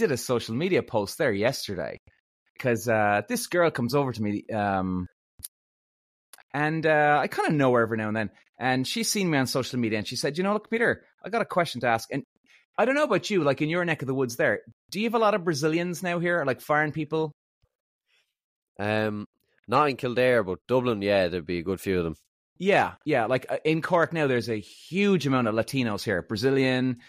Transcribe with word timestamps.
Did 0.00 0.12
a 0.12 0.16
social 0.16 0.54
media 0.54 0.82
post 0.82 1.18
there 1.18 1.30
yesterday 1.30 1.98
because 2.54 2.88
uh, 2.88 3.20
this 3.28 3.46
girl 3.48 3.70
comes 3.70 3.94
over 3.94 4.10
to 4.10 4.22
me, 4.22 4.46
um, 4.50 5.06
and 6.54 6.86
uh, 6.86 7.18
I 7.20 7.26
kind 7.26 7.48
of 7.48 7.54
know 7.54 7.74
her 7.74 7.82
every 7.82 7.98
now 7.98 8.08
and 8.08 8.16
then. 8.16 8.30
And 8.58 8.88
she's 8.88 9.10
seen 9.10 9.28
me 9.28 9.36
on 9.36 9.46
social 9.46 9.78
media, 9.78 9.98
and 9.98 10.08
she 10.08 10.16
said, 10.16 10.38
"You 10.38 10.44
know, 10.44 10.54
look, 10.54 10.70
Peter, 10.70 11.04
I 11.22 11.28
got 11.28 11.42
a 11.42 11.44
question 11.44 11.82
to 11.82 11.88
ask." 11.88 12.08
And 12.10 12.22
I 12.78 12.86
don't 12.86 12.94
know 12.94 13.04
about 13.04 13.28
you, 13.28 13.44
like 13.44 13.60
in 13.60 13.68
your 13.68 13.84
neck 13.84 14.00
of 14.00 14.08
the 14.08 14.14
woods, 14.14 14.36
there, 14.36 14.60
do 14.90 15.00
you 15.00 15.04
have 15.04 15.14
a 15.14 15.18
lot 15.18 15.34
of 15.34 15.44
Brazilians 15.44 16.02
now 16.02 16.18
here, 16.18 16.42
like 16.46 16.62
foreign 16.62 16.92
people? 16.92 17.30
Um, 18.78 19.26
not 19.68 19.90
in 19.90 19.96
Kildare, 19.96 20.42
but 20.42 20.60
Dublin, 20.66 21.02
yeah, 21.02 21.28
there'd 21.28 21.44
be 21.44 21.58
a 21.58 21.62
good 21.62 21.78
few 21.78 21.98
of 21.98 22.04
them. 22.04 22.14
Yeah, 22.58 22.92
yeah. 23.04 23.26
Like 23.26 23.44
uh, 23.50 23.58
in 23.66 23.82
Cork 23.82 24.14
now, 24.14 24.28
there's 24.28 24.48
a 24.48 24.58
huge 24.58 25.26
amount 25.26 25.48
of 25.48 25.54
Latinos 25.54 26.04
here. 26.04 26.22
Brazilian, 26.22 27.00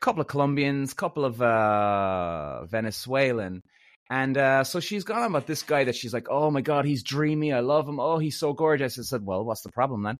couple 0.00 0.20
of 0.20 0.28
Colombians, 0.28 0.94
couple 0.94 1.24
of 1.24 1.40
uh, 1.40 2.64
Venezuelan. 2.66 3.62
And 4.08 4.38
uh, 4.38 4.64
so 4.64 4.78
she's 4.80 5.04
gone 5.04 5.22
on 5.22 5.30
about 5.30 5.46
this 5.46 5.62
guy 5.62 5.84
that 5.84 5.96
she's 5.96 6.14
like, 6.14 6.28
oh 6.30 6.50
my 6.50 6.60
God, 6.60 6.84
he's 6.84 7.02
dreamy. 7.02 7.52
I 7.52 7.60
love 7.60 7.88
him. 7.88 7.98
Oh, 7.98 8.18
he's 8.18 8.38
so 8.38 8.52
gorgeous. 8.52 8.98
I 8.98 9.02
said, 9.02 9.24
well, 9.24 9.44
what's 9.44 9.62
the 9.62 9.72
problem 9.72 10.04
then? 10.04 10.16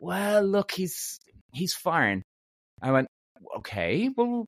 Well, 0.00 0.42
look, 0.42 0.72
he's 0.72 1.20
he's 1.52 1.74
foreign. 1.74 2.22
I 2.80 2.90
went, 2.90 3.06
okay, 3.58 4.10
well, 4.16 4.46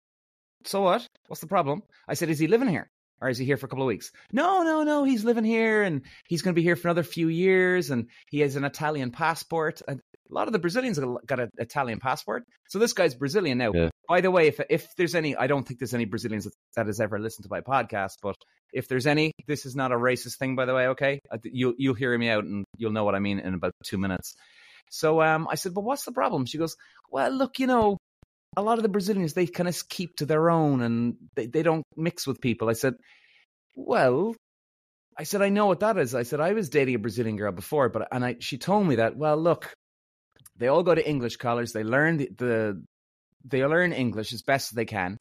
so 0.64 0.80
what? 0.80 1.06
What's 1.28 1.40
the 1.40 1.46
problem? 1.46 1.82
I 2.08 2.14
said, 2.14 2.30
is 2.30 2.38
he 2.40 2.48
living 2.48 2.68
here? 2.68 2.88
Or 3.20 3.28
is 3.28 3.38
he 3.38 3.44
here 3.44 3.56
for 3.56 3.66
a 3.66 3.68
couple 3.68 3.84
of 3.84 3.88
weeks? 3.88 4.10
No, 4.32 4.64
no, 4.64 4.82
no. 4.82 5.04
He's 5.04 5.24
living 5.24 5.44
here 5.44 5.82
and 5.82 6.02
he's 6.28 6.42
going 6.42 6.54
to 6.54 6.58
be 6.58 6.64
here 6.64 6.76
for 6.76 6.88
another 6.88 7.04
few 7.04 7.28
years. 7.28 7.90
And 7.90 8.08
he 8.28 8.40
has 8.40 8.56
an 8.56 8.64
Italian 8.64 9.12
passport. 9.12 9.80
And 9.86 10.00
a 10.30 10.34
lot 10.34 10.48
of 10.48 10.52
the 10.52 10.58
Brazilians 10.58 10.98
got 10.98 11.40
an 11.40 11.50
Italian 11.58 12.00
passport. 12.00 12.44
So 12.68 12.78
this 12.78 12.92
guy's 12.92 13.14
Brazilian 13.14 13.58
now. 13.58 13.70
Yeah. 13.72 13.88
By 14.08 14.20
the 14.20 14.30
way, 14.30 14.48
if 14.48 14.60
if 14.68 14.94
there's 14.96 15.14
any, 15.14 15.36
I 15.36 15.46
don't 15.46 15.66
think 15.66 15.80
there's 15.80 15.94
any 15.94 16.04
Brazilians 16.04 16.48
that, 16.76 16.86
has 16.86 17.00
ever 17.00 17.18
listened 17.18 17.44
to 17.44 17.50
my 17.50 17.60
podcast, 17.60 18.16
but 18.22 18.36
if 18.72 18.88
there's 18.88 19.06
any, 19.06 19.32
this 19.46 19.66
is 19.66 19.74
not 19.74 19.92
a 19.92 19.96
racist 19.96 20.36
thing, 20.36 20.56
by 20.56 20.66
the 20.66 20.74
way. 20.74 20.88
Okay, 20.88 21.20
uh, 21.30 21.38
you'll 21.44 21.74
you'll 21.78 21.94
hear 21.94 22.16
me 22.18 22.28
out 22.28 22.44
and 22.44 22.64
you'll 22.76 22.92
know 22.92 23.04
what 23.04 23.14
I 23.14 23.20
mean 23.20 23.38
in 23.38 23.54
about 23.54 23.72
two 23.84 23.98
minutes. 23.98 24.34
So 24.90 25.22
um, 25.22 25.48
I 25.50 25.54
said, 25.54 25.74
but 25.74 25.84
what's 25.84 26.04
the 26.04 26.12
problem? 26.12 26.46
She 26.46 26.58
goes, 26.58 26.76
well, 27.10 27.30
look, 27.30 27.58
you 27.58 27.66
know, 27.66 27.96
a 28.56 28.62
lot 28.62 28.78
of 28.78 28.82
the 28.82 28.88
Brazilians 28.88 29.32
they 29.32 29.46
kind 29.46 29.68
of 29.68 29.88
keep 29.88 30.16
to 30.16 30.26
their 30.26 30.50
own 30.50 30.82
and 30.82 31.16
they, 31.34 31.46
they 31.46 31.62
don't 31.62 31.84
mix 31.96 32.26
with 32.26 32.40
people. 32.40 32.68
I 32.68 32.74
said, 32.74 32.94
well, 33.74 34.34
I 35.18 35.22
said 35.24 35.42
I 35.42 35.48
know 35.48 35.66
what 35.66 35.80
that 35.80 35.98
is. 35.98 36.14
I 36.14 36.22
said 36.22 36.40
I 36.40 36.52
was 36.52 36.68
dating 36.68 36.94
a 36.94 36.98
Brazilian 36.98 37.36
girl 37.36 37.52
before, 37.52 37.88
but 37.88 38.08
and 38.12 38.24
I 38.24 38.36
she 38.40 38.58
told 38.58 38.86
me 38.86 38.96
that. 38.96 39.16
Well, 39.16 39.36
look, 39.36 39.72
they 40.56 40.68
all 40.68 40.82
go 40.82 40.94
to 40.94 41.08
English 41.08 41.36
college. 41.36 41.72
They 41.72 41.84
learn 41.84 42.18
the, 42.18 42.28
the 42.36 42.84
they 43.44 43.64
learn 43.64 43.92
English 43.92 44.32
as 44.32 44.42
best 44.42 44.72
as 44.72 44.76
they 44.76 44.84
can, 44.84 45.18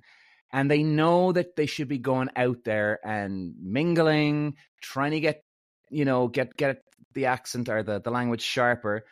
and 0.52 0.70
they 0.70 0.84
know 0.84 1.32
that 1.32 1.56
they 1.56 1.66
should 1.66 1.88
be 1.88 1.98
going 1.98 2.30
out 2.36 2.64
there 2.64 3.00
and 3.06 3.56
mingling, 3.62 4.56
trying 4.82 5.12
to 5.12 5.20
get 5.20 5.42
you 5.90 6.06
know 6.06 6.28
get 6.28 6.56
get 6.56 6.82
the 7.14 7.28
accent 7.28 7.70
or 7.70 7.84
the 7.84 8.00
the 8.00 8.12
language 8.12 8.42
sharper, 8.42 9.04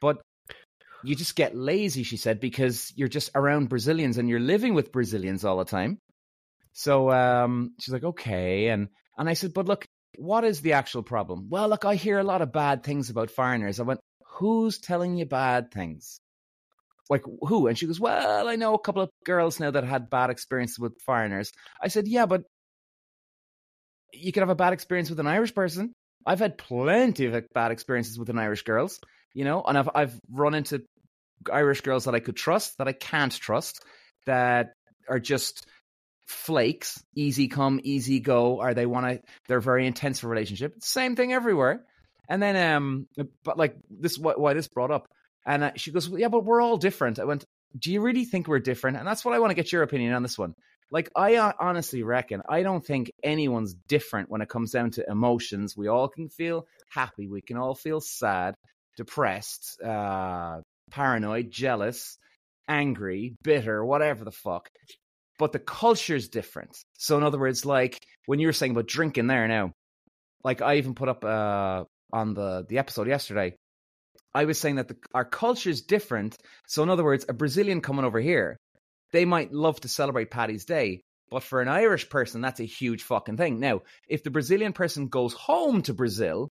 but 0.00 0.20
you 1.02 1.14
just 1.14 1.36
get 1.36 1.56
lazy, 1.56 2.02
she 2.02 2.16
said, 2.16 2.40
because 2.40 2.92
you're 2.94 3.08
just 3.08 3.30
around 3.34 3.68
Brazilians 3.68 4.18
and 4.18 4.28
you're 4.28 4.40
living 4.40 4.74
with 4.74 4.92
Brazilians 4.92 5.44
all 5.44 5.56
the 5.58 5.64
time. 5.64 5.98
So 6.72 7.10
um, 7.10 7.72
she's 7.80 7.92
like, 7.92 8.04
okay, 8.04 8.68
and 8.68 8.88
and 9.18 9.28
I 9.28 9.34
said, 9.34 9.54
but 9.54 9.66
look, 9.66 9.84
what 10.18 10.44
is 10.44 10.60
the 10.60 10.74
actual 10.74 11.02
problem? 11.02 11.48
Well, 11.48 11.68
look, 11.68 11.84
I 11.84 11.94
hear 11.94 12.18
a 12.18 12.24
lot 12.24 12.42
of 12.42 12.52
bad 12.52 12.84
things 12.84 13.10
about 13.10 13.30
foreigners. 13.30 13.80
I 13.80 13.84
went, 13.84 14.00
who's 14.24 14.78
telling 14.78 15.16
you 15.16 15.26
bad 15.26 15.70
things? 15.70 16.20
Like 17.10 17.24
who? 17.42 17.66
And 17.66 17.76
she 17.76 17.86
goes, 17.86 18.00
well, 18.00 18.48
I 18.48 18.56
know 18.56 18.74
a 18.74 18.78
couple 18.78 19.02
of 19.02 19.10
girls 19.24 19.58
now 19.58 19.72
that 19.72 19.84
had 19.84 20.08
bad 20.08 20.30
experiences 20.30 20.78
with 20.78 21.00
foreigners. 21.04 21.50
I 21.82 21.88
said, 21.88 22.06
yeah, 22.06 22.24
but 22.24 22.44
you 24.12 24.32
could 24.32 24.42
have 24.42 24.48
a 24.50 24.54
bad 24.54 24.72
experience 24.72 25.10
with 25.10 25.20
an 25.20 25.26
Irish 25.26 25.54
person. 25.54 25.92
I've 26.24 26.38
had 26.38 26.56
plenty 26.56 27.26
of 27.26 27.44
bad 27.52 27.72
experiences 27.72 28.18
with 28.18 28.30
an 28.30 28.38
Irish 28.38 28.62
girls, 28.62 29.00
you 29.34 29.44
know, 29.44 29.62
and 29.62 29.76
I've 29.76 29.90
I've 29.94 30.20
run 30.30 30.54
into 30.54 30.84
Irish 31.52 31.80
girls 31.80 32.04
that 32.04 32.14
I 32.14 32.20
could 32.20 32.36
trust, 32.36 32.78
that 32.78 32.88
I 32.88 32.92
can't 32.92 33.32
trust, 33.32 33.82
that 34.26 34.72
are 35.08 35.18
just 35.18 35.66
flakes, 36.26 37.02
easy 37.16 37.48
come, 37.48 37.80
easy 37.82 38.20
go, 38.20 38.60
or 38.60 38.74
they 38.74 38.86
want 38.86 39.06
to, 39.06 39.20
they're 39.48 39.60
very 39.60 39.86
intense 39.86 40.20
for 40.20 40.28
relationship. 40.28 40.74
Same 40.80 41.16
thing 41.16 41.32
everywhere. 41.32 41.84
And 42.28 42.40
then, 42.40 42.56
um, 42.74 43.08
but 43.42 43.58
like 43.58 43.74
this, 43.90 44.16
why, 44.18 44.34
why 44.36 44.54
this 44.54 44.68
brought 44.68 44.92
up, 44.92 45.08
and 45.46 45.64
uh, 45.64 45.70
she 45.76 45.90
goes, 45.90 46.08
well, 46.08 46.20
yeah, 46.20 46.28
but 46.28 46.44
we're 46.44 46.60
all 46.60 46.76
different. 46.76 47.18
I 47.18 47.24
went, 47.24 47.44
do 47.78 47.92
you 47.92 48.00
really 48.00 48.24
think 48.24 48.48
we're 48.48 48.58
different? 48.58 48.96
And 48.96 49.06
that's 49.06 49.24
what 49.24 49.34
I 49.34 49.38
want 49.38 49.50
to 49.50 49.54
get 49.54 49.72
your 49.72 49.82
opinion 49.82 50.12
on 50.12 50.22
this 50.22 50.38
one. 50.38 50.54
Like, 50.90 51.08
I 51.14 51.36
uh, 51.36 51.52
honestly 51.58 52.02
reckon, 52.02 52.42
I 52.48 52.62
don't 52.62 52.84
think 52.84 53.12
anyone's 53.22 53.74
different 53.88 54.28
when 54.28 54.42
it 54.42 54.48
comes 54.48 54.72
down 54.72 54.90
to 54.92 55.08
emotions. 55.08 55.76
We 55.76 55.86
all 55.86 56.08
can 56.08 56.28
feel 56.28 56.66
happy. 56.90 57.28
We 57.28 57.42
can 57.42 57.56
all 57.56 57.76
feel 57.76 58.00
sad, 58.00 58.54
depressed, 58.96 59.80
uh, 59.82 60.60
paranoid, 60.90 61.50
jealous, 61.50 62.18
angry, 62.68 63.36
bitter, 63.42 63.84
whatever 63.84 64.24
the 64.24 64.32
fuck. 64.32 64.68
But 65.38 65.52
the 65.52 65.60
culture's 65.60 66.28
different. 66.28 66.76
So, 66.98 67.16
in 67.16 67.22
other 67.22 67.38
words, 67.38 67.64
like 67.64 67.98
when 68.26 68.40
you 68.40 68.48
were 68.48 68.52
saying 68.52 68.72
about 68.72 68.88
drinking 68.88 69.28
there 69.28 69.46
now, 69.46 69.72
like 70.44 70.60
I 70.60 70.76
even 70.76 70.94
put 70.94 71.08
up 71.08 71.24
uh, 71.24 71.84
on 72.12 72.34
the 72.34 72.66
the 72.68 72.78
episode 72.78 73.06
yesterday, 73.06 73.54
I 74.34 74.44
was 74.44 74.58
saying 74.58 74.76
that 74.76 74.88
the, 74.88 74.96
our 75.12 75.24
culture 75.24 75.70
is 75.70 75.82
different. 75.82 76.36
So, 76.66 76.82
in 76.82 76.90
other 76.90 77.04
words, 77.04 77.26
a 77.28 77.32
Brazilian 77.32 77.80
coming 77.80 78.04
over 78.04 78.20
here, 78.20 78.56
they 79.12 79.24
might 79.24 79.52
love 79.52 79.80
to 79.80 79.88
celebrate 79.88 80.30
Paddy's 80.30 80.64
Day, 80.64 81.02
but 81.30 81.42
for 81.42 81.60
an 81.60 81.68
Irish 81.68 82.08
person, 82.08 82.40
that's 82.40 82.60
a 82.60 82.64
huge 82.64 83.02
fucking 83.02 83.36
thing. 83.36 83.60
Now, 83.60 83.82
if 84.08 84.22
the 84.22 84.30
Brazilian 84.30 84.72
person 84.72 85.08
goes 85.08 85.32
home 85.32 85.82
to 85.82 85.94
Brazil, 85.94 86.48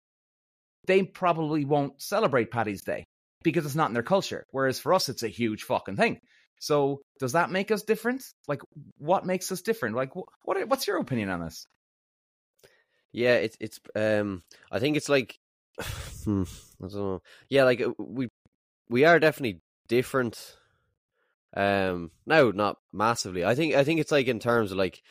they 0.86 1.02
probably 1.02 1.64
won't 1.64 2.00
celebrate 2.00 2.50
Paddy's 2.50 2.82
Day 2.82 3.04
because 3.42 3.66
it's 3.66 3.74
not 3.74 3.88
in 3.88 3.94
their 3.94 4.02
culture. 4.02 4.44
Whereas 4.50 4.78
for 4.78 4.94
us, 4.94 5.08
it's 5.08 5.22
a 5.22 5.28
huge 5.28 5.64
fucking 5.64 5.96
thing. 5.96 6.18
So, 6.60 7.02
does 7.18 7.32
that 7.32 7.50
make 7.50 7.70
us 7.70 7.82
different? 7.82 8.24
Like, 8.48 8.62
what 8.98 9.26
makes 9.26 9.50
us 9.52 9.62
different? 9.62 9.96
Like, 9.96 10.12
what 10.14 10.68
what's 10.68 10.86
your 10.86 10.98
opinion 10.98 11.28
on 11.28 11.40
this? 11.40 11.66
Yeah, 13.12 13.34
it's 13.34 13.56
it's 13.60 13.80
um 13.94 14.42
I 14.70 14.78
think 14.78 14.96
it's 14.96 15.08
like 15.08 15.36
hmm, 16.24 16.44
I 16.92 16.98
don't 16.98 17.06
know. 17.06 17.22
Yeah, 17.48 17.64
like 17.64 17.80
uh, 17.80 17.92
we 17.98 18.28
we 18.88 19.04
are 19.04 19.18
definitely 19.18 19.60
different. 19.88 20.56
Um 21.56 22.10
no, 22.26 22.50
not 22.50 22.76
massively. 22.92 23.44
I 23.44 23.54
think 23.54 23.74
I 23.74 23.84
think 23.84 24.00
it's 24.00 24.12
like 24.12 24.26
in 24.26 24.40
terms 24.40 24.72
of 24.72 24.78
like 24.78 25.02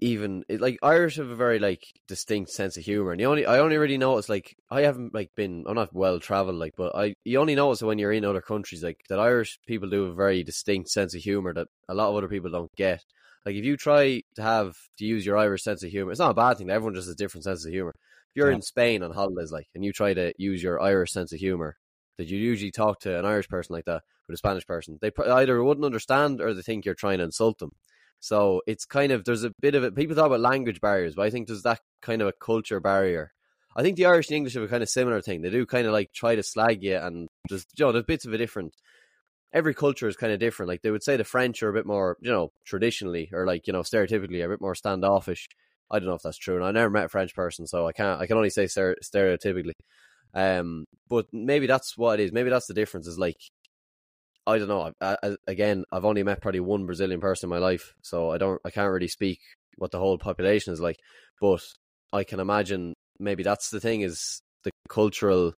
even 0.00 0.44
like 0.48 0.78
Irish 0.82 1.16
have 1.16 1.28
a 1.28 1.34
very 1.36 1.58
like 1.58 1.82
distinct 2.06 2.50
sense 2.50 2.76
of 2.76 2.84
humor, 2.84 3.12
and 3.12 3.20
you 3.20 3.26
only 3.28 3.46
I 3.46 3.58
only 3.58 3.76
really 3.76 3.98
notice 3.98 4.28
like 4.28 4.56
I 4.70 4.82
haven't 4.82 5.12
like 5.14 5.30
been 5.34 5.64
I'm 5.66 5.74
not 5.74 5.94
well 5.94 6.20
traveled 6.20 6.56
like, 6.56 6.74
but 6.76 6.94
I 6.94 7.14
you 7.24 7.38
only 7.40 7.54
notice 7.54 7.82
when 7.82 7.98
you're 7.98 8.12
in 8.12 8.24
other 8.24 8.40
countries 8.40 8.82
like 8.84 9.00
that 9.08 9.18
Irish 9.18 9.58
people 9.66 9.90
do 9.90 10.04
a 10.04 10.14
very 10.14 10.42
distinct 10.44 10.90
sense 10.90 11.14
of 11.14 11.22
humor 11.22 11.52
that 11.54 11.68
a 11.88 11.94
lot 11.94 12.10
of 12.10 12.16
other 12.16 12.28
people 12.28 12.50
don't 12.50 12.74
get. 12.76 13.04
Like 13.44 13.56
if 13.56 13.64
you 13.64 13.76
try 13.76 14.22
to 14.36 14.42
have 14.42 14.76
to 14.98 15.04
use 15.04 15.24
your 15.26 15.36
Irish 15.36 15.62
sense 15.62 15.82
of 15.82 15.90
humor, 15.90 16.10
it's 16.12 16.20
not 16.20 16.30
a 16.30 16.34
bad 16.34 16.58
thing. 16.58 16.70
Everyone 16.70 16.94
just 16.94 17.06
has 17.08 17.14
a 17.14 17.16
different 17.16 17.44
sense 17.44 17.64
of 17.64 17.72
humor. 17.72 17.94
You're 18.38 18.50
yeah. 18.50 18.56
in 18.56 18.62
Spain 18.62 19.02
on 19.02 19.10
holidays, 19.10 19.52
like, 19.52 19.68
and 19.74 19.84
you 19.84 19.92
try 19.92 20.14
to 20.14 20.32
use 20.38 20.62
your 20.62 20.80
Irish 20.80 21.12
sense 21.12 21.32
of 21.32 21.38
humor, 21.38 21.76
that 22.16 22.28
you 22.28 22.38
usually 22.38 22.70
talk 22.70 23.00
to 23.00 23.18
an 23.18 23.24
Irish 23.24 23.48
person 23.48 23.74
like 23.74 23.84
that 23.86 24.02
with 24.28 24.34
a 24.34 24.38
Spanish 24.38 24.66
person, 24.66 24.98
they 25.00 25.10
either 25.26 25.62
wouldn't 25.62 25.84
understand 25.84 26.40
or 26.40 26.54
they 26.54 26.62
think 26.62 26.84
you're 26.84 26.94
trying 26.94 27.18
to 27.18 27.24
insult 27.24 27.58
them. 27.58 27.72
So 28.20 28.62
it's 28.66 28.84
kind 28.84 29.12
of 29.12 29.24
there's 29.24 29.44
a 29.44 29.52
bit 29.60 29.74
of 29.74 29.84
it. 29.84 29.94
People 29.94 30.16
talk 30.16 30.26
about 30.26 30.40
language 30.40 30.80
barriers, 30.80 31.14
but 31.14 31.22
I 31.22 31.30
think 31.30 31.46
there's 31.46 31.62
that 31.62 31.80
kind 32.02 32.20
of 32.20 32.28
a 32.28 32.32
culture 32.32 32.80
barrier. 32.80 33.32
I 33.76 33.82
think 33.82 33.96
the 33.96 34.06
Irish 34.06 34.28
and 34.28 34.36
English 34.36 34.54
have 34.54 34.62
a 34.62 34.68
kind 34.68 34.82
of 34.82 34.88
similar 34.88 35.20
thing. 35.20 35.42
They 35.42 35.50
do 35.50 35.64
kind 35.66 35.86
of 35.86 35.92
like 35.92 36.12
try 36.12 36.34
to 36.34 36.42
slag 36.42 36.82
you, 36.82 36.96
and 36.96 37.28
there's 37.48 37.64
you 37.76 37.84
know 37.84 37.92
there's 37.92 38.04
bits 38.04 38.26
of 38.26 38.32
a 38.32 38.38
different 38.38 38.74
every 39.52 39.74
culture 39.74 40.08
is 40.08 40.16
kind 40.16 40.32
of 40.32 40.40
different. 40.40 40.68
Like 40.68 40.82
they 40.82 40.90
would 40.90 41.02
say 41.02 41.16
the 41.16 41.24
French 41.24 41.62
are 41.62 41.68
a 41.68 41.72
bit 41.72 41.86
more, 41.86 42.16
you 42.20 42.30
know, 42.30 42.52
traditionally 42.64 43.30
or 43.32 43.46
like 43.46 43.66
you 43.66 43.72
know 43.72 43.82
stereotypically 43.82 44.44
a 44.44 44.48
bit 44.48 44.60
more 44.60 44.74
standoffish. 44.74 45.48
I 45.90 45.98
don't 45.98 46.08
know 46.08 46.14
if 46.14 46.22
that's 46.22 46.38
true, 46.38 46.56
and 46.56 46.64
I 46.64 46.70
never 46.70 46.90
met 46.90 47.06
a 47.06 47.08
French 47.08 47.34
person, 47.34 47.66
so 47.66 47.86
I 47.86 47.92
can't. 47.92 48.20
I 48.20 48.26
can 48.26 48.36
only 48.36 48.50
say 48.50 48.64
stereotypically. 48.64 49.72
Um, 50.34 50.84
but 51.08 51.26
maybe 51.32 51.66
that's 51.66 51.96
what 51.96 52.20
it 52.20 52.24
is. 52.24 52.32
Maybe 52.32 52.50
that's 52.50 52.66
the 52.66 52.74
difference. 52.74 53.06
Is 53.06 53.18
like 53.18 53.36
I 54.48 54.58
don't 54.58 54.68
know. 54.68 54.92
I, 55.00 55.16
I, 55.22 55.36
again, 55.46 55.84
I've 55.92 56.06
only 56.06 56.22
met 56.22 56.40
probably 56.40 56.60
one 56.60 56.86
Brazilian 56.86 57.20
person 57.20 57.48
in 57.48 57.50
my 57.50 57.58
life, 57.58 57.92
so 58.02 58.30
I 58.30 58.38
don't. 58.38 58.58
I 58.64 58.70
can't 58.70 58.90
really 58.90 59.08
speak 59.08 59.40
what 59.76 59.90
the 59.90 59.98
whole 59.98 60.16
population 60.16 60.72
is 60.72 60.80
like. 60.80 60.96
But 61.38 61.60
I 62.14 62.24
can 62.24 62.40
imagine 62.40 62.94
maybe 63.18 63.42
that's 63.42 63.68
the 63.68 63.78
thing 63.80 64.00
is 64.00 64.40
the 64.64 64.70
cultural, 64.88 65.52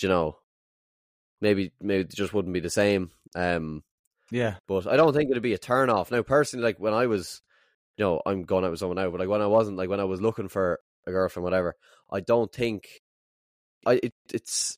you 0.00 0.08
know, 0.08 0.36
maybe 1.42 1.72
maybe 1.82 2.02
it 2.02 2.14
just 2.14 2.32
wouldn't 2.32 2.54
be 2.54 2.60
the 2.60 2.70
same. 2.70 3.10
Um, 3.34 3.82
yeah, 4.30 4.54
but 4.66 4.86
I 4.86 4.96
don't 4.96 5.12
think 5.12 5.30
it'd 5.30 5.42
be 5.42 5.52
a 5.52 5.58
turn 5.58 5.90
off. 5.90 6.10
Now, 6.10 6.22
personally, 6.22 6.64
like 6.64 6.78
when 6.78 6.94
I 6.94 7.06
was, 7.06 7.42
you 8.02 8.08
know, 8.08 8.20
I'm 8.26 8.42
going 8.42 8.64
out 8.64 8.72
with 8.72 8.80
someone 8.80 8.96
now, 8.96 9.08
but 9.10 9.20
like 9.20 9.28
when 9.28 9.42
I 9.42 9.46
wasn't, 9.46 9.76
like 9.76 9.88
when 9.88 10.00
I 10.00 10.04
was 10.04 10.20
looking 10.20 10.48
for 10.48 10.80
a 11.06 11.12
girlfriend, 11.12 11.44
whatever, 11.44 11.76
I 12.10 12.18
don't 12.18 12.52
think, 12.52 12.88
I 13.86 14.00
it, 14.02 14.12
it's, 14.34 14.76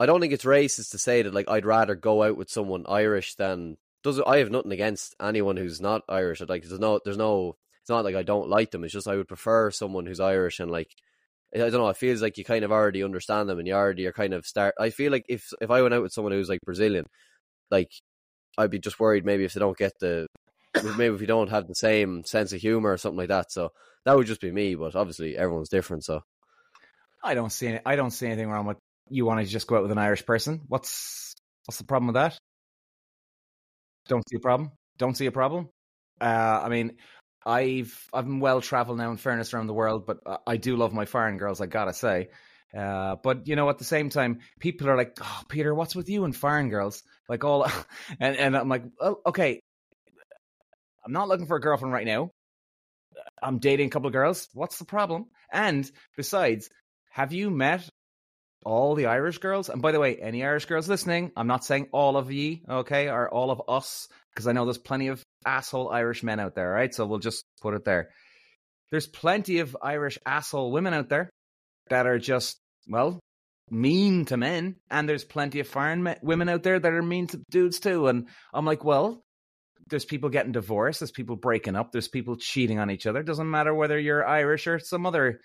I 0.00 0.06
don't 0.06 0.20
think 0.20 0.32
it's 0.32 0.44
racist 0.44 0.90
to 0.90 0.98
say 0.98 1.22
that 1.22 1.32
like 1.32 1.48
I'd 1.48 1.64
rather 1.64 1.94
go 1.94 2.24
out 2.24 2.36
with 2.36 2.50
someone 2.50 2.86
Irish 2.88 3.36
than 3.36 3.76
does 4.02 4.20
I 4.20 4.38
have 4.38 4.50
nothing 4.50 4.72
against 4.72 5.14
anyone 5.22 5.56
who's 5.56 5.80
not 5.80 6.02
Irish. 6.08 6.40
Like 6.40 6.64
there's 6.64 6.80
no 6.80 6.98
there's 7.04 7.16
no 7.16 7.54
it's 7.82 7.90
not 7.90 8.04
like 8.04 8.16
I 8.16 8.24
don't 8.24 8.48
like 8.48 8.72
them. 8.72 8.82
It's 8.82 8.92
just 8.92 9.06
I 9.06 9.14
would 9.14 9.28
prefer 9.28 9.70
someone 9.70 10.04
who's 10.04 10.18
Irish 10.18 10.58
and 10.58 10.72
like 10.72 10.90
I 11.54 11.58
don't 11.58 11.72
know. 11.72 11.88
It 11.88 11.98
feels 11.98 12.20
like 12.20 12.36
you 12.36 12.44
kind 12.44 12.64
of 12.64 12.72
already 12.72 13.04
understand 13.04 13.48
them 13.48 13.60
and 13.60 13.68
you 13.68 13.74
already 13.74 14.06
are 14.06 14.12
kind 14.12 14.34
of 14.34 14.44
start. 14.44 14.74
I 14.80 14.90
feel 14.90 15.12
like 15.12 15.26
if 15.28 15.52
if 15.60 15.70
I 15.70 15.82
went 15.82 15.94
out 15.94 16.02
with 16.02 16.12
someone 16.12 16.32
who's 16.32 16.48
like 16.48 16.58
Brazilian, 16.64 17.04
like 17.70 17.92
I'd 18.58 18.72
be 18.72 18.80
just 18.80 18.98
worried 18.98 19.24
maybe 19.24 19.44
if 19.44 19.52
they 19.52 19.60
don't 19.60 19.78
get 19.78 19.92
the 20.00 20.26
maybe 20.96 21.14
if 21.14 21.20
you 21.20 21.26
don't 21.26 21.50
have 21.50 21.68
the 21.68 21.74
same 21.74 22.24
sense 22.24 22.52
of 22.52 22.60
humor 22.60 22.92
or 22.92 22.96
something 22.96 23.18
like 23.18 23.28
that. 23.28 23.52
So 23.52 23.72
that 24.04 24.16
would 24.16 24.26
just 24.26 24.40
be 24.40 24.50
me. 24.50 24.74
But 24.74 24.94
obviously 24.94 25.36
everyone's 25.36 25.68
different. 25.68 26.04
So 26.04 26.22
I 27.22 27.34
don't 27.34 27.50
see 27.50 27.68
any, 27.68 27.80
I 27.84 27.96
don't 27.96 28.10
see 28.10 28.26
anything 28.26 28.48
wrong 28.48 28.66
with 28.66 28.78
you 29.08 29.24
wanting 29.24 29.46
to 29.46 29.50
just 29.50 29.66
go 29.66 29.76
out 29.76 29.82
with 29.82 29.92
an 29.92 29.98
Irish 29.98 30.24
person. 30.24 30.62
What's 30.68 31.34
what's 31.66 31.78
the 31.78 31.84
problem 31.84 32.08
with 32.08 32.14
that? 32.14 32.38
Don't 34.08 34.28
see 34.28 34.36
a 34.36 34.40
problem. 34.40 34.72
Don't 34.98 35.16
see 35.16 35.26
a 35.26 35.32
problem. 35.32 35.68
Uh, 36.20 36.60
I 36.64 36.68
mean, 36.68 36.96
I've 37.44 38.06
been 38.12 38.40
well 38.40 38.60
traveled 38.60 38.98
now, 38.98 39.10
in 39.10 39.16
fairness, 39.16 39.52
around 39.52 39.66
the 39.66 39.74
world, 39.74 40.06
but 40.06 40.20
I 40.46 40.56
do 40.56 40.76
love 40.76 40.92
my 40.92 41.04
foreign 41.04 41.38
girls. 41.38 41.60
I 41.60 41.66
gotta 41.66 41.92
say. 41.92 42.28
Uh, 42.76 43.16
but 43.22 43.46
you 43.46 43.56
know, 43.56 43.68
at 43.68 43.78
the 43.78 43.84
same 43.84 44.08
time, 44.08 44.40
people 44.58 44.88
are 44.88 44.96
like, 44.96 45.18
"Oh, 45.20 45.42
Peter, 45.48 45.74
what's 45.74 45.94
with 45.94 46.08
you 46.08 46.24
and 46.24 46.34
foreign 46.34 46.70
girls?" 46.70 47.02
Like 47.28 47.44
all, 47.44 47.66
and 48.20 48.36
and 48.36 48.56
I'm 48.56 48.68
like, 48.68 48.84
"Oh, 49.00 49.20
okay. 49.26 49.60
I'm 51.04 51.12
not 51.12 51.28
looking 51.28 51.46
for 51.46 51.56
a 51.56 51.60
girlfriend 51.60 51.92
right 51.92 52.06
now. 52.06 52.30
I'm 53.42 53.58
dating 53.58 53.88
a 53.88 53.90
couple 53.90 54.06
of 54.06 54.12
girls. 54.12 54.48
What's 54.54 54.78
the 54.78 54.84
problem? 54.84 55.26
And 55.52 55.90
besides, 56.16 56.70
have 57.10 57.32
you 57.32 57.50
met 57.50 57.88
all 58.64 58.94
the 58.94 59.06
Irish 59.06 59.38
girls? 59.38 59.68
And 59.68 59.82
by 59.82 59.92
the 59.92 60.00
way, 60.00 60.16
any 60.16 60.44
Irish 60.44 60.66
girls 60.66 60.88
listening, 60.88 61.32
I'm 61.36 61.46
not 61.46 61.64
saying 61.64 61.88
all 61.92 62.16
of 62.16 62.32
ye, 62.32 62.62
okay, 62.68 63.08
or 63.08 63.28
all 63.28 63.50
of 63.50 63.62
us, 63.68 64.08
because 64.32 64.46
I 64.46 64.52
know 64.52 64.64
there's 64.64 64.78
plenty 64.78 65.08
of 65.08 65.22
asshole 65.44 65.90
Irish 65.90 66.22
men 66.22 66.40
out 66.40 66.54
there, 66.54 66.70
right? 66.70 66.94
So 66.94 67.04
we'll 67.04 67.18
just 67.18 67.44
put 67.60 67.74
it 67.74 67.84
there. 67.84 68.10
There's 68.90 69.06
plenty 69.06 69.58
of 69.58 69.76
Irish 69.82 70.18
asshole 70.24 70.70
women 70.70 70.94
out 70.94 71.08
there 71.08 71.30
that 71.90 72.06
are 72.06 72.18
just, 72.18 72.58
well, 72.88 73.18
mean 73.70 74.24
to 74.26 74.36
men. 74.36 74.76
And 74.90 75.08
there's 75.08 75.24
plenty 75.24 75.60
of 75.60 75.68
foreign 75.68 76.02
me- 76.02 76.16
women 76.22 76.48
out 76.48 76.62
there 76.62 76.78
that 76.78 76.92
are 76.92 77.02
mean 77.02 77.26
to 77.28 77.42
dudes 77.50 77.80
too. 77.80 78.06
And 78.06 78.28
I'm 78.52 78.66
like, 78.66 78.84
well, 78.84 79.22
there's 79.92 80.04
people 80.04 80.30
getting 80.30 80.50
divorced, 80.52 80.98
there's 80.98 81.12
people 81.12 81.36
breaking 81.36 81.76
up, 81.76 81.92
there's 81.92 82.08
people 82.08 82.36
cheating 82.36 82.80
on 82.80 82.90
each 82.90 83.06
other. 83.06 83.20
It 83.20 83.26
doesn't 83.26 83.48
matter 83.48 83.72
whether 83.72 83.98
you're 83.98 84.26
Irish 84.26 84.66
or 84.66 84.80
some 84.80 85.06
other 85.06 85.40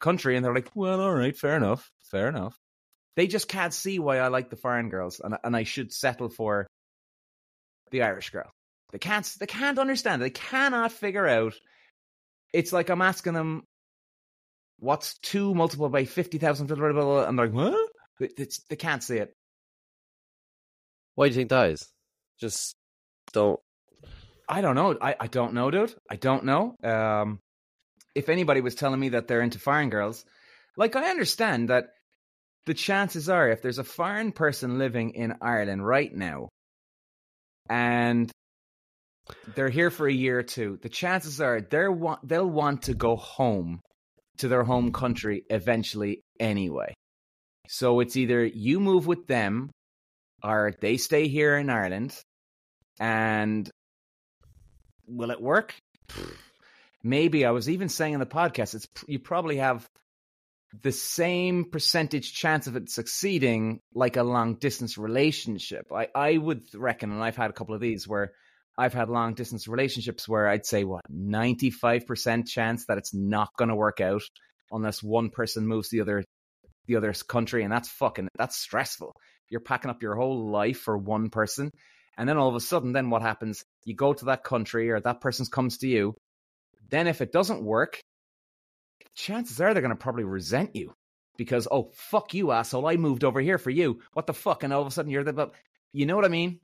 country. 0.00 0.36
And 0.36 0.44
they're 0.44 0.54
like, 0.54 0.70
well, 0.74 1.00
all 1.00 1.12
right, 1.12 1.36
fair 1.36 1.56
enough, 1.56 1.90
fair 2.10 2.28
enough. 2.28 2.56
They 3.16 3.26
just 3.26 3.48
can't 3.48 3.74
see 3.74 3.98
why 3.98 4.18
I 4.18 4.28
like 4.28 4.48
the 4.48 4.56
foreign 4.56 4.88
girls 4.88 5.20
and, 5.22 5.36
and 5.44 5.54
I 5.54 5.64
should 5.64 5.92
settle 5.92 6.30
for 6.30 6.66
the 7.90 8.02
Irish 8.02 8.30
girl. 8.30 8.50
They 8.92 8.98
can't. 8.98 9.28
They 9.40 9.46
can't 9.46 9.78
understand. 9.78 10.22
They 10.22 10.30
cannot 10.30 10.92
figure 10.92 11.26
out. 11.26 11.54
It's 12.52 12.72
like 12.72 12.90
I'm 12.90 13.02
asking 13.02 13.34
them, 13.34 13.64
"What's 14.78 15.18
two 15.18 15.52
multiplied 15.52 15.90
by 15.90 16.04
fifty 16.04 16.38
thousand?" 16.38 16.70
And 16.70 16.80
they're 16.80 17.46
like, 17.46 17.52
"What?" 17.52 17.90
It's, 18.20 18.60
they 18.68 18.76
can't 18.76 19.02
see 19.02 19.16
it. 19.16 19.34
Why 21.16 21.26
do 21.26 21.30
you 21.30 21.36
think 21.36 21.50
that 21.50 21.70
is? 21.70 21.88
Just 22.38 22.76
don't. 23.32 23.58
I 24.48 24.60
don't 24.60 24.74
know. 24.74 24.96
I, 25.00 25.16
I 25.18 25.26
don't 25.26 25.54
know, 25.54 25.70
dude. 25.70 25.94
I 26.10 26.16
don't 26.16 26.44
know. 26.44 26.74
Um, 26.82 27.38
if 28.14 28.28
anybody 28.28 28.60
was 28.60 28.74
telling 28.74 29.00
me 29.00 29.10
that 29.10 29.26
they're 29.26 29.40
into 29.40 29.58
foreign 29.58 29.90
girls, 29.90 30.24
like 30.76 30.96
I 30.96 31.10
understand 31.10 31.70
that 31.70 31.86
the 32.66 32.74
chances 32.74 33.28
are, 33.28 33.48
if 33.48 33.62
there's 33.62 33.78
a 33.78 33.84
foreign 33.84 34.32
person 34.32 34.78
living 34.78 35.10
in 35.10 35.34
Ireland 35.40 35.86
right 35.86 36.14
now, 36.14 36.48
and 37.68 38.30
they're 39.54 39.70
here 39.70 39.90
for 39.90 40.06
a 40.06 40.12
year 40.12 40.38
or 40.38 40.42
two, 40.42 40.78
the 40.82 40.88
chances 40.88 41.40
are 41.40 41.60
they're 41.60 41.92
wa- 41.92 42.18
they'll 42.22 42.48
want 42.48 42.82
to 42.82 42.94
go 42.94 43.16
home 43.16 43.80
to 44.38 44.48
their 44.48 44.64
home 44.64 44.92
country 44.92 45.44
eventually 45.48 46.20
anyway. 46.38 46.92
So 47.68 48.00
it's 48.00 48.16
either 48.16 48.44
you 48.44 48.80
move 48.80 49.06
with 49.06 49.26
them 49.26 49.70
or 50.42 50.74
they 50.80 50.98
stay 50.98 51.28
here 51.28 51.56
in 51.56 51.70
Ireland 51.70 52.14
and 53.00 53.70
will 55.06 55.30
it 55.30 55.40
work? 55.40 55.74
Maybe 57.02 57.44
I 57.44 57.50
was 57.50 57.68
even 57.68 57.88
saying 57.88 58.14
in 58.14 58.20
the 58.20 58.26
podcast 58.26 58.74
it's 58.74 58.88
you 59.06 59.18
probably 59.18 59.58
have 59.58 59.86
the 60.82 60.92
same 60.92 61.66
percentage 61.70 62.32
chance 62.32 62.66
of 62.66 62.76
it 62.76 62.90
succeeding 62.90 63.80
like 63.94 64.16
a 64.16 64.22
long 64.22 64.54
distance 64.54 64.98
relationship. 64.98 65.86
I, 65.94 66.08
I 66.14 66.36
would 66.36 66.62
reckon, 66.74 67.12
and 67.12 67.22
I've 67.22 67.36
had 67.36 67.50
a 67.50 67.52
couple 67.52 67.74
of 67.74 67.80
these 67.80 68.08
where 68.08 68.32
I've 68.76 68.94
had 68.94 69.08
long 69.08 69.34
distance 69.34 69.68
relationships 69.68 70.28
where 70.28 70.48
I'd 70.48 70.66
say 70.66 70.84
what 70.84 71.02
95% 71.12 72.48
chance 72.48 72.86
that 72.86 72.98
it's 72.98 73.14
not 73.14 73.50
going 73.56 73.68
to 73.68 73.76
work 73.76 74.00
out 74.00 74.22
unless 74.72 75.02
one 75.02 75.30
person 75.30 75.66
moves 75.66 75.90
the 75.90 76.00
other 76.00 76.24
the 76.86 76.96
other 76.96 77.14
country 77.28 77.62
and 77.62 77.72
that's 77.72 77.88
fucking 77.88 78.28
that's 78.36 78.56
stressful. 78.56 79.14
You're 79.48 79.60
packing 79.60 79.90
up 79.90 80.02
your 80.02 80.16
whole 80.16 80.50
life 80.50 80.80
for 80.80 80.98
one 80.98 81.30
person 81.30 81.70
and 82.18 82.28
then 82.28 82.36
all 82.36 82.48
of 82.48 82.56
a 82.56 82.60
sudden 82.60 82.92
then 82.92 83.10
what 83.10 83.22
happens? 83.22 83.62
You 83.84 83.94
go 83.94 84.12
to 84.12 84.26
that 84.26 84.44
country 84.44 84.90
or 84.90 85.00
that 85.00 85.20
person 85.20 85.46
comes 85.46 85.78
to 85.78 85.88
you. 85.88 86.14
Then 86.90 87.06
if 87.06 87.20
it 87.20 87.32
doesn't 87.32 87.62
work, 87.62 88.00
chances 89.14 89.60
are 89.60 89.72
they're 89.72 89.82
going 89.82 89.90
to 89.90 89.96
probably 89.96 90.24
resent 90.24 90.74
you 90.74 90.94
because 91.36 91.66
oh 91.70 91.90
fuck 91.94 92.34
you 92.34 92.52
asshole 92.52 92.86
I 92.86 92.96
moved 92.96 93.24
over 93.24 93.40
here 93.40 93.58
for 93.58 93.70
you. 93.70 94.00
What 94.12 94.26
the 94.26 94.34
fuck 94.34 94.62
and 94.62 94.72
all 94.72 94.80
of 94.80 94.86
a 94.86 94.90
sudden 94.90 95.10
you're 95.10 95.24
the 95.24 95.50
you 95.92 96.06
know 96.06 96.16
what 96.16 96.24
I 96.24 96.28
mean? 96.28 96.60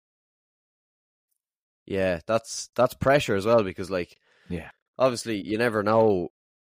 Yeah, 1.86 2.20
that's 2.26 2.70
that's 2.74 2.94
pressure 2.94 3.34
as 3.34 3.46
well 3.46 3.62
because 3.62 3.90
like 3.90 4.16
yeah, 4.48 4.70
obviously 4.98 5.40
you 5.40 5.58
never 5.58 5.82
know. 5.82 6.28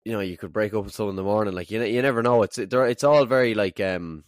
You 0.04 0.12
know, 0.12 0.20
you 0.20 0.36
could 0.36 0.52
break 0.52 0.74
up 0.74 0.84
with 0.84 0.92
someone 0.92 1.12
in 1.12 1.16
the 1.16 1.22
morning. 1.22 1.54
Like 1.54 1.70
you, 1.70 1.82
you 1.82 2.02
never 2.02 2.22
know. 2.22 2.42
It's 2.42 2.58
it's 2.58 3.04
all 3.04 3.24
very 3.24 3.54
like 3.54 3.80
um, 3.80 4.24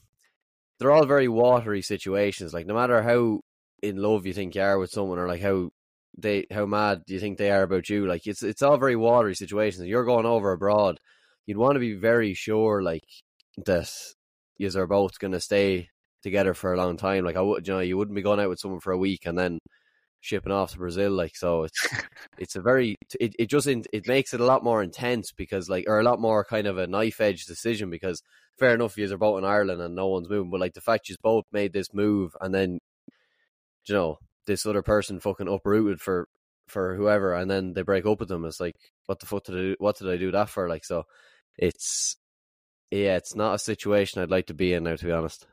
they're 0.79 0.93
all 0.93 1.07
very 1.07 1.29
watery 1.29 1.83
situations. 1.83 2.55
Like 2.55 2.67
no 2.67 2.75
matter 2.75 3.03
how 3.03 3.41
in 3.83 3.97
love 3.97 4.27
you 4.27 4.33
think 4.33 4.55
you 4.55 4.63
are 4.63 4.79
with 4.79 4.91
someone, 4.91 5.19
or 5.19 5.29
like 5.29 5.43
how 5.43 5.71
they 6.17 6.47
how 6.51 6.67
mad 6.67 7.03
do 7.07 7.15
you 7.15 7.21
think 7.21 7.39
they 7.39 7.51
are 7.51 7.63
about 7.63 7.89
you, 7.89 8.07
like 8.07 8.27
it's 8.27 8.43
it's 8.43 8.63
all 8.63 8.79
very 8.79 8.97
watery 8.97 9.35
situations. 9.35 9.87
You're 9.87 10.05
going 10.05 10.27
over 10.27 10.53
abroad, 10.53 10.99
you'd 11.47 11.59
want 11.59 11.75
to 11.75 11.81
be 11.81 11.95
very 11.95 12.35
sure 12.35 12.83
like 12.83 13.05
that 13.67 13.91
you 14.59 14.71
are 14.77 14.87
both 14.87 15.19
going 15.19 15.33
to 15.33 15.41
stay 15.41 15.89
together 16.23 16.55
for 16.55 16.73
a 16.73 16.77
long 16.77 16.97
time. 16.97 17.25
Like 17.25 17.37
I 17.37 17.41
would, 17.41 17.67
you 17.67 17.75
know, 17.75 17.81
you 17.81 17.97
wouldn't 17.97 18.17
be 18.17 18.23
going 18.23 18.41
out 18.41 18.49
with 18.49 18.59
someone 18.59 18.81
for 18.81 18.93
a 18.93 18.99
week 18.99 19.27
and 19.27 19.39
then 19.39 19.59
shipping 20.21 20.53
off 20.53 20.73
to 20.73 20.79
Brazil. 20.79 21.13
Like 21.13 21.37
so, 21.37 21.65
it's 21.65 21.89
it's 22.39 22.57
a 22.57 22.63
very 22.63 22.97
it 23.21 23.35
it 23.39 23.51
just 23.51 23.67
it 23.67 24.09
makes 24.09 24.35
it 24.35 24.41
a 24.41 24.45
lot 24.45 24.65
more 24.65 24.83
intense 24.83 25.33
because 25.33 25.69
like 25.69 25.85
or 25.87 26.01
a 26.01 26.05
lot 26.05 26.21
more 26.21 26.45
kind 26.45 26.67
of 26.67 26.79
a 26.79 26.87
knife 26.87 27.21
edge 27.21 27.45
decision 27.47 27.91
because 27.91 28.23
fair 28.59 28.75
enough, 28.75 28.97
you 28.97 29.13
are 29.13 29.19
both 29.19 29.39
in 29.39 29.45
Ireland 29.45 29.81
and 29.81 29.95
no 29.95 30.09
one's 30.09 30.29
moving, 30.29 30.51
but 30.51 30.61
like 30.61 30.75
the 30.75 30.81
fact 30.81 31.09
you 31.09 31.17
both 31.23 31.45
made 31.53 31.73
this 31.73 31.93
move 31.95 32.37
and 32.41 32.55
then 32.55 32.79
you 33.89 33.95
know 33.95 34.19
this 34.47 34.67
other 34.67 34.83
person 34.83 35.21
fucking 35.21 35.49
uprooted 35.49 36.01
for 36.01 36.29
for 36.69 36.97
whoever 36.97 37.35
and 37.35 37.51
then 37.51 37.73
they 37.75 37.83
break 37.83 38.07
up 38.07 38.19
with 38.19 38.29
them. 38.29 38.45
It's 38.45 38.61
like 38.61 38.77
what 39.07 39.21
the 39.21 39.27
fuck 39.27 39.45
did 39.45 39.55
I 39.55 39.59
do? 39.59 39.77
What 39.79 39.99
did 39.99 40.11
I 40.11 40.17
do 40.17 40.33
that 40.33 40.49
for? 40.49 40.69
Like 40.69 40.85
so, 40.85 41.05
it's 41.57 42.17
yeah, 42.91 43.17
it's 43.17 43.35
not 43.35 43.55
a 43.55 43.59
situation 43.59 44.23
I'd 44.23 44.31
like 44.31 44.47
to 44.47 44.55
be 44.55 44.73
in 44.73 44.85
now, 44.85 44.97
to 44.97 45.05
be 45.05 45.13
honest. 45.13 45.47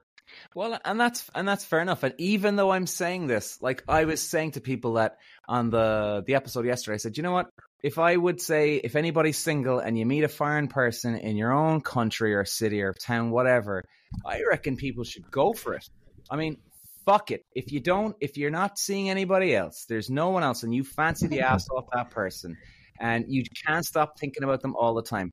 Well, 0.56 0.80
and 0.86 1.00
that's 1.00 1.30
and 1.36 1.48
that's 1.48 1.66
fair 1.66 1.82
enough. 1.82 2.04
And 2.04 2.14
even 2.18 2.56
though 2.56 2.72
I'm 2.72 2.88
saying 2.88 3.28
this, 3.28 3.62
like 3.62 3.84
I 3.88 4.06
was 4.06 4.22
saying 4.22 4.52
to 4.52 4.62
people 4.62 4.94
that 4.94 5.18
on 5.48 5.70
the 5.70 6.24
the 6.26 6.36
episode 6.36 6.66
yesterday, 6.66 6.96
I 6.96 6.98
said, 6.98 7.18
you 7.18 7.24
know 7.24 7.32
what? 7.32 7.50
If 7.84 8.00
I 8.00 8.16
would 8.16 8.40
say 8.40 8.76
if 8.76 8.96
anybody's 8.96 9.38
single 9.38 9.80
and 9.80 9.98
you 9.98 10.06
meet 10.06 10.24
a 10.24 10.30
foreign 10.30 10.68
person 10.68 11.16
in 11.16 11.36
your 11.36 11.52
own 11.52 11.82
country 11.82 12.34
or 12.34 12.46
city 12.46 12.82
or 12.82 12.94
town, 12.94 13.32
whatever, 13.32 13.84
I 14.26 14.44
reckon 14.50 14.78
people 14.78 15.04
should 15.04 15.30
go 15.30 15.54
for 15.54 15.74
it. 15.74 15.88
I 16.30 16.38
mean, 16.38 16.58
fuck 17.06 17.32
it. 17.32 17.42
If 17.54 17.72
you 17.72 17.80
don't, 17.80 18.16
if 18.22 18.38
you're 18.38 18.52
not 18.52 18.78
seeing 18.78 19.10
anybody 19.10 19.56
else, 19.56 19.86
there's 19.88 20.10
no 20.10 20.30
one 20.30 20.44
else, 20.44 20.64
and 20.64 20.74
you 20.74 20.84
fancy 20.84 21.28
the 21.28 21.42
ass 21.42 21.68
off 21.70 21.86
that 21.94 22.12
person, 22.12 22.58
and 23.00 23.26
you 23.28 23.44
can't 23.66 23.86
stop 23.86 24.20
thinking 24.20 24.44
about 24.44 24.62
them 24.62 24.76
all 24.76 24.94
the 24.94 25.04
time 25.04 25.32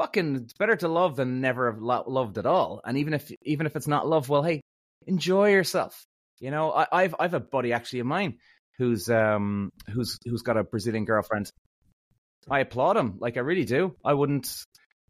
fucking 0.00 0.36
it's 0.36 0.54
better 0.54 0.76
to 0.76 0.88
love 0.88 1.16
than 1.16 1.40
never 1.40 1.70
have 1.70 1.82
lo- 1.82 2.04
loved 2.06 2.38
at 2.38 2.46
all. 2.46 2.80
And 2.84 2.96
even 2.98 3.14
if 3.14 3.30
even 3.42 3.66
if 3.66 3.76
it's 3.76 3.88
not 3.88 4.08
love, 4.08 4.28
well, 4.28 4.42
hey, 4.42 4.62
enjoy 5.06 5.50
yourself. 5.50 6.04
You 6.38 6.50
know, 6.50 6.72
I, 6.72 6.86
I've 6.90 7.14
I've 7.18 7.34
a 7.34 7.40
buddy 7.40 7.72
actually 7.72 8.00
of 8.00 8.06
mine 8.06 8.38
who's 8.78 9.10
um 9.10 9.70
who's 9.92 10.18
who's 10.24 10.42
got 10.42 10.56
a 10.56 10.64
Brazilian 10.64 11.04
girlfriend. 11.04 11.50
I 12.48 12.60
applaud 12.60 12.96
him, 12.96 13.18
like 13.18 13.36
I 13.36 13.40
really 13.40 13.66
do. 13.66 13.94
I 14.02 14.14
wouldn't, 14.14 14.50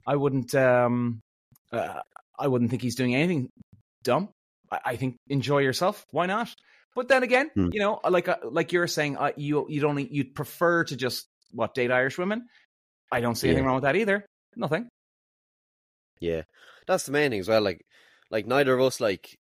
I 0.04 0.16
wouldn't, 0.16 0.52
um, 0.56 1.20
uh, 1.72 2.00
I 2.36 2.48
wouldn't 2.48 2.70
think 2.70 2.82
he's 2.82 2.96
doing 2.96 3.14
anything 3.14 3.48
dumb. 4.02 4.30
I, 4.70 4.78
I 4.84 4.96
think 4.96 5.16
enjoy 5.28 5.58
yourself. 5.58 6.06
Why 6.10 6.26
not? 6.26 6.54
But 6.94 7.08
then 7.08 7.22
again, 7.22 7.50
hmm. 7.54 7.68
you 7.72 7.80
know, 7.80 8.00
like 8.08 8.28
uh, 8.28 8.36
like 8.44 8.72
you're 8.72 8.86
saying, 8.86 9.16
uh, 9.16 9.32
you 9.36 9.66
you'd 9.68 9.84
only 9.84 10.08
you'd 10.10 10.34
prefer 10.34 10.84
to 10.84 10.96
just 10.96 11.28
what 11.52 11.74
date 11.74 11.90
Irish 11.90 12.18
women. 12.18 12.46
I 13.12 13.20
don't 13.20 13.34
see 13.34 13.46
yeah. 13.46 13.52
anything 13.52 13.66
wrong 13.66 13.76
with 13.76 13.84
that 13.84 13.96
either. 13.96 14.26
Nothing. 14.56 14.88
Yeah, 16.20 16.42
that's 16.86 17.06
the 17.06 17.12
main 17.12 17.30
thing 17.30 17.40
as 17.40 17.48
well. 17.48 17.62
Like, 17.62 17.84
like 18.30 18.46
neither 18.46 18.74
of 18.74 18.80
us 18.80 19.00
like 19.00 19.38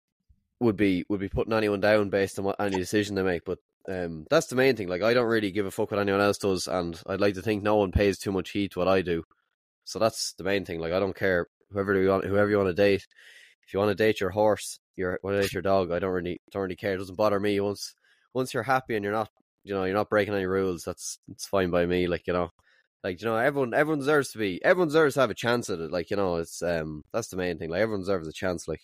would 0.59 0.77
be 0.77 1.05
would 1.09 1.19
be 1.19 1.29
putting 1.29 1.53
anyone 1.53 1.79
down 1.79 2.09
based 2.09 2.37
on 2.39 2.45
what 2.45 2.59
any 2.59 2.77
decision 2.77 3.15
they 3.15 3.23
make. 3.23 3.45
But 3.45 3.59
um, 3.87 4.25
that's 4.29 4.47
the 4.47 4.55
main 4.55 4.75
thing. 4.75 4.87
Like 4.87 5.01
I 5.01 5.13
don't 5.13 5.27
really 5.27 5.51
give 5.51 5.65
a 5.65 5.71
fuck 5.71 5.91
what 5.91 5.99
anyone 5.99 6.21
else 6.21 6.37
does, 6.37 6.67
and 6.67 6.99
I'd 7.07 7.21
like 7.21 7.35
to 7.35 7.41
think 7.41 7.63
no 7.63 7.77
one 7.77 7.91
pays 7.91 8.17
too 8.17 8.31
much 8.31 8.49
heed 8.49 8.71
to 8.71 8.79
what 8.79 8.87
I 8.87 9.01
do. 9.01 9.23
So 9.85 9.99
that's 9.99 10.33
the 10.33 10.43
main 10.43 10.65
thing. 10.65 10.79
Like 10.79 10.93
I 10.93 10.99
don't 10.99 11.15
care 11.15 11.47
whoever 11.71 11.99
you 11.99 12.09
want, 12.09 12.25
whoever 12.25 12.49
you 12.49 12.57
want 12.57 12.69
to 12.69 12.73
date. 12.73 13.07
If 13.67 13.73
you 13.73 13.79
want 13.79 13.89
to 13.89 13.95
date 13.95 14.21
your 14.21 14.29
horse, 14.29 14.79
your 14.95 15.19
want 15.23 15.35
to 15.35 15.41
date 15.41 15.53
your 15.53 15.61
dog, 15.61 15.91
I 15.91 15.99
don't 15.99 16.11
really 16.11 16.41
don't 16.51 16.63
really 16.63 16.75
care. 16.75 16.93
It 16.93 16.97
doesn't 16.97 17.17
bother 17.17 17.39
me 17.39 17.59
once 17.59 17.93
once 18.33 18.53
you're 18.53 18.63
happy 18.63 18.95
and 18.95 19.03
you're 19.03 19.13
not 19.13 19.29
you 19.63 19.73
know 19.73 19.83
you're 19.83 19.93
not 19.93 20.09
breaking 20.09 20.33
any 20.33 20.45
rules. 20.45 20.83
That's 20.83 21.19
it's 21.29 21.45
fine 21.45 21.69
by 21.69 21.85
me. 21.85 22.07
Like 22.07 22.27
you 22.27 22.33
know, 22.33 22.49
like 23.03 23.21
you 23.21 23.27
know 23.27 23.35
everyone 23.35 23.73
everyone 23.73 23.99
deserves 23.99 24.31
to 24.31 24.37
be 24.37 24.63
everyone 24.63 24.87
deserves 24.87 25.15
to 25.15 25.21
have 25.21 25.29
a 25.29 25.35
chance 25.35 25.69
at 25.69 25.79
it. 25.79 25.91
Like 25.91 26.09
you 26.09 26.17
know 26.17 26.37
it's 26.37 26.61
um 26.61 27.03
that's 27.11 27.27
the 27.27 27.37
main 27.37 27.57
thing. 27.57 27.69
Like 27.69 27.81
everyone 27.81 28.01
deserves 28.01 28.27
a 28.27 28.33
chance. 28.33 28.67
Like 28.67 28.81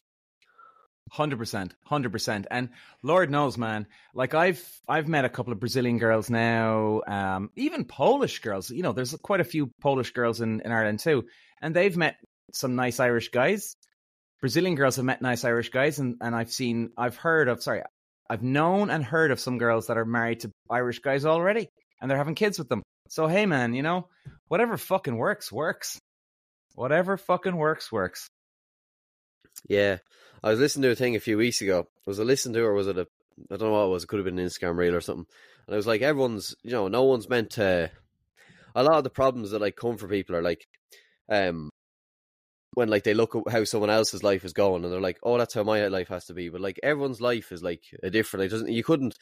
Hundred 1.11 1.37
percent, 1.37 1.75
hundred 1.85 2.11
percent, 2.11 2.47
and 2.49 2.69
Lord 3.03 3.29
knows, 3.29 3.57
man. 3.57 3.87
Like 4.15 4.33
I've 4.33 4.81
I've 4.87 5.07
met 5.07 5.25
a 5.25 5.29
couple 5.29 5.53
of 5.53 5.59
Brazilian 5.59 5.99
girls 5.99 6.29
now, 6.29 7.01
um, 7.05 7.51
even 7.55 7.85
Polish 7.85 8.39
girls. 8.39 8.71
You 8.71 8.83
know, 8.83 8.93
there's 8.93 9.13
quite 9.21 9.41
a 9.41 9.43
few 9.43 9.69
Polish 9.79 10.11
girls 10.11 10.41
in, 10.41 10.61
in 10.61 10.71
Ireland 10.71 10.99
too, 10.99 11.25
and 11.61 11.75
they've 11.75 11.95
met 11.95 12.15
some 12.53 12.75
nice 12.75 12.99
Irish 12.99 13.29
guys. 13.29 13.75
Brazilian 14.43 14.75
girls 14.75 14.97
have 14.97 15.05
met 15.05 15.21
nice 15.21 15.45
Irish 15.45 15.69
guys, 15.69 15.99
and, 15.99 16.17
and 16.19 16.35
I've 16.35 16.51
seen, 16.51 16.89
I've 16.97 17.15
heard 17.15 17.47
of, 17.47 17.63
sorry, 17.63 17.81
I've 18.29 18.43
known 18.43 18.89
and 18.89 19.01
heard 19.01 19.31
of 19.31 19.39
some 19.39 19.57
girls 19.57 19.87
that 19.87 19.97
are 19.97 20.03
married 20.03 20.41
to 20.41 20.51
Irish 20.69 20.99
guys 20.99 21.23
already, 21.23 21.69
and 22.01 22.11
they're 22.11 22.17
having 22.17 22.35
kids 22.35 22.59
with 22.59 22.67
them. 22.67 22.83
So 23.07 23.27
hey, 23.27 23.45
man, 23.45 23.73
you 23.73 23.83
know, 23.83 24.09
whatever 24.49 24.75
fucking 24.75 25.15
works 25.15 25.49
works. 25.49 25.97
Whatever 26.75 27.15
fucking 27.15 27.55
works 27.55 27.89
works. 27.89 28.27
Yeah, 29.69 29.99
I 30.43 30.49
was 30.49 30.59
listening 30.59 30.83
to 30.83 30.91
a 30.91 30.95
thing 30.95 31.15
a 31.15 31.21
few 31.21 31.37
weeks 31.37 31.61
ago. 31.61 31.87
Was 32.05 32.19
I 32.19 32.23
listening 32.23 32.55
to, 32.55 32.65
or 32.65 32.73
was 32.73 32.87
it 32.87 32.97
a? 32.97 33.07
I 33.49 33.55
don't 33.55 33.69
know 33.69 33.71
what 33.71 33.85
it 33.85 33.91
was. 33.91 34.03
It 34.03 34.07
could 34.07 34.19
have 34.19 34.25
been 34.25 34.39
an 34.39 34.45
Instagram 34.45 34.75
reel 34.75 34.93
or 34.93 34.99
something. 34.99 35.25
And 35.67 35.73
I 35.73 35.77
was 35.77 35.87
like, 35.87 36.01
everyone's, 36.01 36.53
you 36.63 36.71
know, 36.71 36.89
no 36.89 37.03
one's 37.03 37.29
meant 37.29 37.51
to. 37.51 37.89
A 38.75 38.83
lot 38.83 38.97
of 38.97 39.05
the 39.05 39.09
problems 39.09 39.51
that 39.51 39.61
like 39.61 39.77
come 39.77 39.95
for 39.95 40.09
people 40.09 40.35
are 40.35 40.43
like, 40.43 40.67
um, 41.29 41.69
when 42.73 42.89
like 42.89 43.03
they 43.03 43.13
look 43.13 43.35
at 43.35 43.51
how 43.51 43.63
someone 43.63 43.89
else's 43.89 44.23
life 44.23 44.43
is 44.45 44.53
going 44.53 44.83
and 44.83 44.91
they're 44.93 45.01
like, 45.01 45.19
oh, 45.23 45.37
that's 45.37 45.53
how 45.53 45.63
my 45.63 45.87
life 45.87 46.09
has 46.09 46.25
to 46.25 46.33
be. 46.33 46.49
But 46.49 46.61
like 46.61 46.79
everyone's 46.83 47.21
life 47.21 47.51
is 47.51 47.63
like 47.63 47.83
a 48.01 48.09
different. 48.09 48.45
It 48.45 48.49
doesn't 48.49 48.71
you 48.71 48.83
couldn't 48.83 49.15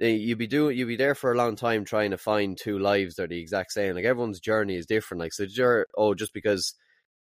eh, 0.00 0.08
you'd 0.08 0.38
be 0.38 0.46
doing 0.46 0.76
you'd 0.76 0.88
be 0.88 0.96
there 0.96 1.14
for 1.14 1.32
a 1.32 1.36
long 1.36 1.56
time 1.56 1.84
trying 1.84 2.10
to 2.10 2.18
find 2.18 2.58
two 2.58 2.78
lives 2.78 3.14
that 3.16 3.24
are 3.24 3.28
the 3.28 3.40
exact 3.40 3.72
same. 3.72 3.94
Like 3.94 4.04
everyone's 4.04 4.40
journey 4.40 4.76
is 4.76 4.86
different. 4.86 5.20
Like 5.20 5.32
so, 5.32 5.44
you're, 5.44 5.86
oh, 5.96 6.14
just 6.14 6.34
because 6.34 6.74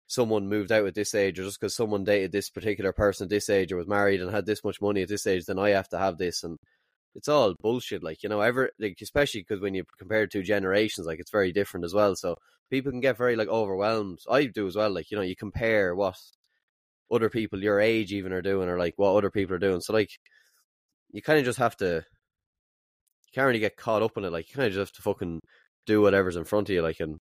someone 0.06 0.48
moved 0.48 0.70
out 0.70 0.86
at 0.86 0.94
this 0.94 1.14
age, 1.14 1.38
or 1.38 1.44
just 1.44 1.60
because 1.60 1.74
someone 1.74 2.04
dated 2.04 2.32
this 2.32 2.50
particular 2.50 2.92
person 2.92 3.24
at 3.24 3.30
this 3.30 3.48
age, 3.48 3.72
or 3.72 3.76
was 3.76 3.88
married 3.88 4.20
and 4.20 4.30
had 4.30 4.46
this 4.46 4.64
much 4.64 4.80
money 4.80 5.02
at 5.02 5.08
this 5.08 5.26
age, 5.26 5.46
then 5.46 5.58
I 5.58 5.70
have 5.70 5.88
to 5.90 5.98
have 5.98 6.18
this. 6.18 6.44
And 6.44 6.58
it's 7.14 7.28
all 7.28 7.54
bullshit. 7.61 8.02
Like 8.02 8.23
you 8.23 8.28
know, 8.28 8.40
ever 8.40 8.71
like 8.78 8.99
especially 9.00 9.42
because 9.42 9.61
when 9.61 9.75
you 9.75 9.85
compare 9.99 10.26
two 10.26 10.42
generations, 10.42 11.07
like 11.07 11.21
it's 11.21 11.31
very 11.31 11.52
different 11.52 11.85
as 11.85 11.95
well. 11.95 12.16
So 12.16 12.37
people 12.71 12.90
can 12.92 13.00
get 13.00 13.19
very 13.19 13.37
like 13.37 13.49
overwhelmed. 13.49 14.21
I 14.31 14.47
do 14.47 14.66
as 14.66 14.76
well. 14.76 14.90
Like 14.90 15.11
you 15.11 15.16
know, 15.16 15.23
you 15.23 15.37
compare 15.37 15.95
what 15.95 16.16
other 17.11 17.28
people 17.28 17.62
your 17.62 17.81
age 17.81 18.12
even 18.12 18.33
are 18.33 18.42
doing, 18.42 18.69
or 18.69 18.78
like 18.78 18.95
what 18.97 19.14
other 19.14 19.31
people 19.31 19.54
are 19.57 19.61
doing. 19.61 19.81
So 19.81 19.92
like 19.92 20.11
you 21.12 21.23
kind 21.23 21.38
of 21.38 21.45
just 21.45 21.59
have 21.59 21.76
to. 21.78 22.04
You 23.26 23.35
can't 23.35 23.47
really 23.47 23.61
get 23.61 23.76
caught 23.76 24.02
up 24.02 24.16
in 24.19 24.25
it. 24.25 24.33
Like 24.33 24.49
you 24.50 24.57
kind 24.57 24.66
of 24.66 24.75
just 24.75 24.90
have 24.90 24.97
to 24.97 25.02
fucking 25.02 25.40
do 25.87 26.02
whatever's 26.02 26.37
in 26.37 26.45
front 26.45 26.69
of 26.69 26.75
you. 26.75 26.83
Like 26.83 27.00
and 27.00 27.19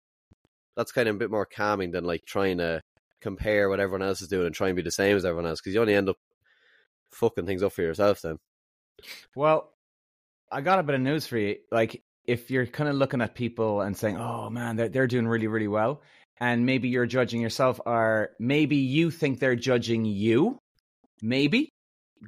that's 0.76 0.92
kind 0.92 1.08
of 1.08 1.16
a 1.16 1.18
bit 1.18 1.30
more 1.30 1.46
calming 1.46 1.90
than 1.90 2.04
like 2.04 2.24
trying 2.26 2.58
to 2.58 2.80
compare 3.20 3.68
what 3.68 3.80
everyone 3.80 4.06
else 4.06 4.22
is 4.22 4.28
doing 4.28 4.46
and 4.46 4.54
try 4.54 4.68
and 4.68 4.76
be 4.76 4.82
the 4.82 4.90
same 4.90 5.16
as 5.16 5.24
everyone 5.24 5.46
else 5.46 5.60
because 5.60 5.74
you 5.74 5.80
only 5.80 5.94
end 5.94 6.08
up 6.08 6.16
fucking 7.12 7.46
things 7.46 7.62
up 7.62 7.72
for 7.72 7.82
yourself 7.82 8.22
then. 8.22 8.38
Well, 9.34 9.72
I 10.50 10.60
got 10.60 10.78
a 10.78 10.82
bit 10.82 10.94
of 10.94 11.00
news 11.00 11.26
for 11.26 11.38
you. 11.38 11.56
Like, 11.70 12.02
if 12.24 12.50
you're 12.50 12.66
kind 12.66 12.88
of 12.88 12.96
looking 12.96 13.22
at 13.22 13.34
people 13.34 13.80
and 13.80 13.96
saying, 13.96 14.16
"Oh 14.18 14.50
man, 14.50 14.76
they're 14.76 14.88
they're 14.88 15.06
doing 15.06 15.26
really 15.26 15.46
really 15.46 15.68
well," 15.68 16.02
and 16.38 16.66
maybe 16.66 16.88
you're 16.88 17.06
judging 17.06 17.40
yourself, 17.40 17.80
or 17.84 18.30
maybe 18.38 18.76
you 18.76 19.10
think 19.10 19.40
they're 19.40 19.56
judging 19.56 20.04
you, 20.04 20.58
maybe 21.22 21.70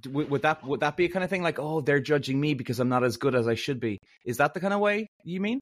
would, 0.06 0.30
would 0.30 0.42
that 0.42 0.64
would 0.66 0.80
that 0.80 0.96
be 0.96 1.06
a 1.06 1.08
kind 1.08 1.24
of 1.24 1.30
thing 1.30 1.42
like, 1.42 1.58
"Oh, 1.58 1.80
they're 1.80 2.00
judging 2.00 2.40
me 2.40 2.54
because 2.54 2.80
I'm 2.80 2.88
not 2.88 3.04
as 3.04 3.16
good 3.16 3.34
as 3.34 3.46
I 3.48 3.54
should 3.54 3.80
be"? 3.80 3.98
Is 4.24 4.38
that 4.38 4.54
the 4.54 4.60
kind 4.60 4.74
of 4.74 4.80
way 4.80 5.06
you 5.24 5.40
mean? 5.40 5.60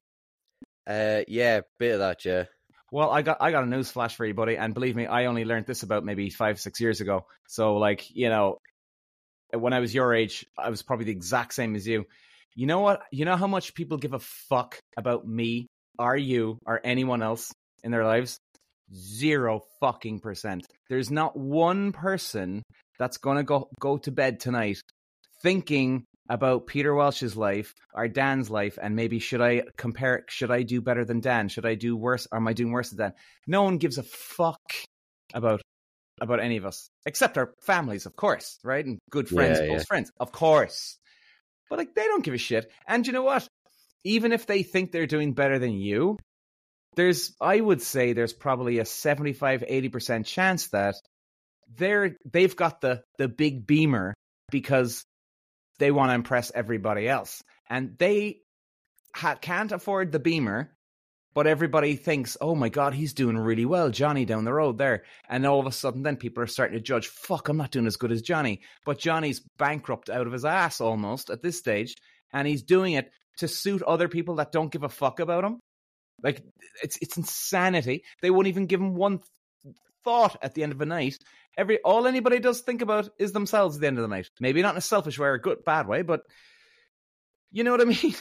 Uh, 0.87 1.23
yeah, 1.29 1.61
bit 1.79 1.95
of 1.95 1.99
that, 2.01 2.25
yeah. 2.25 2.45
Well, 2.91 3.11
I 3.11 3.23
got 3.23 3.39
I 3.41 3.51
got 3.51 3.65
a 3.65 3.67
news 3.67 3.91
flash 3.91 4.17
for 4.17 4.25
you, 4.25 4.35
buddy, 4.35 4.57
and 4.57 4.73
believe 4.73 4.97
me, 4.97 5.07
I 5.07 5.27
only 5.27 5.45
learned 5.45 5.67
this 5.67 5.83
about 5.83 6.05
maybe 6.05 6.31
five 6.31 6.59
six 6.59 6.81
years 6.81 7.01
ago. 7.01 7.27
So, 7.47 7.77
like, 7.77 8.11
you 8.15 8.31
know, 8.31 8.59
when 9.53 9.73
I 9.73 9.81
was 9.81 9.95
your 9.95 10.15
age, 10.15 10.47
I 10.57 10.71
was 10.71 10.83
probably 10.83 11.07
the 11.07 11.13
exact 11.13 11.55
same 11.55 11.75
as 11.75 11.87
you. 11.87 12.07
You 12.59 12.67
know 12.67 12.81
what? 12.81 13.03
You 13.13 13.25
know 13.25 13.37
how 13.37 13.47
much 13.47 13.73
people 13.73 13.99
give 13.99 14.15
a 14.15 14.19
fuck 14.19 14.81
about 14.97 15.25
me, 15.25 15.69
or 15.97 16.17
you, 16.17 16.59
or 16.67 16.81
anyone 16.83 17.23
else 17.23 17.53
in 17.85 17.93
their 17.93 18.05
lives? 18.05 18.41
Zero 18.93 19.63
fucking 19.79 20.19
percent. 20.19 20.67
There's 20.89 21.09
not 21.09 21.37
one 21.37 21.93
person 21.93 22.65
that's 22.99 23.19
gonna 23.19 23.45
go 23.45 23.69
go 23.79 23.99
to 23.99 24.11
bed 24.11 24.41
tonight 24.41 24.81
thinking 25.41 26.03
about 26.29 26.67
Peter 26.67 26.93
Walsh's 26.93 27.37
life 27.37 27.73
or 27.95 28.09
Dan's 28.09 28.51
life, 28.51 28.77
and 28.83 28.97
maybe 28.97 29.21
should 29.21 29.41
I 29.41 29.63
compare? 29.77 30.25
Should 30.29 30.51
I 30.51 30.65
do 30.65 30.81
better 30.81 31.05
than 31.05 31.21
Dan? 31.21 31.49
Should 31.49 31.65
I 31.65 31.77
do 31.77 31.97
worse? 31.97 32.27
Or 32.33 32.39
am 32.39 32.49
I 32.49 32.55
doing 32.55 32.73
worse 32.73 32.91
than 32.91 32.99
Dan? 32.99 33.13
No 33.47 33.63
one 33.63 33.79
gives 33.79 33.99
a 33.99 34.03
fuck 34.03 34.73
about 35.33 35.63
about 36.21 36.41
any 36.41 36.57
of 36.57 36.67
us 36.67 36.91
except 37.07 37.39
our 37.39 37.55
families, 37.63 38.05
of 38.05 38.17
course, 38.17 38.59
right? 38.65 38.85
And 38.85 38.99
good 39.13 39.29
friends, 39.29 39.61
yeah, 39.61 39.67
close 39.69 39.83
yeah. 39.83 39.85
friends, 39.85 40.11
of 40.19 40.33
course. 40.33 40.99
But 41.69 41.79
like, 41.79 41.95
they 41.95 42.05
don't 42.05 42.25
give 42.25 42.35
a 42.35 42.39
shit. 42.39 42.71
And 42.87 43.07
you 43.07 43.13
know 43.13 43.23
what? 43.23 43.47
Even 44.05 44.33
if 44.33 44.47
they 44.47 44.63
think 44.63 44.93
they're 44.93 45.07
doing 45.07 45.35
better 45.35 45.59
than 45.59 45.73
you, 45.73 46.19
there's, 46.97 47.35
I 47.41 47.61
would 47.61 47.83
say, 47.83 48.13
there's 48.13 48.33
probably 48.33 48.79
a 48.79 48.85
75, 48.85 49.65
80% 49.69 50.25
chance 50.25 50.69
that 50.69 50.95
they're 51.77 52.17
they've 52.25 52.57
got 52.57 52.81
the 52.81 53.03
the 53.19 53.29
big 53.29 53.67
beamer 53.67 54.15
because 54.51 55.05
they 55.79 55.91
want 55.91 56.11
to 56.11 56.15
impress 56.15 56.51
everybody 56.55 57.09
else. 57.09 57.43
And 57.69 57.97
they 57.99 58.41
ha- 59.15 59.37
can't 59.37 59.73
afford 59.73 60.13
the 60.13 60.19
Beamer, 60.19 60.71
but 61.39 61.47
everybody 61.47 61.95
thinks, 61.95 62.37
oh 62.41 62.57
my 62.57 62.69
God, 62.69 62.95
he's 62.95 63.13
doing 63.13 63.39
really 63.39 63.65
well. 63.65 63.91
Johnny 63.91 64.25
down 64.25 64.45
the 64.45 64.53
road 64.53 64.77
there. 64.77 65.05
And 65.29 65.47
all 65.47 65.61
of 65.61 65.67
a 65.67 65.71
sudden, 65.71 66.03
then 66.03 66.17
people 66.17 66.43
are 66.43 66.49
starting 66.49 66.77
to 66.77 66.83
judge, 66.83 67.07
fuck, 67.07 67.49
I'm 67.49 67.57
not 67.57 67.71
doing 67.71 67.87
as 67.87 67.95
good 67.95 68.11
as 68.11 68.23
Johnny. 68.23 68.63
But 68.85 68.99
Johnny's 68.99 69.39
bankrupt 69.57 70.11
out 70.11 70.27
of 70.27 70.33
his 70.33 70.45
ass 70.45 70.81
almost 70.81 71.31
at 71.31 71.41
this 71.41 71.57
stage. 71.57 71.95
And 72.33 72.49
he's 72.49 72.65
doing 72.65 72.95
it 72.95 73.13
to 73.37 73.47
suit 73.47 73.83
other 73.83 74.09
people 74.09 74.35
that 74.35 74.51
don't 74.51 74.73
give 74.73 74.83
a 74.83 74.89
fuck 74.89 75.21
about 75.21 75.45
him. 75.45 75.61
Like, 76.25 76.43
it's, 76.83 76.99
it's 77.01 77.17
insanity. 77.17 78.03
They 78.21 78.33
won't 78.33 78.49
even 78.49 78.67
give 78.67 78.81
him 78.81 78.97
one 78.97 79.21
thought 80.03 80.37
at 80.43 80.55
the 80.55 80.65
end 80.65 80.73
of 80.73 80.79
the 80.79 80.87
night 80.87 81.19
every 81.57 81.79
all 81.83 82.09
anybody 82.09 82.41
does 82.41 82.63
think 82.63 82.83
about 82.83 83.11
is 83.17 83.31
themselves 83.31 83.77
at 83.77 83.81
the 83.81 83.87
end 83.87 83.99
of 83.99 84.03
the 84.03 84.09
night. 84.09 84.29
Maybe 84.41 84.61
not 84.61 84.75
in 84.75 84.79
a 84.79 84.81
selfish 84.81 85.21
way 85.21 85.29
or 85.29 85.35
a 85.35 85.41
good 85.41 85.65
bad 85.65 85.87
way, 85.87 86.03
but 86.03 86.23
you 87.53 87.63
know 87.63 87.71
what 87.71 87.81
I 87.81 87.85
mean. 87.85 88.15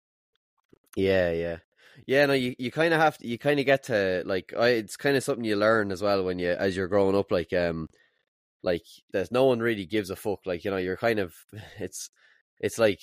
yeah, 0.96 1.30
yeah. 1.32 1.56
Yeah, 2.08 2.24
no, 2.24 2.32
you, 2.32 2.54
you 2.58 2.70
kind 2.70 2.94
of 2.94 3.00
have 3.00 3.18
to, 3.18 3.28
you 3.28 3.36
kind 3.36 3.60
of 3.60 3.66
get 3.66 3.82
to 3.84 4.22
like, 4.24 4.54
I, 4.58 4.68
it's 4.70 4.96
kind 4.96 5.14
of 5.14 5.22
something 5.22 5.44
you 5.44 5.56
learn 5.56 5.92
as 5.92 6.00
well 6.00 6.24
when 6.24 6.38
you, 6.38 6.48
as 6.52 6.74
you're 6.74 6.88
growing 6.88 7.14
up, 7.14 7.30
like, 7.30 7.52
um, 7.52 7.86
like 8.62 8.84
there's 9.12 9.30
no 9.30 9.44
one 9.44 9.60
really 9.60 9.84
gives 9.86 10.08
a 10.10 10.16
fuck. 10.16 10.40
Like, 10.46 10.64
you 10.64 10.70
know, 10.70 10.78
you're 10.78 10.96
kind 10.96 11.18
of, 11.18 11.34
it's, 11.78 12.08
it's 12.60 12.78
like, 12.78 13.00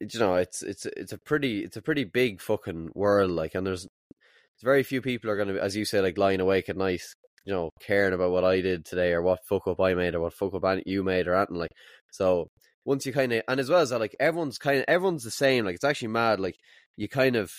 you 0.00 0.20
know, 0.20 0.36
it's, 0.36 0.62
it's, 0.62 0.86
it's 0.86 1.12
a 1.12 1.18
pretty, 1.18 1.64
it's 1.64 1.76
a 1.76 1.82
pretty 1.82 2.04
big 2.04 2.40
fucking 2.40 2.90
world. 2.94 3.32
Like, 3.32 3.56
and 3.56 3.66
there's, 3.66 3.82
there's 3.82 4.62
very 4.62 4.84
few 4.84 5.02
people 5.02 5.28
are 5.28 5.36
going 5.36 5.48
to, 5.48 5.60
as 5.60 5.74
you 5.76 5.84
say, 5.84 6.00
like 6.00 6.18
lying 6.18 6.40
awake 6.40 6.68
at 6.68 6.76
night 6.76 7.02
you 7.44 7.54
know, 7.54 7.70
caring 7.80 8.12
about 8.12 8.30
what 8.30 8.44
I 8.44 8.60
did 8.60 8.84
today 8.84 9.12
or 9.12 9.22
what 9.22 9.44
fuck 9.44 9.66
up 9.66 9.80
I 9.80 9.94
made 9.94 10.14
or 10.14 10.20
what 10.20 10.34
fuck 10.34 10.52
up 10.54 10.82
you 10.84 11.02
made 11.02 11.26
or 11.26 11.34
anything 11.34 11.56
like. 11.56 11.70
So 12.10 12.50
once 12.88 13.04
you 13.04 13.12
kind 13.12 13.34
of, 13.34 13.42
and 13.46 13.60
as 13.60 13.68
well 13.68 13.82
as 13.82 13.90
that, 13.90 14.00
like 14.00 14.16
everyone's 14.18 14.56
kind 14.56 14.78
of, 14.78 14.86
everyone's 14.88 15.22
the 15.22 15.30
same. 15.30 15.66
Like 15.66 15.74
it's 15.74 15.84
actually 15.84 16.08
mad. 16.08 16.40
Like 16.40 16.56
you 16.96 17.06
kind 17.06 17.36
of, 17.36 17.52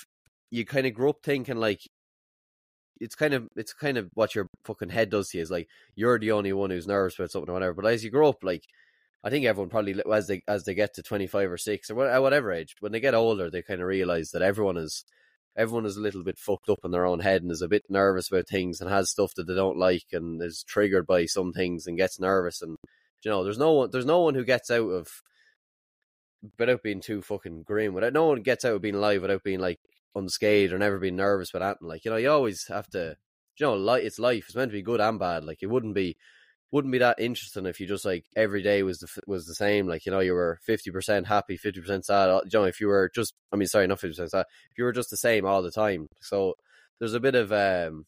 you 0.49 0.65
kind 0.65 0.87
of 0.87 0.95
grow 0.95 1.11
up 1.11 1.17
thinking 1.21 1.57
like, 1.57 1.81
it's 2.99 3.13
kind 3.13 3.35
of, 3.35 3.47
it's 3.55 3.71
kind 3.71 3.99
of 3.99 4.09
what 4.15 4.33
your 4.33 4.47
fucking 4.65 4.89
head 4.89 5.11
does 5.11 5.29
to 5.29 5.37
you 5.37 5.43
is 5.43 5.51
like, 5.51 5.67
you're 5.93 6.17
the 6.17 6.31
only 6.31 6.51
one 6.51 6.71
who's 6.71 6.87
nervous 6.87 7.19
about 7.19 7.29
something 7.29 7.51
or 7.51 7.53
whatever. 7.53 7.75
But 7.75 7.85
as 7.85 8.03
you 8.03 8.09
grow 8.09 8.29
up, 8.29 8.43
like, 8.43 8.63
I 9.23 9.29
think 9.29 9.45
everyone 9.45 9.69
probably 9.69 10.01
as 10.11 10.25
they 10.25 10.41
as 10.47 10.63
they 10.63 10.73
get 10.73 10.95
to 10.95 11.03
twenty 11.03 11.27
five 11.27 11.51
or 11.51 11.57
six 11.57 11.91
or 11.91 11.95
whatever 11.95 12.51
age, 12.51 12.73
when 12.79 12.91
they 12.91 12.99
get 12.99 13.13
older, 13.13 13.51
they 13.51 13.61
kind 13.61 13.81
of 13.81 13.87
realize 13.87 14.31
that 14.31 14.41
everyone 14.41 14.77
is 14.77 15.05
everyone 15.55 15.85
is 15.85 15.97
a 15.97 16.01
little 16.01 16.23
bit 16.23 16.39
fucked 16.39 16.69
up 16.69 16.79
in 16.83 16.91
their 16.91 17.05
own 17.05 17.19
head 17.19 17.43
and 17.43 17.51
is 17.51 17.61
a 17.61 17.67
bit 17.67 17.83
nervous 17.87 18.31
about 18.31 18.47
things 18.47 18.81
and 18.81 18.89
has 18.89 19.11
stuff 19.11 19.33
that 19.35 19.45
they 19.45 19.53
don't 19.53 19.77
like 19.77 20.05
and 20.11 20.41
is 20.41 20.63
triggered 20.67 21.05
by 21.05 21.25
some 21.25 21.51
things 21.51 21.85
and 21.85 21.97
gets 21.97 22.19
nervous 22.19 22.63
and 22.63 22.77
you 23.23 23.31
know 23.31 23.43
there's 23.43 23.57
no 23.57 23.73
one 23.73 23.89
there's 23.91 24.05
no 24.05 24.21
one 24.21 24.35
who 24.35 24.43
gets 24.43 24.71
out 24.71 24.87
of 24.89 25.07
without 26.57 26.81
being 26.83 27.01
too 27.01 27.21
fucking 27.21 27.63
grim 27.63 27.93
without 27.93 28.13
no 28.13 28.25
one 28.25 28.41
gets 28.41 28.63
out 28.63 28.73
of 28.73 28.81
being 28.81 28.95
alive 28.95 29.21
without 29.21 29.43
being 29.43 29.59
like 29.59 29.79
unscathed 30.15 30.71
or 30.73 30.79
never 30.79 30.97
being 30.97 31.15
nervous 31.15 31.53
about 31.53 31.63
anything 31.63 31.87
like 31.87 32.05
you 32.05 32.11
know 32.11 32.17
you 32.17 32.29
always 32.29 32.65
have 32.67 32.87
to 32.87 33.15
you 33.57 33.65
know 33.65 33.73
like 33.73 34.03
it's 34.03 34.19
life 34.19 34.45
it's 34.47 34.55
meant 34.55 34.71
to 34.71 34.77
be 34.77 34.81
good 34.81 35.01
and 35.01 35.19
bad 35.19 35.43
like 35.43 35.59
it 35.61 35.69
wouldn't 35.69 35.93
be 35.93 36.15
wouldn't 36.71 36.91
be 36.91 36.99
that 36.99 37.19
interesting 37.19 37.65
if 37.65 37.79
you 37.79 37.87
just 37.87 38.05
like 38.05 38.25
every 38.35 38.61
day 38.61 38.83
was 38.83 38.99
the 38.99 39.07
was 39.25 39.45
the 39.45 39.55
same. 39.55 39.87
Like 39.87 40.05
you 40.05 40.11
know, 40.11 40.19
you 40.19 40.33
were 40.33 40.59
fifty 40.63 40.91
percent 40.91 41.27
happy, 41.27 41.57
fifty 41.57 41.81
percent 41.81 42.05
sad. 42.05 42.27
You 42.45 42.59
know, 42.59 42.65
if 42.65 42.79
you 42.79 42.87
were 42.87 43.09
just, 43.13 43.33
I 43.51 43.55
mean, 43.55 43.67
sorry, 43.67 43.87
not 43.87 43.99
fifty 43.99 44.13
percent 44.13 44.31
sad. 44.31 44.45
If 44.71 44.77
you 44.77 44.83
were 44.83 44.91
just 44.91 45.09
the 45.09 45.17
same 45.17 45.45
all 45.45 45.61
the 45.61 45.71
time, 45.71 46.09
so 46.21 46.55
there's 46.99 47.13
a 47.13 47.19
bit 47.19 47.35
of 47.35 47.51
um, 47.51 48.05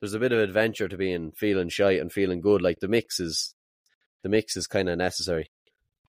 there's 0.00 0.14
a 0.14 0.18
bit 0.18 0.32
of 0.32 0.40
adventure 0.40 0.88
to 0.88 0.96
being 0.96 1.32
feeling 1.32 1.68
shy 1.68 1.92
and 1.92 2.12
feeling 2.12 2.40
good. 2.40 2.62
Like 2.62 2.80
the 2.80 2.88
mix 2.88 3.20
is, 3.20 3.54
the 4.22 4.28
mix 4.28 4.56
is 4.56 4.66
kind 4.66 4.88
of 4.88 4.98
necessary. 4.98 5.50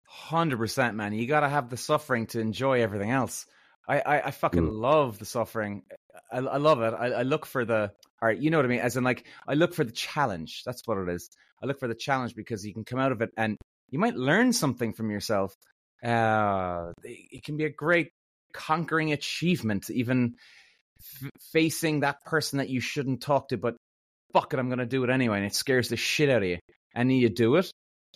Hundred 0.07 0.59
percent, 0.59 0.97
man. 0.97 1.13
You 1.13 1.27
got 1.27 1.41
to 1.41 1.49
have 1.49 1.71
the 1.71 1.77
suffering 1.77 2.27
to 2.29 2.41
enjoy 2.41 2.83
everything 2.83 3.11
else. 3.11 3.47
I, 3.89 4.01
I, 4.01 4.27
I 4.27 4.31
fucking 4.31 4.63
mm. 4.63 4.81
love 4.81 5.19
the 5.19 5.27
suffering. 5.27 5.83
I, 6.33 6.39
I 6.39 6.57
love 6.57 6.81
it. 6.83 6.95
I, 6.95 7.07
I 7.07 7.23
look 7.23 7.47
for 7.47 7.65
the 7.65 7.91
all 8.25 8.29
right, 8.29 8.39
you 8.39 8.51
know 8.51 8.57
what 8.57 8.65
I 8.65 8.69
mean? 8.69 8.81
As 8.81 8.97
in, 8.97 9.05
like, 9.05 9.27
I 9.47 9.53
look 9.53 9.75
for 9.75 9.85
the 9.85 9.93
challenge. 9.93 10.63
That's 10.65 10.81
what 10.87 10.97
it 10.97 11.11
is. 11.11 11.29
I 11.63 11.67
look 11.67 11.79
for 11.79 11.89
the 11.89 11.95
challenge 11.95 12.35
because 12.35 12.65
you 12.65 12.73
can 12.73 12.85
come 12.85 12.99
out 12.99 13.13
of 13.13 13.21
it 13.21 13.31
and 13.37 13.59
you 13.91 13.99
might 13.99 14.17
learn 14.17 14.55
something 14.55 14.95
from 14.95 15.11
yourself. 15.11 15.55
Uh, 16.03 16.93
it 17.03 17.45
can 17.45 17.59
be 17.59 17.67
a 17.67 17.71
great 17.71 18.09
conquering 18.55 19.13
achievement, 19.13 19.91
even 19.91 20.37
f- 21.01 21.31
facing 21.53 22.01
that 22.01 22.25
person 22.25 22.61
that 22.61 22.71
you 22.71 22.81
shouldn't 22.81 23.21
talk 23.21 23.49
to, 23.49 23.59
but 23.59 23.77
fuck 24.33 24.55
it, 24.55 24.59
I'm 24.59 24.69
going 24.69 24.79
to 24.79 24.87
do 24.87 25.05
it 25.05 25.11
anyway. 25.11 25.37
And 25.37 25.47
it 25.47 25.55
scares 25.55 25.91
the 25.91 25.97
shit 25.97 26.31
out 26.31 26.43
of 26.43 26.49
you. 26.49 26.59
And 26.95 27.13
you 27.13 27.29
do 27.29 27.57
it. 27.57 27.71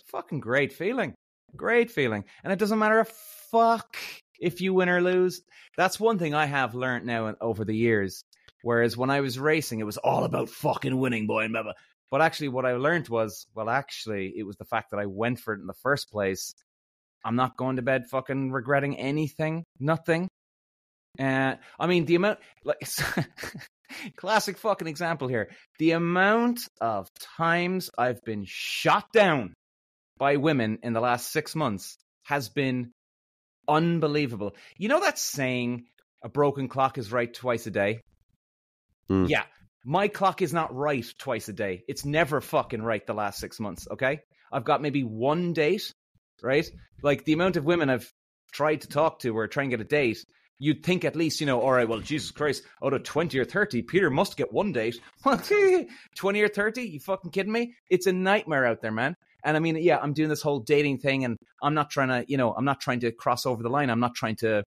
Fucking 0.07 0.39
great 0.39 0.73
feeling. 0.73 1.13
Great 1.55 1.91
feeling. 1.91 2.25
And 2.43 2.53
it 2.53 2.59
doesn't 2.59 2.79
matter 2.79 2.99
a 2.99 3.05
fuck 3.51 3.97
if 4.39 4.61
you 4.61 4.73
win 4.73 4.89
or 4.89 5.01
lose. 5.01 5.41
That's 5.77 5.99
one 5.99 6.19
thing 6.19 6.33
I 6.33 6.45
have 6.45 6.75
learned 6.75 7.05
now 7.05 7.33
over 7.41 7.65
the 7.65 7.75
years. 7.75 8.23
Whereas 8.61 8.97
when 8.97 9.09
I 9.09 9.21
was 9.21 9.39
racing, 9.39 9.79
it 9.79 9.85
was 9.85 9.97
all 9.97 10.25
about 10.25 10.49
fucking 10.49 10.97
winning, 10.97 11.27
boy, 11.27 11.45
and 11.45 11.53
blah. 11.53 11.73
But 12.11 12.21
actually, 12.21 12.49
what 12.49 12.65
I 12.65 12.73
learned 12.73 13.07
was, 13.07 13.45
well, 13.53 13.69
actually, 13.69 14.33
it 14.35 14.43
was 14.43 14.57
the 14.57 14.65
fact 14.65 14.91
that 14.91 14.99
I 14.99 15.05
went 15.05 15.39
for 15.39 15.53
it 15.53 15.61
in 15.61 15.67
the 15.67 15.73
first 15.73 16.11
place. 16.11 16.53
I'm 17.23 17.35
not 17.35 17.57
going 17.57 17.75
to 17.75 17.81
bed 17.81 18.07
fucking 18.09 18.51
regretting 18.51 18.97
anything, 18.97 19.63
nothing. 19.79 20.27
Uh, 21.19 21.55
I 21.79 21.87
mean, 21.87 22.05
the 22.05 22.15
amount, 22.15 22.39
like, 22.63 22.81
classic 24.15 24.57
fucking 24.57 24.87
example 24.87 25.27
here. 25.27 25.51
The 25.77 25.91
amount 25.91 26.61
of 26.81 27.07
times 27.37 27.89
I've 27.97 28.23
been 28.23 28.45
shot 28.47 29.05
down 29.13 29.53
by 30.19 30.35
women 30.35 30.79
in 30.83 30.93
the 30.93 30.99
last 30.99 31.31
six 31.31 31.55
months 31.55 31.97
has 32.23 32.49
been 32.49 32.91
unbelievable. 33.67 34.55
You 34.77 34.89
know 34.89 34.99
that 34.99 35.17
saying, 35.17 35.85
a 36.21 36.29
broken 36.29 36.67
clock 36.67 36.97
is 36.97 37.11
right 37.11 37.33
twice 37.33 37.65
a 37.65 37.71
day? 37.71 38.01
Mm. 39.09 39.29
Yeah. 39.29 39.43
My 39.85 40.09
clock 40.09 40.41
is 40.41 40.53
not 40.53 40.75
right 40.75 41.05
twice 41.17 41.47
a 41.47 41.53
day. 41.53 41.83
It's 41.87 42.05
never 42.05 42.41
fucking 42.41 42.81
right 42.81 43.05
the 43.07 43.13
last 43.13 43.39
six 43.39 43.59
months, 43.59 43.87
okay? 43.89 44.19
I've 44.51 44.65
got 44.65 44.81
maybe 44.81 45.03
one 45.03 45.53
date, 45.53 45.93
right? 46.43 46.69
Like 47.01 47.23
the 47.23 47.33
amount 47.33 47.55
of 47.55 47.63
women 47.63 47.89
I've 47.89 48.11
tried 48.51 48.81
to 48.81 48.87
talk 48.87 49.19
to 49.19 49.35
or 49.35 49.47
try 49.47 49.63
and 49.63 49.69
get 49.69 49.79
a 49.79 49.85
date, 49.85 50.25
you'd 50.57 50.83
think 50.83 51.05
at 51.05 51.15
least, 51.15 51.39
you 51.39 51.47
know, 51.47 51.61
all 51.61 51.71
right, 51.71 51.87
well, 51.87 51.99
Jesus 51.99 52.31
Christ, 52.31 52.63
out 52.83 52.93
of 52.93 53.03
20 53.03 53.39
or 53.39 53.45
30, 53.45 53.83
Peter 53.83 54.09
must 54.09 54.35
get 54.35 54.51
one 54.51 54.73
date. 54.73 54.99
20 55.23 56.41
or 56.41 56.49
30? 56.49 56.81
You 56.81 56.99
fucking 56.99 57.31
kidding 57.31 57.53
me? 57.53 57.73
It's 57.89 58.07
a 58.07 58.11
nightmare 58.11 58.65
out 58.65 58.81
there, 58.81 58.91
man. 58.91 59.15
And 59.43 59.55
I 59.55 59.59
mean, 59.59 59.77
yeah, 59.77 59.97
I'm 59.97 60.13
doing 60.13 60.29
this 60.29 60.41
whole 60.41 60.59
dating 60.59 60.99
thing 60.99 61.25
and 61.25 61.37
I'm 61.61 61.73
not 61.73 61.89
trying 61.89 62.09
to, 62.09 62.25
you 62.29 62.37
know, 62.37 62.53
I'm 62.53 62.65
not 62.65 62.81
trying 62.81 63.01
to 63.01 63.11
cross 63.11 63.45
over 63.45 63.63
the 63.63 63.69
line. 63.69 63.89
I'm 63.89 63.99
not 63.99 64.15
trying 64.15 64.35
to 64.37 64.63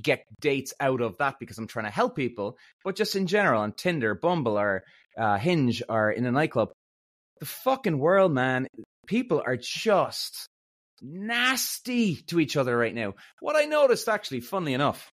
get 0.00 0.24
dates 0.40 0.72
out 0.80 1.00
of 1.00 1.18
that 1.18 1.36
because 1.40 1.58
I'm 1.58 1.66
trying 1.66 1.86
to 1.86 1.90
help 1.90 2.16
people, 2.16 2.56
but 2.84 2.96
just 2.96 3.16
in 3.16 3.26
general 3.26 3.62
on 3.62 3.72
Tinder, 3.72 4.14
Bumble, 4.14 4.58
or 4.58 4.84
uh, 5.18 5.36
Hinge, 5.38 5.82
or 5.88 6.10
in 6.10 6.26
a 6.26 6.32
nightclub, 6.32 6.70
the 7.40 7.46
fucking 7.46 7.98
world, 7.98 8.32
man, 8.32 8.66
people 9.06 9.42
are 9.44 9.56
just 9.56 10.46
nasty 11.02 12.16
to 12.26 12.38
each 12.38 12.56
other 12.56 12.76
right 12.76 12.94
now. 12.94 13.14
What 13.40 13.56
I 13.56 13.64
noticed, 13.64 14.08
actually, 14.08 14.40
funnily 14.40 14.74
enough, 14.74 15.10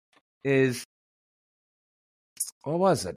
is 0.43 0.83
what 2.63 2.79
was 2.79 3.05
it? 3.05 3.15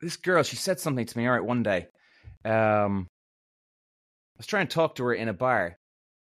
This 0.00 0.16
girl, 0.16 0.42
she 0.42 0.56
said 0.56 0.80
something 0.80 1.04
to 1.04 1.18
me. 1.18 1.26
All 1.26 1.32
right, 1.32 1.44
one 1.44 1.62
day, 1.62 1.88
um, 2.44 3.06
I 4.36 4.38
was 4.38 4.46
trying 4.46 4.66
to 4.66 4.74
talk 4.74 4.96
to 4.96 5.04
her 5.04 5.14
in 5.14 5.28
a 5.28 5.34
bar, 5.34 5.76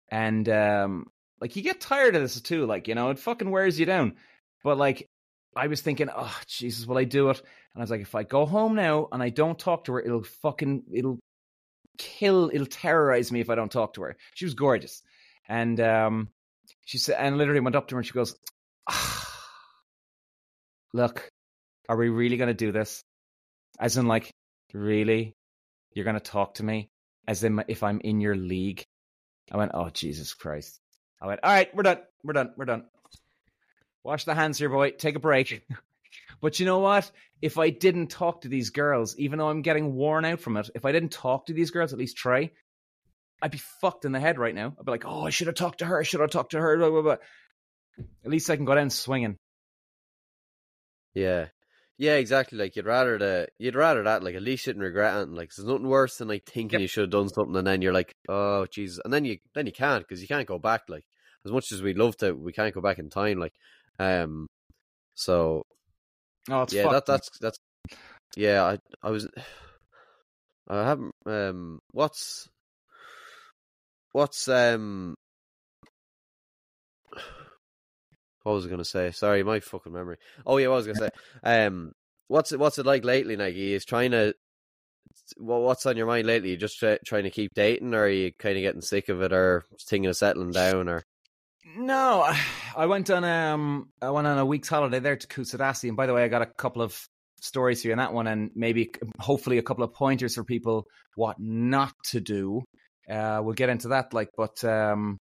and 0.10 0.48
um, 0.50 1.08
like 1.40 1.56
you 1.56 1.62
get 1.62 1.82
tired 1.82 2.16
of 2.16 2.22
this 2.22 2.40
too, 2.42 2.66
like, 2.66 2.88
you 2.88 2.96
know, 2.96 3.10
it 3.10 3.20
fucking 3.20 3.50
wears 3.50 3.80
you 3.80 3.86
down. 3.86 4.16
But 4.64 4.78
like 4.78 5.08
I 5.56 5.68
was 5.68 5.82
thinking, 5.82 6.10
oh 6.16 6.40
Jesus, 6.48 6.86
will 6.86 6.98
I 6.98 7.04
do 7.04 7.30
it? 7.30 7.40
And 7.40 7.82
I 7.82 7.84
was 7.84 7.92
like, 7.92 8.02
if 8.02 8.16
I 8.16 8.24
go 8.24 8.46
home 8.46 8.76
now 8.76 9.08
and 9.12 9.22
I 9.22 9.30
don't 9.30 9.58
talk 9.58 9.86
to 9.86 9.94
her, 9.94 10.02
it'll 10.02 10.24
fucking 10.24 10.84
it'll 10.94 11.20
kill, 11.98 12.50
it'll 12.54 12.68
terrorize 12.68 13.32
me 13.32 13.40
if 13.40 13.50
I 13.50 13.56
don't 13.56 13.72
talk 13.72 13.94
to 13.96 14.04
her. 14.04 14.18
She 14.34 14.46
was 14.46 14.54
gorgeous. 14.54 15.02
And 15.48 15.80
um 15.80 16.30
she 16.86 16.98
said 16.98 17.18
and 17.20 17.38
literally 17.38 17.60
went 17.60 17.76
up 17.76 17.88
to 17.90 17.96
her 17.96 18.00
and 18.00 18.06
she 18.06 18.14
goes, 18.14 18.36
ah, 18.90 19.40
look, 20.94 21.30
are 21.90 21.98
we 21.98 22.10
really 22.10 22.38
gonna 22.38 22.54
do 22.54 22.72
this? 22.72 23.04
As 23.80 23.98
in 23.98 24.08
like, 24.08 24.32
really? 24.74 25.34
You're 25.98 26.06
gonna 26.06 26.20
talk 26.20 26.54
to 26.56 26.64
me? 26.64 26.92
As 27.28 27.44
if 27.44 27.82
I'm 27.82 28.02
in 28.02 28.22
your 28.22 28.36
league? 28.36 28.86
I 29.52 29.58
went, 29.58 29.72
oh 29.74 29.90
Jesus 29.90 30.36
Christ. 30.36 30.80
I 31.20 31.26
went, 31.26 31.40
all 31.42 31.50
right, 31.50 31.74
we're 31.74 31.82
done. 31.82 31.98
We're 32.24 32.34
done. 32.34 32.54
We're 32.56 32.66
done. 32.66 32.86
Wash 34.04 34.24
the 34.24 34.36
hands 34.36 34.60
here, 34.60 34.70
boy. 34.70 34.92
Take 34.92 35.16
a 35.16 35.20
break. 35.20 35.66
but 36.42 36.60
you 36.60 36.68
know 36.68 36.78
what? 36.78 37.12
If 37.42 37.58
I 37.58 37.72
didn't 37.72 38.12
talk 38.12 38.42
to 38.42 38.48
these 38.48 38.70
girls, 38.70 39.18
even 39.18 39.40
though 39.40 39.50
I'm 39.50 39.64
getting 39.64 39.96
worn 39.96 40.24
out 40.24 40.40
from 40.40 40.58
it, 40.58 40.70
if 40.76 40.86
I 40.86 40.92
didn't 40.92 41.14
talk 41.14 41.48
to 41.48 41.54
these 41.54 41.72
girls, 41.72 41.94
at 41.94 42.00
least 42.00 42.16
try, 42.16 42.52
I'd 43.42 43.50
be 43.50 43.58
fucked 43.82 44.06
in 44.06 44.12
the 44.12 44.20
head 44.20 44.38
right 44.38 44.54
now. 44.54 44.76
I'd 44.80 44.86
be 44.86 44.92
like, 44.92 45.06
oh, 45.08 45.26
I 45.26 45.32
should 45.32 45.48
have 45.48 45.56
talked 45.56 45.80
to 45.80 45.86
her. 45.86 46.00
I 46.00 46.04
should 46.04 46.22
have 46.22 46.30
talked 46.30 46.52
to 46.52 46.62
her. 46.62 46.78
Blah, 46.78 46.92
blah, 46.92 47.02
blah. 47.02 47.18
At 48.24 48.30
least 48.30 48.52
I 48.52 48.56
can 48.56 48.66
go 48.66 48.76
down 48.76 48.92
swinging. 48.92 49.36
Yeah. 51.16 51.48
Yeah, 51.98 52.16
exactly. 52.16 52.60
Like 52.60 52.76
you'd 52.76 52.86
rather 52.86 53.18
the 53.18 53.48
you'd 53.58 53.76
rather 53.76 54.04
that. 54.04 54.24
Like 54.24 54.36
at 54.36 54.44
least 54.44 54.68
you 54.68 54.74
didn't 54.74 54.84
regret 54.84 55.18
it. 55.18 55.30
Like 55.30 55.52
there's 55.56 55.68
nothing 55.68 55.88
worse 55.88 56.18
than 56.18 56.28
like 56.28 56.46
thinking 56.46 56.80
yep. 56.80 56.82
you 56.82 56.88
should 56.88 57.02
have 57.02 57.10
done 57.10 57.30
something, 57.30 57.56
and 57.56 57.66
then 57.66 57.82
you're 57.82 57.94
like, 57.94 58.14
oh 58.30 58.68
Jesus, 58.68 59.00
and 59.04 59.12
then 59.12 59.26
you 59.26 59.40
then 59.56 59.66
you 59.66 59.72
can't 59.72 60.08
because 60.08 60.22
you 60.22 60.28
can't 60.28 60.48
go 60.48 60.60
back. 60.60 60.84
Like 60.88 61.06
as 61.44 61.52
much 61.52 61.72
as 61.72 61.82
we'd 61.82 61.98
love 61.98 62.16
to, 62.18 62.34
we 62.34 62.54
can't 62.54 62.76
go 62.76 62.82
back 62.82 63.00
in 63.00 63.10
time. 63.10 63.40
Like, 63.40 63.54
um, 63.98 64.48
so 65.16 65.64
oh, 66.52 66.64
it's 66.64 66.74
yeah, 66.74 66.88
that 66.92 67.08
that's 67.08 67.30
that's 67.42 67.58
yeah. 68.36 68.64
I 68.64 68.78
I 69.02 69.10
was 69.10 69.28
I 70.70 70.84
haven't 70.84 71.14
um 71.26 71.80
what's 71.94 72.48
what's 74.12 74.48
um 74.48 75.16
what 78.48 78.54
was 78.54 78.66
I 78.66 78.70
going 78.70 78.78
to 78.78 78.86
say? 78.86 79.12
Sorry, 79.12 79.44
my 79.44 79.60
fucking 79.60 79.92
memory. 79.92 80.18
Oh 80.46 80.56
yeah, 80.56 80.70
what 80.70 80.78
was 80.78 80.88
I 80.88 80.94
going 80.94 81.00
to 81.00 81.04
say? 81.44 81.66
Um, 81.66 81.92
what's 82.30 82.54
it? 82.54 82.60
What's 82.60 82.80
it 82.80 82.86
like 82.86 83.04
lately, 83.04 83.36
Nike? 83.36 83.74
Is 83.74 83.84
trying 83.84 84.12
to. 84.12 84.34
Well, 85.38 85.62
what's 85.62 85.86
on 85.86 85.98
your 85.98 86.06
mind 86.06 86.28
lately? 86.28 86.52
You 86.52 86.58
just 86.58 86.80
try, 86.80 86.98
trying 87.06 87.26
to 87.26 87.30
keep 87.30 87.54
dating, 87.54 87.94
or 87.94 88.04
are 88.04 88.10
you 88.10 88.32
kind 88.40 88.58
of 88.58 88.62
getting 88.62 88.82
sick 88.82 89.10
of 89.10 89.22
it, 89.22 89.34
or 89.34 89.66
thinking 89.82 90.10
of 90.10 90.16
settling 90.16 90.52
down, 90.52 90.88
or? 90.88 91.04
No, 91.76 92.34
I 92.78 92.86
went 92.86 93.10
on 93.10 93.26
um 93.26 93.90
I 94.02 94.10
went 94.12 94.28
on 94.28 94.38
a 94.38 94.46
week's 94.46 94.70
holiday 94.70 95.00
there 95.00 95.18
to 95.18 95.28
Kusadasi, 95.28 95.90
and 95.90 95.98
by 95.98 96.06
the 96.06 96.14
way, 96.14 96.24
I 96.24 96.30
got 96.30 96.42
a 96.42 96.46
couple 96.46 96.82
of 96.82 96.98
stories 97.42 97.82
here 97.82 97.92
in 97.92 97.98
that 97.98 98.14
one, 98.14 98.28
and 98.28 98.52
maybe 98.56 98.92
hopefully 99.20 99.58
a 99.58 99.64
couple 99.64 99.84
of 99.84 99.94
pointers 99.94 100.36
for 100.36 100.46
people 100.46 100.88
what 101.16 101.36
not 101.38 101.92
to 102.12 102.22
do. 102.22 102.64
Uh, 103.10 103.42
we'll 103.44 103.54
get 103.54 103.70
into 103.70 103.90
that, 103.90 104.14
like, 104.14 104.30
but 104.38 104.64
um, 104.64 105.18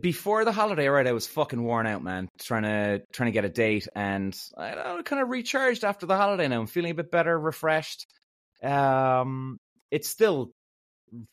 before 0.00 0.44
the 0.44 0.52
holiday, 0.52 0.88
right, 0.88 1.06
I 1.06 1.12
was 1.12 1.26
fucking 1.26 1.62
worn 1.62 1.86
out, 1.86 2.02
man, 2.02 2.28
trying 2.40 2.64
to 2.64 3.02
trying 3.12 3.28
to 3.28 3.32
get 3.32 3.44
a 3.44 3.48
date, 3.48 3.88
and 3.94 4.36
I, 4.56 4.72
I 4.72 5.02
kind 5.02 5.22
of 5.22 5.28
recharged 5.28 5.84
after 5.84 6.06
the 6.06 6.16
holiday. 6.16 6.48
Now 6.48 6.60
I'm 6.60 6.66
feeling 6.66 6.90
a 6.90 6.94
bit 6.94 7.10
better, 7.10 7.38
refreshed. 7.38 8.06
Um, 8.62 9.58
it's 9.90 10.08
still 10.08 10.50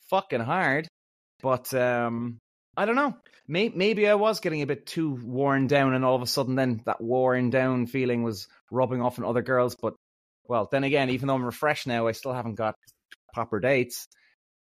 fucking 0.10 0.41
hard, 0.41 0.88
but 1.41 1.73
um, 1.73 2.38
I 2.77 2.86
don't 2.86 2.95
know. 2.95 3.15
Maybe, 3.47 3.75
maybe 3.75 4.08
I 4.08 4.15
was 4.15 4.39
getting 4.39 4.62
a 4.62 4.67
bit 4.67 4.86
too 4.86 5.19
worn 5.23 5.67
down, 5.67 5.93
and 5.93 6.05
all 6.05 6.15
of 6.15 6.21
a 6.21 6.27
sudden, 6.27 6.55
then 6.55 6.81
that 6.86 7.01
worn 7.01 7.49
down 7.49 7.88
feeling 7.88 8.23
was 8.23 8.47
rubbing 8.71 9.01
off 9.01 9.19
on 9.19 9.25
other 9.25 9.41
girls. 9.41 9.75
But 9.75 9.95
well, 10.47 10.67
then 10.71 10.84
again, 10.84 11.10
even 11.10 11.27
though 11.27 11.36
I'm 11.36 11.43
refreshed 11.43 11.88
now, 11.88 12.08
I 12.08 12.12
still 12.12 12.34
haven't 12.34 12.55
got 12.55 12.75
proper 13.34 13.60
dates. 13.60 14.08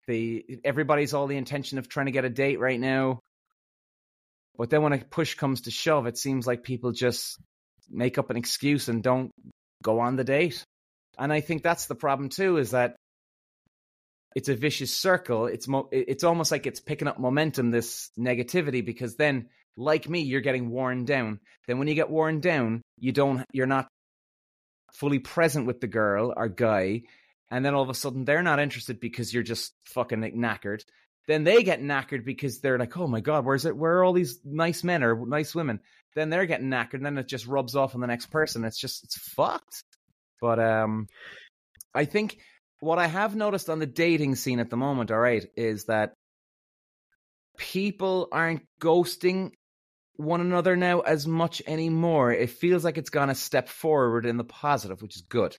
The 0.08 0.60
everybody's 0.64 1.14
all 1.14 1.28
the 1.28 1.38
intention 1.38 1.78
of 1.78 1.88
trying 1.88 2.08
to 2.08 2.12
get 2.12 2.26
a 2.26 2.30
date 2.30 2.60
right 2.60 2.80
now. 2.80 3.20
But 4.60 4.70
then 4.70 4.82
when 4.82 4.92
a 4.92 4.98
push 4.98 5.36
comes 5.36 5.62
to 5.62 5.72
shove, 5.72 6.06
it 6.06 6.18
seems 6.18 6.46
like 6.46 6.64
people 6.64 6.92
just 6.92 7.40
make 7.90 8.18
up 8.18 8.30
an 8.30 8.36
excuse 8.36 8.90
and 8.90 9.02
don't 9.02 9.32
go 9.82 10.02
on 10.02 10.18
the 10.18 10.26
date. 10.26 10.66
And 11.18 11.32
I 11.32 11.40
think 11.40 11.64
that's 11.64 11.86
the 11.86 11.96
problem 11.96 12.28
too, 12.28 12.58
is 12.58 12.72
that 12.72 12.98
it's 14.36 14.50
a 14.50 14.56
vicious 14.56 14.94
circle. 14.94 15.46
It's 15.46 15.66
mo- 15.66 15.88
it's 15.94 16.26
almost 16.26 16.52
like 16.52 16.68
it's 16.68 16.82
picking 16.82 17.08
up 17.08 17.18
momentum, 17.18 17.72
this 17.72 18.12
negativity, 18.20 18.86
because 18.86 19.16
then, 19.16 19.48
like 19.78 20.10
me, 20.10 20.20
you're 20.24 20.42
getting 20.42 20.70
worn 20.70 21.06
down. 21.06 21.40
Then 21.66 21.80
when 21.80 21.88
you 21.88 21.96
get 21.96 22.10
worn 22.10 22.42
down, 22.42 22.82
you 22.98 23.14
don't, 23.14 23.46
you're 23.54 23.66
not 23.66 23.88
fully 24.94 25.20
present 25.20 25.68
with 25.68 25.80
the 25.80 25.88
girl 25.88 26.34
or 26.36 26.50
guy, 26.50 27.04
and 27.50 27.64
then 27.64 27.76
all 27.76 27.84
of 27.84 27.90
a 27.90 27.94
sudden 27.94 28.26
they're 28.26 28.44
not 28.44 28.60
interested 28.60 29.00
because 29.00 29.34
you're 29.34 29.42
just 29.42 29.72
fucking 29.86 30.20
knackered. 30.20 30.82
Then 31.28 31.44
they 31.44 31.64
get 31.64 31.82
knackered 31.82 32.26
because 32.26 32.60
they're 32.60 32.80
like, 32.80 32.98
oh 32.98 33.08
my 33.08 33.20
god, 33.22 33.46
where's 33.46 33.66
it? 33.66 33.78
Where 33.78 33.98
are 33.98 34.04
all 34.04 34.14
these 34.14 34.40
nice 34.44 34.84
men 34.84 35.04
or 35.04 35.26
nice 35.28 35.54
women? 35.54 35.80
Then 36.16 36.30
they're 36.30 36.48
getting 36.48 36.70
knackered, 36.70 36.96
and 36.96 37.06
then 37.06 37.18
it 37.18 37.28
just 37.28 37.46
rubs 37.46 37.76
off 37.76 37.94
on 37.94 38.02
the 38.02 38.08
next 38.08 38.28
person. 38.28 38.66
It's 38.66 38.80
just 38.80 39.04
it's 39.04 39.18
fucked. 39.18 39.84
But 40.42 40.60
um, 40.60 41.08
I 41.94 42.06
think 42.06 42.38
what 42.80 42.98
I 42.98 43.08
have 43.08 43.36
noticed 43.36 43.70
on 43.70 43.80
the 43.80 43.86
dating 43.86 44.36
scene 44.36 44.60
at 44.60 44.70
the 44.70 44.78
moment, 44.78 45.12
all 45.12 45.20
right, 45.20 45.46
is 45.56 45.86
that 45.86 46.14
people 47.58 48.30
aren't 48.32 48.64
ghosting 48.82 49.52
one 50.16 50.42
another 50.42 50.76
now 50.76 51.02
as 51.02 51.28
much 51.28 51.62
anymore. 51.68 52.32
It 52.32 52.50
feels 52.50 52.84
like 52.84 52.98
it's 52.98 53.10
gone 53.10 53.30
a 53.30 53.36
step 53.36 53.70
forward 53.70 54.26
in 54.26 54.38
the 54.38 54.44
positive, 54.44 55.02
which 55.02 55.16
is 55.16 55.22
good. 55.22 55.56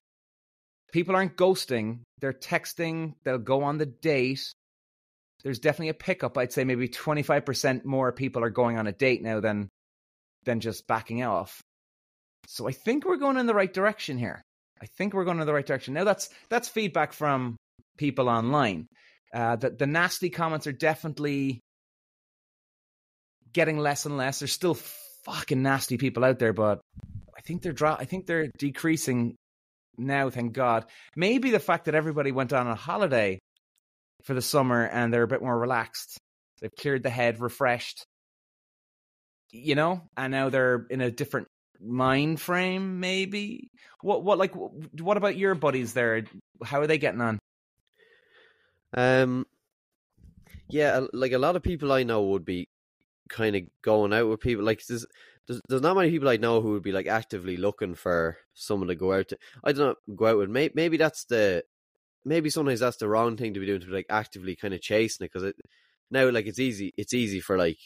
People 0.93 1.15
aren't 1.15 1.37
ghosting, 1.37 2.01
they're 2.21 2.33
texting, 2.33 3.15
they'll 3.25 3.39
go 3.39 3.63
on 3.63 3.79
the 3.79 3.87
date. 3.87 4.53
There's 5.43 5.59
definitely 5.59 5.91
a 5.91 5.95
pickup. 5.95 6.37
I'd 6.37 6.53
say 6.53 6.65
maybe 6.65 6.89
25% 6.89 7.85
more 7.85 8.13
people 8.13 8.45
are 8.45 8.51
going 8.51 8.79
on 8.79 8.87
a 8.87 8.93
date 8.93 9.23
now 9.23 9.41
than 9.41 9.69
than 10.45 10.61
just 10.61 10.87
backing 10.87 11.23
off. 11.23 11.61
So 12.47 12.67
I 12.67 12.73
think 12.73 13.05
we're 13.05 13.17
going 13.17 13.37
in 13.37 13.47
the 13.47 13.55
right 13.55 13.73
direction 13.73 14.19
here. 14.19 14.43
I 14.81 14.87
think 14.87 15.13
we're 15.13 15.25
going 15.25 15.41
in 15.41 15.47
the 15.47 15.53
right 15.53 15.67
direction. 15.67 15.95
Now 15.95 16.05
that's 16.05 16.31
that's 16.49 16.69
feedback 16.69 17.13
from 17.13 17.57
people 17.99 18.29
online. 18.29 18.87
Uh, 19.33 19.57
the 19.57 19.71
the 19.71 19.87
nasty 19.87 20.31
comments 20.31 20.67
are 20.67 20.73
definitely 20.73 21.61
getting 23.53 23.79
less 23.79 24.07
and 24.07 24.17
less. 24.17 24.39
There's 24.39 24.53
still 24.53 24.79
fucking 25.25 25.63
nasty 25.63 25.99
people 25.99 26.25
out 26.25 26.39
there, 26.39 26.53
but 26.53 26.81
I 27.37 27.41
think 27.43 27.63
they're 27.63 27.73
dro- 27.73 27.97
I 27.99 28.05
think 28.05 28.27
they're 28.27 28.51
decreasing 28.59 29.37
now. 29.99 30.31
Thank 30.31 30.55
God. 30.55 30.87
Maybe 31.15 31.51
the 31.51 31.61
fact 31.61 31.85
that 31.85 31.95
everybody 31.95 32.33
went 32.33 32.53
on 32.53 32.67
a 32.67 32.75
holiday 32.75 33.39
for 34.25 34.35
the 34.35 34.43
summer 34.43 34.85
and 34.85 35.13
they're 35.13 35.23
a 35.23 35.29
bit 35.29 35.43
more 35.43 35.59
relaxed. 35.59 36.19
They've 36.61 36.75
cleared 36.75 37.03
the 37.03 37.11
head, 37.11 37.41
refreshed, 37.41 38.05
you 39.51 39.75
know, 39.75 40.03
and 40.17 40.31
now 40.31 40.51
they're 40.51 40.87
in 40.91 41.01
a 41.01 41.11
different 41.11 41.49
mind 41.81 42.41
frame. 42.41 43.01
Maybe 43.01 43.71
what 44.03 44.23
what 44.23 44.39
like 44.39 44.53
what 44.55 45.17
about 45.17 45.37
your 45.37 45.55
buddies 45.55 45.95
there? 45.95 46.25
How 46.63 46.81
are 46.81 46.87
they 46.87 46.99
getting 46.99 47.21
on? 47.21 47.39
Um, 48.93 49.47
yeah, 50.69 51.07
like 51.13 51.33
a 51.33 51.39
lot 51.39 51.57
of 51.57 51.63
people 51.63 51.93
I 51.93 52.03
know 52.03 52.25
would 52.25 52.45
be 52.45 52.69
kind 53.29 53.57
of 53.57 53.63
going 53.83 54.13
out 54.13 54.29
with 54.29 54.41
people. 54.41 54.65
Like 54.65 54.85
there's, 54.87 55.07
there's 55.47 55.61
there's 55.69 55.83
not 55.83 55.97
many 55.97 56.11
people 56.11 56.29
I 56.29 56.37
know 56.37 56.61
who 56.61 56.73
would 56.73 56.83
be 56.83 56.93
like 56.93 57.07
actively 57.07 57.57
looking 57.57 57.95
for 57.95 58.37
someone 58.55 58.89
to 58.89 58.95
go 58.95 59.13
out 59.13 59.29
to. 59.29 59.39
I 59.65 59.73
don't 59.73 59.97
know, 60.09 60.15
go 60.15 60.27
out 60.27 60.39
with. 60.39 60.51
Maybe, 60.51 60.73
maybe 60.75 60.97
that's 60.97 61.25
the 61.25 61.65
maybe 62.25 62.51
sometimes 62.51 62.81
that's 62.81 62.99
the 62.99 63.09
wrong 63.09 63.37
thing 63.37 63.55
to 63.55 63.61
be 63.61 63.67
doing 63.67 63.81
to 63.81 63.87
be 63.87 63.93
like 63.93 64.07
actively 64.11 64.57
kind 64.57 64.75
of 64.75 64.81
chasing 64.81 65.25
it 65.25 65.33
because 65.33 65.49
it 65.49 65.57
now 66.11 66.29
like 66.31 66.47
it's 66.47 66.59
easy 66.59 66.93
it's 66.97 67.15
easy 67.15 67.41
for 67.41 67.57
like 67.57 67.79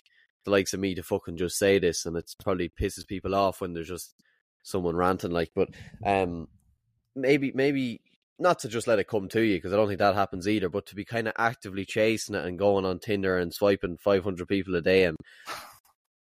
the 0.44 0.50
likes 0.50 0.74
of 0.74 0.80
me 0.80 0.94
to 0.94 1.02
fucking 1.02 1.36
just 1.36 1.58
say 1.58 1.78
this 1.78 2.04
and 2.04 2.16
it's 2.16 2.34
probably 2.34 2.68
pisses 2.68 3.06
people 3.06 3.34
off 3.34 3.60
when 3.60 3.72
there's 3.72 3.88
just 3.88 4.14
someone 4.62 4.96
ranting 4.96 5.30
like 5.30 5.50
but 5.54 5.68
um 6.04 6.48
maybe 7.14 7.52
maybe 7.54 8.00
not 8.38 8.58
to 8.60 8.68
just 8.68 8.86
let 8.86 8.98
it 8.98 9.08
come 9.08 9.28
to 9.28 9.40
you 9.40 9.56
because 9.56 9.72
I 9.72 9.76
don't 9.76 9.86
think 9.86 10.00
that 10.00 10.14
happens 10.14 10.48
either, 10.48 10.68
but 10.68 10.86
to 10.86 10.94
be 10.94 11.04
kind 11.04 11.28
of 11.28 11.34
actively 11.38 11.84
chasing 11.84 12.34
it 12.34 12.44
and 12.44 12.58
going 12.58 12.84
on 12.84 12.98
Tinder 12.98 13.38
and 13.38 13.54
swiping 13.54 13.96
500 13.96 14.48
people 14.48 14.74
a 14.74 14.82
day 14.82 15.04
and 15.04 15.16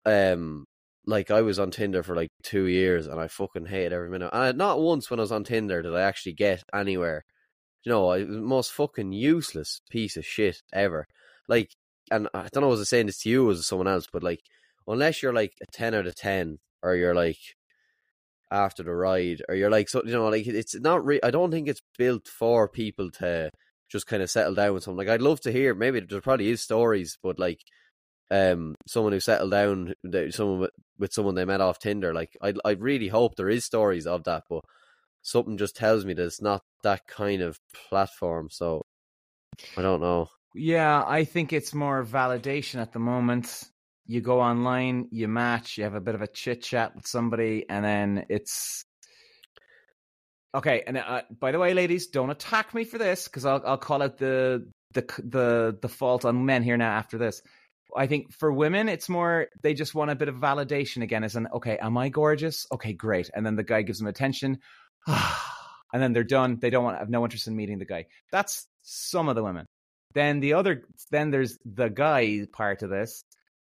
um 0.05 0.67
like 1.07 1.31
I 1.31 1.43
was 1.43 1.59
on 1.59 1.71
Tinder 1.71 2.03
for 2.03 2.15
like 2.15 2.31
2 2.45 2.67
years 2.67 3.07
and 3.07 3.19
I 3.19 3.29
fucking 3.29 3.67
hate 3.67 3.93
every 3.93 4.11
minute. 4.11 4.31
And 4.33 4.59
not 4.59 4.81
once 4.81 5.11
when 5.11 5.21
I 5.21 5.23
was 5.23 5.33
on 5.33 5.45
Tinder 5.45 5.83
did 5.83 5.95
I 5.95 6.03
actually 6.03 6.35
get 6.35 6.63
anywhere. 6.73 7.25
You 7.85 7.93
know, 7.93 8.19
the 8.19 8.27
most 8.27 8.73
fucking 8.73 9.13
useless 9.13 9.81
piece 9.91 10.17
of 10.17 10.25
shit 10.25 10.63
ever. 10.73 11.07
Like 11.49 11.71
and 12.11 12.29
I 12.35 12.49
don't 12.53 12.63
know 12.63 12.69
was 12.69 12.81
I 12.81 12.85
saying 12.85 13.07
this 13.07 13.23
to 13.23 13.31
you 13.31 13.49
or 13.49 13.55
someone 13.57 13.89
else, 13.89 14.07
but 14.13 14.23
like 14.23 14.41
unless 14.87 15.23
you're 15.23 15.33
like 15.33 15.55
a 15.63 15.67
10 15.73 15.95
out 15.95 16.07
of 16.07 16.15
10 16.15 16.59
or 16.83 16.97
you're 16.97 17.15
like 17.15 17.39
after 18.53 18.83
the 18.83 18.95
ride, 18.95 19.43
or 19.49 19.55
you're 19.55 19.71
like, 19.71 19.89
so 19.89 20.03
you 20.05 20.13
know, 20.13 20.29
like 20.29 20.47
it's 20.47 20.79
not. 20.79 21.05
Re- 21.05 21.21
I 21.23 21.31
don't 21.31 21.51
think 21.51 21.69
it's 21.69 21.81
built 21.97 22.29
for 22.29 22.69
people 22.69 23.11
to 23.13 23.51
just 23.91 24.07
kind 24.07 24.23
of 24.23 24.31
settle 24.31 24.55
down 24.55 24.75
with 24.75 24.85
something. 24.85 24.99
Like 24.99 25.09
I'd 25.09 25.23
love 25.23 25.41
to 25.43 25.53
hear. 25.53 25.75
Maybe 25.75 26.01
there 26.01 26.21
probably 26.21 26.51
is 26.51 26.61
stories, 26.61 27.17
but 27.23 27.39
like, 27.39 27.61
um, 28.31 28.75
someone 28.87 29.13
who 29.13 29.21
settled 29.21 29.53
down, 29.53 29.95
someone 30.31 30.61
with, 30.61 30.71
with 30.99 31.13
someone 31.13 31.35
they 31.35 31.47
met 31.47 31.63
off 31.63 31.79
Tinder. 31.79 32.13
Like 32.13 32.37
I, 32.43 32.53
I 32.65 32.73
really 32.73 33.09
hope 33.09 33.37
there 33.37 33.49
is 33.49 33.65
stories 33.65 34.07
of 34.07 34.25
that, 34.25 34.45
but 34.51 34.61
something 35.23 35.57
just 35.57 35.77
tells 35.77 36.05
me 36.05 36.13
that 36.15 36.25
it's 36.25 36.43
not 36.43 36.63
that 36.83 37.07
kind 37.07 37.43
of 37.43 37.59
platform. 37.89 38.49
So 38.51 38.83
I 39.77 39.83
don't 39.83 40.01
know. 40.01 40.29
Yeah, 40.55 41.03
I 41.07 41.25
think 41.25 41.53
it's 41.53 41.73
more 41.73 42.05
validation 42.05 42.81
at 42.81 42.93
the 42.93 42.99
moment 42.99 43.65
you 44.07 44.21
go 44.21 44.41
online, 44.41 45.09
you 45.11 45.29
match, 45.29 45.79
you 45.79 45.85
have 45.85 45.95
a 45.95 46.01
bit 46.01 46.15
of 46.15 46.23
a 46.23 46.27
chit 46.27 46.63
chat 46.63 46.95
with 46.95 47.07
somebody, 47.07 47.65
and 47.69 47.85
then 47.85 48.27
it's 48.29 48.85
okay. 50.55 50.83
And 50.87 50.99
uh, 50.99 51.23
by 51.39 51.53
the 51.53 51.59
way, 51.59 51.73
ladies, 51.75 52.09
don't 52.09 52.31
attack 52.31 52.75
me 52.75 52.85
for 52.85 52.99
this 52.99 53.29
because 53.29 53.47
I'll 53.47 53.63
I'll 53.65 53.79
call 53.79 54.03
out 54.03 54.19
the 54.19 54.69
the 54.93 55.03
the 55.25 55.79
the 55.81 55.89
fault 55.89 56.25
on 56.25 56.45
men 56.45 56.63
here 56.63 56.77
now 56.77 56.91
after 56.91 57.17
this. 57.17 57.43
I 57.95 58.07
think 58.07 58.33
for 58.33 58.53
women, 58.53 58.89
it's 58.89 59.09
more 59.09 59.49
they 59.63 59.75
just 59.75 59.95
want 59.95 60.11
a 60.11 60.17
bit 60.17 60.29
of 60.29 60.37
validation 60.37 61.03
again. 61.03 61.25
As 61.25 61.37
an 61.37 61.49
okay, 61.55 61.79
am 61.79 61.97
I 61.97 62.09
gorgeous? 62.09 62.67
Okay, 62.73 62.93
great. 62.93 63.31
And 63.35 63.47
then 63.47 63.57
the 63.57 63.63
guy 63.65 63.83
gives 63.83 63.99
them 63.99 64.09
attention, 64.09 64.59
and 65.93 66.03
then 66.03 66.13
they're 66.13 66.25
done. 66.25 66.59
They 66.61 66.71
don't 66.71 66.85
want 66.85 66.99
have 66.99 67.11
no 67.11 67.25
interest 67.25 67.49
in 67.49 67.57
meeting 67.57 67.79
the 67.79 67.85
guy. 67.85 68.07
That's 68.31 68.67
some 68.83 69.29
of 69.29 69.37
the 69.37 69.45
women. 69.45 69.67
Then 70.15 70.41
the 70.41 70.55
other, 70.55 70.85
then 71.11 71.31
there's 71.31 71.59
the 71.65 71.89
guy 71.89 72.47
part 72.53 72.83
of 72.83 72.91
this 72.91 73.23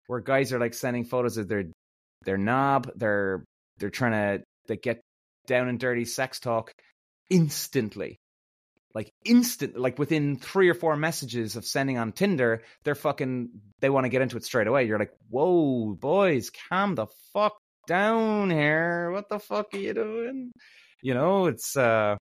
where 0.06 0.20
guys 0.20 0.52
are 0.52 0.58
like 0.58 0.74
sending 0.74 1.04
photos 1.04 1.36
of 1.36 1.48
their 1.48 1.64
their 2.24 2.38
knob, 2.38 2.90
they're 2.96 3.44
they're 3.78 3.90
trying 3.90 4.12
to 4.38 4.44
they 4.66 4.76
get 4.76 5.00
down 5.46 5.68
and 5.68 5.78
dirty 5.78 6.04
sex 6.04 6.40
talk 6.40 6.72
instantly. 7.30 8.18
Like 8.94 9.10
instant 9.24 9.76
like 9.76 9.98
within 9.98 10.36
three 10.36 10.68
or 10.68 10.74
four 10.74 10.96
messages 10.96 11.56
of 11.56 11.64
sending 11.64 11.98
on 11.98 12.12
Tinder, 12.12 12.62
they're 12.84 12.94
fucking 12.94 13.48
they 13.80 13.90
want 13.90 14.04
to 14.04 14.10
get 14.10 14.22
into 14.22 14.36
it 14.36 14.44
straight 14.44 14.66
away. 14.68 14.84
You're 14.84 14.98
like, 14.98 15.12
whoa, 15.28 15.94
boys, 15.94 16.50
calm 16.68 16.94
the 16.94 17.06
fuck 17.32 17.56
down 17.86 18.50
here. 18.50 19.10
What 19.10 19.28
the 19.28 19.40
fuck 19.40 19.74
are 19.74 19.78
you 19.78 19.94
doing? 19.94 20.52
You 21.04 21.12
know, 21.12 21.46
it's 21.46 21.76
uh 21.76 22.16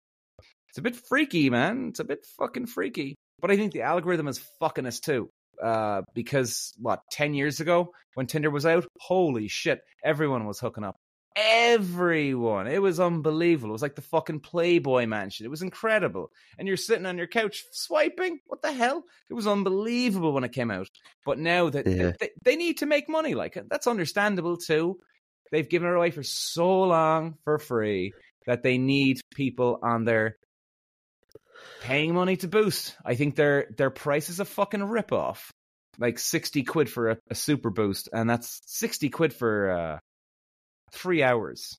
it's 0.67 0.77
a 0.77 0.81
bit 0.81 0.97
freaky, 0.97 1.49
man. 1.49 1.87
It's 1.87 2.01
a 2.01 2.03
bit 2.03 2.25
fucking 2.37 2.65
freaky. 2.65 3.15
But 3.39 3.49
I 3.49 3.55
think 3.55 3.71
the 3.71 3.83
algorithm 3.83 4.27
is 4.27 4.43
fucking 4.59 4.85
us 4.85 4.99
too 4.99 5.29
uh, 5.63 6.01
because 6.13 6.73
what 6.77 6.99
ten 7.09 7.33
years 7.33 7.61
ago 7.61 7.93
when 8.15 8.27
Tinder 8.27 8.51
was 8.51 8.65
out, 8.65 8.85
holy 8.99 9.47
shit, 9.47 9.79
everyone 10.03 10.45
was 10.45 10.59
hooking 10.59 10.83
up. 10.83 10.97
Everyone, 11.37 12.67
it 12.67 12.81
was 12.81 12.99
unbelievable. 12.99 13.69
It 13.69 13.71
was 13.71 13.81
like 13.81 13.95
the 13.95 14.01
fucking 14.01 14.41
Playboy 14.41 15.05
Mansion. 15.05 15.45
It 15.45 15.49
was 15.49 15.61
incredible, 15.61 16.29
and 16.59 16.67
you're 16.67 16.75
sitting 16.75 17.05
on 17.05 17.17
your 17.17 17.27
couch 17.27 17.63
swiping. 17.71 18.39
What 18.47 18.61
the 18.61 18.73
hell? 18.73 19.05
It 19.29 19.33
was 19.33 19.47
unbelievable 19.47 20.33
when 20.33 20.43
it 20.43 20.51
came 20.51 20.71
out. 20.71 20.89
But 21.25 21.39
now 21.39 21.69
that 21.69 21.87
yeah. 21.87 22.11
they, 22.19 22.31
they 22.43 22.55
need 22.57 22.79
to 22.79 22.85
make 22.85 23.07
money, 23.07 23.33
like 23.33 23.57
that's 23.69 23.87
understandable 23.87 24.57
too. 24.57 24.99
They've 25.53 25.69
given 25.69 25.87
it 25.87 25.95
away 25.95 26.11
for 26.11 26.23
so 26.23 26.81
long 26.81 27.35
for 27.45 27.59
free 27.59 28.11
that 28.45 28.63
they 28.63 28.77
need 28.77 29.21
people 29.33 29.79
on 29.81 30.05
their 30.05 30.37
paying 31.81 32.13
money 32.13 32.37
to 32.37 32.47
boost. 32.47 32.95
I 33.05 33.15
think 33.15 33.35
their 33.35 33.67
their 33.77 33.89
price 33.89 34.29
is 34.29 34.39
a 34.39 34.45
fucking 34.45 34.81
ripoff. 34.81 35.49
Like 35.99 36.17
sixty 36.17 36.63
quid 36.63 36.89
for 36.89 37.11
a, 37.11 37.17
a 37.29 37.35
super 37.35 37.69
boost, 37.69 38.09
and 38.11 38.29
that's 38.29 38.61
sixty 38.65 39.09
quid 39.09 39.31
for 39.31 39.71
uh, 39.71 39.99
three 40.91 41.21
hours, 41.21 41.77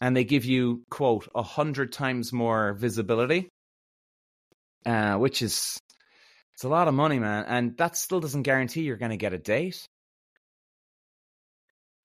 and 0.00 0.16
they 0.16 0.24
give 0.24 0.44
you 0.44 0.84
quote 0.90 1.28
a 1.34 1.42
hundred 1.42 1.92
times 1.92 2.32
more 2.32 2.74
visibility, 2.74 3.48
uh, 4.86 5.16
which 5.16 5.42
is 5.42 5.76
it's 6.54 6.64
a 6.64 6.68
lot 6.68 6.86
of 6.86 6.94
money, 6.94 7.18
man, 7.18 7.44
and 7.48 7.76
that 7.78 7.96
still 7.96 8.20
doesn't 8.20 8.42
guarantee 8.42 8.82
you're 8.82 8.96
going 8.96 9.10
to 9.10 9.16
get 9.16 9.32
a 9.32 9.38
date. 9.38 9.84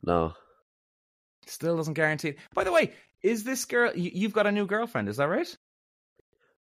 No, 0.04 0.34
still 1.48 1.78
doesn't 1.78 1.94
guarantee. 1.94 2.30
it. 2.30 2.38
By 2.54 2.64
the 2.64 2.72
way, 2.72 2.94
is 3.22 3.44
this 3.44 3.66
girl? 3.66 3.92
You've 3.96 4.34
got 4.34 4.48
a 4.48 4.52
new 4.52 4.66
girlfriend, 4.66 5.10
is 5.10 5.18
that 5.18 5.30
right? 5.30 5.58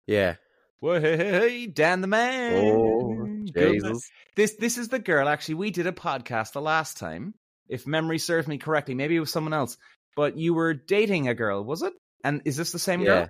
Yeah. 0.06 0.36
Well, 0.80 1.00
hey, 1.00 1.16
hey, 1.16 1.30
hey, 1.30 1.66
Dan 1.66 2.00
the 2.00 2.06
man. 2.06 2.64
Oh, 2.64 3.26
Jesus. 3.54 4.08
This 4.36 4.54
this 4.54 4.78
is 4.78 4.88
the 4.88 4.98
girl. 4.98 5.28
Actually, 5.28 5.56
we 5.56 5.70
did 5.70 5.86
a 5.86 5.92
podcast 5.92 6.52
the 6.52 6.60
last 6.60 6.98
time. 6.98 7.34
If 7.68 7.86
memory 7.86 8.18
serves 8.18 8.48
me 8.48 8.58
correctly, 8.58 8.94
maybe 8.94 9.16
it 9.16 9.20
was 9.20 9.32
someone 9.32 9.52
else. 9.52 9.76
But 10.16 10.36
you 10.36 10.54
were 10.54 10.74
dating 10.74 11.28
a 11.28 11.34
girl, 11.34 11.64
was 11.64 11.82
it? 11.82 11.92
And 12.24 12.42
is 12.44 12.56
this 12.56 12.72
the 12.72 12.78
same 12.78 13.00
yeah. 13.00 13.06
girl? 13.06 13.28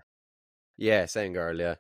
Yeah, 0.77 1.07
same 1.07 1.33
girl. 1.33 1.59
Yeah. 1.59 1.75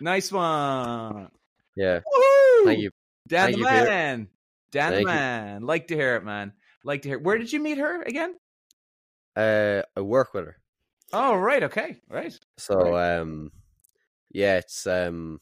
Nice 0.00 0.30
one. 0.30 1.28
Yeah. 1.76 2.00
Woo-hoo! 2.04 2.64
Thank 2.66 2.80
you. 2.80 2.90
Dan 3.26 3.44
Thank 3.46 3.54
the 3.54 3.58
you, 3.58 3.64
man. 3.64 4.28
Dan 4.70 4.92
Thank 4.92 4.94
the 4.94 5.00
you. 5.00 5.06
man. 5.06 5.62
Like 5.62 5.88
to 5.88 5.94
hear 5.94 6.16
it, 6.16 6.24
man. 6.24 6.52
Like 6.84 7.02
to 7.02 7.08
hear. 7.08 7.18
Where 7.18 7.38
did 7.38 7.52
you 7.52 7.60
meet 7.60 7.78
her 7.78 8.02
again? 8.02 8.34
Uh, 9.36 9.82
I 9.96 10.00
work 10.00 10.34
with 10.34 10.46
her. 10.46 10.56
Oh, 11.12 11.36
right. 11.36 11.62
Okay. 11.64 12.00
Right. 12.08 12.38
So, 12.58 12.96
um, 12.96 13.52
yeah, 14.30 14.56
it's 14.56 14.86
um, 14.86 15.40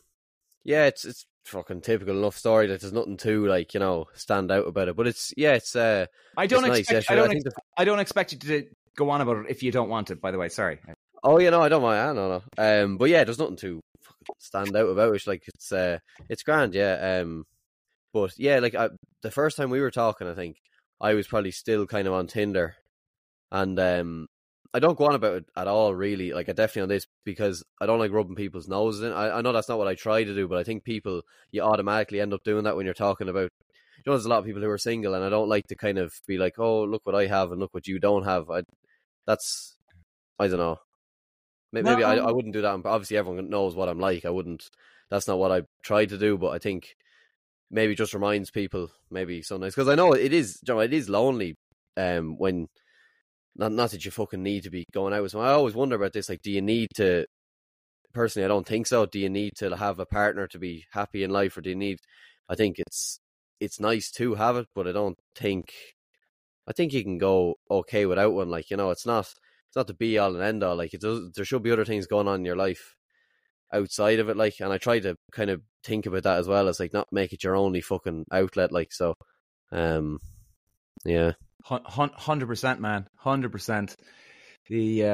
yeah, 0.65 0.87
it's 0.87 1.05
it's 1.05 1.27
fucking 1.47 1.81
typical 1.81 2.17
enough 2.17 2.37
story 2.37 2.69
that 2.69 2.81
there's 2.81 2.93
nothing 2.93 3.17
too 3.17 3.47
like 3.47 3.75
you 3.75 3.81
know 3.81 4.07
stand 4.15 4.51
out 4.53 4.67
about 4.67 4.89
it. 4.89 4.97
But 4.97 5.07
it's 5.07 5.33
yeah, 5.37 5.55
it's 5.55 5.75
uh, 5.75 6.07
I 6.37 6.47
don't 6.47 6.65
expect. 6.65 6.93
nice. 6.93 7.11
I 7.11 7.15
don't. 7.15 7.29
think 7.29 7.47
ex- 7.47 7.55
the- 7.55 7.63
I 7.77 7.85
don't 7.85 8.01
expect 8.01 8.33
you 8.33 8.39
to 8.39 8.67
go 8.97 9.11
on 9.11 9.21
about 9.21 9.39
it 9.39 9.47
if 9.51 9.63
you 9.63 9.73
don't 9.73 9.89
want 9.89 10.11
it. 10.11 10.21
By 10.21 10.31
the 10.31 10.39
way, 10.39 10.49
sorry. 10.49 10.79
Oh 11.25 11.39
yeah, 11.39 11.51
no, 11.51 11.63
I 11.63 11.69
don't 11.69 11.83
mind. 11.83 12.01
I 12.01 12.13
don't 12.13 12.17
know. 12.59 12.83
Um, 12.85 12.97
but 12.99 13.09
yeah, 13.09 13.25
there's 13.25 13.39
nothing 13.39 13.57
to 13.57 13.81
stand 14.39 14.77
out 14.77 14.89
about 14.89 15.15
it. 15.15 15.27
Like 15.27 15.43
it's 15.47 15.73
uh, 15.73 15.99
it's 16.29 16.43
grand. 16.43 16.75
Yeah. 16.75 17.21
Um, 17.23 17.45
but 18.13 18.39
yeah, 18.39 18.59
like 18.59 18.75
I, 18.75 18.91
the 19.23 19.31
first 19.31 19.57
time 19.57 19.71
we 19.71 19.81
were 19.81 19.91
talking, 19.91 20.29
I 20.29 20.35
think 20.35 20.57
I 21.01 21.15
was 21.15 21.27
probably 21.27 21.53
still 21.53 21.87
kind 21.87 22.07
of 22.07 22.13
on 22.13 22.27
Tinder, 22.27 22.77
and 23.53 23.79
um, 23.79 24.29
I 24.75 24.81
don't 24.81 24.99
go 24.99 25.05
on 25.07 25.15
about 25.15 25.35
it 25.37 25.45
at 25.55 25.69
all. 25.69 25.95
Really, 25.95 26.33
like 26.33 26.49
I 26.49 26.53
definitely 26.53 26.83
on 26.83 26.89
this 26.89 27.07
because 27.25 27.63
I 27.81 27.87
don't 27.87 27.99
like 27.99 28.11
rubbing 28.11 28.35
people's 28.35 28.67
noses 28.67 29.03
in. 29.03 29.13
I, 29.13 29.39
I 29.39 29.41
know 29.43 29.53
that's 29.53 29.69
not 29.69 29.79
what 29.79 29.87
I 29.89 29.95
try 29.95 30.25
to 30.25 30.35
do, 30.35 30.49
but 30.49 30.59
I 30.59 30.65
think 30.65 30.83
people 30.83 31.23
you 31.51 31.63
automatically 31.63 32.21
end 32.21 32.33
up 32.33 32.43
doing 32.43 32.65
that 32.65 32.75
when 32.75 32.87
you're 32.87 32.95
talking 32.95 33.29
about. 33.29 33.51
You 33.99 34.11
know, 34.11 34.13
there's 34.15 34.25
a 34.25 34.31
lot 34.31 34.41
of 34.41 34.47
people 34.47 34.63
who 34.63 34.71
are 34.71 34.79
single, 34.79 35.15
and 35.15 35.23
I 35.25 35.29
don't 35.29 35.49
like 35.49 35.69
to 35.69 35.77
kind 35.77 35.99
of 35.99 36.13
be 36.27 36.39
like, 36.39 36.59
"Oh, 36.59 36.83
look 36.85 37.03
what 37.05 37.15
I 37.15 37.27
have, 37.27 37.53
and 37.53 37.61
look 37.61 37.75
what 37.75 37.87
you 37.87 38.01
don't 38.01 38.25
have." 38.25 38.51
I, 38.51 38.63
that's, 39.27 39.77
I 40.41 40.49
don't 40.49 40.59
know. 40.59 40.79
May- 41.73 41.83
Maybe 41.83 42.03
I, 42.03 42.17
I 42.17 42.33
wouldn't 42.33 42.55
do 42.55 42.63
that. 42.63 42.81
Obviously, 42.85 43.17
everyone 43.17 43.49
knows 43.51 43.77
what 43.77 43.89
I'm 43.89 44.01
like. 44.01 44.25
I 44.25 44.31
wouldn't. 44.31 44.71
That's 45.11 45.29
not 45.29 45.39
what 45.39 45.53
I 45.53 45.63
try 45.83 46.07
to 46.07 46.19
do. 46.19 46.37
But 46.39 46.49
I 46.49 46.59
think 46.59 46.97
maybe 47.71 47.95
just 47.95 48.15
reminds 48.15 48.51
people 48.51 48.91
maybe 49.11 49.43
sometimes 49.43 49.75
because 49.75 49.89
I 49.89 49.95
know 49.95 50.13
it 50.15 50.33
is. 50.33 50.59
You 50.67 50.75
know, 50.75 50.81
it 50.81 50.93
is 50.93 51.09
lonely. 51.09 51.57
Um, 51.97 52.39
when 52.39 52.69
not 53.57 53.73
not 53.73 53.91
that 53.91 54.05
you 54.05 54.11
fucking 54.11 54.43
need 54.43 54.65
to 54.65 54.71
be 54.71 54.87
going 54.93 55.13
out 55.13 55.23
with. 55.23 55.35
I 55.35 55.53
always 55.53 55.75
wonder 55.75 55.97
about 55.97 56.13
this. 56.13 56.29
Like, 56.29 56.43
do 56.43 56.51
you 56.51 56.63
need 56.63 56.89
to? 56.97 57.27
Personally, 58.13 58.45
I 58.45 58.49
don't 58.49 58.67
think 58.67 58.87
so. 58.87 59.07
Do 59.07 59.19
you 59.19 59.31
need 59.31 59.53
to 59.57 59.77
have 59.77 59.99
a 59.99 60.07
partner 60.07 60.47
to 60.49 60.59
be 60.59 60.85
happy 60.93 61.23
in 61.25 61.31
life, 61.31 61.57
or 61.57 61.63
do 61.63 61.71
you 61.71 61.77
need? 61.77 61.99
I 62.49 62.55
think 62.55 62.79
it's 62.79 63.21
it's 63.61 63.81
nice 63.81 64.11
to 64.13 64.35
have 64.35 64.57
it, 64.57 64.69
but 64.75 64.87
I 64.89 64.93
don't 64.93 65.19
think. 65.35 65.73
I 66.67 66.73
think 66.73 66.93
you 66.93 67.03
can 67.03 67.19
go 67.19 67.57
okay 67.71 68.07
without 68.07 68.35
one. 68.35 68.51
Like 68.51 68.71
you 68.71 68.77
know, 68.77 68.91
it's 68.91 69.07
not 69.07 69.35
it's 69.73 69.77
not 69.77 69.87
the 69.87 69.95
be 69.95 70.19
all 70.19 70.35
and 70.35 70.45
end 70.45 70.63
all. 70.63 70.77
Like 70.77 70.93
it 70.95 71.01
does, 71.01 71.33
there 71.33 71.47
should 71.47 71.63
be 71.63 71.71
other 71.71 71.87
things 71.87 72.07
going 72.07 72.29
on 72.29 72.41
in 72.41 72.45
your 72.45 72.57
life 72.57 72.95
outside 73.73 74.19
of 74.19 74.29
it. 74.29 74.37
Like, 74.37 74.61
and 74.61 74.73
I 74.73 74.79
try 74.79 74.99
to 75.01 75.17
kind 75.33 75.51
of 75.51 75.63
think 75.83 76.07
about 76.07 76.25
that 76.25 76.39
as 76.39 76.47
well 76.47 76.69
as 76.69 76.79
like 76.79 76.93
not 76.93 77.09
make 77.11 77.33
it 77.33 77.43
your 77.43 77.57
only 77.57 77.81
fucking 77.81 78.27
outlet. 78.31 78.71
Like, 78.71 78.93
so, 78.93 79.15
um, 79.71 80.19
yeah, 81.05 81.33
Hundred 81.65 82.47
percent, 82.47 82.81
man. 82.81 83.07
Hundred 83.17 83.53
percent. 83.53 83.97
The 84.69 85.05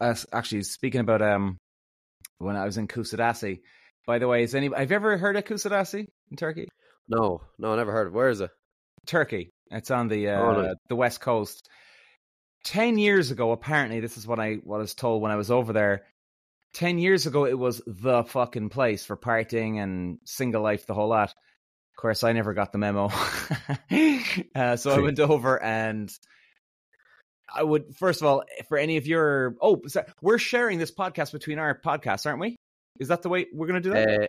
uh, 0.00 0.14
actually 0.32 0.62
speaking 0.62 1.00
about 1.00 1.22
um, 1.22 1.58
when 2.38 2.56
I 2.56 2.64
was 2.64 2.78
in 2.78 2.88
Kusadasi. 2.88 3.60
By 4.06 4.18
the 4.18 4.28
way, 4.28 4.42
is 4.42 4.54
any 4.54 4.70
have 4.74 4.90
you 4.90 4.96
ever 4.96 5.16
heard 5.18 5.36
of 5.36 5.44
Kusadasi 5.44 6.06
in 6.30 6.36
Turkey? 6.36 6.68
no, 7.08 7.40
no, 7.58 7.72
I 7.72 7.76
never 7.76 7.92
heard 7.92 8.08
of. 8.08 8.12
Where 8.14 8.28
is 8.28 8.40
it? 8.40 8.50
Turkey. 9.06 9.50
It's 9.70 9.90
on 9.90 10.08
the 10.08 10.28
uh, 10.28 10.40
Oh, 10.40 10.62
nice. 10.62 10.74
the 10.88 10.96
west 10.96 11.20
coast. 11.20 11.68
Ten 12.64 12.98
years 12.98 13.30
ago, 13.30 13.52
apparently, 13.52 14.00
this 14.00 14.16
is 14.18 14.26
what 14.26 14.38
I 14.40 14.54
what 14.64 14.76
I 14.78 14.80
was 14.80 14.94
told 14.94 15.22
when 15.22 15.32
I 15.32 15.36
was 15.36 15.50
over 15.50 15.72
there. 15.72 16.02
Ten 16.74 16.98
years 16.98 17.26
ago, 17.26 17.46
it 17.46 17.58
was 17.58 17.82
the 17.86 18.22
fucking 18.24 18.68
place 18.68 19.04
for 19.04 19.16
partying 19.16 19.82
and 19.82 20.18
single 20.24 20.62
life, 20.62 20.86
the 20.86 20.94
whole 20.94 21.08
lot. 21.08 21.34
Of 22.00 22.02
course, 22.02 22.24
I 22.24 22.32
never 22.32 22.54
got 22.54 22.72
the 22.72 22.78
memo, 22.78 23.10
uh, 24.54 24.76
so 24.76 24.90
I 24.90 25.00
went 25.00 25.20
over 25.20 25.62
and 25.62 26.10
I 27.54 27.62
would 27.62 27.94
first 27.94 28.22
of 28.22 28.26
all, 28.26 28.44
for 28.70 28.78
any 28.78 28.96
of 28.96 29.06
your 29.06 29.54
oh, 29.60 29.82
so 29.86 30.06
we're 30.22 30.38
sharing 30.38 30.78
this 30.78 30.90
podcast 30.90 31.30
between 31.32 31.58
our 31.58 31.78
podcasts, 31.78 32.24
aren't 32.24 32.40
we? 32.40 32.56
Is 32.98 33.08
that 33.08 33.20
the 33.20 33.28
way 33.28 33.48
we're 33.52 33.66
going 33.66 33.82
to 33.82 33.86
do 33.86 33.92
that? 33.92 34.08
Uh, 34.08 34.26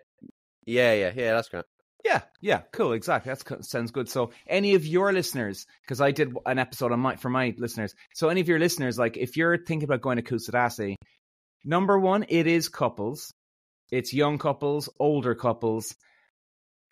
yeah, 0.66 0.92
yeah, 0.96 1.14
yeah. 1.16 1.34
That's 1.34 1.48
great. 1.48 1.64
Yeah, 2.04 2.24
yeah, 2.42 2.64
cool, 2.74 2.92
exactly. 2.92 3.34
That 3.34 3.64
sounds 3.64 3.92
good. 3.92 4.10
So, 4.10 4.32
any 4.48 4.76
of 4.76 4.86
your 4.86 5.14
listeners, 5.14 5.66
because 5.84 6.02
I 6.02 6.12
did 6.12 6.36
an 6.46 6.60
episode 6.60 6.92
on 6.92 7.00
my 7.00 7.16
for 7.16 7.30
my 7.30 7.56
listeners. 7.58 7.96
So, 8.14 8.28
any 8.28 8.42
of 8.42 8.50
your 8.50 8.60
listeners, 8.60 9.00
like 9.00 9.16
if 9.16 9.38
you're 9.38 9.58
thinking 9.58 9.86
about 9.86 10.02
going 10.02 10.18
to 10.18 10.24
Kusadasi, 10.24 10.96
number 11.64 11.98
one, 11.98 12.26
it 12.28 12.48
is 12.48 12.68
couples. 12.68 13.32
It's 13.94 14.14
young 14.14 14.40
couples, 14.40 14.90
older 15.00 15.36
couples. 15.36 15.96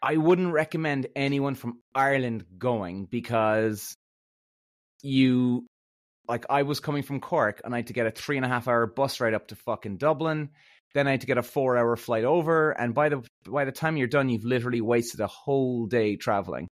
I 0.02 0.18
wouldn't 0.18 0.54
recommend 0.54 1.08
anyone 1.16 1.56
from 1.56 1.80
Ireland 1.94 2.46
going 2.58 3.06
because 3.06 3.96
you, 5.02 5.66
like, 6.28 6.46
I 6.50 6.64
was 6.64 6.80
coming 6.80 7.04
from 7.04 7.20
Cork 7.20 7.62
and 7.64 7.74
I 7.74 7.80
had 7.80 7.88
to 7.88 7.94
get 7.94 8.08
a 8.08 8.12
three 8.12 8.38
and 8.38 8.46
a 8.46 8.50
half 8.50 8.68
hour 8.68 8.86
bus 8.88 9.20
ride 9.20 9.34
up 9.34 9.48
to 9.48 9.56
fucking 9.56 9.98
Dublin. 9.98 10.50
Then 10.96 11.08
I 11.08 11.12
had 11.12 11.22
to 11.22 11.28
get 11.28 11.38
a 11.38 11.44
four 11.44 11.78
hour 11.78 11.96
flight 11.96 12.24
over, 12.24 12.72
and 12.72 12.96
by 12.96 13.10
the 13.10 13.22
by 13.48 13.66
the 13.66 13.72
time 13.72 13.96
you're 13.96 14.08
done, 14.08 14.28
you've 14.28 14.44
literally 14.44 14.82
wasted 14.82 15.20
a 15.20 15.28
whole 15.28 15.86
day 15.86 16.16
traveling, 16.16 16.68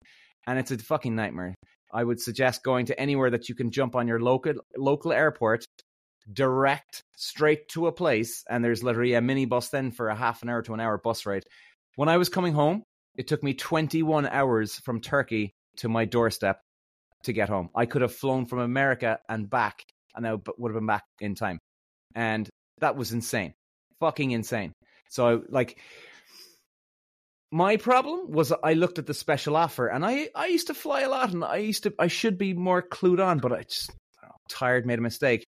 and 0.47 0.57
it's 0.57 0.71
a 0.71 0.77
fucking 0.79 1.15
nightmare. 1.15 1.53
I 1.93 2.03
would 2.03 2.19
suggest 2.19 2.63
going 2.63 2.87
to 2.87 2.99
anywhere 2.99 3.29
that 3.29 3.47
you 3.47 3.53
can 3.53 3.69
jump 3.69 3.95
on 3.95 4.07
your 4.07 4.19
local 4.19 4.55
local 4.75 5.13
airport, 5.13 5.65
direct 6.33 7.03
straight 7.15 7.67
to 7.69 7.85
a 7.85 7.91
place, 7.91 8.43
and 8.49 8.65
there's 8.65 8.83
literally 8.83 9.13
a 9.13 9.21
minibus 9.21 9.69
then 9.69 9.91
for 9.91 10.09
a 10.09 10.15
half 10.15 10.41
an 10.41 10.49
hour 10.49 10.63
to 10.63 10.73
an 10.73 10.79
hour 10.79 10.97
bus 10.97 11.27
ride. 11.27 11.43
When 11.95 12.09
I 12.09 12.17
was 12.17 12.29
coming 12.29 12.53
home, 12.53 12.81
it 13.17 13.27
took 13.27 13.43
me 13.43 13.53
21 13.53 14.27
hours 14.27 14.75
from 14.79 15.01
Turkey 15.01 15.51
to 15.77 15.89
my 15.89 16.05
doorstep 16.05 16.61
to 17.23 17.33
get 17.33 17.49
home. 17.49 17.69
I 17.75 17.85
could 17.85 18.03
have 18.03 18.13
flown 18.13 18.45
from 18.45 18.59
America 18.59 19.19
and 19.27 19.49
back, 19.49 19.83
and 20.15 20.27
I 20.27 20.33
would 20.33 20.71
have 20.71 20.79
been 20.79 20.87
back 20.87 21.03
in 21.19 21.35
time, 21.35 21.59
and 22.15 22.47
that 22.79 22.95
was 22.95 23.11
insane 23.11 23.53
fucking 23.99 24.31
insane. 24.31 24.73
So 25.09 25.43
like 25.49 25.79
my 27.51 27.77
problem 27.77 28.31
was 28.31 28.51
I 28.51 28.73
looked 28.73 28.99
at 28.99 29.05
the 29.05 29.13
special 29.13 29.55
offer 29.55 29.87
and 29.87 30.05
I 30.05 30.29
I 30.35 30.47
used 30.47 30.67
to 30.67 30.73
fly 30.73 31.01
a 31.01 31.09
lot 31.09 31.31
and 31.31 31.43
I 31.43 31.57
used 31.57 31.83
to 31.83 31.93
I 31.97 32.07
should 32.07 32.37
be 32.37 32.53
more 32.53 32.81
clued 32.81 33.23
on 33.25 33.39
but 33.39 33.53
I 33.53 33.63
just 33.63 33.91
tired 34.49 34.85
made 34.85 34.99
a 34.99 35.03
mistake. 35.03 35.45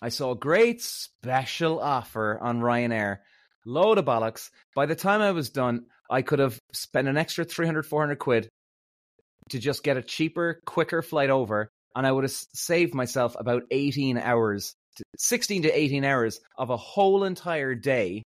I 0.00 0.10
saw 0.10 0.32
a 0.32 0.36
great 0.36 0.80
special 0.80 1.80
offer 1.80 2.38
on 2.40 2.60
Ryanair. 2.60 3.18
Load 3.66 3.98
of 3.98 4.04
bollocks. 4.04 4.50
By 4.74 4.86
the 4.86 4.94
time 4.94 5.20
I 5.20 5.32
was 5.32 5.50
done, 5.50 5.86
I 6.10 6.22
could 6.22 6.38
have 6.38 6.58
spent 6.72 7.08
an 7.08 7.16
extra 7.16 7.44
300 7.44 7.84
400 7.84 8.16
quid 8.18 8.48
to 9.50 9.58
just 9.58 9.82
get 9.82 9.96
a 9.96 10.02
cheaper, 10.02 10.60
quicker 10.66 11.02
flight 11.02 11.30
over 11.30 11.68
and 11.96 12.06
I 12.06 12.12
would 12.12 12.24
have 12.24 12.32
saved 12.54 12.94
myself 12.94 13.34
about 13.38 13.62
18 13.70 14.18
hours 14.18 14.74
16 15.16 15.62
to 15.62 15.70
18 15.70 16.04
hours 16.04 16.40
of 16.56 16.70
a 16.70 16.76
whole 16.76 17.24
entire 17.24 17.74
day 17.74 18.22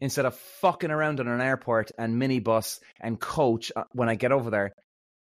instead 0.00 0.26
of 0.26 0.34
fucking 0.36 0.90
around 0.90 1.20
in 1.20 1.28
an 1.28 1.40
airport 1.40 1.90
and 1.98 2.20
minibus 2.20 2.78
and 3.00 3.18
coach 3.20 3.72
uh, 3.74 3.84
when 3.92 4.08
I 4.08 4.14
get 4.14 4.32
over 4.32 4.50
there. 4.50 4.72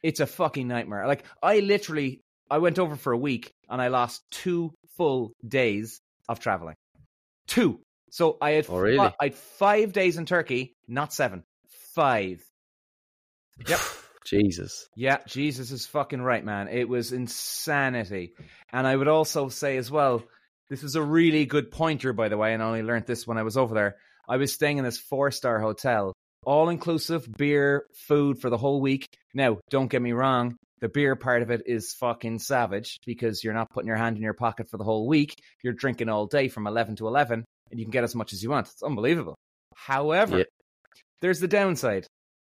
It's 0.02 0.20
a 0.20 0.26
fucking 0.26 0.66
nightmare. 0.68 1.06
Like 1.06 1.24
I 1.42 1.60
literally 1.60 2.20
I 2.50 2.58
went 2.58 2.78
over 2.78 2.96
for 2.96 3.12
a 3.12 3.18
week 3.18 3.50
and 3.68 3.80
I 3.80 3.88
lost 3.88 4.22
two 4.30 4.72
full 4.96 5.32
days 5.46 6.00
of 6.28 6.40
traveling. 6.40 6.74
Two. 7.46 7.80
So 8.10 8.36
I 8.40 8.52
had 8.52 8.66
Oh, 8.68 8.78
really? 8.78 8.96
fi- 8.96 9.14
I 9.20 9.24
had 9.24 9.34
5 9.34 9.92
days 9.92 10.16
in 10.16 10.26
Turkey, 10.26 10.72
not 10.86 11.12
7. 11.12 11.42
5. 11.98 12.40
Yep. 13.66 13.80
Jesus. 14.24 14.88
Yeah, 14.94 15.18
Jesus 15.26 15.72
is 15.72 15.86
fucking 15.86 16.22
right, 16.22 16.44
man. 16.44 16.68
It 16.68 16.88
was 16.88 17.10
insanity. 17.10 18.34
And 18.72 18.86
I 18.86 18.94
would 18.94 19.08
also 19.08 19.48
say 19.48 19.78
as 19.78 19.90
well, 19.90 20.22
this 20.70 20.84
is 20.84 20.94
a 20.94 21.02
really 21.02 21.44
good 21.44 21.72
pointer, 21.72 22.12
by 22.12 22.28
the 22.28 22.36
way, 22.36 22.54
and 22.54 22.62
I 22.62 22.66
only 22.66 22.82
learned 22.84 23.06
this 23.06 23.26
when 23.26 23.36
I 23.36 23.42
was 23.42 23.56
over 23.56 23.74
there. 23.74 23.96
I 24.28 24.36
was 24.36 24.52
staying 24.52 24.78
in 24.78 24.84
this 24.84 24.98
four 24.98 25.32
star 25.32 25.58
hotel, 25.58 26.12
all 26.44 26.68
inclusive 26.68 27.26
beer, 27.36 27.86
food 28.06 28.40
for 28.40 28.48
the 28.48 28.58
whole 28.58 28.80
week. 28.80 29.08
Now, 29.34 29.58
don't 29.68 29.90
get 29.90 30.00
me 30.00 30.12
wrong, 30.12 30.54
the 30.80 30.88
beer 30.88 31.16
part 31.16 31.42
of 31.42 31.50
it 31.50 31.62
is 31.66 31.94
fucking 31.94 32.38
savage 32.38 32.98
because 33.06 33.42
you're 33.42 33.54
not 33.54 33.70
putting 33.70 33.88
your 33.88 33.96
hand 33.96 34.18
in 34.18 34.22
your 34.22 34.34
pocket 34.34 34.70
for 34.70 34.76
the 34.76 34.84
whole 34.84 35.08
week. 35.08 35.34
You're 35.64 35.72
drinking 35.72 36.10
all 36.10 36.26
day 36.26 36.46
from 36.46 36.68
11 36.68 36.96
to 36.96 37.08
11, 37.08 37.44
and 37.72 37.80
you 37.80 37.86
can 37.86 37.90
get 37.90 38.04
as 38.04 38.14
much 38.14 38.32
as 38.32 38.40
you 38.40 38.50
want. 38.50 38.68
It's 38.68 38.84
unbelievable. 38.84 39.34
However, 39.74 40.38
Yeah. 40.38 40.44
There's 41.20 41.40
the 41.40 41.48
downside. 41.48 42.06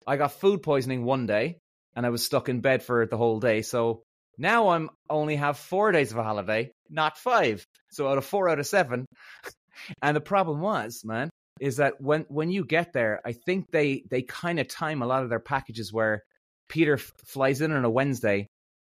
I 0.05 0.17
got 0.17 0.33
food 0.33 0.63
poisoning 0.63 1.03
one 1.03 1.25
day, 1.25 1.57
and 1.95 2.05
I 2.05 2.09
was 2.09 2.23
stuck 2.23 2.49
in 2.49 2.61
bed 2.61 2.83
for 2.83 3.05
the 3.05 3.17
whole 3.17 3.39
day. 3.39 3.61
So 3.61 4.03
now 4.37 4.69
I'm 4.69 4.89
only 5.09 5.35
have 5.35 5.57
four 5.57 5.91
days 5.91 6.11
of 6.11 6.17
a 6.17 6.23
holiday, 6.23 6.71
not 6.89 7.17
five. 7.17 7.65
So 7.91 8.07
out 8.07 8.17
of 8.17 8.25
four 8.25 8.49
out 8.49 8.59
of 8.59 8.67
seven. 8.67 9.05
and 10.01 10.15
the 10.15 10.21
problem 10.21 10.61
was, 10.61 11.01
man, 11.03 11.29
is 11.59 11.77
that 11.77 12.01
when 12.01 12.25
when 12.29 12.51
you 12.51 12.65
get 12.65 12.93
there, 12.93 13.21
I 13.25 13.33
think 13.33 13.71
they 13.71 14.03
they 14.09 14.23
kind 14.23 14.59
of 14.59 14.67
time 14.67 15.01
a 15.01 15.07
lot 15.07 15.23
of 15.23 15.29
their 15.29 15.39
packages 15.39 15.93
where 15.93 16.23
Peter 16.69 16.93
f- 16.93 17.11
flies 17.25 17.61
in 17.61 17.71
on 17.71 17.85
a 17.85 17.89
Wednesday, 17.89 18.47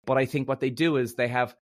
but 0.05 0.17
I 0.17 0.25
think 0.25 0.47
what 0.47 0.59
they 0.61 0.69
do 0.69 0.97
is 0.97 1.13
they 1.13 1.27
have 1.27 1.53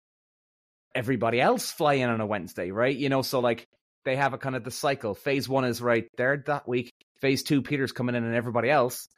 everybody 0.95 1.41
else 1.41 1.71
fly 1.71 1.95
in 1.95 2.11
on 2.11 2.21
a 2.21 2.27
Wednesday, 2.27 2.71
right? 2.71 2.95
You 2.95 3.09
know, 3.09 3.23
so 3.23 3.41
like 3.41 3.67
they 4.05 4.17
have 4.17 4.35
a 4.35 4.39
kind 4.39 4.57
of 4.57 4.65
the 4.65 4.71
cycle. 4.71 5.15
Phase 5.15 5.49
one 5.49 5.65
is 5.65 5.81
right 5.81 6.07
there 6.17 6.43
that 6.47 6.69
week. 6.69 6.93
Phase 7.23 7.45
two, 7.45 7.63
Peter's 7.63 7.93
coming 7.93 8.15
in 8.15 8.25
and 8.25 8.35
everybody 8.35 8.69
else. 8.69 9.09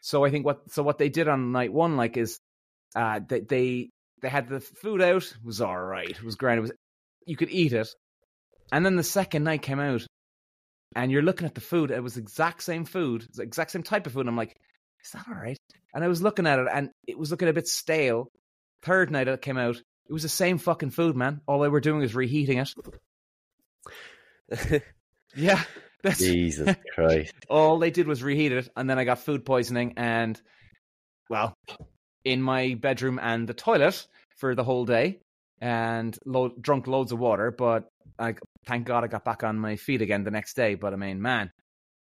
So 0.00 0.24
I 0.24 0.30
think 0.30 0.44
what 0.44 0.72
so 0.72 0.82
what 0.82 0.98
they 0.98 1.10
did 1.10 1.28
on 1.28 1.52
night 1.52 1.72
one, 1.72 1.96
like, 1.96 2.16
is 2.16 2.40
uh 2.96 3.20
they 3.28 3.40
they, 3.40 3.90
they 4.22 4.28
had 4.28 4.48
the 4.48 4.60
food 4.60 5.00
out, 5.00 5.22
it 5.22 5.44
was 5.44 5.60
all 5.60 5.78
right, 5.78 6.10
it 6.10 6.24
was 6.24 6.34
grand, 6.34 6.58
it 6.58 6.62
was 6.62 6.72
you 7.26 7.36
could 7.36 7.50
eat 7.50 7.72
it, 7.72 7.88
and 8.72 8.84
then 8.84 8.96
the 8.96 9.04
second 9.04 9.44
night 9.44 9.62
came 9.62 9.78
out, 9.78 10.04
and 10.96 11.12
you're 11.12 11.22
looking 11.22 11.46
at 11.46 11.54
the 11.54 11.60
food. 11.60 11.90
It 11.90 12.02
was 12.02 12.16
exact 12.16 12.62
same 12.62 12.84
food, 12.84 13.26
the 13.34 13.42
exact 13.42 13.70
same 13.70 13.82
type 13.82 14.06
of 14.06 14.14
food. 14.14 14.20
And 14.20 14.30
I'm 14.30 14.36
like, 14.36 14.56
is 15.04 15.10
that 15.12 15.26
all 15.28 15.34
right? 15.34 15.58
And 15.94 16.02
I 16.02 16.08
was 16.08 16.22
looking 16.22 16.46
at 16.46 16.58
it, 16.58 16.66
and 16.72 16.90
it 17.06 17.18
was 17.18 17.30
looking 17.30 17.48
a 17.48 17.52
bit 17.52 17.68
stale. 17.68 18.28
Third 18.82 19.10
night 19.10 19.28
it 19.28 19.42
came 19.42 19.58
out, 19.58 19.76
it 19.76 20.12
was 20.12 20.22
the 20.22 20.28
same 20.28 20.58
fucking 20.58 20.90
food, 20.90 21.16
man. 21.16 21.42
All 21.46 21.60
they 21.60 21.68
were 21.68 21.80
doing 21.80 22.00
was 22.00 22.14
reheating 22.14 22.58
it. 22.58 24.82
yeah, 25.36 25.62
that's 26.02 26.18
Jesus 26.18 26.74
Christ. 26.94 27.32
all 27.48 27.78
they 27.78 27.90
did 27.90 28.06
was 28.06 28.22
reheat 28.22 28.52
it, 28.52 28.68
and 28.76 28.88
then 28.88 28.98
I 28.98 29.04
got 29.04 29.20
food 29.20 29.44
poisoning, 29.44 29.94
and 29.96 30.40
well, 31.30 31.54
in 32.24 32.42
my 32.42 32.74
bedroom 32.74 33.18
and 33.22 33.48
the 33.48 33.54
toilet 33.54 34.06
for 34.36 34.54
the 34.54 34.64
whole 34.64 34.84
day, 34.84 35.20
and 35.60 36.16
lo- 36.26 36.54
drunk 36.60 36.86
loads 36.86 37.12
of 37.12 37.18
water. 37.18 37.50
But 37.50 37.88
I 38.18 38.34
thank 38.66 38.86
God 38.86 39.04
I 39.04 39.06
got 39.06 39.24
back 39.24 39.44
on 39.44 39.58
my 39.58 39.76
feet 39.76 40.02
again 40.02 40.24
the 40.24 40.30
next 40.30 40.54
day. 40.54 40.74
But 40.74 40.92
I 40.92 40.96
mean, 40.96 41.22
man, 41.22 41.52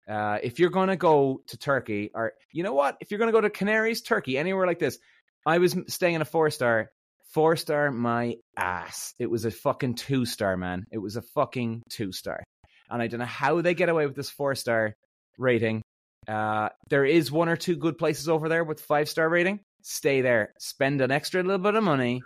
uh, 0.08 0.40
if 0.42 0.60
you're 0.60 0.70
gonna 0.70 0.98
go 0.98 1.42
to 1.48 1.58
Turkey, 1.58 2.12
or 2.14 2.34
you 2.52 2.64
know 2.64 2.74
what, 2.74 2.98
if 3.02 3.12
you're 3.12 3.20
gonna 3.20 3.32
go 3.32 3.42
to 3.42 3.50
Canaries, 3.50 4.02
Turkey, 4.02 4.38
anywhere 4.38 4.66
like 4.68 4.80
this, 4.80 4.98
I 5.46 5.58
was 5.58 5.76
staying 5.88 6.16
in 6.16 6.22
a 6.22 6.26
four 6.26 6.50
star. 6.50 6.92
Four 7.34 7.58
star, 7.58 7.92
my 7.92 8.38
ass. 8.58 9.14
It 9.20 9.30
was 9.30 9.46
a 9.46 9.52
fucking 9.52 9.96
two 9.96 10.26
star, 10.26 10.58
man. 10.58 10.88
It 10.92 10.98
was 10.98 11.16
a 11.16 11.22
fucking 11.22 11.84
two 11.88 12.12
star 12.12 12.44
and 12.90 13.02
I 13.02 13.08
don't 13.08 13.20
know 13.20 13.26
how 13.26 13.62
they 13.62 13.74
get 13.74 13.90
away 13.90 14.06
with 14.06 14.16
this 14.16 14.30
four 14.30 14.56
star 14.56 14.96
rating. 15.38 15.82
Uh, 16.28 16.70
there 16.90 17.06
is 17.06 17.32
one 17.32 17.50
or 17.50 17.56
two 17.56 17.76
good 17.76 17.98
places 17.98 18.30
over 18.30 18.50
there 18.50 18.64
with 18.64 18.82
five 18.82 19.10
star 19.10 19.28
rating. 19.30 19.60
Stay 19.82 20.22
there, 20.22 20.54
spend 20.60 21.02
an 21.02 21.12
extra 21.12 21.42
little 21.42 21.58
bit 21.58 21.76
of 21.76 21.84
money, 21.84 22.22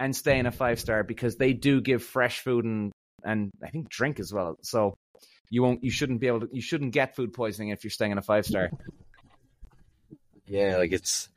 and 0.00 0.14
stay 0.16 0.38
in 0.38 0.46
a 0.46 0.52
five 0.52 0.80
star 0.80 1.04
because 1.04 1.36
they 1.36 1.52
do 1.52 1.80
give 1.80 2.02
fresh 2.02 2.40
food 2.40 2.64
and 2.64 2.92
and 3.24 3.50
I 3.62 3.68
think 3.68 3.88
drink 3.88 4.20
as 4.20 4.32
well. 4.32 4.56
So 4.62 4.94
you 5.50 5.62
won't, 5.62 5.84
you 5.84 5.90
shouldn't 5.90 6.20
be 6.20 6.26
able 6.26 6.40
to, 6.40 6.48
you 6.52 6.62
shouldn't 6.62 6.92
get 6.92 7.16
food 7.16 7.32
poisoning 7.32 7.70
if 7.70 7.84
you're 7.84 7.90
staying 7.90 8.12
in 8.12 8.18
a 8.18 8.22
five 8.22 8.46
star. 8.46 8.70
Yeah, 10.46 10.76
like 10.76 10.92
it's 10.92 11.28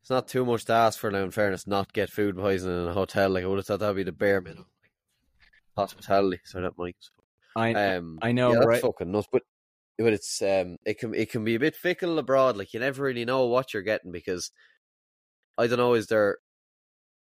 it's 0.00 0.10
not 0.10 0.28
too 0.28 0.44
much 0.44 0.64
to 0.66 0.72
ask 0.72 0.98
for 0.98 1.10
now. 1.10 1.22
In 1.22 1.30
fairness, 1.30 1.66
not 1.66 1.92
get 1.92 2.10
food 2.10 2.36
poisoning 2.36 2.82
in 2.82 2.88
a 2.88 2.92
hotel. 2.92 3.30
Like 3.30 3.44
I 3.44 3.46
would 3.46 3.58
have 3.58 3.66
thought 3.66 3.80
that'd 3.80 3.96
be 3.96 4.02
the 4.02 4.12
bare 4.12 4.40
minimum. 4.40 4.66
Hospitality, 5.76 6.40
so 6.44 6.60
that 6.60 6.76
might. 6.76 6.96
I 7.56 7.72
Um, 7.72 8.18
I 8.22 8.32
know, 8.32 8.52
yeah, 8.52 8.58
right? 8.60 8.80
fucking 8.80 9.10
nuts. 9.10 9.28
But 9.32 9.42
but 9.98 10.12
it's 10.12 10.40
um, 10.42 10.76
it 10.84 10.98
can 10.98 11.14
it 11.14 11.30
can 11.30 11.44
be 11.44 11.54
a 11.54 11.60
bit 11.60 11.76
fickle 11.76 12.18
abroad. 12.18 12.56
Like 12.56 12.72
you 12.72 12.80
never 12.80 13.02
really 13.02 13.24
know 13.24 13.46
what 13.46 13.72
you're 13.72 13.82
getting 13.82 14.12
because 14.12 14.50
I 15.58 15.66
don't 15.66 15.78
know. 15.78 15.94
Is 15.94 16.06
there 16.06 16.38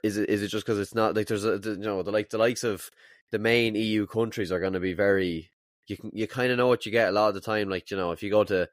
is 0.04 0.18
it 0.18 0.30
is 0.30 0.42
it 0.42 0.48
just 0.48 0.66
because 0.66 0.80
it's 0.80 0.96
not 0.96 1.16
like 1.16 1.28
there's 1.28 1.46
a 1.46 1.60
you 1.64 1.78
know 1.78 2.04
the 2.04 2.12
like 2.12 2.30
the 2.30 2.38
likes 2.38 2.64
of 2.64 2.90
the 3.32 3.40
main 3.40 3.76
EU 3.76 4.06
countries 4.06 4.52
are 4.52 4.60
going 4.60 4.74
to 4.74 4.80
be 4.80 4.94
very 4.94 5.50
you 5.88 5.98
can 5.98 6.12
you 6.14 6.28
kind 6.28 6.52
of 6.52 6.58
know 6.58 6.68
what 6.68 6.86
you 6.86 6.92
get 6.92 7.10
a 7.10 7.12
lot 7.12 7.30
of 7.30 7.36
the 7.36 7.42
time. 7.42 7.70
Like 7.70 7.92
you 7.92 7.98
know 7.98 8.12
if 8.12 8.24
you 8.24 8.30
go 8.30 8.44
to 8.44 8.68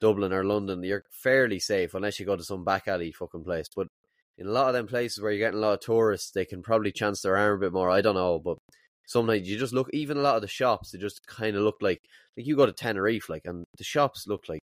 Dublin 0.00 0.32
or 0.32 0.44
London, 0.44 0.82
you're 0.82 1.04
fairly 1.10 1.58
safe 1.58 1.94
unless 1.94 2.20
you 2.20 2.26
go 2.26 2.36
to 2.36 2.44
some 2.44 2.64
back 2.64 2.88
alley 2.88 3.12
fucking 3.12 3.44
place. 3.44 3.66
But 3.74 3.88
in 4.36 4.46
a 4.46 4.50
lot 4.50 4.68
of 4.68 4.74
them 4.74 4.86
places 4.86 5.20
where 5.20 5.32
you're 5.32 5.46
getting 5.46 5.58
a 5.58 5.62
lot 5.62 5.74
of 5.74 5.80
tourists, 5.80 6.30
they 6.30 6.44
can 6.44 6.62
probably 6.62 6.92
chance 6.92 7.22
their 7.22 7.36
arm 7.36 7.56
a 7.56 7.60
bit 7.60 7.72
more. 7.72 7.90
I 7.90 8.00
don't 8.00 8.14
know, 8.14 8.38
but 8.38 8.58
sometimes 9.08 9.48
you 9.48 9.58
just 9.58 9.72
look. 9.72 9.88
Even 9.92 10.18
a 10.18 10.20
lot 10.20 10.36
of 10.36 10.42
the 10.42 10.48
shops, 10.48 10.90
they 10.90 10.98
just 10.98 11.26
kind 11.26 11.56
of 11.56 11.62
look 11.62 11.78
like 11.80 12.02
like 12.36 12.46
you 12.46 12.54
go 12.54 12.66
to 12.66 12.72
Tenerife, 12.72 13.28
like, 13.28 13.42
and 13.46 13.64
the 13.76 13.84
shops 13.84 14.26
look 14.28 14.48
like 14.48 14.60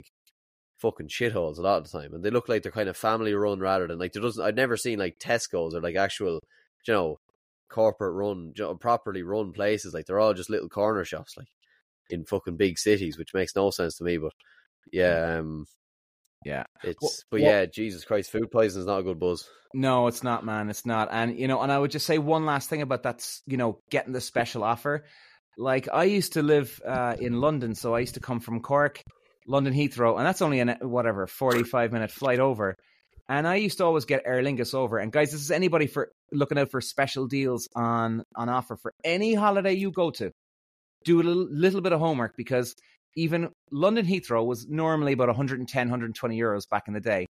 fucking 0.78 1.08
shitholes 1.08 1.58
a 1.58 1.62
lot 1.62 1.78
of 1.78 1.90
the 1.90 1.98
time, 1.98 2.14
and 2.14 2.22
they 2.22 2.30
look 2.30 2.48
like 2.48 2.62
they're 2.62 2.70
kind 2.70 2.88
of 2.88 2.96
family 2.96 3.34
run 3.34 3.58
rather 3.58 3.88
than 3.88 3.98
like 3.98 4.12
there 4.12 4.22
doesn't. 4.22 4.44
I've 4.44 4.54
never 4.54 4.76
seen 4.76 4.98
like 4.98 5.18
Tesco's 5.18 5.74
or 5.74 5.80
like 5.80 5.96
actual, 5.96 6.40
you 6.86 6.94
know, 6.94 7.18
corporate 7.70 8.14
run, 8.14 8.52
you 8.56 8.64
know, 8.64 8.74
properly 8.76 9.22
run 9.22 9.52
places. 9.52 9.94
Like 9.94 10.06
they're 10.06 10.20
all 10.20 10.34
just 10.34 10.50
little 10.50 10.68
corner 10.68 11.04
shops, 11.04 11.36
like 11.36 11.48
in 12.10 12.24
fucking 12.24 12.56
big 12.56 12.78
cities, 12.78 13.18
which 13.18 13.34
makes 13.34 13.56
no 13.56 13.70
sense 13.70 13.96
to 13.96 14.04
me. 14.04 14.18
But 14.18 14.32
yeah, 14.92 15.38
um, 15.38 15.66
Yeah. 16.44 16.64
it's 16.82 16.98
Well- 17.02 17.10
but 17.30 17.40
well- 17.40 17.50
yeah, 17.50 17.66
Jesus 17.66 18.04
Christ, 18.04 18.30
food 18.30 18.50
poisoning 18.50 18.82
is 18.82 18.86
not 18.86 18.98
a 19.00 19.02
good 19.02 19.18
buzz. 19.18 19.48
No, 19.72 20.06
it's 20.06 20.22
not, 20.22 20.44
man. 20.44 20.70
It's 20.70 20.86
not. 20.86 21.08
And 21.10 21.38
you 21.38 21.48
know, 21.48 21.60
and 21.62 21.72
I 21.72 21.78
would 21.78 21.90
just 21.90 22.06
say 22.06 22.18
one 22.18 22.44
last 22.46 22.68
thing 22.70 22.82
about 22.82 23.02
that. 23.04 23.16
s- 23.16 23.42
You 23.46 23.56
know, 23.56 23.80
getting 23.90 24.12
the 24.12 24.20
special 24.20 24.62
offer. 24.62 25.04
Like 25.56 25.88
I 25.92 26.04
used 26.04 26.34
to 26.34 26.42
live 26.42 26.80
uh, 26.86 27.16
in 27.18 27.40
London, 27.40 27.74
so 27.74 27.94
I 27.94 28.00
used 28.00 28.14
to 28.14 28.20
come 28.20 28.40
from 28.40 28.60
Cork, 28.60 29.02
London 29.46 29.72
Heathrow, 29.72 30.16
and 30.16 30.26
that's 30.26 30.42
only 30.42 30.60
a 30.60 30.78
whatever 30.82 31.26
forty-five 31.26 31.92
minute 31.92 32.10
flight 32.10 32.40
over. 32.40 32.76
And 33.28 33.48
I 33.48 33.56
used 33.56 33.78
to 33.78 33.84
always 33.84 34.04
get 34.04 34.22
Aer 34.26 34.42
Lingus 34.42 34.74
over. 34.74 34.98
And 34.98 35.10
guys, 35.10 35.32
this 35.32 35.40
is 35.40 35.50
anybody 35.50 35.86
for 35.86 36.10
looking 36.30 36.58
out 36.58 36.70
for 36.70 36.80
special 36.80 37.26
deals 37.26 37.68
on 37.74 38.22
on 38.36 38.48
offer 38.48 38.76
for 38.76 38.92
any 39.02 39.34
holiday 39.34 39.72
you 39.74 39.90
go 39.90 40.10
to. 40.12 40.30
Do 41.04 41.20
a 41.20 41.22
little, 41.22 41.46
little 41.50 41.80
bit 41.80 41.92
of 41.92 42.00
homework 42.00 42.36
because 42.36 42.74
even 43.16 43.50
London 43.70 44.06
Heathrow 44.06 44.44
was 44.44 44.68
normally 44.68 45.12
about 45.12 45.28
110, 45.28 45.86
120 45.86 46.38
euros 46.38 46.68
back 46.68 46.84
in 46.88 46.94
the 46.94 47.00
day, 47.00 47.26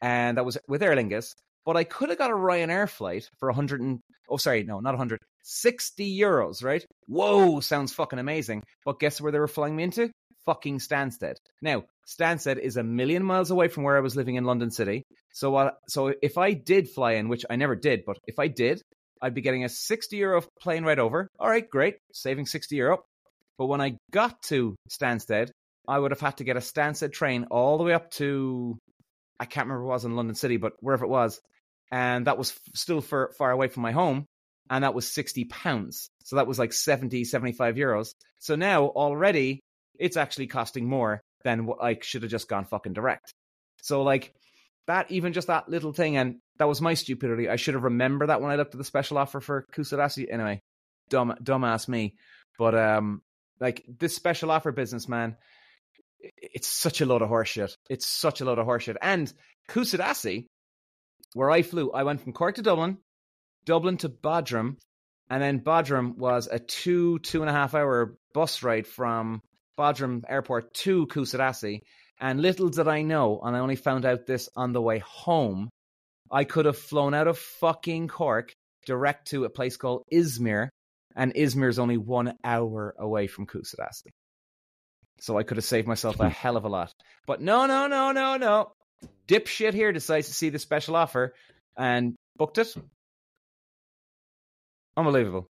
and 0.00 0.36
that 0.36 0.44
was 0.44 0.58
with 0.68 0.82
Aer 0.82 0.96
Lingus. 0.96 1.34
But 1.64 1.76
I 1.76 1.84
could 1.84 2.08
have 2.08 2.16
got 2.16 2.30
a 2.30 2.34
Ryanair 2.34 2.88
flight 2.88 3.28
for 3.38 3.48
100 3.48 3.80
and, 3.82 4.00
oh, 4.30 4.38
sorry, 4.38 4.62
no, 4.62 4.80
not 4.80 4.92
100, 4.92 5.18
60 5.42 6.18
euros, 6.18 6.64
right? 6.64 6.82
Whoa, 7.06 7.60
sounds 7.60 7.92
fucking 7.92 8.18
amazing. 8.18 8.62
But 8.86 8.98
guess 8.98 9.20
where 9.20 9.32
they 9.32 9.38
were 9.38 9.48
flying 9.48 9.76
me 9.76 9.82
into? 9.82 10.10
Fucking 10.46 10.78
Stansted. 10.78 11.34
Now, 11.60 11.84
Stansted 12.06 12.58
is 12.58 12.78
a 12.78 12.82
million 12.82 13.22
miles 13.22 13.50
away 13.50 13.68
from 13.68 13.82
where 13.82 13.98
I 13.98 14.00
was 14.00 14.16
living 14.16 14.36
in 14.36 14.44
London 14.44 14.70
City. 14.70 15.02
So, 15.34 15.56
uh, 15.56 15.72
so 15.88 16.14
if 16.22 16.38
I 16.38 16.54
did 16.54 16.88
fly 16.88 17.12
in, 17.12 17.28
which 17.28 17.44
I 17.50 17.56
never 17.56 17.76
did, 17.76 18.04
but 18.06 18.16
if 18.26 18.38
I 18.38 18.48
did, 18.48 18.80
I'd 19.20 19.34
be 19.34 19.42
getting 19.42 19.64
a 19.64 19.68
60 19.68 20.16
euro 20.16 20.42
plane 20.60 20.84
ride 20.84 20.98
over. 20.98 21.28
All 21.38 21.50
right, 21.50 21.68
great, 21.68 21.96
saving 22.12 22.46
60 22.46 22.76
euro. 22.76 23.02
But 23.58 23.66
when 23.66 23.80
I 23.80 23.98
got 24.10 24.40
to 24.44 24.76
Stansted, 24.88 25.50
I 25.86 25.98
would 25.98 26.12
have 26.12 26.20
had 26.20 26.38
to 26.38 26.44
get 26.44 26.56
a 26.56 26.60
Stansted 26.60 27.12
train 27.12 27.46
all 27.50 27.76
the 27.76 27.84
way 27.84 27.92
up 27.92 28.10
to, 28.12 28.78
I 29.40 29.44
can't 29.44 29.66
remember 29.66 29.84
what 29.84 29.92
it 29.92 29.94
was 29.94 30.04
in 30.04 30.16
London 30.16 30.36
City, 30.36 30.56
but 30.56 30.74
wherever 30.80 31.04
it 31.04 31.10
was. 31.10 31.40
And 31.90 32.26
that 32.26 32.38
was 32.38 32.58
still 32.74 33.00
far, 33.00 33.32
far 33.36 33.50
away 33.50 33.68
from 33.68 33.82
my 33.82 33.92
home. 33.92 34.26
And 34.70 34.84
that 34.84 34.94
was 34.94 35.12
60 35.12 35.44
pounds. 35.46 36.08
So 36.24 36.36
that 36.36 36.46
was 36.46 36.58
like 36.58 36.72
70, 36.72 37.24
75 37.24 37.74
euros. 37.76 38.10
So 38.38 38.54
now 38.54 38.86
already 38.86 39.60
it's 39.98 40.16
actually 40.16 40.46
costing 40.46 40.88
more 40.88 41.20
than 41.42 41.66
what 41.66 41.82
I 41.82 41.98
should 42.00 42.22
have 42.22 42.30
just 42.30 42.48
gone 42.48 42.66
fucking 42.66 42.92
direct. 42.92 43.32
So 43.82 44.02
like 44.02 44.32
that, 44.86 45.10
even 45.10 45.32
just 45.32 45.48
that 45.48 45.68
little 45.68 45.92
thing, 45.92 46.16
and 46.16 46.36
that 46.58 46.68
was 46.68 46.80
my 46.80 46.94
stupidity. 46.94 47.48
I 47.48 47.56
should 47.56 47.74
have 47.74 47.84
remembered 47.84 48.28
that 48.28 48.40
when 48.40 48.50
I 48.50 48.56
looked 48.56 48.74
at 48.74 48.78
the 48.78 48.84
special 48.84 49.18
offer 49.18 49.40
for 49.40 49.64
Kusadasi. 49.72 50.26
Anyway, 50.30 50.60
dumb, 51.08 51.34
dumbass 51.42 51.88
me. 51.88 52.14
But 52.58 52.74
um, 52.74 53.22
like 53.60 53.84
this 53.86 54.14
special 54.14 54.50
offer 54.50 54.72
business, 54.72 55.08
man, 55.08 55.36
it's 56.20 56.68
such 56.68 57.00
a 57.00 57.06
load 57.06 57.22
of 57.22 57.28
horseshit. 57.28 57.74
It's 57.88 58.06
such 58.06 58.40
a 58.40 58.44
load 58.44 58.58
of 58.58 58.66
horseshit. 58.66 58.96
And 59.00 59.32
Kusadasi, 59.68 60.46
where 61.34 61.50
I 61.50 61.62
flew, 61.62 61.92
I 61.92 62.04
went 62.04 62.20
from 62.20 62.32
Cork 62.32 62.56
to 62.56 62.62
Dublin, 62.62 62.98
Dublin 63.64 63.98
to 63.98 64.08
Bodrum, 64.08 64.76
and 65.30 65.42
then 65.42 65.60
Bodrum 65.60 66.16
was 66.16 66.48
a 66.50 66.58
two, 66.58 67.18
two 67.18 67.42
and 67.42 67.50
a 67.50 67.52
half 67.52 67.74
hour 67.74 68.16
bus 68.32 68.62
ride 68.62 68.86
from 68.86 69.42
Bodrum 69.78 70.24
Airport 70.28 70.72
to 70.74 71.06
Kusadasi. 71.06 71.82
And 72.20 72.40
little 72.40 72.68
did 72.68 72.88
I 72.88 73.02
know, 73.02 73.40
and 73.42 73.54
I 73.54 73.60
only 73.60 73.76
found 73.76 74.04
out 74.04 74.26
this 74.26 74.48
on 74.56 74.72
the 74.72 74.82
way 74.82 74.98
home, 74.98 75.68
I 76.30 76.44
could 76.44 76.64
have 76.66 76.78
flown 76.78 77.14
out 77.14 77.28
of 77.28 77.38
fucking 77.38 78.08
Cork 78.08 78.52
direct 78.86 79.28
to 79.28 79.44
a 79.44 79.50
place 79.50 79.76
called 79.76 80.02
Izmir, 80.12 80.68
and 81.16 81.34
Izmir 81.34 81.68
is 81.68 81.78
only 81.78 81.96
one 81.96 82.34
hour 82.44 82.94
away 82.98 83.26
from 83.26 83.46
Kusadasi. 83.46 84.10
So 85.20 85.36
I 85.36 85.42
could 85.42 85.56
have 85.56 85.64
saved 85.64 85.88
myself 85.88 86.20
a 86.20 86.28
hell 86.28 86.56
of 86.56 86.64
a 86.64 86.68
lot. 86.68 86.92
But 87.26 87.40
no, 87.40 87.66
no, 87.66 87.88
no, 87.88 88.12
no, 88.12 88.36
no. 88.36 88.72
Dipshit 89.26 89.74
here 89.74 89.92
decides 89.92 90.28
to 90.28 90.34
see 90.34 90.48
the 90.50 90.58
special 90.58 90.96
offer 90.96 91.34
and 91.76 92.14
booked 92.36 92.58
it. 92.58 92.74
Unbelievable. 94.96 95.48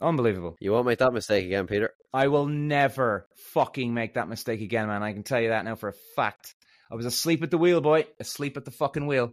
Unbelievable. 0.00 0.56
You 0.60 0.72
won't 0.72 0.86
make 0.86 0.98
that 1.00 1.12
mistake 1.12 1.46
again, 1.46 1.66
Peter. 1.66 1.90
I 2.12 2.28
will 2.28 2.46
never 2.46 3.26
fucking 3.52 3.92
make 3.92 4.14
that 4.14 4.28
mistake 4.28 4.60
again, 4.60 4.86
man. 4.86 5.02
I 5.02 5.12
can 5.12 5.24
tell 5.24 5.40
you 5.40 5.48
that 5.48 5.64
now 5.64 5.74
for 5.74 5.88
a 5.88 5.94
fact. 6.14 6.54
I 6.90 6.94
was 6.94 7.06
asleep 7.06 7.42
at 7.42 7.50
the 7.50 7.58
wheel, 7.58 7.80
boy. 7.80 8.06
Asleep 8.20 8.56
at 8.56 8.64
the 8.64 8.70
fucking 8.70 9.06
wheel. 9.06 9.32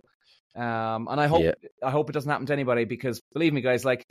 Um, 0.55 1.07
and 1.09 1.19
I 1.19 1.27
hope 1.27 1.43
Yeah. 1.43 1.53
I 1.83 1.91
hope 1.91 2.09
it 2.09 2.13
doesn't 2.13 2.29
happen 2.29 2.47
to 2.47 2.53
anybody 2.53 2.85
because 2.85 3.21
believe 3.33 3.53
me, 3.53 3.61
guys, 3.61 3.85
like, 3.85 4.05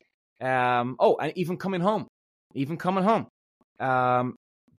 um, 0.45 0.97
oh, 0.99 1.17
and 1.17 1.33
even 1.37 1.57
coming 1.57 1.81
home, 1.81 2.07
even 2.55 2.77
coming 2.77 3.05
home. 3.05 3.27
Um, 3.81 4.37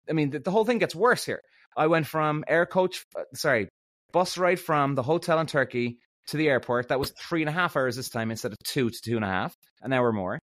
I 0.09 0.13
mean, 0.13 0.29
the, 0.29 0.39
the 0.39 0.51
whole 0.51 0.65
thing 0.65 0.77
gets 0.77 0.95
worse 0.95 1.25
here. 1.25 1.41
I 1.75 1.87
went 1.87 2.07
from 2.07 2.43
air 2.47 2.65
coach, 2.65 3.03
uh, 3.17 3.23
sorry, 3.33 3.67
bus 4.11 4.37
ride 4.37 4.59
from 4.59 4.95
the 4.95 5.03
hotel 5.03 5.39
in 5.39 5.47
Turkey 5.47 5.97
to 6.27 6.37
the 6.37 6.47
airport. 6.47 6.89
That 6.89 6.99
was 6.99 7.11
three 7.11 7.41
and 7.41 7.49
a 7.49 7.53
half 7.53 7.75
hours 7.75 7.95
this 7.95 8.09
time 8.09 8.31
instead 8.31 8.51
of 8.51 8.57
two 8.63 8.89
to 8.89 8.97
two 9.03 9.15
and 9.15 9.25
a 9.25 9.29
half, 9.29 9.53
an 9.81 9.91
hour 9.91 10.11
more. 10.13 10.39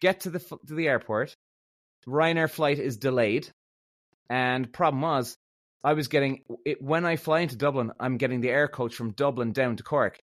Get 0.00 0.20
to 0.20 0.30
the 0.30 0.38
to 0.38 0.74
the 0.74 0.88
airport. 0.88 1.34
Ryanair 2.06 2.50
flight 2.50 2.78
is 2.78 2.96
delayed, 2.96 3.50
and 4.30 4.72
problem 4.72 5.02
was, 5.02 5.36
I 5.84 5.92
was 5.94 6.08
getting 6.08 6.44
it 6.64 6.82
when 6.82 7.04
I 7.04 7.16
fly 7.16 7.40
into 7.40 7.56
Dublin. 7.56 7.92
I'm 7.98 8.16
getting 8.16 8.40
the 8.40 8.50
air 8.50 8.68
coach 8.68 8.94
from 8.94 9.12
Dublin 9.12 9.52
down 9.52 9.76
to 9.76 9.82
Cork. 9.82 10.18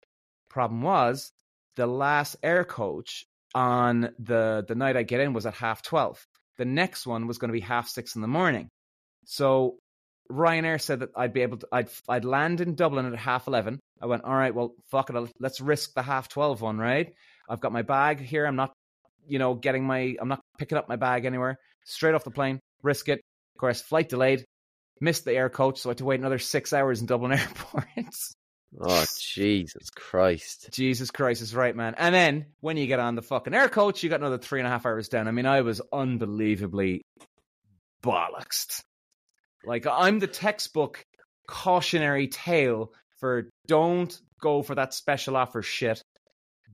Problem 0.49 0.81
was, 0.83 1.31
the 1.77 1.87
last 1.87 2.37
air 2.43 2.65
coach 2.65 3.27
on 3.57 4.11
the 4.19 4.65
the 4.69 4.75
night 4.75 4.97
I 4.97 5.03
get 5.03 5.21
in 5.21 5.33
was 5.33 5.47
at 5.47 5.55
half 5.55 5.83
twelve. 5.83 6.25
The 6.59 6.67
next 6.67 7.07
one 7.07 7.27
was 7.27 7.39
going 7.39 7.49
to 7.49 7.59
be 7.59 7.61
half 7.61 7.89
six 7.89 8.15
in 8.15 8.23
the 8.23 8.29
morning. 8.29 8.69
So 9.25 9.79
Ryanair 10.31 10.81
said 10.81 11.01
that 11.01 11.11
I'd 11.17 11.33
be 11.33 11.43
able 11.43 11.59
to, 11.59 11.69
I'd, 11.73 11.89
I'd 12.09 12.25
land 12.25 12.61
in 12.61 12.75
Dublin 12.75 13.07
at 13.07 13.19
half 13.19 13.47
11. 13.47 13.79
I 14.01 14.07
went, 14.07 14.25
all 14.25 14.35
right, 14.35 14.55
well, 14.55 14.75
fuck 14.91 15.11
it. 15.11 15.33
Let's 15.41 15.61
risk 15.61 15.95
the 15.95 16.03
half 16.03 16.29
12 16.29 16.61
one, 16.61 16.79
right? 16.79 17.13
I've 17.49 17.61
got 17.61 17.73
my 17.73 17.83
bag 17.83 18.21
here. 18.21 18.47
I'm 18.47 18.57
not, 18.57 18.73
you 19.27 19.39
know, 19.39 19.55
getting 19.55 19.85
my, 19.85 20.17
I'm 20.21 20.29
not 20.29 20.41
picking 20.59 20.79
up 20.79 20.89
my 20.89 20.97
bag 20.97 21.25
anywhere. 21.25 21.59
Straight 21.85 22.15
off 22.15 22.25
the 22.25 22.31
plane, 22.31 22.61
risk 22.83 23.09
it. 23.09 23.21
Of 23.55 23.61
course, 23.61 23.81
flight 23.81 24.09
delayed, 24.09 24.45
missed 25.01 25.25
the 25.25 25.33
air 25.33 25.49
coach, 25.49 25.79
so 25.81 25.91
I 25.91 25.93
had 25.93 25.99
to 25.99 26.05
wait 26.05 26.21
another 26.21 26.39
six 26.39 26.73
hours 26.73 27.01
in 27.01 27.07
Dublin 27.07 27.33
Airport. 27.39 27.85
Oh, 28.81 29.05
Jesus 29.19 29.91
Christ. 29.91 30.69
Jesus 30.73 31.11
Christ 31.11 31.43
is 31.43 31.55
right, 31.55 31.75
man. 31.75 31.95
And 31.97 32.15
then 32.15 32.47
when 32.61 32.77
you 32.77 32.87
get 32.87 33.01
on 33.01 33.15
the 33.15 33.23
fucking 33.23 33.55
air 33.55 33.69
coach, 33.69 34.03
you 34.03 34.11
got 34.11 34.21
another 34.21 34.39
three 34.39 34.61
and 34.61 34.67
a 34.67 34.71
half 34.71 34.87
hours 34.87 35.09
down. 35.09 35.29
I 35.29 35.31
mean, 35.31 35.47
I 35.47 35.63
was 35.63 35.81
unbelievably 35.93 37.03
bollocks. 38.03 38.83
Like, 39.65 39.87
I'm 39.87 40.19
the 40.19 40.27
textbook 40.27 41.05
cautionary 41.49 42.29
tale 42.29 42.93
for 43.19 43.49
don't 43.67 44.19
go 44.41 44.63
for 44.63 44.75
that 44.75 44.95
special 44.95 45.37
offer 45.37 45.63
shit. 45.63 46.03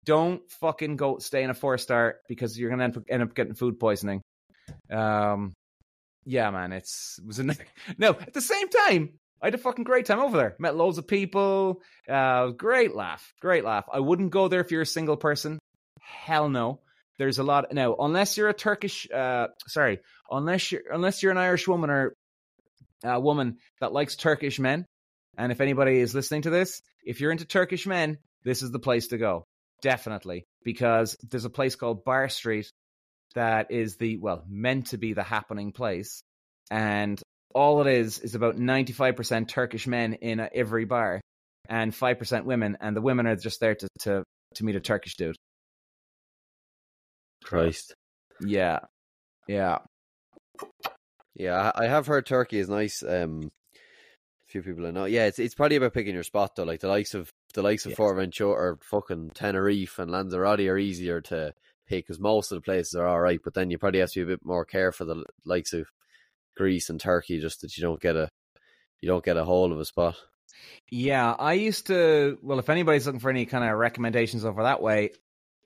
Don't 0.05 0.43
fucking 0.61 0.97
go 0.97 1.19
stay 1.19 1.43
in 1.43 1.51
a 1.51 1.55
four 1.55 1.79
star 1.79 2.17
because 2.29 2.59
you're 2.59 2.71
gonna 2.71 2.93
end 3.09 3.23
up 3.23 3.35
getting 3.35 3.55
food 3.55 3.79
poisoning. 3.79 4.21
Um, 4.91 5.53
yeah, 6.25 6.51
man, 6.51 6.73
it's 6.73 7.19
it 7.19 7.27
was 7.27 7.39
a 7.39 7.45
no. 7.99 8.11
At 8.11 8.33
the 8.33 8.41
same 8.41 8.69
time, 8.69 9.11
I 9.43 9.47
had 9.47 9.55
a 9.55 9.59
fucking 9.59 9.85
great 9.85 10.07
time 10.07 10.21
over 10.21 10.37
there. 10.37 10.55
Met 10.59 10.77
loads 10.77 10.99
of 10.99 11.07
people. 11.09 11.83
Uh, 12.09 12.49
great 12.49 12.95
laugh, 12.95 13.35
great 13.41 13.65
laugh. 13.65 13.85
I 13.93 13.99
wouldn't 13.99 14.31
go 14.31 14.47
there 14.49 14.61
if 14.61 14.71
you're 14.71 14.83
a 14.83 14.87
single 14.87 15.17
person. 15.17 15.59
Hell 16.01 16.49
no. 16.49 16.81
There's 17.19 17.39
a 17.39 17.43
lot 17.43 17.73
now, 17.73 17.97
unless 17.99 18.37
you're 18.37 18.49
a 18.49 18.55
Turkish. 18.55 19.09
Uh, 19.11 19.49
sorry, 19.67 20.01
unless 20.31 20.73
you're 20.73 20.83
unless 20.91 21.23
you're 21.23 21.33
an 21.33 21.39
Irish 21.39 21.69
woman 21.69 21.91
or 21.91 22.15
a 23.05 23.21
woman 23.21 23.59
that 23.81 23.93
likes 23.93 24.17
Turkish 24.17 24.59
men. 24.59 24.87
And 25.37 25.53
if 25.53 25.61
anybody 25.61 25.99
is 25.99 26.15
listening 26.15 26.43
to 26.43 26.51
this, 26.51 26.83
if 27.05 27.21
you're 27.21 27.33
into 27.33 27.45
Turkish 27.45 27.87
men, 27.87 28.19
this 28.45 28.63
is 28.63 28.71
the 28.71 28.79
place 28.79 29.09
to 29.09 29.19
go. 29.19 29.47
Definitely. 29.83 30.47
Because 30.65 31.17
there's 31.23 31.45
a 31.45 31.51
place 31.51 31.75
called 31.75 32.05
Bar 32.05 32.29
Street 32.29 32.71
that 33.35 33.71
is 33.71 33.97
the, 33.97 34.19
well, 34.19 34.45
meant 34.49 34.89
to 34.89 34.99
be 34.99 35.15
the 35.15 35.23
happening 35.23 35.73
place. 35.73 36.23
And 36.71 37.22
all 37.55 37.81
it 37.87 37.93
is 37.93 38.19
is 38.19 38.35
about 38.35 38.57
95% 38.57 39.49
Turkish 39.49 39.87
men 39.87 40.15
in 40.15 40.49
every 40.55 40.85
bar 40.85 41.21
and 41.69 41.93
5% 41.93 42.45
women. 42.45 42.77
And 42.81 42.97
the 42.97 43.01
women 43.01 43.27
are 43.27 43.37
just 43.37 43.61
there 43.61 43.75
to, 43.75 43.89
to, 44.01 44.25
to 44.55 44.65
meet 44.65 44.77
a 44.77 44.81
Turkish 44.81 45.17
dude. 45.17 45.37
Christ. 47.45 47.95
Yeah. 48.41 48.81
Yeah. 49.49 49.79
Yeah, 51.35 51.73
I 51.75 51.87
have 51.87 52.07
heard 52.07 52.27
Turkey 52.27 52.59
is 52.59 52.69
nice. 52.69 53.03
Um, 53.03 53.51
a 53.75 54.49
few 54.49 54.63
people 54.63 54.87
I 54.87 54.91
know. 54.91 55.07
Yeah, 55.07 55.27
it's 55.27 55.39
it's 55.39 55.55
probably 55.55 55.77
about 55.77 55.95
picking 55.95 56.15
your 56.15 56.23
spot 56.23 56.57
though. 56.57 56.65
Like 56.65 56.81
the 56.81 56.89
likes 56.89 57.15
of 57.15 57.31
the 57.55 57.63
likes 57.63 57.87
of 57.87 57.91
yes. 57.91 57.99
Fuerteventura 57.99 58.51
or 58.51 58.79
fucking 58.83 59.31
Tenerife 59.35 59.99
and 59.99 60.11
Lanzarote 60.11 60.69
are 60.69 60.79
easier 60.79 61.21
to 61.23 61.55
pick 61.87 62.07
because 62.07 62.21
most 62.21 62.53
of 62.53 62.57
the 62.57 62.63
places 62.63 62.95
are 62.95 63.07
all 63.07 63.21
right. 63.21 63.41
But 63.43 63.55
then 63.55 63.71
you 63.71 63.79
probably 63.79 64.01
have 64.01 64.11
to 64.13 64.21
be 64.21 64.33
a 64.33 64.37
bit 64.37 64.45
more 64.45 64.65
careful. 64.65 65.07
The 65.07 65.25
likes 65.47 65.73
of 65.73 65.87
Greece 66.57 66.91
and 66.91 67.01
Turkey, 67.01 67.41
just 67.41 67.61
that 67.63 67.77
you 67.77 67.83
don't 67.83 68.01
get 68.01 68.17
a 68.17 68.29
you 69.01 69.09
don't 69.09 69.25
get 69.25 69.37
a 69.37 69.45
hold 69.45 69.73
of 69.73 69.81
a 69.81 69.85
spot. 69.85 70.17
Yeah, 70.91 71.33
I 71.33 71.55
used 71.55 71.89
to. 71.89 72.39
Well, 72.43 72.59
if 72.59 72.71
anybody's 72.71 73.07
looking 73.07 73.21
for 73.21 73.31
any 73.31 73.47
kind 73.47 73.65
of 73.65 73.77
recommendations 73.79 74.45
over 74.45 74.63
that 74.63 74.83
way, 74.83 75.11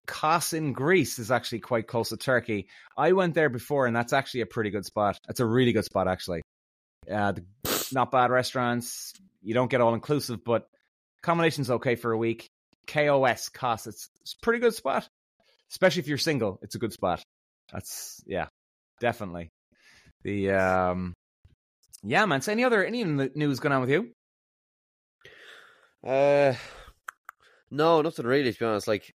Kos 0.07 0.53
in 0.53 0.72
Greece 0.72 1.18
is 1.18 1.30
actually 1.30 1.61
quite 1.61 1.87
close 1.87 2.11
to 2.11 2.16
Turkey. 2.16 2.68
I 2.97 3.12
went 3.12 3.34
there 3.34 3.49
before, 3.49 3.87
and 3.87 3.95
that's 3.95 4.12
actually 4.12 4.43
a 4.43 4.47
pretty 4.47 4.70
good 4.70 4.87
spot. 4.87 5.18
It's 5.28 5.41
a 5.41 5.47
really 5.47 5.72
good 5.72 5.84
spot, 5.84 6.09
actually. 6.09 6.43
Uh, 7.11 7.32
the, 7.32 7.45
not 7.93 8.11
bad 8.11 8.30
restaurants. 8.30 9.12
You 9.43 9.55
don't 9.55 9.70
get 9.70 9.80
all 9.80 9.95
inclusive, 9.95 10.45
but 10.45 10.68
accommodation's 11.22 11.70
okay 11.70 11.97
for 11.97 12.12
a 12.12 12.18
week. 12.18 12.49
KOS 12.87 13.49
Kos, 13.49 13.87
it's, 13.87 14.09
it's 14.20 14.34
a 14.34 14.45
pretty 14.45 14.61
good 14.61 14.74
spot, 14.74 15.09
especially 15.72 16.01
if 16.01 16.09
you're 16.09 16.18
single. 16.18 16.59
It's 16.62 16.76
a 16.76 16.78
good 16.78 16.93
spot. 16.93 17.22
That's 17.72 18.22
yeah, 18.26 18.47
definitely. 19.01 19.51
The 20.27 20.51
um, 20.51 21.14
yeah, 22.03 22.27
man. 22.27 22.41
So 22.41 22.51
any 22.51 22.64
other 22.64 22.85
any 22.85 23.05
news 23.05 23.61
going 23.61 23.72
on 23.72 23.81
with 23.81 23.91
you? 23.91 24.11
Uh, 26.05 26.55
no, 27.70 28.03
nothing 28.03 28.27
really. 28.27 28.53
To 28.53 28.59
be 28.59 28.64
honest, 28.64 28.89
like 28.89 29.14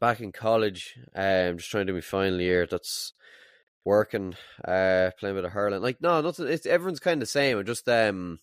back 0.00 0.22
in 0.22 0.32
college, 0.32 0.98
I'm 1.14 1.50
um, 1.50 1.58
just 1.58 1.70
trying 1.70 1.86
to 1.86 1.92
do 1.92 1.96
my 1.96 2.00
final 2.00 2.40
year. 2.40 2.66
That's 2.66 3.12
working, 3.84 4.36
uh, 4.66 5.10
playing 5.18 5.36
a 5.36 5.38
bit 5.38 5.44
of 5.44 5.52
hurling. 5.52 5.82
Like, 5.82 6.00
no, 6.00 6.22
nothing. 6.22 6.48
It's 6.48 6.64
everyone's 6.64 6.98
kind 7.00 7.18
of 7.18 7.20
the 7.20 7.26
same. 7.26 7.58
I 7.58 7.62
just, 7.62 7.86
um, 7.86 8.38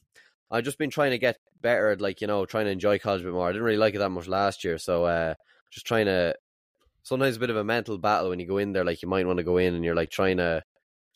I've 0.51 0.63
just 0.63 0.77
been 0.77 0.91
trying 0.91 1.11
to 1.11 1.17
get 1.17 1.37
better 1.59 1.89
at, 1.89 2.01
like, 2.01 2.21
you 2.21 2.27
know, 2.27 2.45
trying 2.45 2.65
to 2.65 2.71
enjoy 2.71 2.99
college 2.99 3.21
a 3.21 3.23
bit 3.23 3.33
more. 3.33 3.49
I 3.49 3.51
didn't 3.51 3.63
really 3.63 3.77
like 3.77 3.95
it 3.95 3.97
that 3.97 4.11
much 4.11 4.27
last 4.27 4.63
year, 4.63 4.77
so 4.77 5.05
uh, 5.05 5.33
just 5.71 5.87
trying 5.87 6.05
to. 6.05 6.35
Sometimes 7.01 7.37
a 7.37 7.39
bit 7.39 7.49
of 7.49 7.55
a 7.55 7.63
mental 7.63 7.97
battle 7.97 8.29
when 8.29 8.39
you 8.39 8.45
go 8.45 8.59
in 8.59 8.73
there. 8.73 8.85
Like, 8.85 9.01
you 9.01 9.09
might 9.09 9.25
want 9.25 9.37
to 9.37 9.43
go 9.43 9.57
in 9.57 9.73
and 9.73 9.83
you're 9.83 9.95
like 9.95 10.11
trying 10.11 10.37
to, 10.37 10.61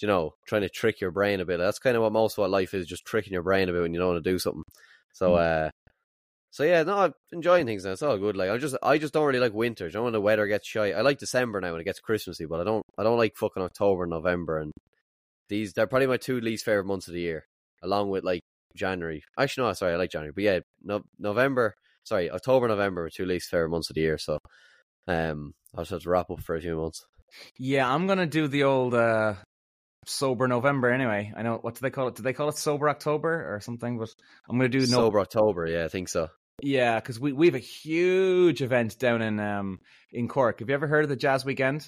you 0.01 0.07
know, 0.07 0.33
trying 0.47 0.61
to 0.61 0.69
trick 0.69 0.99
your 0.99 1.11
brain 1.11 1.39
a 1.39 1.45
bit. 1.45 1.57
That's 1.57 1.79
kind 1.79 1.95
of 1.95 2.03
what 2.03 2.11
most 2.11 2.33
of 2.33 2.39
what 2.39 2.49
life 2.49 2.73
is, 2.73 2.87
just 2.87 3.05
tricking 3.05 3.33
your 3.33 3.43
brain 3.43 3.69
a 3.69 3.71
bit 3.71 3.81
when 3.81 3.93
you 3.93 3.99
don't 3.99 4.13
want 4.13 4.23
to 4.23 4.31
do 4.31 4.39
something. 4.39 4.63
So, 5.13 5.31
mm. 5.31 5.67
uh, 5.67 5.69
so 6.49 6.63
yeah, 6.63 6.83
no, 6.83 6.97
I'm 6.97 7.13
enjoying 7.31 7.65
things 7.65 7.85
now. 7.85 7.91
It's 7.91 8.01
all 8.01 8.17
good. 8.17 8.35
Like 8.35 8.49
I 8.49 8.57
just, 8.57 8.75
I 8.83 8.97
just 8.97 9.13
don't 9.13 9.25
really 9.25 9.39
like 9.39 9.53
winter. 9.53 9.85
I 9.85 9.89
don't 9.89 10.05
when 10.05 10.13
the 10.13 10.21
weather 10.21 10.47
gets 10.47 10.67
shy. 10.67 10.91
I 10.91 11.01
like 11.01 11.19
December 11.19 11.61
now 11.61 11.71
when 11.71 11.81
it 11.81 11.85
gets 11.85 11.99
Christmassy, 11.99 12.45
but 12.45 12.59
I 12.59 12.63
don't, 12.63 12.83
I 12.97 13.03
don't 13.03 13.17
like 13.17 13.35
fucking 13.35 13.63
October, 13.63 14.03
and 14.03 14.09
November, 14.09 14.57
and 14.59 14.71
these. 15.49 15.73
They're 15.73 15.87
probably 15.87 16.07
my 16.07 16.17
two 16.17 16.41
least 16.41 16.65
favorite 16.65 16.85
months 16.85 17.07
of 17.07 17.13
the 17.13 17.21
year, 17.21 17.45
along 17.83 18.09
with 18.09 18.23
like 18.23 18.41
January. 18.75 19.23
Actually, 19.37 19.67
no, 19.67 19.73
sorry, 19.73 19.93
I 19.93 19.97
like 19.97 20.11
January, 20.11 20.33
but 20.33 20.43
yeah, 20.43 20.59
no, 20.83 21.03
November. 21.19 21.75
Sorry, 22.03 22.31
October, 22.31 22.67
November 22.67 23.05
are 23.05 23.09
two 23.11 23.25
least 23.25 23.49
favorite 23.49 23.69
months 23.69 23.91
of 23.91 23.93
the 23.93 24.01
year. 24.01 24.17
So, 24.17 24.39
um, 25.07 25.53
I'll 25.75 25.83
just 25.83 25.91
have 25.91 26.01
to 26.01 26.09
wrap 26.09 26.31
up 26.31 26.41
for 26.41 26.55
a 26.55 26.61
few 26.61 26.75
months. 26.75 27.05
Yeah, 27.57 27.93
I'm 27.93 28.07
gonna 28.07 28.25
do 28.25 28.47
the 28.47 28.63
old 28.63 28.93
uh 28.93 29.35
sober 30.05 30.47
November 30.47 30.89
anyway. 30.89 31.31
I 31.35 31.43
know 31.43 31.57
what 31.61 31.75
do 31.75 31.81
they 31.81 31.89
call 31.89 32.07
it? 32.07 32.15
Do 32.15 32.23
they 32.23 32.33
call 32.33 32.49
it 32.49 32.57
sober 32.57 32.89
October 32.89 33.53
or 33.53 33.59
something? 33.59 33.97
But 33.97 34.09
I'm 34.49 34.57
gonna 34.57 34.69
do 34.69 34.79
no- 34.79 34.85
sober 34.85 35.19
October. 35.19 35.67
Yeah, 35.67 35.85
I 35.85 35.87
think 35.87 36.09
so. 36.09 36.29
Yeah, 36.61 36.99
because 36.99 37.19
we 37.19 37.33
we 37.33 37.47
have 37.47 37.55
a 37.55 37.59
huge 37.59 38.61
event 38.61 38.99
down 38.99 39.21
in 39.21 39.39
um 39.39 39.79
in 40.11 40.27
Cork. 40.27 40.59
Have 40.59 40.69
you 40.69 40.75
ever 40.75 40.87
heard 40.87 41.03
of 41.03 41.09
the 41.09 41.15
Jazz 41.15 41.45
Weekend? 41.45 41.87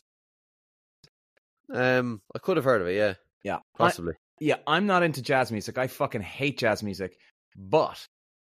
Um, 1.73 2.21
I 2.35 2.39
could 2.39 2.57
have 2.57 2.65
heard 2.65 2.81
of 2.81 2.87
it. 2.87 2.95
Yeah, 2.95 3.13
yeah, 3.43 3.59
possibly. 3.77 4.13
I, 4.13 4.17
yeah, 4.39 4.55
I'm 4.67 4.85
not 4.85 5.03
into 5.03 5.21
jazz 5.21 5.51
music. 5.51 5.77
I 5.77 5.87
fucking 5.87 6.21
hate 6.21 6.57
jazz 6.57 6.83
music. 6.83 7.17
But 7.55 8.05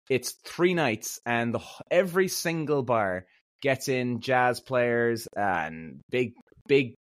it's 0.09 0.32
three 0.43 0.74
nights, 0.74 1.20
and 1.26 1.53
the 1.53 1.61
every 1.91 2.28
single 2.28 2.84
bar 2.84 3.26
gets 3.61 3.88
in 3.88 4.20
jazz 4.20 4.59
players 4.59 5.28
and 5.36 6.01
big 6.09 6.34
big 6.68 6.95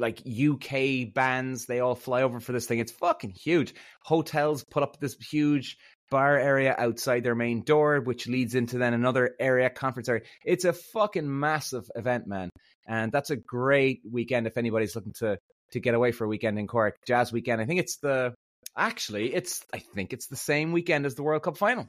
like 0.00 0.20
UK 0.20 1.12
bands. 1.12 1.66
They 1.66 1.80
all 1.80 1.94
fly 1.94 2.22
over 2.22 2.40
for 2.40 2.52
this 2.52 2.66
thing. 2.66 2.78
It's 2.78 2.92
fucking 2.92 3.30
huge. 3.30 3.74
Hotels 4.02 4.64
put 4.64 4.82
up 4.82 4.98
this 5.00 5.16
huge 5.16 5.76
bar 6.10 6.38
area 6.38 6.74
outside 6.76 7.22
their 7.22 7.34
main 7.34 7.62
door, 7.62 8.00
which 8.00 8.26
leads 8.26 8.54
into 8.54 8.78
then 8.78 8.94
another 8.94 9.34
area, 9.38 9.70
conference 9.70 10.08
area. 10.08 10.22
It's 10.44 10.64
a 10.64 10.72
fucking 10.72 11.38
massive 11.38 11.90
event, 11.94 12.26
man. 12.26 12.50
And 12.86 13.12
that's 13.12 13.30
a 13.30 13.36
great 13.36 14.00
weekend 14.10 14.46
if 14.46 14.56
anybody's 14.56 14.96
looking 14.96 15.12
to 15.18 15.38
to 15.72 15.80
get 15.80 15.94
away 15.94 16.12
for 16.12 16.24
a 16.24 16.28
weekend 16.28 16.58
in 16.58 16.66
Cork. 16.66 16.96
Jazz 17.06 17.32
weekend. 17.32 17.60
I 17.60 17.66
think 17.66 17.80
it's 17.80 17.98
the 17.98 18.34
actually 18.76 19.34
it's 19.34 19.62
I 19.72 19.78
think 19.78 20.12
it's 20.12 20.28
the 20.28 20.36
same 20.36 20.72
weekend 20.72 21.04
as 21.04 21.14
the 21.14 21.22
World 21.22 21.42
Cup 21.42 21.58
final. 21.58 21.86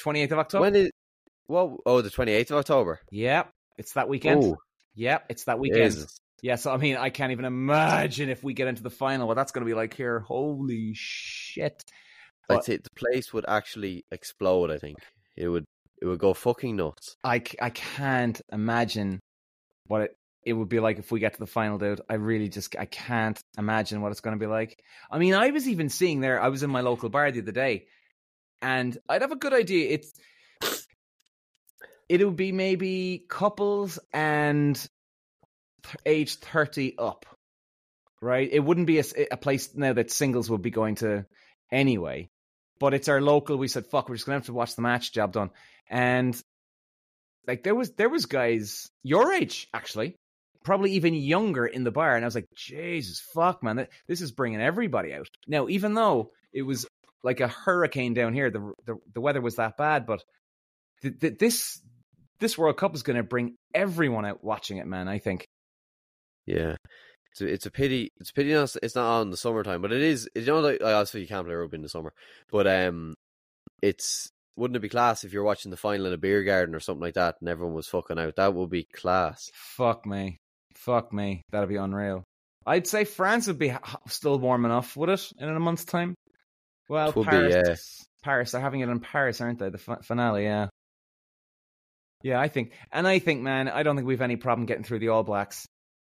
28th 0.00 0.32
of 0.32 0.38
October. 0.38 0.62
When 0.62 0.76
is 0.76 0.90
well 1.48 1.78
oh 1.84 2.00
the 2.00 2.10
28th 2.10 2.50
of 2.52 2.58
October. 2.58 3.00
Yep. 3.10 3.50
it's 3.78 3.94
that 3.94 4.08
weekend. 4.08 4.44
Ooh. 4.44 4.56
Yeah, 4.94 5.18
it's 5.28 5.44
that 5.44 5.58
weekend. 5.58 6.06
Yeah, 6.42 6.56
so 6.56 6.72
I 6.72 6.76
mean, 6.76 6.96
I 6.96 7.10
can't 7.10 7.32
even 7.32 7.44
imagine 7.44 8.30
if 8.30 8.42
we 8.42 8.54
get 8.54 8.68
into 8.68 8.82
the 8.82 8.90
final 8.90 9.28
what 9.28 9.34
that's 9.34 9.52
going 9.52 9.64
to 9.64 9.70
be 9.70 9.74
like 9.74 9.94
here. 9.94 10.20
Holy 10.20 10.92
shit! 10.94 11.84
I'd 12.48 12.64
say 12.64 12.76
the 12.78 12.90
place 12.90 13.32
would 13.32 13.44
actually 13.46 14.04
explode. 14.10 14.70
I 14.70 14.78
think 14.78 14.98
it 15.36 15.48
would. 15.48 15.64
It 16.00 16.06
would 16.06 16.18
go 16.18 16.32
fucking 16.32 16.76
nuts. 16.76 17.16
I, 17.22 17.42
I 17.60 17.68
can't 17.68 18.40
imagine 18.50 19.20
what 19.86 20.00
it 20.00 20.16
it 20.42 20.54
would 20.54 20.68
be 20.68 20.80
like 20.80 20.98
if 20.98 21.12
we 21.12 21.20
get 21.20 21.34
to 21.34 21.38
the 21.38 21.46
final, 21.46 21.78
dude. 21.78 22.00
I 22.08 22.14
really 22.14 22.48
just 22.48 22.74
I 22.78 22.86
can't 22.86 23.38
imagine 23.58 24.00
what 24.00 24.10
it's 24.10 24.20
going 24.20 24.36
to 24.36 24.40
be 24.40 24.46
like. 24.46 24.82
I 25.10 25.18
mean, 25.18 25.34
I 25.34 25.50
was 25.50 25.68
even 25.68 25.88
seeing 25.88 26.20
there. 26.20 26.40
I 26.40 26.48
was 26.48 26.62
in 26.62 26.70
my 26.70 26.80
local 26.80 27.10
bar 27.10 27.30
the 27.30 27.42
other 27.42 27.52
day, 27.52 27.86
and 28.62 28.96
I'd 29.08 29.22
have 29.22 29.32
a 29.32 29.36
good 29.36 29.52
idea. 29.52 29.90
It's 29.90 30.12
it 32.08 32.24
would 32.24 32.36
be 32.36 32.52
maybe 32.52 33.24
couples 33.28 33.98
and 34.12 34.88
age 36.06 36.36
thirty 36.36 36.96
up, 36.98 37.26
right? 38.20 38.48
It 38.50 38.60
wouldn't 38.60 38.86
be 38.86 38.98
a, 38.98 39.04
a 39.32 39.36
place 39.36 39.74
now 39.74 39.92
that 39.92 40.10
singles 40.10 40.50
would 40.50 40.62
be 40.62 40.70
going 40.70 40.96
to 40.96 41.26
anyway 41.72 42.28
but 42.80 42.94
it's 42.94 43.08
our 43.08 43.20
local. 43.20 43.58
We 43.58 43.68
said, 43.68 43.86
fuck, 43.86 44.08
we're 44.08 44.16
just 44.16 44.26
gonna 44.26 44.38
have 44.38 44.46
to 44.46 44.52
watch 44.52 44.74
the 44.74 44.82
match. 44.82 45.12
Job 45.12 45.32
done. 45.32 45.50
And 45.88 46.40
like 47.46 47.62
there 47.62 47.74
was 47.74 47.92
there 47.92 48.08
was 48.08 48.26
guys 48.26 48.88
your 49.04 49.32
age 49.32 49.68
actually, 49.72 50.16
probably 50.64 50.92
even 50.92 51.14
younger 51.14 51.66
in 51.66 51.84
the 51.84 51.92
bar, 51.92 52.16
and 52.16 52.24
I 52.24 52.26
was 52.26 52.34
like, 52.34 52.48
Jesus 52.56 53.20
fuck, 53.34 53.62
man, 53.62 53.86
this 54.08 54.20
is 54.20 54.32
bringing 54.32 54.60
everybody 54.60 55.14
out. 55.14 55.28
Now, 55.46 55.68
even 55.68 55.94
though 55.94 56.32
it 56.52 56.62
was 56.62 56.86
like 57.22 57.40
a 57.40 57.48
hurricane 57.48 58.14
down 58.14 58.32
here, 58.32 58.50
the 58.50 58.72
the, 58.86 58.96
the 59.14 59.20
weather 59.20 59.42
was 59.42 59.56
that 59.56 59.76
bad, 59.76 60.06
but 60.06 60.24
th- 61.02 61.20
th- 61.20 61.38
this 61.38 61.80
this 62.40 62.56
World 62.56 62.78
Cup 62.78 62.94
is 62.94 63.02
going 63.02 63.18
to 63.18 63.22
bring 63.22 63.56
everyone 63.74 64.24
out 64.24 64.42
watching 64.42 64.78
it, 64.78 64.86
man. 64.86 65.06
I 65.06 65.18
think. 65.18 65.44
Yeah, 66.50 66.76
it's 67.32 67.40
a, 67.40 67.46
it's 67.46 67.66
a 67.66 67.70
pity. 67.70 68.12
It's 68.18 68.30
a 68.30 68.34
pity 68.34 68.52
it's 68.52 68.96
not 68.96 69.20
on 69.20 69.30
the 69.30 69.36
summertime, 69.36 69.82
but 69.82 69.92
it 69.92 70.02
is. 70.02 70.28
You 70.34 70.46
know, 70.46 70.60
like 70.60 70.82
obviously 70.82 71.22
you 71.22 71.28
can't 71.28 71.46
play 71.46 71.54
rugby 71.54 71.76
in 71.76 71.82
the 71.82 71.88
summer, 71.88 72.12
but 72.50 72.66
um, 72.66 73.14
it's 73.82 74.30
wouldn't 74.56 74.76
it 74.76 74.80
be 74.80 74.88
class 74.88 75.24
if 75.24 75.32
you're 75.32 75.44
watching 75.44 75.70
the 75.70 75.76
final 75.76 76.06
in 76.06 76.12
a 76.12 76.18
beer 76.18 76.42
garden 76.42 76.74
or 76.74 76.80
something 76.80 77.02
like 77.02 77.14
that, 77.14 77.36
and 77.40 77.48
everyone 77.48 77.74
was 77.74 77.88
fucking 77.88 78.18
out? 78.18 78.36
That 78.36 78.54
would 78.54 78.70
be 78.70 78.84
class. 78.84 79.50
Fuck 79.54 80.06
me, 80.06 80.38
fuck 80.76 81.12
me. 81.12 81.42
That'd 81.50 81.68
be 81.68 81.76
unreal. 81.76 82.24
I'd 82.66 82.86
say 82.86 83.04
France 83.04 83.46
would 83.46 83.58
be 83.58 83.74
still 84.08 84.38
warm 84.38 84.64
enough, 84.64 84.96
would 84.96 85.08
it, 85.08 85.32
in 85.38 85.48
a 85.48 85.60
month's 85.60 85.84
time? 85.84 86.14
Well, 86.88 87.12
Paris, 87.12 87.54
be, 87.54 87.70
yeah. 87.70 87.76
Paris, 88.22 88.50
they're 88.50 88.60
having 88.60 88.80
it 88.80 88.88
in 88.88 89.00
Paris, 89.00 89.40
aren't 89.40 89.60
they? 89.60 89.70
The 89.70 89.78
finale, 89.78 90.44
yeah. 90.44 90.68
Yeah, 92.22 92.38
I 92.38 92.48
think, 92.48 92.72
and 92.92 93.08
I 93.08 93.18
think, 93.18 93.40
man, 93.40 93.68
I 93.68 93.82
don't 93.82 93.96
think 93.96 94.06
we've 94.06 94.20
any 94.20 94.36
problem 94.36 94.66
getting 94.66 94.84
through 94.84 94.98
the 94.98 95.08
All 95.08 95.22
Blacks, 95.22 95.66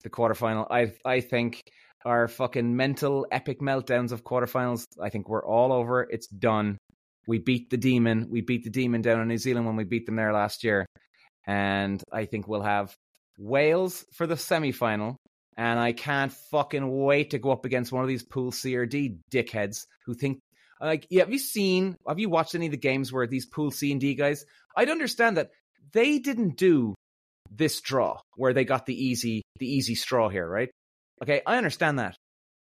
the 0.05 0.09
quarterfinal. 0.09 0.67
I, 0.71 0.93
I 1.03 1.19
think 1.19 1.61
our 2.05 2.29
fucking 2.29 2.75
mental 2.77 3.27
epic 3.31 3.59
meltdowns 3.59 4.13
of 4.13 4.23
quarterfinals. 4.23 4.85
I 5.01 5.09
think 5.09 5.27
we're 5.27 5.45
all 5.45 5.73
over. 5.73 6.03
It's 6.09 6.27
done. 6.27 6.77
We 7.27 7.39
beat 7.39 7.69
the 7.71 7.77
demon. 7.77 8.27
We 8.29 8.41
beat 8.41 8.63
the 8.63 8.69
demon 8.69 9.01
down 9.01 9.19
in 9.19 9.27
New 9.27 9.37
Zealand 9.37 9.65
when 9.65 9.75
we 9.75 9.83
beat 9.83 10.05
them 10.05 10.15
there 10.15 10.31
last 10.31 10.63
year, 10.63 10.85
and 11.45 12.01
I 12.13 12.25
think 12.25 12.47
we'll 12.47 12.61
have 12.61 12.95
Wales 13.37 14.05
for 14.13 14.27
the 14.27 14.37
semi 14.37 14.71
final. 14.71 15.17
And 15.57 15.79
I 15.79 15.93
can't 15.93 16.33
fucking 16.51 16.85
wait 17.03 17.31
to 17.31 17.39
go 17.39 17.51
up 17.51 17.65
against 17.65 17.91
one 17.91 18.03
of 18.03 18.09
these 18.09 18.23
Pool 18.23 18.51
C 18.51 18.75
or 18.75 18.85
D 18.85 19.17
dickheads 19.31 19.85
who 20.05 20.13
think 20.13 20.39
like, 20.81 21.07
yeah, 21.09 21.21
have 21.21 21.31
you 21.31 21.39
seen? 21.39 21.95
Have 22.07 22.19
you 22.19 22.29
watched 22.29 22.55
any 22.55 22.65
of 22.67 22.71
the 22.71 22.77
games 22.77 23.11
where 23.11 23.25
these 23.25 23.45
Pool 23.45 23.71
C 23.71 23.91
and 23.91 24.01
D 24.01 24.15
guys? 24.15 24.45
I'd 24.75 24.89
understand 24.89 25.37
that 25.37 25.51
they 25.93 26.19
didn't 26.19 26.57
do 26.57 26.93
this 27.49 27.81
draw 27.81 28.19
where 28.35 28.53
they 28.53 28.65
got 28.65 28.85
the 28.85 29.05
easy 29.05 29.43
the 29.59 29.67
easy 29.67 29.95
straw 29.95 30.29
here, 30.29 30.47
right? 30.47 30.69
Okay, 31.21 31.41
I 31.45 31.57
understand 31.57 31.99
that. 31.99 32.15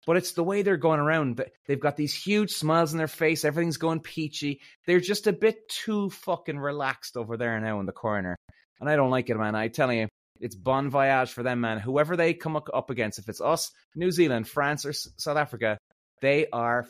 But 0.07 0.19
it's 0.19 0.33
the 0.33 0.45
way 0.45 0.63
they're 0.63 0.77
going 0.77 1.01
around. 1.01 1.43
They've 1.67 1.81
got 1.81 1.97
these 1.97 2.15
huge 2.15 2.51
smiles 2.51 2.93
on 2.93 2.99
their 2.99 3.09
face. 3.09 3.45
Everything's 3.45 3.79
going 3.79 4.01
peachy. 4.01 4.61
They're 4.87 5.01
just 5.01 5.27
a 5.27 5.33
bit 5.33 5.67
too 5.69 6.11
fucking 6.11 6.59
relaxed 6.59 7.17
over 7.17 7.39
there 7.39 7.59
now 7.59 7.81
in 7.81 7.87
the 7.87 7.93
corner. 7.93 8.37
And 8.81 8.91
I 8.91 8.97
don't 8.97 9.11
like 9.11 9.31
it, 9.31 9.37
man. 9.37 9.55
I 9.55 9.69
tell 9.69 9.91
you, 9.91 10.09
it's 10.41 10.57
bon 10.57 10.91
voyage 10.91 11.33
for 11.33 11.43
them, 11.43 11.61
man. 11.61 11.79
Whoever 11.79 12.17
they 12.17 12.35
come 12.35 12.57
up 12.57 12.91
against, 12.91 13.19
if 13.19 13.29
it's 13.29 13.41
us, 13.41 13.71
New 13.95 14.11
Zealand, 14.11 14.47
France, 14.47 14.85
or 14.85 14.93
South 14.93 15.39
Africa, 15.39 15.79
they 16.21 16.49
are 16.53 16.87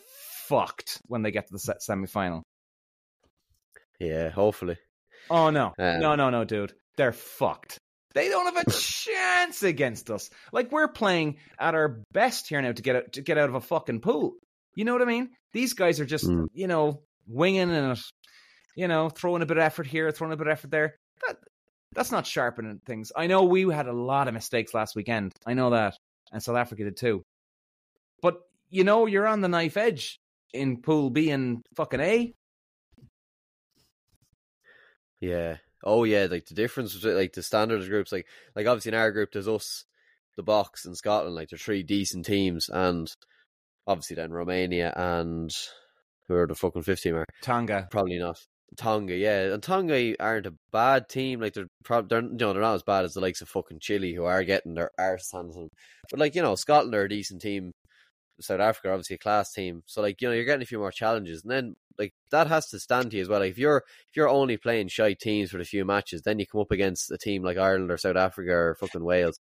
fucked 0.47 0.99
when 1.07 1.23
they 1.23 1.31
get 1.31 1.47
to 1.47 1.53
the 1.53 1.77
semi 1.79 2.07
final. 2.07 2.43
Yeah, 4.01 4.31
hopefully. 4.31 4.77
Oh 5.31 5.51
no, 5.51 5.73
um, 5.79 6.01
no, 6.01 6.15
no, 6.17 6.31
no, 6.31 6.45
dude, 6.45 6.73
they're 6.97 7.13
fucked. 7.13 7.79
They 8.15 8.29
don't 8.29 8.55
have 8.55 8.67
a 8.67 8.71
chance 8.81 9.63
against 9.63 10.11
us. 10.11 10.31
Like 10.53 10.73
we're 10.73 10.89
playing 10.89 11.37
at 11.59 11.75
our 11.75 12.01
best 12.13 12.49
here 12.49 12.63
now 12.63 12.73
to 12.73 12.83
get 12.83 12.97
out, 12.97 13.13
to 13.15 13.23
get 13.23 13.39
out 13.39 13.49
of 13.49 13.57
a 13.57 13.61
fucking 13.61 14.01
pool. 14.01 14.35
You 14.75 14.85
know 14.85 14.93
what 14.93 15.03
I 15.03 15.07
mean? 15.07 15.31
These 15.53 15.75
guys 15.75 16.01
are 16.01 16.07
just 16.07 16.27
mm. 16.27 16.47
you 16.53 16.67
know 16.67 17.03
winging 17.27 17.71
and 17.71 18.01
you 18.77 18.89
know 18.89 19.09
throwing 19.09 19.43
a 19.43 19.47
bit 19.47 19.57
of 19.57 19.63
effort 19.63 19.87
here, 19.87 20.11
throwing 20.11 20.33
a 20.33 20.37
bit 20.37 20.47
of 20.47 20.53
effort 20.53 20.71
there. 20.71 20.97
That 21.27 21.37
that's 21.93 22.13
not 22.13 22.27
sharpening 22.27 22.81
things. 22.85 23.13
I 23.15 23.27
know 23.27 23.45
we 23.45 23.63
had 23.73 23.87
a 23.87 23.93
lot 23.93 24.29
of 24.29 24.35
mistakes 24.35 24.75
last 24.75 24.97
weekend. 24.97 25.33
I 25.47 25.55
know 25.55 25.71
that, 25.71 25.97
and 26.33 26.43
South 26.43 26.57
Africa 26.57 26.85
did 26.85 26.97
too. 26.97 27.23
But 28.23 28.41
you 28.71 28.85
know 28.85 29.07
you're 29.07 29.27
on 29.27 29.41
the 29.41 29.49
knife 29.49 29.77
edge 29.77 30.19
in 30.53 30.83
Pool 30.83 31.11
B 31.11 31.31
and 31.31 31.65
fucking 31.77 32.01
A. 32.01 32.35
Yeah. 35.21 35.57
Oh 35.85 36.05
yeah, 36.05 36.27
like 36.31 36.47
the 36.47 36.55
difference 36.55 36.95
between 36.95 37.17
like 37.17 37.33
the 37.33 37.43
standard 37.43 37.87
groups, 37.89 38.13
like 38.13 38.27
like 38.57 38.67
obviously 38.67 38.91
in 38.91 38.99
our 38.99 39.13
group 39.13 39.33
there's 39.33 39.49
us, 39.49 39.85
the 40.37 40.43
Boks 40.43 40.85
and 40.85 40.97
Scotland, 40.97 41.35
like 41.35 41.51
they're 41.51 41.59
three 41.59 41.83
decent 41.83 42.27
teams, 42.27 42.69
and 42.69 43.11
obviously 43.87 44.17
then 44.17 44.33
Romania 44.33 44.93
and 44.97 45.51
who 46.27 46.35
are 46.35 46.47
the 46.47 46.55
fucking 46.55 46.83
fifth 46.83 47.03
team 47.03 47.23
Tonga. 47.43 47.89
Probably 47.91 48.19
not. 48.19 48.39
Tonga, 48.77 49.15
yeah, 49.15 49.53
and 49.53 49.63
Tonga 49.63 50.17
aren't 50.19 50.47
a 50.47 50.55
bad 50.73 51.09
team. 51.09 51.41
Like 51.41 51.55
they're 51.55 51.69
probably 51.85 52.09
they're 52.09 52.23
you 52.23 52.37
know 52.37 52.53
they're 52.53 52.63
not 52.63 52.75
as 52.75 52.83
bad 52.83 53.05
as 53.05 53.15
the 53.15 53.21
likes 53.21 53.41
of 53.41 53.49
fucking 53.49 53.79
Chile 53.81 54.15
who 54.15 54.25
are 54.25 54.43
getting 54.43 54.75
their 54.75 54.91
arse 54.99 55.31
hands 55.33 55.57
on 55.57 55.65
them. 55.65 55.71
But 56.11 56.21
like 56.21 56.35
you 56.35 56.43
know 56.43 56.55
Scotland 56.57 56.95
are 56.95 57.05
a 57.05 57.09
decent 57.09 57.43
team. 57.43 57.73
South 58.41 58.61
Africa 58.61 58.91
obviously 58.91 59.15
a 59.15 59.19
class 59.19 59.53
team. 59.53 59.83
So 59.87 60.03
like 60.03 60.21
you 60.21 60.29
know 60.29 60.35
you're 60.35 60.45
getting 60.45 60.63
a 60.63 60.67
few 60.67 60.79
more 60.79 60.91
challenges, 60.91 61.43
and 61.43 61.51
then 61.53 61.77
like 61.99 62.13
that 62.31 62.47
has 62.49 62.69
to 62.69 62.81
stand 62.81 63.11
to 63.11 63.17
you 63.17 63.23
as 63.23 63.29
well. 63.29 63.41
Like 63.41 63.53
if 63.53 63.59
you're 63.59 63.85
if 64.09 64.17
you're 64.17 64.29
only 64.29 64.57
playing 64.57 64.89
shy 64.89 65.15
teams 65.15 65.51
for 65.51 65.59
a 65.59 65.65
few 65.65 65.85
matches, 65.85 66.23
then 66.23 66.39
you 66.39 66.47
come 66.47 66.61
up 66.61 66.71
against 66.71 67.11
a 67.11 67.19
team 67.19 67.43
like 67.43 67.57
Ireland 67.57 67.91
or 67.91 67.99
South 67.99 68.17
Africa 68.17 68.53
or 68.53 68.77
fucking 68.81 69.05
Wales. 69.05 69.39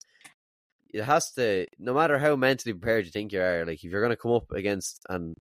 It 0.94 1.04
has 1.04 1.32
to, 1.34 1.66
no 1.80 1.94
matter 1.94 2.20
how 2.20 2.36
mentally 2.36 2.74
prepared 2.74 3.06
you 3.06 3.12
think 3.12 3.34
you 3.34 3.42
are, 3.42 3.66
like 3.66 3.84
if 3.84 3.92
you're 3.92 4.02
going 4.02 4.12
to 4.12 4.16
come 4.16 4.34
up 4.34 4.52
against 4.52 5.02
and 5.10 5.36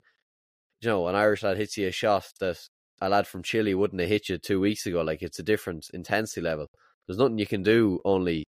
you 0.80 0.88
know 0.88 1.08
an 1.08 1.14
Irish 1.14 1.42
lad 1.42 1.58
hits 1.58 1.76
you 1.76 1.88
a 1.88 1.92
shot 1.92 2.24
that 2.40 2.58
a 3.00 3.08
lad 3.08 3.26
from 3.26 3.42
Chile 3.42 3.74
wouldn't 3.74 4.00
have 4.00 4.08
hit 4.08 4.28
you 4.28 4.38
two 4.38 4.60
weeks 4.60 4.86
ago, 4.86 5.02
like 5.02 5.22
it's 5.22 5.38
a 5.38 5.42
different 5.42 5.90
intensity 5.92 6.40
level. 6.40 6.68
There's 7.06 7.18
nothing 7.18 7.38
you 7.38 7.46
can 7.46 7.62
do, 7.62 8.00
only 8.04 8.44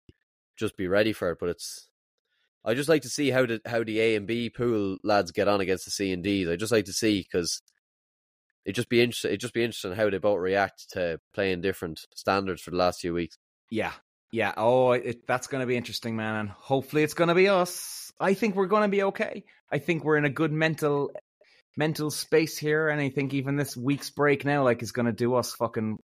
just 0.59 0.77
be 0.77 0.89
ready 0.89 1.13
for 1.13 1.31
it. 1.31 1.39
But 1.41 1.51
it's 1.51 1.89
I 2.65 2.75
just 2.75 2.89
like 2.89 3.03
to 3.03 3.09
see 3.09 3.31
how 3.31 3.47
the 3.47 3.61
how 3.65 3.83
the 3.83 4.01
A 4.01 4.17
and 4.17 4.27
B 4.27 4.51
pool 4.51 4.99
lads 5.03 5.33
get 5.33 5.49
on 5.49 5.61
against 5.61 5.87
the 5.87 5.91
C 5.91 6.13
and 6.13 6.23
D's. 6.23 6.49
I 6.49 6.57
just 6.57 6.73
like 6.73 6.85
to 6.87 6.93
see 6.93 7.21
because 7.21 7.63
it 8.65 8.73
just 8.73 8.89
be 8.89 9.01
interesting. 9.01 9.33
It 9.33 9.41
just 9.41 9.55
be 9.55 9.65
interesting 9.65 9.93
how 9.93 10.11
they 10.11 10.19
both 10.19 10.39
react 10.39 10.91
to 10.93 11.19
playing 11.35 11.61
different 11.61 12.01
standards 12.15 12.63
for 12.63 12.71
the 12.71 12.77
last 12.77 13.01
few 13.01 13.15
weeks. 13.15 13.37
Yeah, 13.71 13.93
yeah. 14.33 14.53
Oh, 14.57 14.93
it, 14.93 15.27
that's 15.27 15.47
going 15.47 15.61
to 15.61 15.67
be 15.67 15.77
interesting, 15.77 16.17
man. 16.17 16.37
And 16.37 16.49
hopefully, 16.51 17.03
it's 17.03 17.15
going 17.15 17.29
to 17.29 17.35
be 17.35 17.49
us. 17.49 18.13
I 18.21 18.35
think 18.35 18.55
we're 18.55 18.67
going 18.67 18.83
to 18.83 18.89
be 18.89 19.03
okay. 19.05 19.45
I 19.73 19.79
think 19.79 20.05
we're 20.05 20.17
in 20.17 20.25
a 20.25 20.31
good 20.31 20.53
mental 20.53 21.11
mental 21.77 22.11
space 22.11 22.59
here, 22.59 22.89
and 22.89 23.01
I 23.01 23.09
think 23.09 23.33
even 23.33 23.57
this 23.57 23.77
week's 23.77 24.11
break 24.11 24.45
now, 24.45 24.65
like, 24.65 24.83
is 24.83 24.93
going 24.93 25.07
to 25.07 25.13
do 25.13 25.35
us 25.35 25.55
fucking 25.55 25.99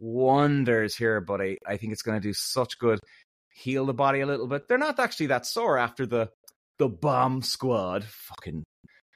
wonders 0.00 0.94
here. 0.94 1.20
But 1.20 1.40
I, 1.40 1.56
I 1.66 1.76
think 1.78 1.92
it's 1.92 2.02
going 2.02 2.20
to 2.20 2.28
do 2.28 2.34
such 2.34 2.78
good, 2.78 3.00
heal 3.54 3.86
the 3.86 3.94
body 3.94 4.20
a 4.20 4.26
little 4.26 4.48
bit. 4.48 4.68
They're 4.68 4.76
not 4.76 5.00
actually 5.00 5.26
that 5.26 5.46
sore 5.46 5.78
after 5.78 6.04
the 6.06 6.28
the 6.78 6.88
bomb 6.88 7.40
squad, 7.42 8.04
fucking 8.04 8.64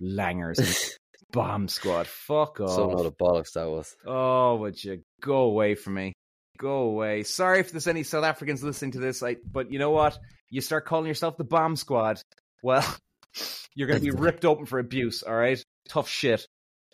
langers. 0.01 0.95
Bomb 1.33 1.69
Squad. 1.69 2.07
Fuck 2.07 2.61
off. 2.61 2.71
So 2.71 2.91
not 2.91 3.07
a 3.07 3.11
bollocks 3.11 3.53
that 3.53 3.69
was. 3.69 3.95
Oh, 4.07 4.57
would 4.57 4.83
you 4.83 5.03
go 5.21 5.43
away 5.43 5.75
from 5.75 5.95
me? 5.95 6.13
Go 6.59 6.83
away. 6.83 7.23
Sorry 7.23 7.61
if 7.61 7.71
there's 7.71 7.87
any 7.87 8.03
South 8.03 8.25
Africans 8.25 8.63
listening 8.63 8.93
to 8.93 8.99
this, 8.99 9.23
like, 9.23 9.41
but 9.51 9.71
you 9.71 9.79
know 9.79 9.91
what? 9.91 10.19
You 10.51 10.61
start 10.61 10.87
calling 10.87 11.07
yourself 11.07 11.37
the 11.37 11.45
Bomb 11.45 11.77
Squad. 11.77 12.21
Well, 12.63 12.85
you're 13.75 13.89
going 13.89 14.01
to 14.01 14.05
be 14.05 14.11
ripped 14.11 14.45
open 14.45 14.67
for 14.67 14.79
abuse. 14.79 15.23
All 15.23 15.35
right, 15.35 15.63
tough 15.89 16.09
shit. 16.09 16.47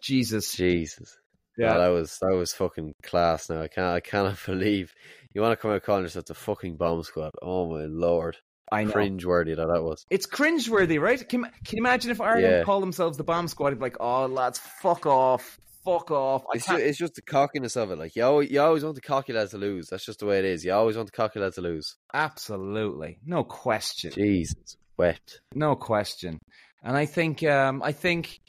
Jesus. 0.02 0.52
Jesus. 0.52 1.16
Yeah, 1.56 1.78
that 1.78 1.88
was 1.88 2.18
that 2.20 2.34
was 2.34 2.52
fucking 2.52 2.94
class. 3.02 3.48
Now 3.48 3.62
I 3.62 3.68
can't 3.68 3.86
I 3.86 4.00
cannot 4.00 4.38
believe 4.46 4.92
you 5.32 5.40
want 5.40 5.52
to 5.52 5.56
come 5.56 5.70
out 5.70 5.82
calling 5.82 6.02
yourself 6.02 6.26
the 6.26 6.34
fucking 6.34 6.76
bomb 6.76 7.02
squad. 7.02 7.30
Oh 7.40 7.70
my 7.70 7.84
lord! 7.84 8.36
I 8.72 8.84
know. 8.84 8.92
Cringeworthy 8.92 9.56
that 9.56 9.66
that 9.66 9.82
was. 9.82 10.06
It's 10.10 10.26
cringeworthy, 10.26 11.00
right? 11.00 11.18
Can, 11.28 11.42
can 11.42 11.76
you 11.76 11.82
imagine 11.82 12.10
if 12.10 12.20
Ireland 12.20 12.44
yeah. 12.44 12.62
called 12.62 12.82
themselves 12.82 13.16
the 13.16 13.24
bomb 13.24 13.48
squad? 13.48 13.70
He'd 13.70 13.78
be 13.78 13.82
like, 13.82 13.96
oh, 14.00 14.26
lads, 14.26 14.58
fuck 14.58 15.06
off. 15.06 15.58
Fuck 15.84 16.10
off. 16.10 16.44
It's 16.54 16.66
just, 16.66 16.80
it's 16.80 16.98
just, 16.98 17.14
the 17.14 17.22
cockiness 17.22 17.76
of 17.76 17.90
it. 17.90 17.98
Like, 17.98 18.16
you 18.16 18.24
always, 18.24 18.50
you 18.50 18.60
always 18.60 18.82
want 18.82 18.94
the 18.94 19.02
cocky 19.02 19.34
lads 19.34 19.50
to 19.50 19.58
lose. 19.58 19.88
That's 19.90 20.04
just 20.04 20.20
the 20.20 20.26
way 20.26 20.38
it 20.38 20.46
is. 20.46 20.64
You 20.64 20.72
always 20.72 20.96
want 20.96 21.10
the 21.10 21.16
cocky 21.16 21.40
lads 21.40 21.56
to 21.56 21.60
lose. 21.60 21.96
Absolutely. 22.14 23.18
No 23.24 23.44
question. 23.44 24.12
Jesus. 24.12 24.76
Wet. 24.96 25.40
No 25.54 25.76
question. 25.76 26.38
And 26.82 26.96
I 26.96 27.04
think, 27.04 27.42
um, 27.44 27.82
I 27.82 27.92
think 27.92 28.40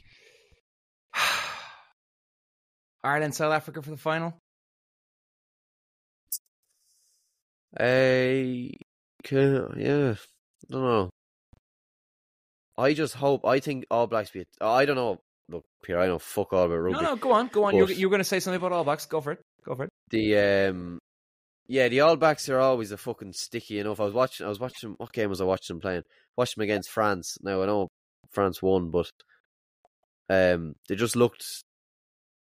Ireland, 3.04 3.34
South 3.34 3.52
Africa 3.52 3.82
for 3.82 3.90
the 3.90 3.96
final. 3.98 4.32
A 7.78 8.72
Okay, 9.26 9.82
yeah. 9.82 10.14
I 10.14 10.72
don't 10.72 10.82
know. 10.82 11.10
I 12.78 12.94
just 12.94 13.14
hope. 13.14 13.44
I 13.44 13.58
think 13.60 13.86
All 13.90 14.06
Blacks 14.06 14.30
be. 14.30 14.44
I 14.60 14.84
don't 14.84 14.96
know. 14.96 15.18
Look, 15.48 15.64
Pierre, 15.82 16.00
I 16.00 16.06
know 16.06 16.18
fuck 16.18 16.52
all 16.52 16.64
about 16.64 16.76
rugby. 16.76 17.00
No, 17.00 17.00
no, 17.00 17.16
go 17.16 17.32
on, 17.32 17.48
go 17.48 17.64
on. 17.64 17.76
You're, 17.76 17.90
you're 17.90 18.10
going 18.10 18.20
to 18.20 18.24
say 18.24 18.40
something 18.40 18.58
about 18.58 18.72
All 18.72 18.84
Blacks. 18.84 19.06
Go 19.06 19.20
for 19.20 19.32
it. 19.32 19.40
Go 19.64 19.74
for 19.74 19.84
it. 19.84 19.90
The 20.10 20.68
um, 20.70 20.98
yeah, 21.66 21.88
the 21.88 22.00
All 22.00 22.16
Blacks 22.16 22.48
are 22.48 22.60
always 22.60 22.92
a 22.92 22.96
fucking 22.96 23.32
sticky 23.32 23.78
enough. 23.78 24.00
I 24.00 24.04
was 24.04 24.14
watching. 24.14 24.46
I 24.46 24.48
was 24.48 24.60
watching. 24.60 24.94
What 24.98 25.12
game 25.12 25.30
was 25.30 25.40
I 25.40 25.44
watching 25.44 25.74
them 25.74 25.80
playing? 25.80 26.02
Watched 26.36 26.56
them 26.56 26.62
against 26.62 26.90
France. 26.90 27.36
Now 27.42 27.62
I 27.62 27.66
know 27.66 27.88
France 28.30 28.62
won, 28.62 28.90
but 28.90 29.10
um, 30.28 30.74
they 30.88 30.94
just 30.94 31.16
looked 31.16 31.44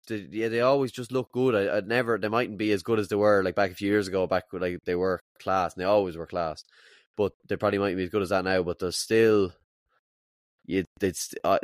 they, 0.08 0.26
yeah, 0.30 0.48
they 0.48 0.60
always 0.60 0.90
just 0.90 1.12
look 1.12 1.30
good. 1.30 1.54
I, 1.54 1.80
never, 1.86 2.18
they 2.18 2.28
mightn't 2.28 2.58
be 2.58 2.72
as 2.72 2.82
good 2.82 2.98
as 2.98 3.08
they 3.08 3.16
were 3.16 3.42
like 3.44 3.54
back 3.54 3.70
a 3.70 3.74
few 3.74 3.88
years 3.88 4.08
ago. 4.08 4.26
Back 4.26 4.44
like 4.52 4.78
they 4.84 4.96
were 4.96 5.20
class, 5.38 5.74
and 5.74 5.80
they 5.80 5.86
always 5.86 6.16
were 6.16 6.26
class. 6.26 6.64
but 7.18 7.32
they 7.48 7.56
probably 7.56 7.78
mightn't 7.78 7.98
be 7.98 8.04
as 8.04 8.10
good 8.10 8.22
as 8.22 8.30
that 8.30 8.44
now. 8.44 8.62
But 8.62 8.78
they're 8.78 8.92
still, 8.92 9.52
you, 10.64 10.84
it's 11.02 11.34
uh, 11.44 11.58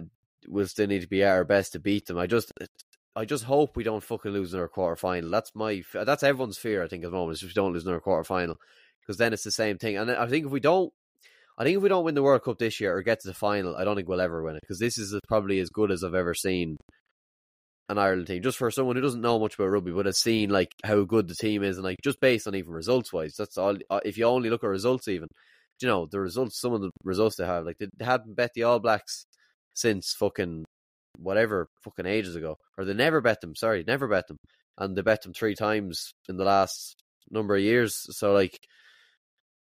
we'll 0.47 0.67
still 0.67 0.89
need 0.89 1.03
to 1.03 1.09
be 1.09 1.23
at 1.23 1.31
our 1.31 1.45
best 1.45 1.73
to 1.73 1.79
beat 1.79 2.07
them. 2.07 2.19
I 2.19 2.27
just, 2.27 2.53
I 3.17 3.25
just 3.25 3.45
hope 3.45 3.77
we 3.77 3.85
don't 3.85 4.03
fucking 4.03 4.33
lose 4.33 4.53
in 4.53 4.61
our 4.61 4.69
quarter 4.69 4.97
final. 4.97 5.31
That's 5.31 5.55
my, 5.55 5.83
that's 5.95 6.25
everyone's 6.25 6.59
fear. 6.59 6.83
I 6.83 6.89
think 6.89 7.05
at 7.05 7.11
the 7.11 7.17
moment 7.17 7.39
is 7.39 7.43
if 7.43 7.51
we 7.51 7.55
don't 7.55 7.73
lose 7.73 7.87
in 7.87 7.93
our 7.93 8.01
quarter 8.01 8.25
final, 8.25 8.57
because 9.01 9.17
then 9.17 9.33
it's 9.33 9.45
the 9.45 9.53
same 9.53 9.79
thing. 9.79 9.97
And 9.97 10.11
I 10.11 10.27
think 10.27 10.45
if 10.45 10.53
we 10.53 10.61
don't, 10.61 10.93
I 11.57 11.63
think 11.63 11.77
if 11.77 11.83
we 11.85 11.89
don't 11.89 12.05
win 12.05 12.17
the 12.17 12.23
World 12.23 12.43
Cup 12.43 12.59
this 12.59 12.81
year 12.81 12.97
or 12.97 13.03
get 13.03 13.21
to 13.21 13.29
the 13.29 13.35
final, 13.35 13.77
I 13.77 13.85
don't 13.85 13.95
think 13.95 14.09
we'll 14.09 14.21
ever 14.21 14.43
win 14.43 14.57
it 14.57 14.63
because 14.63 14.81
this 14.81 14.99
is 14.99 15.17
probably 15.29 15.61
as 15.61 15.71
good 15.71 15.93
as 15.93 16.03
I've 16.03 16.15
ever 16.15 16.35
seen 16.35 16.77
an 17.89 17.99
Ireland 17.99 18.27
team. 18.27 18.43
Just 18.43 18.59
for 18.59 18.71
someone 18.71 18.97
who 18.97 19.03
doesn't 19.03 19.21
know 19.21 19.39
much 19.39 19.55
about 19.55 19.67
rugby, 19.67 19.93
but 19.93 20.07
has 20.07 20.19
seen 20.19 20.51
like 20.51 20.73
how 20.85 21.03
good 21.05 21.29
the 21.29 21.35
team 21.35 21.63
is, 21.63 21.77
and 21.77 21.85
like 21.85 21.99
just 22.03 22.21
based 22.21 22.47
on 22.47 22.55
even 22.55 22.73
results 22.73 23.13
wise, 23.13 23.35
that's 23.37 23.59
all. 23.59 23.77
Uh, 23.91 24.01
if 24.05 24.17
you 24.17 24.25
only 24.25 24.51
look 24.51 24.65
at 24.65 24.69
results, 24.69 25.09
even 25.09 25.29
you 25.81 25.89
know 25.89 26.07
the 26.11 26.21
results, 26.21 26.61
some 26.61 26.73
of 26.73 26.81
the 26.81 26.91
results 27.03 27.37
they 27.37 27.47
have, 27.47 27.65
like 27.65 27.79
they 27.79 28.05
haven't 28.05 28.37
bet 28.37 28.53
the 28.55 28.63
All 28.63 28.81
Blacks 28.81 29.27
since 29.75 30.13
fucking 30.13 30.65
whatever 31.19 31.69
fucking 31.83 32.07
ages 32.07 32.37
ago, 32.37 32.57
or 32.79 32.85
they 32.85 32.95
never 32.95 33.21
bet 33.21 33.41
them. 33.41 33.55
Sorry, 33.55 33.85
never 33.87 34.09
bet 34.09 34.29
them, 34.29 34.39
and 34.79 34.97
they 34.97 35.03
bet 35.03 35.23
them 35.23 35.33
three 35.35 35.55
times 35.55 36.13
in 36.29 36.37
the 36.37 36.45
last 36.45 36.97
number 37.31 37.57
of 37.57 37.63
years. 37.63 38.07
So 38.17 38.33
like, 38.33 38.59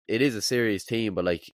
it 0.09 0.23
is 0.23 0.35
a 0.35 0.43
serious 0.43 0.85
team, 0.85 1.15
but 1.15 1.25
like. 1.25 1.45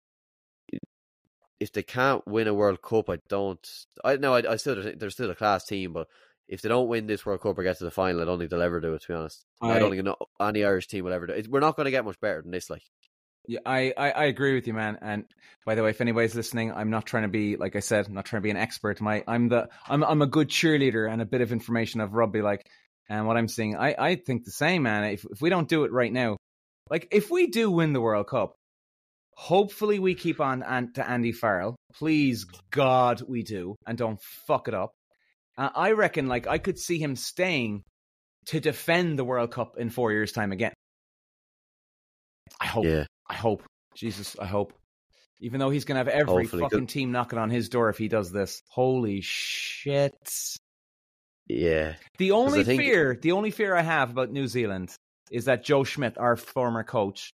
If 1.59 1.73
they 1.73 1.83
can't 1.83 2.21
win 2.27 2.49
a 2.49 2.53
World 2.53 2.83
Cup, 2.83 3.09
I 3.09 3.17
don't. 3.31 3.67
I 4.05 4.17
know. 4.17 4.35
I, 4.35 4.53
I 4.53 4.57
still 4.57 4.93
they're 4.95 5.09
still 5.09 5.31
a 5.31 5.35
class 5.35 5.65
team, 5.65 5.95
but 5.95 6.07
if 6.49 6.63
they 6.63 6.69
don't 6.69 6.89
win 6.89 7.07
this 7.07 7.27
World 7.27 7.41
Cup 7.41 7.59
or 7.59 7.63
get 7.63 7.79
to 7.79 7.85
the 7.85 7.91
final, 7.91 8.23
I 8.23 8.25
don't 8.25 8.39
think 8.39 8.51
they'll 8.51 8.63
ever 8.63 8.81
do 8.81 8.95
it. 8.95 9.03
To 9.03 9.09
be 9.09 9.15
honest, 9.15 9.45
I, 9.61 9.73
I 9.73 9.79
don't 9.79 9.91
think 9.91 10.09
any 10.41 10.65
Irish 10.65 10.87
team 10.87 11.05
will 11.05 11.13
ever 11.13 11.27
do 11.27 11.33
it. 11.33 11.49
We're 11.49 11.61
not 11.61 11.77
going 11.77 11.87
to 11.87 11.91
get 11.91 12.05
much 12.05 12.21
better 12.21 12.43
than 12.43 12.53
this. 12.53 12.71
Like, 12.71 12.83
yeah, 13.49 13.61
I, 13.67 13.93
I, 13.97 14.11
I, 14.11 14.25
agree 14.25 14.55
with 14.55 14.67
you, 14.67 14.75
man. 14.75 14.99
And 15.01 15.25
by 15.65 15.75
the 15.75 15.83
way, 15.83 15.91
if 15.91 16.01
anybody's 16.01 16.35
listening, 16.35 16.73
I'm 16.73 16.91
not 16.91 17.07
trying 17.07 17.25
to 17.25 17.29
be 17.29 17.57
like 17.57 17.77
I 17.77 17.81
said, 17.81 18.07
I'm 18.07 18.15
not 18.15 18.25
trying 18.27 18.43
to 18.43 18.45
be 18.45 18.51
an 18.51 18.57
expert. 18.57 19.01
My 19.01 19.25
I'm 19.27 19.49
the 19.49 19.69
I'm 19.87 20.05
I'm 20.05 20.23
a 20.23 20.27
good 20.27 20.49
cheerleader 20.49 21.11
and 21.11 21.21
a 21.23 21.27
bit 21.27 21.41
of 21.41 21.53
information 21.53 22.01
of 22.01 22.15
rugby. 22.15 22.43
Like, 22.43 22.67
and 23.09 23.27
what 23.27 23.37
I'm 23.37 23.49
seeing, 23.49 23.77
I 23.77 23.95
I 23.99 24.15
think 24.17 24.45
the 24.45 24.51
same, 24.51 24.83
man. 24.83 25.05
If 25.05 25.25
if 25.31 25.41
we 25.41 25.51
don't 25.51 25.69
do 25.69 25.85
it 25.85 25.93
right 25.93 26.13
now, 26.13 26.37
like 26.91 27.09
if 27.11 27.31
we 27.31 27.49
do 27.49 27.71
win 27.71 27.93
the 27.93 28.01
World 28.01 28.29
Cup, 28.29 28.55
hopefully 29.35 29.99
we 29.99 30.15
keep 30.15 30.41
on 30.41 30.63
and 30.63 30.95
to 30.95 31.09
Andy 31.09 31.33
Farrell. 31.33 31.77
Please 31.95 32.47
God, 32.71 33.23
we 33.27 33.43
do, 33.43 33.77
and 33.87 33.97
don't 33.97 34.21
fuck 34.47 34.69
it 34.69 34.75
up. 34.75 34.93
Uh, 35.59 35.71
I 35.75 35.93
reckon, 35.93 36.27
like, 36.27 36.47
I 36.47 36.59
could 36.59 36.79
see 36.79 36.99
him 36.99 37.17
staying 37.17 37.83
to 38.47 38.61
defend 38.61 39.19
the 39.19 39.25
World 39.25 39.51
Cup 39.51 39.79
in 39.79 39.91
four 39.91 40.13
years' 40.13 40.33
time 40.33 40.53
again. 40.53 40.73
I 42.61 42.67
hope. 42.67 42.85
Yeah. 42.85 43.07
I 43.29 43.35
hope. 43.35 43.63
Jesus, 43.95 44.37
I 44.39 44.47
hope. 44.47 44.73
Even 45.41 45.61
though 45.61 45.71
he's 45.71 45.85
going 45.85 45.97
to 45.97 45.99
have 45.99 46.09
every 46.09 46.45
Hopefully. 46.45 46.63
fucking 46.63 46.87
team 46.87 47.13
knocking 47.13 47.39
on 47.39 47.51
his 47.51 47.69
door 47.69 47.89
if 47.89 47.99
he 47.99 48.09
does 48.09 48.31
this. 48.31 48.63
Holy 48.69 49.21
shit. 49.23 50.15
Yeah. 51.47 51.95
The 52.19 52.33
only 52.33 52.65
think... 52.65 52.81
fear, 52.81 53.19
the 53.21 53.33
only 53.33 53.51
fear 53.51 53.75
I 53.75 53.83
have 53.83 54.11
about 54.11 54.31
New 54.31 54.49
Zealand 54.49 54.95
is 55.31 55.47
that 55.47 55.65
Joe 55.65 55.85
Schmidt, 55.85 56.19
our 56.19 56.37
former 56.37 56.85
coach, 56.85 57.31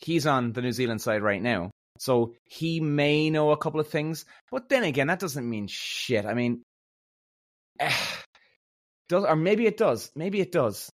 he's 0.00 0.26
on 0.26 0.52
the 0.52 0.62
New 0.62 0.72
Zealand 0.72 1.00
side 1.00 1.22
right 1.22 1.42
now. 1.42 1.70
So 1.98 2.34
he 2.44 2.80
may 2.80 3.30
know 3.30 3.50
a 3.50 3.56
couple 3.56 3.80
of 3.80 3.88
things, 3.88 4.24
but 4.50 4.68
then 4.68 4.84
again, 4.84 5.06
that 5.06 5.20
doesn't 5.20 5.48
mean 5.48 5.66
shit. 5.68 6.26
I 6.26 6.34
mean, 6.34 6.62
does 9.08 9.24
or 9.24 9.36
maybe 9.36 9.66
it 9.66 9.76
does. 9.76 10.10
Maybe 10.14 10.40
it 10.40 10.52
does. 10.52 10.90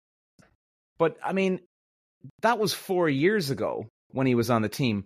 But 0.98 1.18
I 1.24 1.34
mean, 1.34 1.60
that 2.42 2.60
was 2.60 2.74
four 2.74 3.10
years 3.10 3.50
ago 3.50 3.88
when 4.12 4.28
he 4.28 4.36
was 4.36 4.50
on 4.50 4.62
the 4.62 4.70
team. 4.70 5.06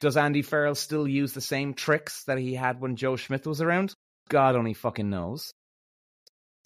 Does 0.00 0.16
Andy 0.16 0.42
Farrell 0.42 0.74
still 0.74 1.06
use 1.06 1.32
the 1.32 1.40
same 1.40 1.74
tricks 1.74 2.24
that 2.24 2.38
he 2.38 2.54
had 2.54 2.80
when 2.80 2.96
Joe 2.96 3.16
Schmidt 3.16 3.46
was 3.46 3.60
around? 3.60 3.94
God 4.28 4.56
only 4.56 4.74
fucking 4.74 5.08
knows. 5.08 5.52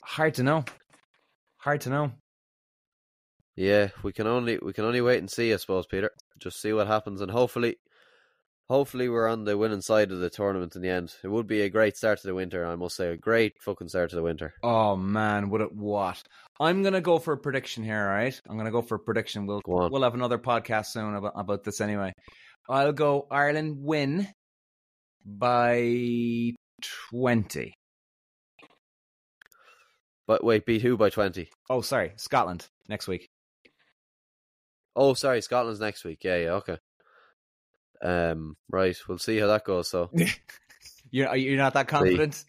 Hard 0.03 0.35
to 0.35 0.43
know. 0.43 0.65
Hard 1.59 1.83
to 1.83 1.91
know. 1.91 2.13
Yeah, 3.57 3.89
we 4.03 4.13
can 4.13 4.27
only 4.27 4.59
we 4.63 4.73
can 4.73 4.85
only 4.85 5.01
wait 5.01 5.19
and 5.19 5.31
see, 5.31 5.53
I 5.53 5.57
suppose, 5.57 5.87
Peter. 5.87 6.13
Just 6.39 6.61
see 6.61 6.73
what 6.73 6.87
happens, 6.87 7.21
and 7.21 7.31
hopefully, 7.31 7.77
hopefully 8.69 9.09
we're 9.09 9.29
on 9.29 9.45
the 9.45 9.57
winning 9.57 9.81
side 9.81 10.13
of 10.13 10.21
the 10.21 10.31
tournament 10.31 10.77
in 10.77 10.83
the 10.83 10.89
end. 10.89 11.15
It 11.25 11.29
would 11.29 11.47
be 11.47 11.63
a 11.63 11.71
great 11.71 11.97
start 11.97 12.21
to 12.21 12.27
the 12.27 12.35
winter, 12.35 12.67
I 12.67 12.77
must 12.77 12.97
say. 12.97 13.09
A 13.09 13.17
great 13.17 13.55
fucking 13.61 13.89
start 13.89 14.11
to 14.11 14.17
the 14.17 14.23
winter. 14.23 14.55
Oh 14.63 14.97
man, 14.97 15.51
would 15.51 15.61
it 15.61 15.75
what? 15.75 16.23
I'm 16.61 16.83
gonna 16.83 17.01
go 17.01 17.19
for 17.19 17.33
a 17.33 17.39
prediction 17.39 17.85
here, 17.85 18.09
all 18.09 18.15
right? 18.15 18.41
I'm 18.49 18.57
gonna 18.57 18.71
go 18.71 18.83
for 18.83 18.97
a 18.97 19.01
prediction. 19.01 19.47
We'll 19.47 19.63
we'll 19.67 20.03
have 20.03 20.15
another 20.15 20.39
podcast 20.39 20.87
soon 20.87 21.15
about, 21.15 21.33
about 21.35 21.65
this 21.65 21.81
anyway. 21.81 22.13
I'll 22.69 22.93
go 22.93 23.27
Ireland 23.31 23.77
win 23.79 24.29
by 25.25 26.53
twenty. 27.11 27.75
But 30.27 30.45
wait, 30.45 30.67
beat 30.67 30.83
who 30.83 30.99
by 30.99 31.09
twenty? 31.09 31.49
Oh, 31.71 31.81
sorry, 31.81 32.13
Scotland 32.17 32.67
next 32.89 33.09
week. 33.09 33.29
Oh, 34.95 35.15
sorry, 35.15 35.41
Scotland's 35.41 35.81
next 35.81 36.05
week. 36.05 36.19
Yeah, 36.23 36.37
yeah, 36.37 36.51
okay. 36.55 36.77
Um, 38.03 38.57
right, 38.71 38.97
we'll 39.09 39.19
see 39.19 39.39
how 39.39 39.49
that 39.49 39.65
goes. 39.65 39.91
So, 39.91 40.11
you're 41.11 41.35
you're 41.37 41.57
not 41.59 41.75
that 41.75 41.89
confident. 41.89 42.35
See. 42.35 42.45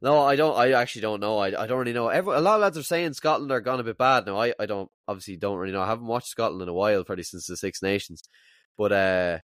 No, 0.00 0.20
I 0.22 0.36
don't. 0.36 0.56
I 0.56 0.72
actually 0.72 1.02
don't 1.02 1.20
know. 1.20 1.38
I, 1.38 1.48
I 1.62 1.66
don't 1.66 1.78
really 1.78 1.92
know. 1.92 2.08
Every, 2.08 2.34
a 2.34 2.40
lot 2.40 2.54
of 2.54 2.62
lads 2.62 2.78
are 2.78 2.82
saying 2.82 3.12
Scotland 3.12 3.52
are 3.52 3.60
gone 3.60 3.80
a 3.80 3.84
bit 3.84 3.98
bad 3.98 4.24
now. 4.24 4.40
I, 4.40 4.54
I 4.58 4.64
don't 4.64 4.90
obviously 5.06 5.36
don't 5.36 5.58
really 5.58 5.72
know. 5.72 5.82
I 5.82 5.88
haven't 5.88 6.06
watched 6.06 6.28
Scotland 6.28 6.62
in 6.62 6.68
a 6.68 6.72
while, 6.72 7.04
probably 7.04 7.24
since 7.24 7.46
the 7.46 7.56
Six 7.56 7.82
Nations. 7.82 8.22
But 8.78 8.92
uh, 8.92 9.38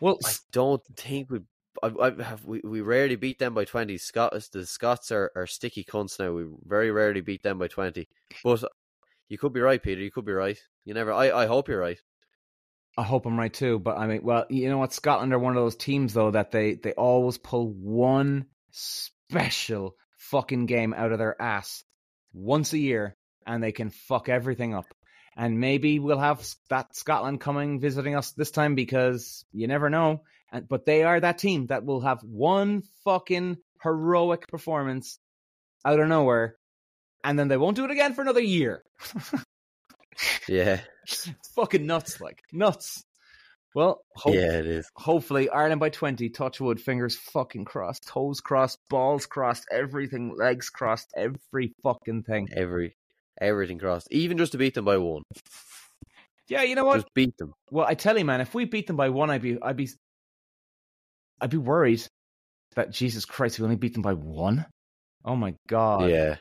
well, 0.00 0.18
I 0.24 0.32
don't 0.52 0.82
think 0.96 1.30
we. 1.30 1.40
I, 1.82 1.88
I 2.00 2.22
have 2.22 2.44
we, 2.44 2.60
we 2.62 2.80
rarely 2.82 3.16
beat 3.16 3.38
them 3.38 3.54
by 3.54 3.64
twenty. 3.64 3.98
Scots 3.98 4.48
the 4.48 4.64
Scots 4.64 5.10
are, 5.10 5.32
are 5.34 5.46
sticky 5.46 5.84
cunts 5.84 6.18
now. 6.20 6.32
We 6.32 6.44
very 6.64 6.92
rarely 6.92 7.20
beat 7.20 7.42
them 7.42 7.58
by 7.58 7.66
twenty. 7.66 8.08
But 8.44 8.62
you 9.28 9.38
could 9.38 9.52
be 9.52 9.60
right, 9.60 9.82
Peter. 9.82 10.00
You 10.00 10.10
could 10.12 10.24
be 10.24 10.32
right. 10.32 10.58
You 10.84 10.94
never. 10.94 11.12
I, 11.12 11.30
I 11.30 11.46
hope 11.46 11.68
you're 11.68 11.80
right. 11.80 11.98
I 12.96 13.02
hope 13.02 13.26
I'm 13.26 13.38
right 13.38 13.52
too. 13.52 13.78
But 13.78 13.98
I 13.98 14.06
mean, 14.06 14.20
well, 14.22 14.46
you 14.48 14.68
know 14.68 14.78
what? 14.78 14.92
Scotland 14.92 15.32
are 15.32 15.38
one 15.38 15.56
of 15.56 15.62
those 15.62 15.76
teams 15.76 16.12
though 16.12 16.30
that 16.32 16.50
they 16.50 16.74
they 16.74 16.92
always 16.92 17.38
pull 17.38 17.68
one 17.68 18.46
special 18.70 19.96
fucking 20.18 20.66
game 20.66 20.94
out 20.94 21.12
of 21.12 21.18
their 21.18 21.40
ass 21.40 21.84
once 22.32 22.72
a 22.72 22.78
year, 22.78 23.16
and 23.46 23.62
they 23.62 23.72
can 23.72 23.90
fuck 23.90 24.28
everything 24.28 24.74
up. 24.74 24.86
And 25.36 25.60
maybe 25.60 25.98
we'll 25.98 26.18
have 26.18 26.46
that 26.68 26.94
Scotland 26.94 27.40
coming 27.40 27.80
visiting 27.80 28.16
us 28.16 28.32
this 28.32 28.50
time 28.50 28.74
because 28.74 29.44
you 29.52 29.66
never 29.66 29.88
know. 29.88 30.22
And 30.52 30.68
but 30.68 30.84
they 30.84 31.04
are 31.04 31.20
that 31.20 31.38
team 31.38 31.66
that 31.66 31.84
will 31.84 32.00
have 32.00 32.22
one 32.22 32.82
fucking 33.04 33.58
heroic 33.82 34.48
performance 34.48 35.18
out 35.84 36.00
of 36.00 36.08
nowhere, 36.08 36.56
and 37.24 37.38
then 37.38 37.48
they 37.48 37.56
won't 37.56 37.76
do 37.76 37.84
it 37.84 37.90
again 37.90 38.14
for 38.14 38.22
another 38.22 38.42
year. 38.42 38.82
yeah, 40.48 40.80
it's 41.02 41.30
fucking 41.54 41.86
nuts, 41.86 42.20
like 42.20 42.42
nuts. 42.52 43.02
Well, 43.74 44.00
hope, 44.16 44.34
yeah, 44.34 44.58
it 44.58 44.66
is. 44.66 44.90
Hopefully, 44.96 45.48
Ireland 45.48 45.80
by 45.80 45.90
twenty. 45.90 46.28
Touchwood, 46.28 46.80
fingers 46.80 47.16
fucking 47.16 47.64
crossed, 47.64 48.06
toes 48.06 48.40
crossed, 48.40 48.78
balls 48.88 49.26
crossed, 49.26 49.66
everything, 49.70 50.34
legs 50.36 50.70
crossed, 50.70 51.12
every 51.16 51.72
fucking 51.82 52.24
thing. 52.24 52.48
Every, 52.52 52.96
everything 53.40 53.78
crossed, 53.78 54.08
even 54.10 54.38
just 54.38 54.52
to 54.52 54.58
beat 54.58 54.74
them 54.74 54.84
by 54.84 54.98
one. 54.98 55.22
Yeah, 56.48 56.62
you 56.62 56.74
know 56.74 56.84
what? 56.84 56.96
Just 56.96 57.14
beat 57.14 57.36
them. 57.38 57.54
Well, 57.70 57.86
I 57.86 57.94
tell 57.94 58.18
you, 58.18 58.24
man, 58.24 58.40
if 58.40 58.54
we 58.54 58.64
beat 58.64 58.88
them 58.88 58.96
by 58.96 59.10
one, 59.10 59.30
I'd 59.30 59.40
be, 59.40 59.56
I'd 59.62 59.76
be, 59.76 59.88
I'd 61.40 61.50
be 61.50 61.58
worried 61.58 62.04
that 62.74 62.90
Jesus 62.90 63.24
Christ, 63.24 63.58
we 63.58 63.64
only 63.64 63.76
beat 63.76 63.92
them 63.92 64.02
by 64.02 64.14
one. 64.14 64.66
Oh 65.24 65.36
my 65.36 65.54
god. 65.68 66.10
Yeah. 66.10 66.36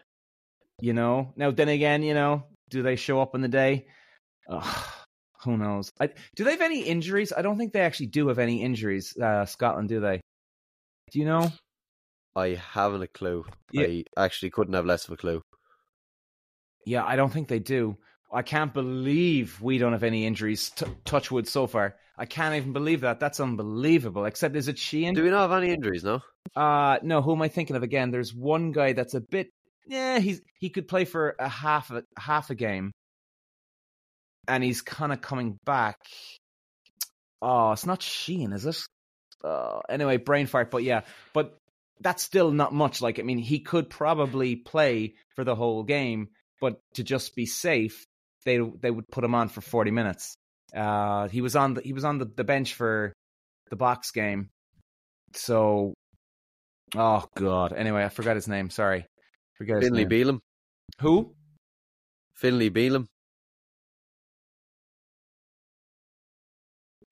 You 0.80 0.94
know. 0.94 1.34
Now, 1.36 1.52
then 1.52 1.70
again, 1.70 2.02
you 2.02 2.16
know, 2.16 2.46
do 2.70 2.84
they 2.84 2.96
show 2.96 3.22
up 3.22 3.36
on 3.36 3.42
the 3.42 3.48
day? 3.48 3.88
Ugh, 4.50 4.86
who 5.44 5.58
knows? 5.58 5.92
I, 6.00 6.10
do 6.36 6.44
they 6.44 6.52
have 6.52 6.62
any 6.62 6.82
injuries? 6.82 7.34
I 7.36 7.42
don't 7.42 7.58
think 7.58 7.74
they 7.74 7.82
actually 7.82 8.08
do 8.08 8.28
have 8.28 8.40
any 8.40 8.64
injuries. 8.64 9.16
Uh, 9.18 9.46
Scotland, 9.46 9.90
do 9.90 10.00
they? 10.00 10.22
Do 11.12 11.20
you 11.20 11.26
know? 11.26 11.52
I 12.36 12.60
haven't 12.74 13.02
a 13.02 13.08
clue. 13.08 13.46
Yeah. 13.72 13.84
I 13.84 14.04
actually 14.18 14.52
couldn't 14.52 14.74
have 14.74 14.86
less 14.86 15.06
of 15.06 15.14
a 15.14 15.18
clue. 15.18 15.42
Yeah, 16.86 17.04
I 17.06 17.16
don't 17.16 17.32
think 17.32 17.48
they 17.48 17.60
do. 17.60 17.98
I 18.32 18.44
can't 18.44 18.74
believe 18.74 19.60
we 19.62 19.80
don't 19.80 19.94
have 19.94 20.04
any 20.04 20.26
injuries. 20.26 20.70
T- 20.70 20.86
touchwood 21.04 21.48
so 21.48 21.68
far. 21.68 21.96
I 22.18 22.26
can't 22.26 22.56
even 22.56 22.74
believe 22.74 23.02
that. 23.02 23.20
That's 23.20 23.40
unbelievable. 23.40 24.26
Except, 24.26 24.56
is 24.56 24.68
it 24.68 24.78
Sheehan? 24.78 25.16
Do 25.16 25.24
we 25.24 25.30
not 25.30 25.50
have 25.50 25.64
any 25.64 25.74
injuries? 25.74 26.04
No. 26.04 26.22
Uh 26.56 26.98
no. 27.02 27.22
Who 27.22 27.34
am 27.34 27.42
I 27.42 27.48
thinking 27.48 27.76
of 27.76 27.84
again? 27.84 28.12
There's 28.12 28.34
one 28.34 28.72
guy 28.72 28.94
that's 28.94 29.14
a 29.14 29.22
bit. 29.22 29.50
Yeah, 29.90 30.20
he's 30.20 30.40
he 30.60 30.70
could 30.70 30.88
play 30.88 31.06
for 31.06 31.36
a 31.40 31.50
half 31.50 31.90
a 31.90 32.04
half 32.18 32.52
a 32.52 32.56
game, 32.56 32.92
and 34.48 34.64
he's 34.64 34.82
kind 34.82 35.12
of 35.12 35.20
coming 35.20 35.58
back. 35.66 35.98
Oh, 37.42 37.72
it's 37.72 37.88
not 37.88 38.02
Sheen, 38.04 38.54
is 38.54 38.66
it? 38.66 38.78
Uh, 39.44 39.80
anyway, 39.90 40.18
brain 40.18 40.46
fart. 40.46 40.70
But 40.70 40.84
yeah, 40.84 41.02
but 41.34 41.58
that's 42.02 42.22
still 42.22 42.52
not 42.52 42.72
much. 42.72 43.02
Like, 43.02 43.20
I 43.20 43.24
mean, 43.24 43.40
he 43.40 43.60
could 43.60 43.90
probably 43.90 44.56
play 44.56 45.16
for 45.36 45.44
the 45.44 45.56
whole 45.56 45.84
game, 45.84 46.30
but 46.62 46.80
to 46.94 47.04
just 47.04 47.36
be 47.36 47.48
safe, 47.48 48.06
they 48.46 48.60
they 48.60 48.92
would 48.92 49.10
put 49.10 49.24
him 49.24 49.34
on 49.34 49.50
for 49.50 49.62
forty 49.62 49.92
minutes. 49.92 50.36
Uh, 50.76 51.28
he 51.30 51.42
was 51.42 51.56
on 51.56 51.74
the 51.74 51.82
he 51.82 51.94
was 51.94 52.06
on 52.06 52.20
the, 52.20 52.26
the 52.26 52.44
bench 52.44 52.76
for 52.76 53.12
the 53.72 53.76
Boks 53.78 54.14
game. 54.14 54.50
So, 55.34 55.96
oh 56.96 57.26
god. 57.36 57.74
Anyway, 57.74 58.04
I 58.04 58.10
forgot 58.10 58.36
his 58.36 58.48
name. 58.48 58.70
Sorry, 58.70 59.06
forget 59.60 59.84
Finlay. 59.84 60.06
Bealham. 60.06 60.40
Who? 61.02 61.36
Finlay 62.34 62.70
Bealham. 62.70 63.08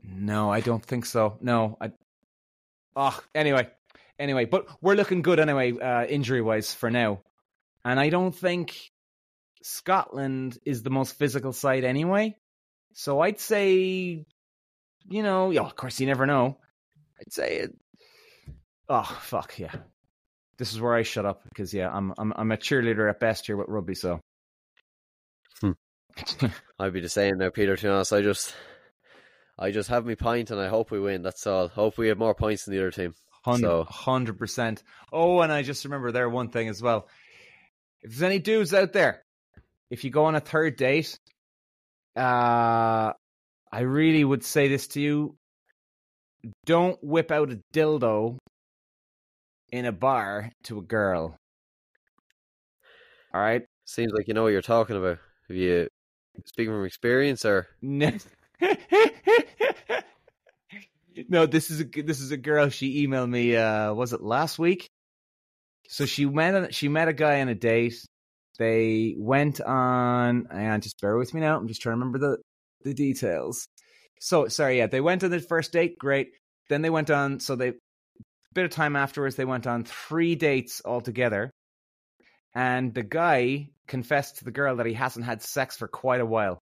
No, 0.02 0.50
I 0.50 0.62
don't 0.62 0.84
think 0.84 1.06
so. 1.06 1.38
No, 1.42 1.78
I. 1.80 1.92
Oh, 2.96 3.20
anyway, 3.36 3.70
anyway, 4.18 4.46
but 4.46 4.66
we're 4.82 4.96
looking 4.96 5.22
good 5.22 5.40
anyway, 5.40 5.78
uh, 5.78 6.06
injury 6.06 6.42
wise 6.42 6.74
for 6.74 6.90
now, 6.90 7.22
and 7.84 8.00
I 8.00 8.10
don't 8.10 8.34
think 8.34 8.92
Scotland 9.62 10.58
is 10.66 10.82
the 10.82 10.90
most 10.90 11.18
physical 11.18 11.54
side 11.54 11.84
anyway. 11.84 12.36
So 12.94 13.20
I'd 13.20 13.40
say, 13.40 14.26
you 15.10 15.24
know, 15.24 15.52
yeah, 15.52 15.62
of 15.62 15.76
course 15.76 16.00
you 16.00 16.08
never 16.08 16.26
know. 16.26 16.58
I'd 17.20 17.34
say 17.34 17.58
it. 17.58 17.76
Oh 18.90 19.20
fuck 19.22 19.60
yeah! 19.60 19.76
This 20.58 20.74
is 20.74 20.82
where 20.82 20.96
I 20.96 21.04
shut 21.04 21.26
up 21.26 21.44
because 21.44 21.74
yeah, 21.74 21.90
I'm 21.92 22.14
I'm 22.18 22.34
I'm 22.36 22.52
a 22.52 22.58
cheerleader 22.58 23.10
at 23.10 23.20
best 23.20 23.46
here 23.46 23.58
with 23.58 23.68
rugby. 23.70 23.96
So. 23.96 24.20
Hmm. 25.62 25.72
I'd 26.80 26.94
be 26.94 27.02
the 27.02 27.10
same 27.10 27.38
now, 27.38 27.50
Peter. 27.50 27.76
To 27.76 27.84
be 27.84 27.90
honest, 27.90 28.14
I 28.14 28.22
just, 28.22 28.56
I 29.60 29.72
just 29.72 29.90
have 29.90 30.06
me 30.06 30.16
pint, 30.16 30.50
and 30.52 30.60
I 30.60 30.68
hope 30.68 30.90
we 30.92 31.00
win. 31.00 31.22
That's 31.22 31.46
all. 31.46 31.68
Hope 31.68 31.98
we 31.98 32.08
have 32.08 32.18
more 32.18 32.34
points 32.36 32.66
than 32.66 32.74
the 32.74 32.80
other 32.82 32.92
team. 32.92 33.14
So- 33.60 33.86
Hundred 33.86 34.38
percent. 34.38 34.84
Oh, 35.14 35.40
and 35.42 35.54
I 35.54 35.62
just 35.62 35.86
remember 35.86 36.12
there 36.12 36.28
one 36.28 36.50
thing 36.50 36.68
as 36.68 36.82
well. 36.82 37.08
If 38.02 38.12
there's 38.12 38.24
any 38.24 38.40
dudes 38.40 38.74
out 38.74 38.92
there, 38.94 39.24
if 39.90 40.04
you 40.04 40.10
go 40.10 40.26
on 40.26 40.36
a 40.36 40.40
third 40.42 40.76
date, 40.76 41.18
uh, 42.16 43.14
I 43.72 43.80
really 43.82 44.24
would 44.24 44.44
say 44.44 44.68
this 44.68 44.88
to 44.90 45.02
you: 45.02 45.36
don't 46.66 46.98
whip 47.02 47.32
out 47.32 47.52
a 47.52 47.60
dildo 47.74 48.38
in 49.72 49.86
a 49.86 49.92
bar 49.92 50.52
to 50.64 50.80
a 50.80 50.82
girl. 50.82 51.38
All 53.34 53.42
right. 53.42 53.64
Seems 53.86 54.12
like 54.14 54.28
you 54.28 54.34
know 54.34 54.44
what 54.44 54.52
you're 54.52 54.62
talking 54.62 54.98
about. 54.98 55.20
Have 55.48 55.58
you 55.58 55.88
speaking 56.46 56.74
from 56.74 56.86
experience, 56.86 57.46
or 57.46 57.68
No, 57.82 58.12
no. 61.30 61.46
This 61.46 61.72
is 61.72 61.82
a 61.82 61.86
this 61.86 62.20
is 62.20 62.32
a 62.32 62.38
girl. 62.38 62.70
She 62.70 63.08
emailed 63.08 63.30
me. 63.30 63.56
Uh, 63.56 63.94
was 63.94 64.14
it 64.14 64.22
last 64.22 64.60
week? 64.60 64.90
So 65.90 66.06
she 66.06 66.26
met 66.26 66.54
a, 66.54 66.72
she 66.72 66.90
met 66.90 67.08
a 67.08 67.14
guy 67.14 67.42
on 67.42 67.48
a 67.50 67.56
date. 67.56 67.96
They 68.60 69.16
went 69.18 69.62
on. 69.62 70.48
And 70.52 70.84
just 70.84 71.00
bear 71.02 71.18
with 71.18 71.34
me 71.34 71.42
now. 71.42 71.58
I'm 71.58 71.68
just 71.68 71.82
trying 71.82 71.96
to 71.96 72.00
remember 72.00 72.20
the 72.20 72.38
the 72.84 72.94
details. 72.94 73.68
So 74.20 74.48
sorry, 74.48 74.78
yeah. 74.80 74.88
They 74.88 75.02
went 75.02 75.24
on 75.24 75.32
the 75.32 75.40
first 75.40 75.72
date. 75.72 75.98
Great. 75.98 76.30
Then 76.70 76.82
they 76.82 76.90
went 76.90 77.10
on. 77.10 77.40
So 77.40 77.56
they 77.56 77.74
bit 78.58 78.66
of 78.66 78.72
time 78.72 78.96
afterwards. 78.96 79.36
They 79.36 79.46
went 79.46 79.68
on 79.68 79.84
three 79.84 80.34
dates 80.34 80.82
altogether. 80.84 81.52
And 82.56 82.92
the 82.92 83.04
guy 83.04 83.70
confessed 83.88 84.38
to 84.38 84.46
the 84.46 84.52
girl 84.52 84.78
that 84.78 84.88
he 84.88 84.94
hasn't 84.94 85.26
had 85.26 85.44
sex 85.44 85.78
for 85.78 85.88
quite 85.88 86.22
a 86.22 86.26
while 86.26 86.60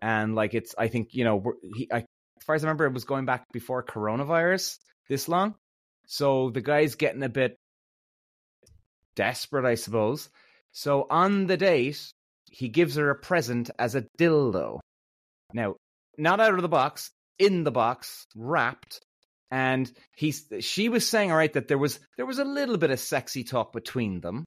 and 0.00 0.34
like 0.34 0.54
it's 0.54 0.74
i 0.78 0.88
think 0.88 1.14
you 1.14 1.24
know 1.24 1.42
he 1.74 1.88
I, 1.92 1.98
as 1.98 2.44
far 2.44 2.54
as 2.54 2.64
i 2.64 2.66
remember 2.66 2.86
it 2.86 2.94
was 2.94 3.04
going 3.04 3.24
back 3.24 3.44
before 3.52 3.82
coronavirus 3.82 4.78
this 5.08 5.28
long 5.28 5.54
so 6.06 6.50
the 6.50 6.60
guy's 6.60 6.94
getting 6.94 7.22
a 7.22 7.28
bit 7.28 7.56
desperate 9.14 9.64
i 9.64 9.74
suppose 9.74 10.28
so 10.72 11.06
on 11.08 11.46
the 11.46 11.56
date 11.56 12.12
he 12.50 12.68
gives 12.68 12.96
her 12.96 13.10
a 13.10 13.14
present 13.14 13.70
as 13.78 13.94
a 13.94 14.06
dildo 14.18 14.80
now 15.52 15.74
not 16.18 16.40
out 16.40 16.54
of 16.54 16.62
the 16.62 16.68
box 16.68 17.10
in 17.38 17.64
the 17.64 17.70
box 17.70 18.26
wrapped 18.34 19.00
and 19.50 19.90
he's 20.16 20.46
she 20.60 20.88
was 20.88 21.08
saying 21.08 21.30
all 21.30 21.36
right 21.36 21.52
that 21.52 21.68
there 21.68 21.78
was 21.78 22.00
there 22.16 22.26
was 22.26 22.38
a 22.38 22.44
little 22.44 22.76
bit 22.76 22.90
of 22.90 22.98
sexy 22.98 23.44
talk 23.44 23.72
between 23.72 24.20
them 24.20 24.46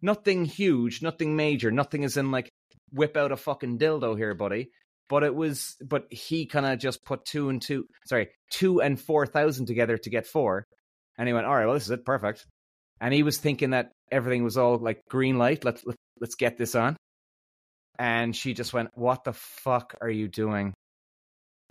nothing 0.00 0.44
huge 0.44 1.02
nothing 1.02 1.36
major 1.36 1.70
nothing 1.70 2.04
as 2.04 2.16
in 2.16 2.30
like 2.30 2.50
whip 2.92 3.16
out 3.16 3.32
a 3.32 3.36
fucking 3.36 3.78
dildo 3.78 4.16
here, 4.16 4.34
buddy. 4.34 4.70
But 5.08 5.24
it 5.24 5.34
was, 5.34 5.76
but 5.84 6.06
he 6.10 6.46
kind 6.46 6.66
of 6.66 6.78
just 6.78 7.04
put 7.04 7.24
two 7.24 7.48
and 7.48 7.60
two, 7.60 7.86
sorry, 8.06 8.28
two 8.52 8.80
and 8.80 9.00
four 9.00 9.26
thousand 9.26 9.66
together 9.66 9.98
to 9.98 10.10
get 10.10 10.26
four, 10.26 10.66
and 11.18 11.26
he 11.26 11.34
went, 11.34 11.46
all 11.46 11.54
right, 11.54 11.66
well, 11.66 11.74
this 11.74 11.84
is 11.84 11.90
it, 11.90 12.04
perfect. 12.04 12.46
And 13.00 13.12
he 13.12 13.22
was 13.22 13.38
thinking 13.38 13.70
that 13.70 13.90
everything 14.12 14.44
was 14.44 14.56
all 14.56 14.78
like 14.78 15.00
green 15.08 15.36
light. 15.36 15.64
Let's 15.64 15.84
let's, 15.84 15.98
let's 16.20 16.34
get 16.36 16.58
this 16.58 16.74
on. 16.74 16.96
And 17.98 18.36
she 18.36 18.54
just 18.54 18.72
went, 18.72 18.90
"What 18.94 19.24
the 19.24 19.32
fuck 19.32 19.96
are 20.00 20.10
you 20.10 20.28
doing?" 20.28 20.74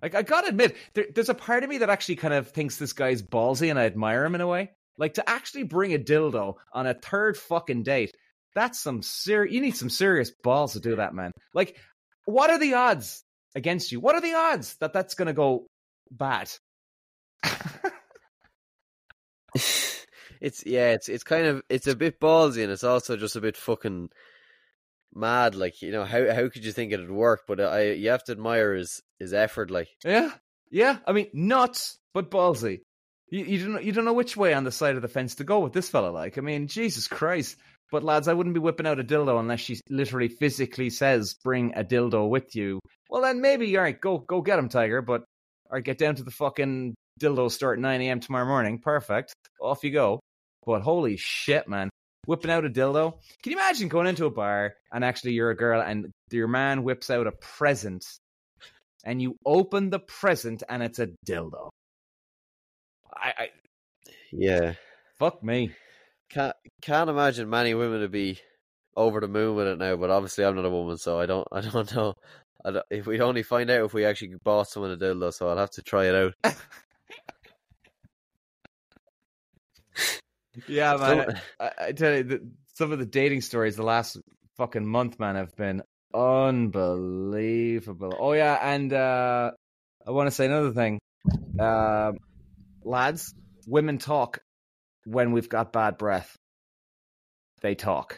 Like 0.01 0.15
I 0.15 0.21
gotta 0.21 0.47
admit, 0.47 0.75
there, 0.93 1.05
there's 1.13 1.29
a 1.29 1.33
part 1.33 1.63
of 1.63 1.69
me 1.69 1.79
that 1.79 1.89
actually 1.89 2.17
kind 2.17 2.33
of 2.33 2.49
thinks 2.49 2.77
this 2.77 2.93
guy's 2.93 3.21
ballsy, 3.21 3.69
and 3.69 3.79
I 3.79 3.85
admire 3.85 4.25
him 4.25 4.35
in 4.35 4.41
a 4.41 4.47
way. 4.47 4.71
Like 4.97 5.15
to 5.15 5.29
actually 5.29 5.63
bring 5.63 5.93
a 5.93 5.99
dildo 5.99 6.55
on 6.73 6.87
a 6.87 6.93
third 6.93 7.37
fucking 7.37 7.83
date 7.83 8.13
that's 8.55 8.79
some 8.79 9.01
serious. 9.01 9.53
You 9.53 9.61
need 9.61 9.75
some 9.75 9.89
serious 9.89 10.31
balls 10.31 10.73
to 10.73 10.79
do 10.79 10.95
that, 10.97 11.13
man. 11.13 11.31
Like, 11.53 11.77
what 12.25 12.49
are 12.49 12.59
the 12.59 12.73
odds 12.73 13.23
against 13.55 13.91
you? 13.91 13.99
What 13.99 14.15
are 14.15 14.21
the 14.21 14.33
odds 14.33 14.75
that 14.77 14.93
that's 14.93 15.15
to 15.15 15.33
go 15.33 15.67
bad? 16.11 16.51
it's 20.41 20.65
yeah, 20.65 20.91
it's 20.91 21.09
it's 21.09 21.23
kind 21.23 21.45
of 21.45 21.61
it's 21.69 21.87
a 21.87 21.95
bit 21.95 22.19
ballsy, 22.19 22.63
and 22.63 22.71
it's 22.71 22.83
also 22.83 23.15
just 23.17 23.35
a 23.35 23.41
bit 23.41 23.55
fucking 23.55 24.09
mad. 25.13 25.55
Like 25.55 25.81
you 25.81 25.91
know, 25.91 26.03
how 26.03 26.33
how 26.33 26.49
could 26.49 26.65
you 26.65 26.71
think 26.71 26.91
it'd 26.91 27.11
work? 27.11 27.43
But 27.47 27.61
I 27.61 27.91
you 27.91 28.09
have 28.09 28.23
to 28.25 28.31
admire 28.31 28.73
his 28.73 29.01
his 29.19 29.33
effort. 29.33 29.71
Like 29.71 29.89
yeah, 30.03 30.31
yeah. 30.71 30.97
I 31.05 31.11
mean, 31.11 31.27
nuts, 31.33 31.97
but 32.13 32.31
ballsy. 32.31 32.81
You, 33.29 33.45
you 33.45 33.71
don't 33.71 33.83
you 33.83 33.91
don't 33.91 34.05
know 34.05 34.13
which 34.13 34.37
way 34.37 34.53
on 34.53 34.63
the 34.63 34.71
side 34.71 34.95
of 34.95 35.01
the 35.01 35.07
fence 35.07 35.35
to 35.35 35.43
go 35.43 35.59
with 35.59 35.73
this 35.73 35.89
fella. 35.89 36.09
Like, 36.09 36.37
I 36.37 36.41
mean, 36.41 36.67
Jesus 36.67 37.07
Christ. 37.07 37.57
But 37.91 38.03
lads, 38.03 38.27
I 38.27 38.33
wouldn't 38.33 38.53
be 38.53 38.59
whipping 38.59 38.85
out 38.85 38.99
a 38.99 39.03
dildo 39.03 39.39
unless 39.39 39.61
she 39.61 39.79
literally 39.89 40.27
physically 40.27 40.91
says, 40.91 41.35
"Bring 41.43 41.73
a 41.75 41.83
dildo 41.83 42.29
with 42.29 42.55
you." 42.55 42.79
Well, 43.09 43.23
then 43.23 43.41
maybe 43.41 43.75
all 43.77 43.83
right, 43.83 43.99
go 43.99 44.19
go 44.19 44.41
get 44.41 44.59
him, 44.59 44.69
Tiger. 44.69 45.01
But 45.01 45.21
all 45.65 45.75
right, 45.75 45.83
get 45.83 45.97
down 45.97 46.15
to 46.15 46.23
the 46.23 46.31
fucking 46.31 46.95
dildo 47.19 47.51
store 47.51 47.73
at 47.73 47.79
nine 47.79 48.01
a.m. 48.01 48.19
tomorrow 48.19 48.45
morning. 48.45 48.79
Perfect. 48.79 49.33
Off 49.61 49.83
you 49.83 49.91
go. 49.91 50.19
But 50.65 50.81
holy 50.81 51.17
shit, 51.17 51.67
man, 51.67 51.89
whipping 52.25 52.51
out 52.51 52.65
a 52.65 52.69
dildo. 52.69 53.13
Can 53.43 53.51
you 53.51 53.57
imagine 53.57 53.87
going 53.87 54.07
into 54.07 54.25
a 54.25 54.31
bar 54.31 54.75
and 54.91 55.03
actually 55.03 55.33
you're 55.33 55.49
a 55.49 55.55
girl 55.55 55.81
and 55.81 56.11
your 56.31 56.47
man 56.47 56.83
whips 56.83 57.09
out 57.09 57.27
a 57.27 57.31
present, 57.31 58.05
and 59.03 59.21
you 59.21 59.37
open 59.45 59.89
the 59.89 59.99
present 59.99 60.63
and 60.67 60.83
it's 60.83 60.99
a 60.99 61.09
dildo. 61.27 61.69
I, 63.13 63.33
I 63.37 63.49
yeah, 64.31 64.73
fuck 65.17 65.43
me. 65.43 65.71
can't 66.29 66.55
can't 66.81 67.09
imagine 67.09 67.49
many 67.49 67.73
women 67.73 68.01
to 68.01 68.09
be 68.09 68.39
over 68.95 69.19
the 69.19 69.27
moon 69.27 69.55
with 69.55 69.67
it 69.67 69.77
now. 69.77 69.95
But 69.95 70.09
obviously, 70.09 70.45
I'm 70.45 70.55
not 70.55 70.65
a 70.65 70.69
woman, 70.69 70.97
so 70.97 71.19
I 71.19 71.25
don't 71.25 71.47
I 71.51 71.61
don't 71.61 71.95
know. 71.95 72.13
I 72.63 72.71
don't, 72.71 72.85
if 72.89 73.07
we'd 73.07 73.21
only 73.21 73.43
find 73.43 73.69
out 73.69 73.85
if 73.85 73.93
we 73.93 74.05
actually 74.05 74.35
bought 74.43 74.67
someone 74.67 74.91
a 74.91 74.97
dildo, 74.97 75.33
so 75.33 75.47
I'll 75.49 75.57
have 75.57 75.71
to 75.71 75.81
try 75.81 76.05
it 76.07 76.15
out. 76.15 76.33
Yeah, 80.67 80.95
man. 80.99 81.41
I, 81.59 81.71
I 81.79 81.91
tell 81.91 82.15
you, 82.15 82.23
the, 82.23 82.49
some 82.73 82.91
of 82.91 82.99
the 82.99 83.05
dating 83.05 83.41
stories 83.41 83.75
the 83.75 83.83
last 83.83 84.17
fucking 84.57 84.85
month, 84.85 85.19
man, 85.19 85.35
have 85.35 85.55
been 85.55 85.83
unbelievable. 86.13 88.15
Oh 88.19 88.33
yeah, 88.33 88.57
and 88.61 88.93
uh, 88.93 89.51
I 90.05 90.11
want 90.11 90.27
to 90.27 90.31
say 90.31 90.45
another 90.45 90.71
thing, 90.71 90.99
um, 91.59 92.17
lads. 92.83 93.33
Women 93.67 93.99
talk 93.99 94.39
when 95.05 95.31
we've 95.31 95.49
got 95.49 95.71
bad 95.71 95.97
breath. 95.97 96.35
They 97.61 97.75
talk. 97.75 98.17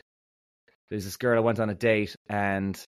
There's 0.89 1.03
this 1.03 1.17
girl 1.17 1.37
I 1.37 1.41
went 1.41 1.59
on 1.59 1.69
a 1.69 1.75
date, 1.75 2.15
and 2.29 2.81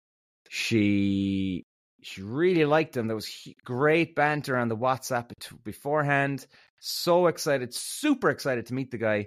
she 0.48 1.64
she 2.02 2.22
really 2.22 2.64
liked 2.64 2.96
him. 2.96 3.06
There 3.06 3.16
was 3.16 3.48
great 3.64 4.14
banter 4.14 4.56
on 4.56 4.68
the 4.68 4.76
WhatsApp 4.76 5.32
beforehand. 5.64 6.46
So 6.80 7.26
excited, 7.26 7.74
super 7.74 8.30
excited 8.30 8.66
to 8.66 8.74
meet 8.74 8.90
the 8.90 8.98
guy 8.98 9.26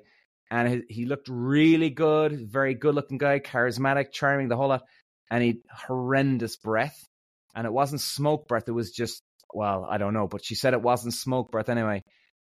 and 0.54 0.84
he 0.88 1.06
looked 1.06 1.30
really 1.30 1.90
good, 1.90 2.48
very 2.48 2.76
good 2.76 2.94
looking 2.94 3.18
guy, 3.18 3.40
charismatic, 3.40 4.12
charming, 4.12 4.50
the 4.50 4.56
whole 4.56 4.68
lot. 4.68 4.84
He 5.42 5.62
horrendous 5.72 6.58
breath, 6.58 6.98
and 7.56 7.66
it 7.66 7.74
wasn't 7.74 8.02
smoke 8.02 8.48
breath. 8.48 8.68
It 8.68 8.74
was 8.74 8.92
just 8.92 9.24
well, 9.54 9.86
I 9.90 9.98
don't 9.98 10.14
know, 10.14 10.28
but 10.28 10.44
she 10.44 10.56
said 10.56 10.74
it 10.74 10.82
wasn't 10.82 11.14
smoke 11.14 11.52
breath 11.52 11.70
anyway, 11.70 12.02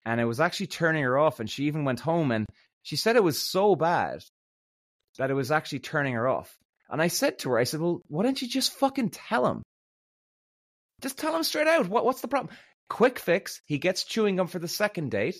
and 0.06 0.20
it 0.20 0.26
was 0.26 0.40
actually 0.40 0.68
turning 0.68 1.04
her 1.04 1.18
off. 1.18 1.40
And 1.40 1.50
she 1.50 1.66
even 1.66 1.86
went 1.86 2.00
home 2.00 2.32
and 2.32 2.46
she 2.84 2.96
said 2.96 3.16
it 3.16 3.24
was 3.24 3.42
so 3.42 3.76
bad 3.76 4.20
that 5.18 5.32
it 5.32 5.36
was 5.36 5.52
actually 5.52 5.80
turning 5.80 6.14
her 6.14 6.28
off. 6.28 6.56
And 6.90 7.02
I 7.02 7.08
said 7.08 7.40
to 7.40 7.52
her, 7.52 7.60
I 7.60 7.66
said, 7.66 7.82
well, 7.82 8.02
why 8.08 8.24
don't 8.24 8.42
you 8.42 8.48
just 8.48 8.74
fucking 8.74 9.10
tell 9.10 9.46
him? 9.46 9.62
Just 11.02 11.18
tell 11.18 11.36
him 11.36 11.44
straight 11.44 11.68
out. 11.68 11.88
What, 11.88 12.06
what's 12.06 12.22
the 12.22 12.28
problem? 12.28 12.56
Quick 12.90 13.20
fix. 13.20 13.62
He 13.66 13.78
gets 13.78 14.04
chewing 14.04 14.38
gum 14.38 14.48
for 14.48 14.60
the 14.60 14.68
second 14.68 15.12
date, 15.12 15.40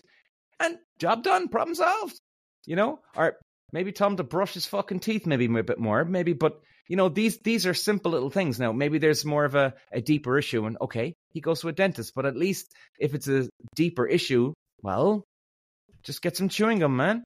and 0.60 0.78
job 1.00 1.24
done. 1.24 1.48
Problem 1.50 1.76
solved. 1.76 2.20
You 2.66 2.76
know, 2.76 3.00
or 3.16 3.38
maybe 3.72 3.92
tell 3.92 4.08
him 4.08 4.18
to 4.18 4.24
brush 4.24 4.54
his 4.54 4.68
fucking 4.68 5.00
teeth 5.00 5.26
maybe 5.26 5.46
a 5.46 5.64
bit 5.64 5.80
more, 5.80 6.06
maybe. 6.06 6.34
But 6.34 6.60
you 6.90 6.98
know 6.98 7.08
these 7.08 7.38
these 7.38 7.66
are 7.66 7.74
simple 7.74 8.12
little 8.12 8.32
things. 8.32 8.60
Now 8.60 8.74
maybe 8.74 8.98
there's 8.98 9.24
more 9.24 9.46
of 9.46 9.56
a, 9.56 9.74
a 9.94 10.02
deeper 10.02 10.38
issue, 10.38 10.66
and 10.66 10.76
okay, 10.82 11.14
he 11.32 11.40
goes 11.40 11.62
to 11.62 11.70
a 11.70 11.72
dentist. 11.72 12.14
But 12.16 12.26
at 12.26 12.36
least 12.36 12.74
if 13.00 13.14
it's 13.14 13.28
a 13.30 13.48
deeper 13.76 14.06
issue, 14.06 14.54
well, 14.82 15.24
just 16.04 16.22
get 16.22 16.36
some 16.36 16.50
chewing 16.50 16.80
gum, 16.80 16.98
man. 16.98 17.24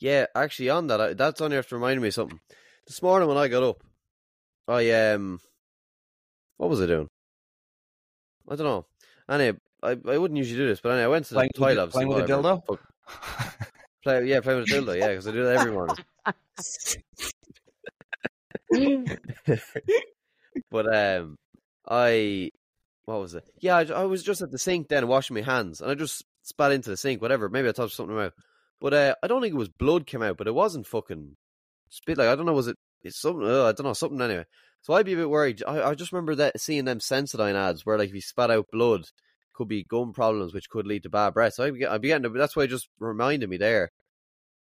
Yeah, 0.00 0.26
actually, 0.34 0.70
on 0.70 0.86
that, 0.88 1.00
I, 1.00 1.14
that's 1.14 1.40
only 1.40 1.58
after 1.58 1.76
reminding 1.76 2.00
me 2.02 2.08
of 2.08 2.14
something. 2.14 2.40
This 2.86 3.02
morning 3.02 3.28
when 3.28 3.36
I 3.36 3.48
got 3.48 3.62
up, 3.62 3.82
I 4.66 4.90
um, 5.12 5.38
what 6.56 6.70
was 6.70 6.80
I 6.80 6.86
doing? 6.86 7.08
I 8.48 8.56
don't 8.56 8.66
know. 8.66 8.86
Anyway, 9.28 9.58
I, 9.82 9.90
I 9.90 10.16
wouldn't 10.16 10.38
usually 10.38 10.58
do 10.58 10.66
this, 10.66 10.80
but 10.80 10.90
anyway, 10.92 11.04
I 11.04 11.08
went 11.08 11.26
to 11.26 11.34
the 11.34 11.40
Playing 11.40 11.50
with 11.54 11.76
toilet. 11.76 11.90
playing 11.90 12.08
with 12.08 12.24
a 12.24 12.32
dildo? 12.32 12.62
Fuck, 12.66 12.80
Play, 14.02 14.24
yeah, 14.26 14.40
playing 14.40 14.60
with 14.60 14.70
a 14.70 14.72
dildo. 14.72 14.98
Yeah, 14.98 15.08
because 15.08 15.28
I 15.28 15.32
do 15.32 15.44
that 15.44 15.56
every 15.56 15.72
morning. 15.72 15.96
but 20.70 20.94
um, 20.94 21.36
I 21.88 22.50
what 23.04 23.20
was 23.20 23.34
it? 23.34 23.44
Yeah, 23.60 23.76
I, 23.76 23.84
I 23.84 24.04
was 24.04 24.22
just 24.22 24.42
at 24.42 24.50
the 24.50 24.58
sink 24.58 24.88
then 24.88 25.08
washing 25.08 25.34
my 25.34 25.42
hands, 25.42 25.80
and 25.80 25.90
I 25.90 25.94
just 25.94 26.24
spat 26.42 26.72
into 26.72 26.90
the 26.90 26.96
sink. 26.96 27.22
Whatever, 27.22 27.48
maybe 27.48 27.68
I 27.68 27.72
touched 27.72 27.96
something 27.96 28.18
out, 28.18 28.34
but 28.80 28.94
uh, 28.94 29.14
I 29.22 29.26
don't 29.26 29.40
think 29.40 29.54
it 29.54 29.58
was 29.58 29.68
blood 29.68 30.06
came 30.06 30.22
out, 30.22 30.36
but 30.36 30.46
it 30.46 30.54
wasn't 30.54 30.86
fucking 30.86 31.36
spit. 31.88 32.18
Like 32.18 32.28
I 32.28 32.36
don't 32.36 32.46
know, 32.46 32.52
was 32.52 32.68
it? 32.68 32.76
It's 33.02 33.20
something. 33.20 33.44
I 33.44 33.72
don't 33.72 33.84
know 33.84 33.92
something 33.92 34.20
anyway. 34.20 34.44
So 34.82 34.94
I'd 34.94 35.06
be 35.06 35.14
a 35.14 35.16
bit 35.16 35.30
worried. 35.30 35.62
I, 35.66 35.90
I 35.90 35.94
just 35.94 36.12
remember 36.12 36.34
that 36.36 36.60
seeing 36.60 36.84
them 36.84 36.98
Sensodyne 36.98 37.54
ads 37.54 37.84
where 37.84 37.98
like 37.98 38.08
if 38.10 38.14
you 38.14 38.20
spat 38.20 38.50
out 38.50 38.66
blood, 38.70 39.06
could 39.54 39.68
be 39.68 39.84
gum 39.84 40.12
problems, 40.12 40.54
which 40.54 40.70
could 40.70 40.86
lead 40.86 41.02
to 41.02 41.10
bad 41.10 41.34
breath. 41.34 41.54
So 41.54 41.64
I'd 41.64 41.74
be, 41.74 41.84
I'd 41.86 42.00
be 42.00 42.08
getting. 42.08 42.32
That's 42.32 42.54
why 42.54 42.64
it 42.64 42.68
just 42.68 42.88
reminded 43.00 43.50
me 43.50 43.56
there. 43.56 43.90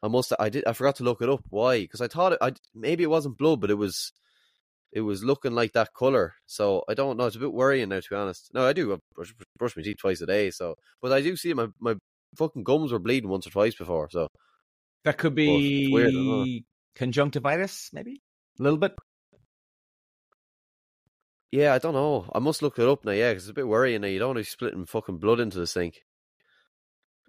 I 0.03 0.09
must. 0.09 0.32
I 0.38 0.49
did. 0.49 0.64
I 0.66 0.72
forgot 0.72 0.97
to 0.97 1.05
look 1.05 1.22
it 1.22 1.28
up. 1.28 1.40
Why? 1.49 1.80
Because 1.80 2.01
I 2.01 2.09
thought 2.09 2.32
it. 2.32 2.38
I 2.40 2.53
maybe 2.74 3.03
it 3.03 3.11
wasn't 3.11 3.38
blood, 3.38 3.61
but 3.61 3.70
it 3.70 3.74
was. 3.74 4.12
It 4.92 5.01
was 5.01 5.22
looking 5.24 5.53
like 5.53 5.72
that 5.72 5.92
color. 5.94 6.34
So 6.47 6.84
I 6.88 6.94
don't 6.94 7.16
know. 7.18 7.26
It's 7.26 7.36
a 7.36 7.40
bit 7.40 7.53
worrying 7.53 7.88
now, 7.90 8.01
to 8.01 8.07
be 8.09 8.16
honest. 8.16 8.51
No, 8.55 8.64
I 8.66 8.72
do 8.72 8.94
I 8.94 8.97
brush, 9.14 9.34
brush 9.59 9.76
my 9.76 9.82
teeth 9.82 9.99
twice 9.99 10.20
a 10.22 10.26
day. 10.26 10.51
So, 10.51 10.76
but 11.03 11.12
I 11.12 11.20
do 11.20 11.36
see 11.36 11.53
my 11.55 11.68
my 11.80 11.97
fucking 12.36 12.62
gums 12.64 12.92
were 12.92 12.99
bleeding 12.99 13.28
once 13.28 13.47
or 13.47 13.51
twice 13.51 13.74
before. 13.74 14.09
So 14.11 14.28
That 15.05 15.18
could 15.18 15.34
it's 15.38 15.92
weird, 15.92 16.09
I 16.09 16.12
don't 16.12 16.26
know. 16.26 16.44
be 16.44 16.64
conjunctivitis, 16.94 17.90
maybe 17.92 18.22
a 18.59 18.62
little 18.62 18.78
bit. 18.78 18.94
yeah, 21.53 21.74
I 21.74 21.78
don't 21.78 21.94
know. 21.94 22.30
I 22.34 22.38
must 22.38 22.62
look 22.62 22.78
it 22.78 22.88
up 22.88 23.05
now. 23.05 23.12
Yeah, 23.12 23.30
because 23.30 23.44
it's 23.44 23.51
a 23.51 23.55
bit 23.55 23.68
worrying 23.68 24.01
now. 24.01 24.09
You 24.09 24.18
don't 24.18 24.28
want 24.28 24.36
to 24.38 24.40
be 24.40 24.44
splitting 24.44 24.86
fucking 24.86 25.18
blood 25.18 25.40
into 25.40 25.59
the 25.59 25.66
sink. 25.66 26.03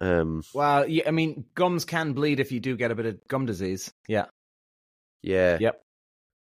Um. 0.00 0.42
Well, 0.54 0.88
yeah, 0.88 1.04
I 1.06 1.10
mean, 1.10 1.44
gums 1.54 1.84
can 1.84 2.12
bleed 2.12 2.40
if 2.40 2.52
you 2.52 2.60
do 2.60 2.76
get 2.76 2.90
a 2.90 2.94
bit 2.94 3.06
of 3.06 3.28
gum 3.28 3.46
disease. 3.46 3.92
Yeah. 4.06 4.26
Yeah. 5.22 5.58
Yep. 5.60 5.82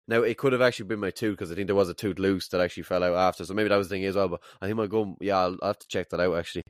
Now 0.09 0.22
it 0.22 0.39
could 0.39 0.53
have 0.53 0.62
actually 0.62 0.86
been 0.86 1.01
my 1.01 1.11
tooth 1.11 1.36
because 1.36 1.53
I 1.53 1.55
think 1.55 1.66
there 1.66 1.76
was 1.76 1.91
a 1.91 1.95
tooth 1.95 2.18
loose 2.18 2.49
that 2.49 2.61
actually 2.61 2.84
fell 2.84 3.05
out 3.05 3.14
after. 3.14 3.45
So 3.45 3.55
maybe 3.55 3.68
that 3.68 3.76
was 3.76 3.89
the 3.89 3.95
thing 3.95 4.05
as 4.07 4.16
well. 4.16 4.28
But 4.28 4.41
I 4.61 4.66
think 4.66 4.78
my 4.78 4.86
gum. 4.86 5.16
Yeah, 5.20 5.39
I'll, 5.39 5.57
I'll 5.62 5.68
have 5.68 5.78
to 5.78 5.89
check 5.89 6.09
that 6.11 6.20
out 6.20 6.36
actually. 6.36 6.64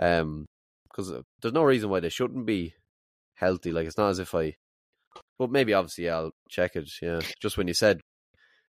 Um, 0.00 0.46
because 0.88 1.12
there's 1.42 1.54
no 1.54 1.64
reason 1.64 1.90
why 1.90 2.00
they 2.00 2.08
shouldn't 2.08 2.46
be 2.46 2.74
healthy. 3.34 3.72
Like 3.72 3.86
it's 3.86 3.98
not 3.98 4.10
as 4.10 4.18
if 4.20 4.34
I. 4.34 4.54
But 5.38 5.50
maybe 5.50 5.74
obviously 5.74 6.04
yeah, 6.04 6.16
I'll 6.16 6.32
check 6.48 6.76
it. 6.76 6.88
Yeah, 7.02 7.20
just 7.40 7.58
when 7.58 7.66
you 7.66 7.74
said 7.74 8.00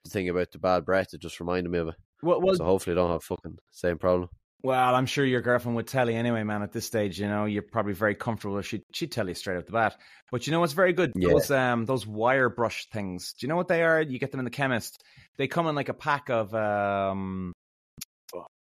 the 0.04 0.10
thing 0.10 0.30
about 0.30 0.52
the 0.52 0.58
bad 0.58 0.86
breath, 0.86 1.14
it 1.14 1.22
just 1.22 1.40
reminded 1.40 1.70
me 1.70 1.80
of 1.80 1.90
it. 1.90 1.96
Well, 2.24 2.42
well, 2.42 2.56
So 2.56 2.64
hopefully 2.64 2.94
I 2.94 2.96
don't 2.96 3.12
have 3.12 3.24
fucking 3.24 3.60
same 3.72 4.00
problem. 4.00 4.30
Well, 4.64 4.96
I'm 4.96 5.06
sure 5.06 5.24
your 5.24 5.42
girlfriend 5.42 5.76
would 5.76 5.88
tell 5.88 6.10
you 6.10 6.18
anyway, 6.18 6.44
man. 6.44 6.64
At 6.64 6.72
this 6.72 6.86
stage, 6.86 7.20
you 7.20 7.28
know, 7.28 7.46
you're 7.46 7.62
probably 7.62 7.94
very 7.94 8.16
comfortable. 8.16 8.60
She'd 8.62 8.84
she'd 8.92 9.12
tell 9.12 9.28
you 9.28 9.36
straight 9.36 9.58
off 9.58 9.66
the 9.66 9.72
bat. 9.72 9.98
But 10.32 10.48
you 10.48 10.52
know 10.52 10.60
what's 10.60 10.74
very 10.74 10.94
good? 10.94 11.12
Yeah. 11.16 11.30
Those 11.30 11.52
um 11.52 11.86
those 11.86 12.08
wire 12.08 12.50
brush 12.50 12.88
things. 12.90 13.34
Do 13.34 13.46
you 13.46 13.50
know 13.50 13.56
what 13.56 13.68
they 13.68 13.84
are? 13.84 14.02
You 14.02 14.20
get 14.20 14.32
them 14.32 14.40
in 14.40 14.46
the 14.46 14.52
chemist. 14.52 15.04
They 15.38 15.48
come 15.48 15.68
in 15.68 15.76
like 15.76 15.90
a 15.90 15.94
pack 15.94 16.30
of 16.30 16.54
um 16.56 17.54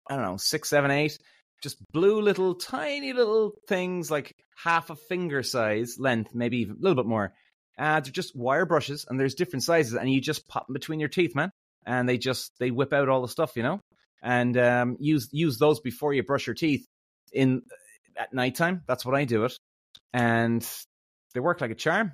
I 0.10 0.16
don't 0.16 0.26
know 0.26 0.38
six, 0.38 0.70
seven, 0.70 0.92
eight. 0.92 1.18
Just 1.62 1.78
blue 1.92 2.22
little 2.22 2.56
tiny 2.56 3.12
little 3.14 3.54
things 3.68 4.10
like 4.10 4.34
half 4.64 4.90
a 4.90 4.96
finger 4.96 5.44
size 5.44 5.98
length, 6.00 6.34
maybe 6.34 6.60
even 6.60 6.76
a 6.76 6.80
little 6.80 6.96
bit 6.96 7.10
more. 7.10 7.34
Uh, 7.78 8.00
they're 8.00 8.12
just 8.12 8.36
wire 8.36 8.66
brushes, 8.66 9.06
and 9.10 9.20
there's 9.20 9.36
different 9.36 9.64
sizes, 9.64 9.94
and 9.94 10.12
you 10.12 10.20
just 10.22 10.48
pop 10.48 10.68
them 10.68 10.74
between 10.74 11.00
your 11.00 11.10
teeth, 11.10 11.34
man. 11.34 11.50
And 11.86 12.08
they 12.08 12.18
just 12.18 12.52
they 12.60 12.72
whip 12.72 12.94
out 12.94 13.10
all 13.10 13.22
the 13.22 13.28
stuff, 13.28 13.56
you 13.56 13.64
know. 13.64 13.80
And 14.22 14.58
um, 14.58 14.98
use 15.00 15.30
use 15.32 15.58
those 15.58 15.80
before 15.80 16.14
you 16.14 16.24
brush 16.24 16.48
your 16.48 16.54
teeth 16.56 16.86
in 17.32 17.62
at 18.18 18.34
nighttime. 18.34 18.84
That's 18.88 19.06
what 19.06 19.16
I 19.16 19.24
do 19.26 19.46
it, 19.46 19.54
and 20.14 20.68
they 21.34 21.40
work 21.40 21.62
like 21.62 21.72
a 21.72 21.76
charm. 21.76 22.12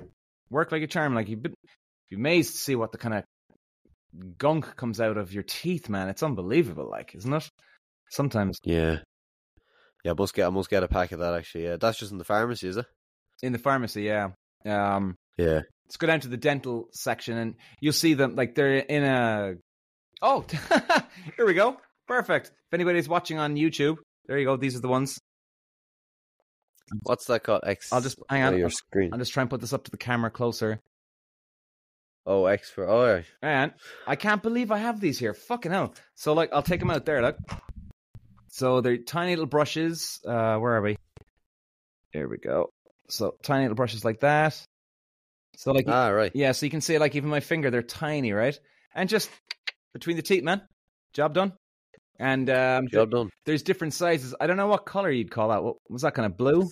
Work 0.49 0.71
like 0.71 0.83
a 0.83 0.87
charm. 0.87 1.15
Like 1.15 1.29
you'd 1.29 1.41
be, 1.41 1.49
be 2.09 2.15
amazed 2.15 2.51
to 2.53 2.57
see 2.59 2.75
what 2.75 2.91
the 2.91 2.97
kind 2.99 3.15
of 3.15 3.23
gunk 4.37 4.75
comes 4.75 5.01
out 5.01 5.17
of 5.17 5.33
your 5.33 5.43
teeth, 5.43 5.89
man. 5.89 6.09
It's 6.09 6.23
unbelievable, 6.23 6.89
like, 6.89 7.15
isn't 7.15 7.33
it? 7.33 7.49
Sometimes 8.11 8.57
Yeah. 8.63 8.99
Yeah, 10.03 10.11
I 10.11 10.15
must 10.17 10.35
get 10.35 10.45
I 10.45 10.51
must 10.51 10.69
get 10.69 10.83
a 10.83 10.87
pack 10.87 11.11
of 11.11 11.19
that 11.19 11.33
actually. 11.33 11.63
Yeah, 11.63 11.77
that's 11.77 11.97
just 11.97 12.11
in 12.11 12.19
the 12.19 12.23
pharmacy, 12.23 12.67
is 12.67 12.77
it? 12.77 12.85
in 13.43 13.51
the 13.51 13.59
pharmacy, 13.59 14.03
yeah. 14.03 14.29
Um, 14.65 15.15
Yeah. 15.37 15.61
let's 15.85 15.97
go 15.97 16.07
down 16.07 16.19
to 16.21 16.27
the 16.29 16.37
dental 16.37 16.87
section, 16.93 17.37
and 17.37 17.55
you'll 17.81 17.91
see 17.93 18.13
them 18.13 18.35
like 18.35 18.53
they're 18.55 18.75
in 18.77 19.03
a. 19.03 19.55
Oh, 20.21 20.45
here 21.37 21.45
we 21.45 21.53
go. 21.55 21.77
Perfect. 22.07 22.47
If 22.47 22.73
anybody's 22.73 23.09
watching 23.09 23.37
on 23.39 23.55
YouTube, 23.55 23.97
there 24.27 24.37
you 24.37 24.45
go. 24.45 24.57
These 24.57 24.75
are 24.75 24.79
the 24.81 24.87
ones. 24.87 25.19
What's 27.03 27.25
that 27.25 27.43
called? 27.43 27.61
X. 27.65 27.91
I'll 27.91 28.01
just 28.01 28.19
hang 28.29 28.43
Oh, 28.43 28.47
on. 28.47 28.57
your 28.57 28.67
I'll, 28.67 28.71
screen. 28.71 29.11
I'll 29.11 29.19
just 29.19 29.33
try 29.33 29.41
and 29.41 29.49
put 29.49 29.61
this 29.61 29.73
up 29.73 29.83
to 29.85 29.91
the 29.91 29.97
camera 29.97 30.29
closer. 30.29 30.79
Oh, 32.27 32.45
X 32.45 32.69
for 32.69 32.87
oh. 32.89 33.23
And 33.41 33.73
I 34.07 34.15
can't 34.15 34.41
believe 34.41 34.71
I 34.71 34.77
have 34.79 34.99
these 34.99 35.17
here. 35.19 35.33
Fucking 35.33 35.71
hell. 35.71 35.93
So 36.15 36.33
like 36.33 36.51
I'll 36.53 36.63
take 36.63 36.79
them 36.79 36.89
out 36.91 37.05
there, 37.05 37.21
look. 37.21 37.37
So 38.49 38.81
they're 38.81 38.97
tiny 38.97 39.31
little 39.31 39.45
brushes. 39.47 40.19
Uh 40.25 40.57
where 40.57 40.73
are 40.75 40.81
we? 40.81 40.97
There 42.13 42.27
we 42.27 42.37
go. 42.37 42.71
So 43.09 43.35
tiny 43.43 43.63
little 43.65 43.75
brushes 43.75 44.03
like 44.05 44.21
that. 44.21 44.59
So 45.57 45.71
like 45.71 45.87
Ah, 45.87 46.09
right. 46.09 46.31
yeah, 46.35 46.51
so 46.51 46.65
you 46.65 46.69
can 46.71 46.81
see 46.81 46.97
like 46.97 47.15
even 47.15 47.29
my 47.29 47.39
finger, 47.41 47.69
they're 47.69 47.83
tiny, 47.83 48.31
right? 48.31 48.59
And 48.93 49.07
just 49.09 49.29
between 49.93 50.15
the 50.17 50.23
teeth, 50.23 50.43
man. 50.43 50.61
Job 51.13 51.33
done. 51.33 51.53
And 52.19 52.49
um 52.49 52.87
Job 52.87 53.11
done. 53.11 53.29
there's 53.45 53.63
different 53.63 53.93
sizes. 53.93 54.33
I 54.39 54.47
don't 54.47 54.57
know 54.57 54.67
what 54.67 54.85
color 54.85 55.11
you'd 55.11 55.31
call 55.31 55.49
that. 55.49 55.63
What 55.63 55.75
was 55.89 56.03
that 56.03 56.13
kind 56.13 56.25
of 56.25 56.37
blue? 56.37 56.69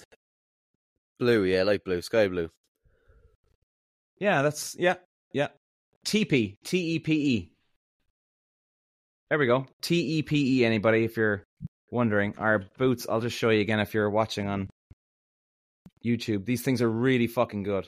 Blue, 1.19 1.43
yeah, 1.43 1.63
light 1.63 1.83
blue, 1.83 2.01
sky 2.01 2.27
blue. 2.27 2.49
Yeah, 4.19 4.41
that's 4.41 4.75
yeah, 4.79 4.95
yeah. 5.33 5.49
TePe, 6.05 6.57
T 6.63 6.95
E 6.95 6.99
P 6.99 7.13
E. 7.13 7.51
There 9.29 9.39
we 9.39 9.47
go. 9.47 9.65
T 9.81 10.17
E 10.17 10.21
P 10.21 10.59
E. 10.59 10.65
Anybody, 10.65 11.03
if 11.03 11.17
you're 11.17 11.43
wondering, 11.91 12.35
our 12.37 12.63
boots. 12.77 13.05
I'll 13.09 13.21
just 13.21 13.37
show 13.37 13.49
you 13.49 13.61
again 13.61 13.79
if 13.79 13.93
you're 13.93 14.09
watching 14.09 14.47
on 14.47 14.69
YouTube. 16.05 16.45
These 16.45 16.61
things 16.61 16.81
are 16.81 16.89
really 16.89 17.27
fucking 17.27 17.63
good. 17.63 17.87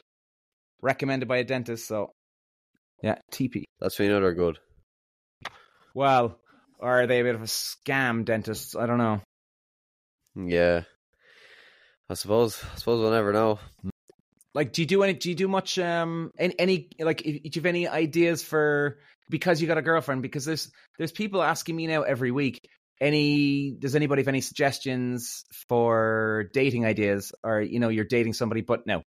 Recommended 0.81 1.27
by 1.27 1.37
a 1.37 1.43
dentist. 1.43 1.87
So, 1.87 2.11
yeah, 3.01 3.15
TePe. 3.31 3.63
That's 3.79 3.97
when 3.97 4.07
you 4.07 4.13
know 4.13 4.21
they're 4.21 4.33
good. 4.33 4.59
Well, 5.93 6.39
or 6.79 7.01
are 7.01 7.07
they 7.07 7.19
a 7.19 7.23
bit 7.23 7.35
of 7.35 7.41
a 7.41 7.45
scam, 7.45 8.25
dentist? 8.25 8.75
I 8.75 8.85
don't 8.85 8.97
know. 8.97 9.21
Yeah. 10.35 10.83
I 12.09 12.13
suppose. 12.13 12.61
I 12.63 12.77
suppose 12.77 13.01
we'll 13.01 13.11
never 13.11 13.33
know. 13.33 13.59
Like, 14.53 14.71
do 14.71 14.81
you 14.81 14.85
do 14.85 15.03
any? 15.03 15.13
Do 15.13 15.29
you 15.29 15.35
do 15.35 15.47
much? 15.47 15.77
Um, 15.79 16.31
any, 16.37 16.59
any 16.59 16.89
like, 16.99 17.23
do 17.23 17.31
you 17.31 17.51
have 17.55 17.65
any 17.65 17.87
ideas 17.87 18.43
for 18.43 18.99
because 19.29 19.61
you 19.61 19.67
got 19.67 19.77
a 19.77 19.81
girlfriend? 19.81 20.21
Because 20.21 20.45
there's 20.45 20.71
there's 20.97 21.11
people 21.11 21.41
asking 21.41 21.75
me 21.75 21.87
now 21.87 22.03
every 22.03 22.31
week. 22.31 22.67
Any 23.01 23.71
does 23.71 23.95
anybody 23.95 24.21
have 24.21 24.29
any 24.29 24.41
suggestions 24.41 25.43
for 25.67 26.49
dating 26.53 26.85
ideas, 26.85 27.33
or 27.43 27.61
you 27.61 27.79
know, 27.79 27.89
you're 27.89 28.05
dating 28.05 28.33
somebody, 28.33 28.61
but 28.61 28.87
no, 28.87 29.01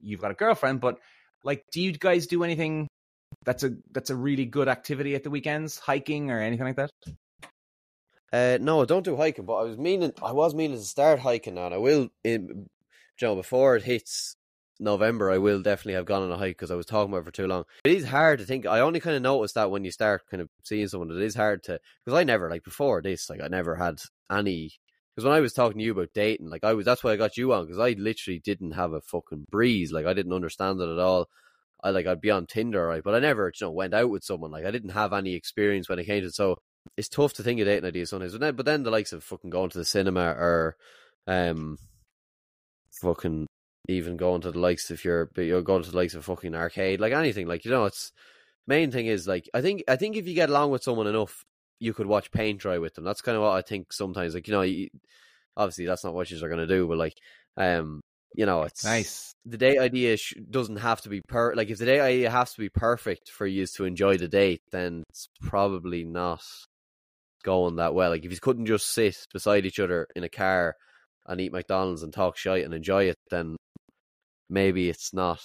you've 0.00 0.20
got 0.20 0.30
a 0.30 0.34
girlfriend. 0.34 0.80
But 0.80 0.98
like, 1.44 1.64
do 1.72 1.82
you 1.82 1.92
guys 1.92 2.26
do 2.26 2.42
anything 2.44 2.88
that's 3.44 3.64
a 3.64 3.72
that's 3.92 4.10
a 4.10 4.16
really 4.16 4.44
good 4.44 4.68
activity 4.68 5.14
at 5.14 5.24
the 5.24 5.30
weekends, 5.30 5.78
hiking 5.78 6.30
or 6.30 6.40
anything 6.40 6.66
like 6.66 6.76
that? 6.76 6.90
Uh, 8.32 8.58
no, 8.60 8.80
I 8.80 8.86
don't 8.86 9.04
do 9.04 9.16
hiking. 9.16 9.44
But 9.44 9.56
I 9.56 9.62
was 9.64 9.78
meaning, 9.78 10.12
I 10.22 10.32
was 10.32 10.54
meaning 10.54 10.78
to 10.78 10.84
start 10.84 11.18
hiking 11.20 11.54
now. 11.54 11.68
I 11.68 11.76
will, 11.76 12.08
in, 12.24 12.68
you 13.20 13.26
know, 13.26 13.36
before 13.36 13.76
it 13.76 13.82
hits 13.82 14.36
November, 14.80 15.30
I 15.30 15.38
will 15.38 15.60
definitely 15.60 15.94
have 15.94 16.06
gone 16.06 16.22
on 16.22 16.32
a 16.32 16.38
hike 16.38 16.56
because 16.56 16.70
I 16.70 16.76
was 16.76 16.86
talking 16.86 17.12
about 17.12 17.22
it 17.22 17.24
for 17.26 17.30
too 17.30 17.46
long. 17.46 17.64
It 17.84 17.92
is 17.92 18.06
hard 18.06 18.38
to 18.38 18.46
think. 18.46 18.66
I 18.66 18.80
only 18.80 19.00
kind 19.00 19.16
of 19.16 19.22
noticed 19.22 19.54
that 19.54 19.70
when 19.70 19.84
you 19.84 19.90
start 19.90 20.22
kind 20.30 20.40
of 20.40 20.48
seeing 20.64 20.88
someone, 20.88 21.10
it 21.10 21.22
is 21.22 21.34
hard 21.34 21.62
to 21.64 21.78
because 22.04 22.18
I 22.18 22.24
never 22.24 22.48
like 22.48 22.64
before 22.64 23.02
this, 23.02 23.28
like 23.28 23.42
I 23.42 23.48
never 23.48 23.76
had 23.76 24.00
any. 24.30 24.72
Because 25.14 25.26
when 25.26 25.34
I 25.34 25.40
was 25.40 25.52
talking 25.52 25.78
to 25.78 25.84
you 25.84 25.92
about 25.92 26.14
dating, 26.14 26.48
like 26.48 26.64
I 26.64 26.72
was, 26.72 26.86
that's 26.86 27.04
why 27.04 27.12
I 27.12 27.16
got 27.16 27.36
you 27.36 27.52
on 27.52 27.66
because 27.66 27.78
I 27.78 27.90
literally 27.98 28.40
didn't 28.40 28.72
have 28.72 28.94
a 28.94 29.02
fucking 29.02 29.46
breeze. 29.50 29.92
Like 29.92 30.06
I 30.06 30.14
didn't 30.14 30.32
understand 30.32 30.80
it 30.80 30.88
at 30.88 30.98
all. 30.98 31.28
I 31.82 31.90
like 31.90 32.06
I'd 32.06 32.20
be 32.20 32.30
on 32.30 32.46
Tinder, 32.46 32.86
right? 32.86 33.02
But 33.02 33.14
I 33.14 33.18
never, 33.18 33.46
you 33.46 33.66
know, 33.66 33.70
went 33.70 33.94
out 33.94 34.10
with 34.10 34.24
someone. 34.24 34.50
Like 34.50 34.64
I 34.64 34.70
didn't 34.70 34.90
have 34.90 35.12
any 35.12 35.34
experience 35.34 35.88
when 35.88 35.98
it 35.98 36.04
came 36.04 36.20
to 36.22 36.28
it. 36.28 36.34
So 36.34 36.56
it's 36.96 37.08
tough 37.08 37.32
to 37.34 37.42
think 37.42 37.60
of 37.60 37.66
dating 37.66 37.86
ideas 37.86 38.10
sometimes. 38.10 38.32
But 38.32 38.40
then, 38.40 38.56
but 38.56 38.66
then 38.66 38.82
the 38.82 38.90
likes 38.90 39.12
of 39.12 39.24
fucking 39.24 39.50
going 39.50 39.70
to 39.70 39.78
the 39.78 39.84
cinema 39.84 40.30
or, 40.30 40.76
um, 41.26 41.78
fucking 43.00 43.46
even 43.88 44.16
going 44.16 44.40
to 44.42 44.52
the 44.52 44.58
likes 44.58 44.90
if 44.90 45.04
you're 45.04 45.28
you're 45.36 45.62
going 45.62 45.82
to 45.82 45.90
the 45.90 45.96
likes 45.96 46.14
of 46.14 46.24
fucking 46.24 46.54
arcade, 46.54 47.00
like 47.00 47.12
anything, 47.12 47.46
like 47.46 47.64
you 47.64 47.70
know, 47.70 47.84
it's 47.84 48.12
main 48.66 48.90
thing 48.90 49.06
is 49.06 49.26
like 49.26 49.48
I 49.54 49.60
think 49.60 49.82
I 49.88 49.96
think 49.96 50.16
if 50.16 50.28
you 50.28 50.34
get 50.34 50.50
along 50.50 50.70
with 50.70 50.82
someone 50.82 51.06
enough, 51.06 51.44
you 51.80 51.92
could 51.92 52.06
watch 52.06 52.30
paint 52.30 52.60
dry 52.60 52.78
with 52.78 52.94
them. 52.94 53.04
That's 53.04 53.22
kind 53.22 53.36
of 53.36 53.42
what 53.42 53.56
I 53.56 53.62
think 53.62 53.92
sometimes. 53.92 54.34
Like 54.34 54.46
you 54.46 54.52
know, 54.52 54.62
you, 54.62 54.88
obviously 55.56 55.86
that's 55.86 56.04
not 56.04 56.14
what 56.14 56.30
you're 56.30 56.48
going 56.48 56.66
to 56.66 56.66
do, 56.66 56.86
but 56.86 56.98
like, 56.98 57.18
um, 57.56 58.00
you 58.34 58.46
know, 58.46 58.62
it's 58.62 58.84
Nice. 58.84 59.34
the 59.44 59.56
date 59.58 59.78
idea 59.78 60.16
sh- 60.16 60.34
doesn't 60.50 60.76
have 60.76 61.00
to 61.02 61.08
be 61.08 61.20
per 61.20 61.54
like 61.54 61.70
if 61.70 61.78
the 61.78 61.84
date 61.86 62.00
idea 62.00 62.30
has 62.30 62.52
to 62.54 62.60
be 62.60 62.68
perfect 62.68 63.30
for 63.30 63.46
you 63.46 63.66
to 63.66 63.84
enjoy 63.84 64.16
the 64.16 64.28
date, 64.28 64.62
then 64.70 65.02
it's 65.10 65.28
probably 65.40 66.04
not 66.04 66.42
going 67.44 67.76
that 67.76 67.94
well. 67.94 68.10
Like 68.10 68.24
if 68.24 68.32
you 68.32 68.38
couldn't 68.40 68.66
just 68.66 68.92
sit 68.92 69.16
beside 69.32 69.66
each 69.66 69.80
other 69.80 70.06
in 70.16 70.24
a 70.24 70.28
car 70.28 70.76
and 71.26 71.40
eat 71.40 71.52
McDonald's 71.52 72.02
and 72.02 72.12
talk 72.12 72.36
shit 72.36 72.64
and 72.64 72.72
enjoy 72.74 73.04
it, 73.04 73.16
then 73.30 73.56
maybe 74.48 74.88
it's 74.88 75.12
not 75.12 75.40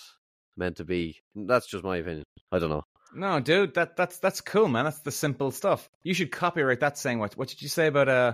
meant 0.56 0.78
to 0.78 0.86
be. 0.86 1.18
That's 1.36 1.68
just 1.68 1.84
my 1.84 1.98
opinion. 1.98 2.24
I 2.52 2.60
don't 2.60 2.70
know. 2.70 2.84
No, 3.14 3.40
dude, 3.40 3.74
that 3.76 3.96
that's 3.96 4.20
that's 4.20 4.42
cool, 4.42 4.68
man. 4.68 4.84
That's 4.86 5.00
the 5.00 5.12
simple 5.12 5.52
stuff. 5.52 5.90
You 6.04 6.14
should 6.14 6.32
copyright 6.32 6.82
that 6.82 6.98
saying. 6.98 7.20
What 7.20 7.38
what 7.38 7.48
did 7.48 7.62
you 7.62 7.70
say 7.70 7.88
about 7.88 8.10
uh 8.10 8.34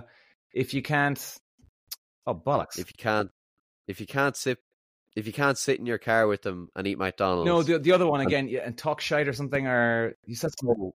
if 0.52 0.74
you 0.74 0.82
can't 0.82 1.18
Oh 2.26 2.34
bollocks. 2.34 2.78
If 2.78 2.88
you 2.88 2.94
can't, 2.96 3.30
if 3.86 4.00
you 4.00 4.06
can't 4.06 4.36
sit, 4.36 4.58
if 5.16 5.26
you 5.26 5.32
can't 5.32 5.58
sit 5.58 5.78
in 5.78 5.86
your 5.86 5.98
car 5.98 6.26
with 6.26 6.42
them 6.42 6.68
and 6.74 6.86
eat 6.86 6.98
McDonald's, 6.98 7.46
no, 7.46 7.62
the 7.62 7.78
the 7.78 7.92
other 7.92 8.06
one 8.06 8.20
again, 8.20 8.48
yeah, 8.48 8.60
and 8.64 8.76
talk 8.76 9.00
shite 9.00 9.28
or 9.28 9.32
something, 9.32 9.66
or 9.66 10.14
you 10.26 10.34
said 10.34 10.50
something. 10.58 10.92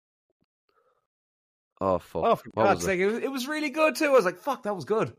oh 1.81 1.99
fuck, 1.99 2.23
Oh, 2.23 2.35
for 2.35 2.49
what 2.53 2.63
God's 2.63 2.77
was 2.79 2.85
sake, 2.85 2.99
it? 2.99 3.03
it 3.03 3.11
was, 3.11 3.23
it 3.23 3.31
was 3.31 3.47
really 3.47 3.69
good 3.69 3.95
too. 3.95 4.05
I 4.05 4.09
was 4.09 4.25
like, 4.25 4.39
fuck, 4.39 4.63
that 4.63 4.75
was 4.75 4.85
good. 4.85 5.13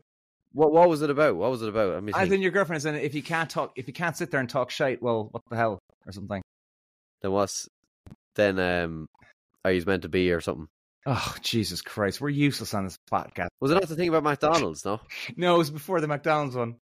What 0.51 0.71
what 0.71 0.89
was 0.89 1.01
it 1.01 1.09
about? 1.09 1.35
What 1.35 1.51
was 1.51 1.61
it 1.61 1.69
about? 1.69 1.95
I 1.95 1.99
think. 2.01 2.29
think 2.31 2.41
your 2.41 2.51
girlfriend 2.51 2.81
saying 2.81 2.95
if 3.03 3.13
you 3.13 3.21
can't 3.23 3.49
talk, 3.49 3.73
if 3.75 3.87
you 3.87 3.93
can't 3.93 4.17
sit 4.17 4.31
there 4.31 4.39
and 4.39 4.49
talk 4.49 4.71
shite, 4.71 5.01
well, 5.01 5.27
what 5.31 5.43
the 5.49 5.55
hell, 5.55 5.79
or 6.05 6.11
something. 6.11 6.41
Then 7.21 7.31
what's 7.31 7.67
then? 8.35 8.57
Um, 8.59 9.07
are 9.63 9.71
you 9.71 9.83
meant 9.85 10.01
to 10.03 10.09
be 10.09 10.31
or 10.31 10.41
something? 10.41 10.67
Oh 11.05 11.35
Jesus 11.41 11.81
Christ, 11.81 12.19
we're 12.19 12.29
useless 12.29 12.73
on 12.73 12.83
this 12.85 12.97
podcast. 13.11 13.47
Was 13.61 13.71
it 13.71 13.75
not 13.75 13.87
the 13.87 13.95
thing 13.95 14.09
about 14.09 14.23
McDonald's? 14.23 14.83
No. 14.83 14.99
No, 15.37 15.55
it 15.55 15.59
was 15.59 15.69
before 15.71 16.01
the 16.01 16.07
McDonald's 16.07 16.55
one. 16.55 16.75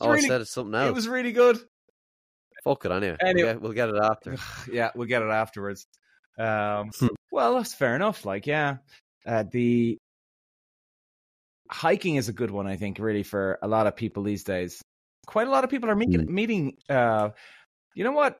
Oh, 0.00 0.10
really- 0.10 0.24
I 0.24 0.28
said 0.28 0.40
it's 0.42 0.52
something 0.52 0.74
else. 0.74 0.88
it 0.88 0.94
was 0.94 1.08
really 1.08 1.32
good. 1.32 1.58
Fuck 2.64 2.84
it, 2.84 2.92
anyway. 2.92 3.16
Anyway. 3.20 3.42
We'll, 3.42 3.52
get, 3.54 3.62
we'll 3.62 3.72
get 3.72 3.88
it 3.88 4.02
after. 4.02 4.36
yeah, 4.72 4.90
we'll 4.94 5.08
get 5.08 5.22
it 5.22 5.30
afterwards. 5.30 5.86
Um, 6.38 6.90
Hmm. 6.98 7.08
well, 7.30 7.56
that's 7.56 7.74
fair 7.74 7.96
enough. 7.96 8.24
Like, 8.24 8.46
yeah, 8.46 8.76
uh, 9.26 9.44
the 9.50 9.98
hiking 11.70 12.16
is 12.16 12.28
a 12.28 12.32
good 12.32 12.50
one, 12.50 12.66
I 12.66 12.76
think, 12.76 12.98
really 12.98 13.22
for 13.22 13.58
a 13.62 13.68
lot 13.68 13.86
of 13.86 13.96
people 13.96 14.22
these 14.22 14.44
days. 14.44 14.80
Quite 15.26 15.46
a 15.46 15.50
lot 15.50 15.64
of 15.64 15.70
people 15.70 15.90
are 15.90 15.96
meeting. 15.96 16.20
Hmm. 16.26 16.34
meeting 16.34 16.76
uh, 16.88 17.30
you 17.94 18.04
know 18.04 18.12
what? 18.12 18.38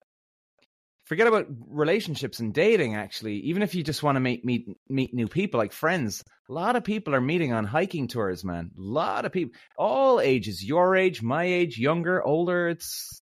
Forget 1.12 1.26
about 1.26 1.46
relationships 1.68 2.40
and 2.40 2.54
dating. 2.54 2.94
Actually, 2.94 3.36
even 3.40 3.62
if 3.62 3.74
you 3.74 3.82
just 3.82 4.02
want 4.02 4.16
to 4.16 4.20
meet 4.20 4.46
meet 4.46 4.66
meet 4.88 5.12
new 5.12 5.28
people, 5.28 5.58
like 5.58 5.74
friends, 5.74 6.24
a 6.48 6.52
lot 6.54 6.74
of 6.74 6.84
people 6.84 7.14
are 7.14 7.20
meeting 7.20 7.52
on 7.52 7.66
hiking 7.66 8.08
tours. 8.08 8.42
Man, 8.44 8.70
a 8.74 8.80
lot 8.80 9.26
of 9.26 9.32
people, 9.32 9.52
all 9.76 10.20
ages, 10.20 10.64
your 10.64 10.96
age, 10.96 11.20
my 11.20 11.44
age, 11.44 11.76
younger, 11.76 12.24
older. 12.24 12.70
It's 12.70 13.20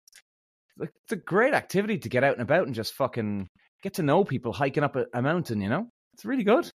it's 0.78 1.10
a 1.10 1.16
great 1.16 1.52
activity 1.52 1.98
to 1.98 2.08
get 2.08 2.22
out 2.22 2.34
and 2.34 2.42
about 2.42 2.66
and 2.66 2.76
just 2.76 2.94
fucking 2.94 3.48
get 3.82 3.94
to 3.94 4.04
know 4.04 4.22
people 4.22 4.52
hiking 4.52 4.84
up 4.84 4.94
a, 4.94 5.06
a 5.12 5.20
mountain. 5.20 5.60
You 5.60 5.70
know, 5.70 5.88
it's 6.14 6.24
really 6.24 6.44
good. 6.44 6.70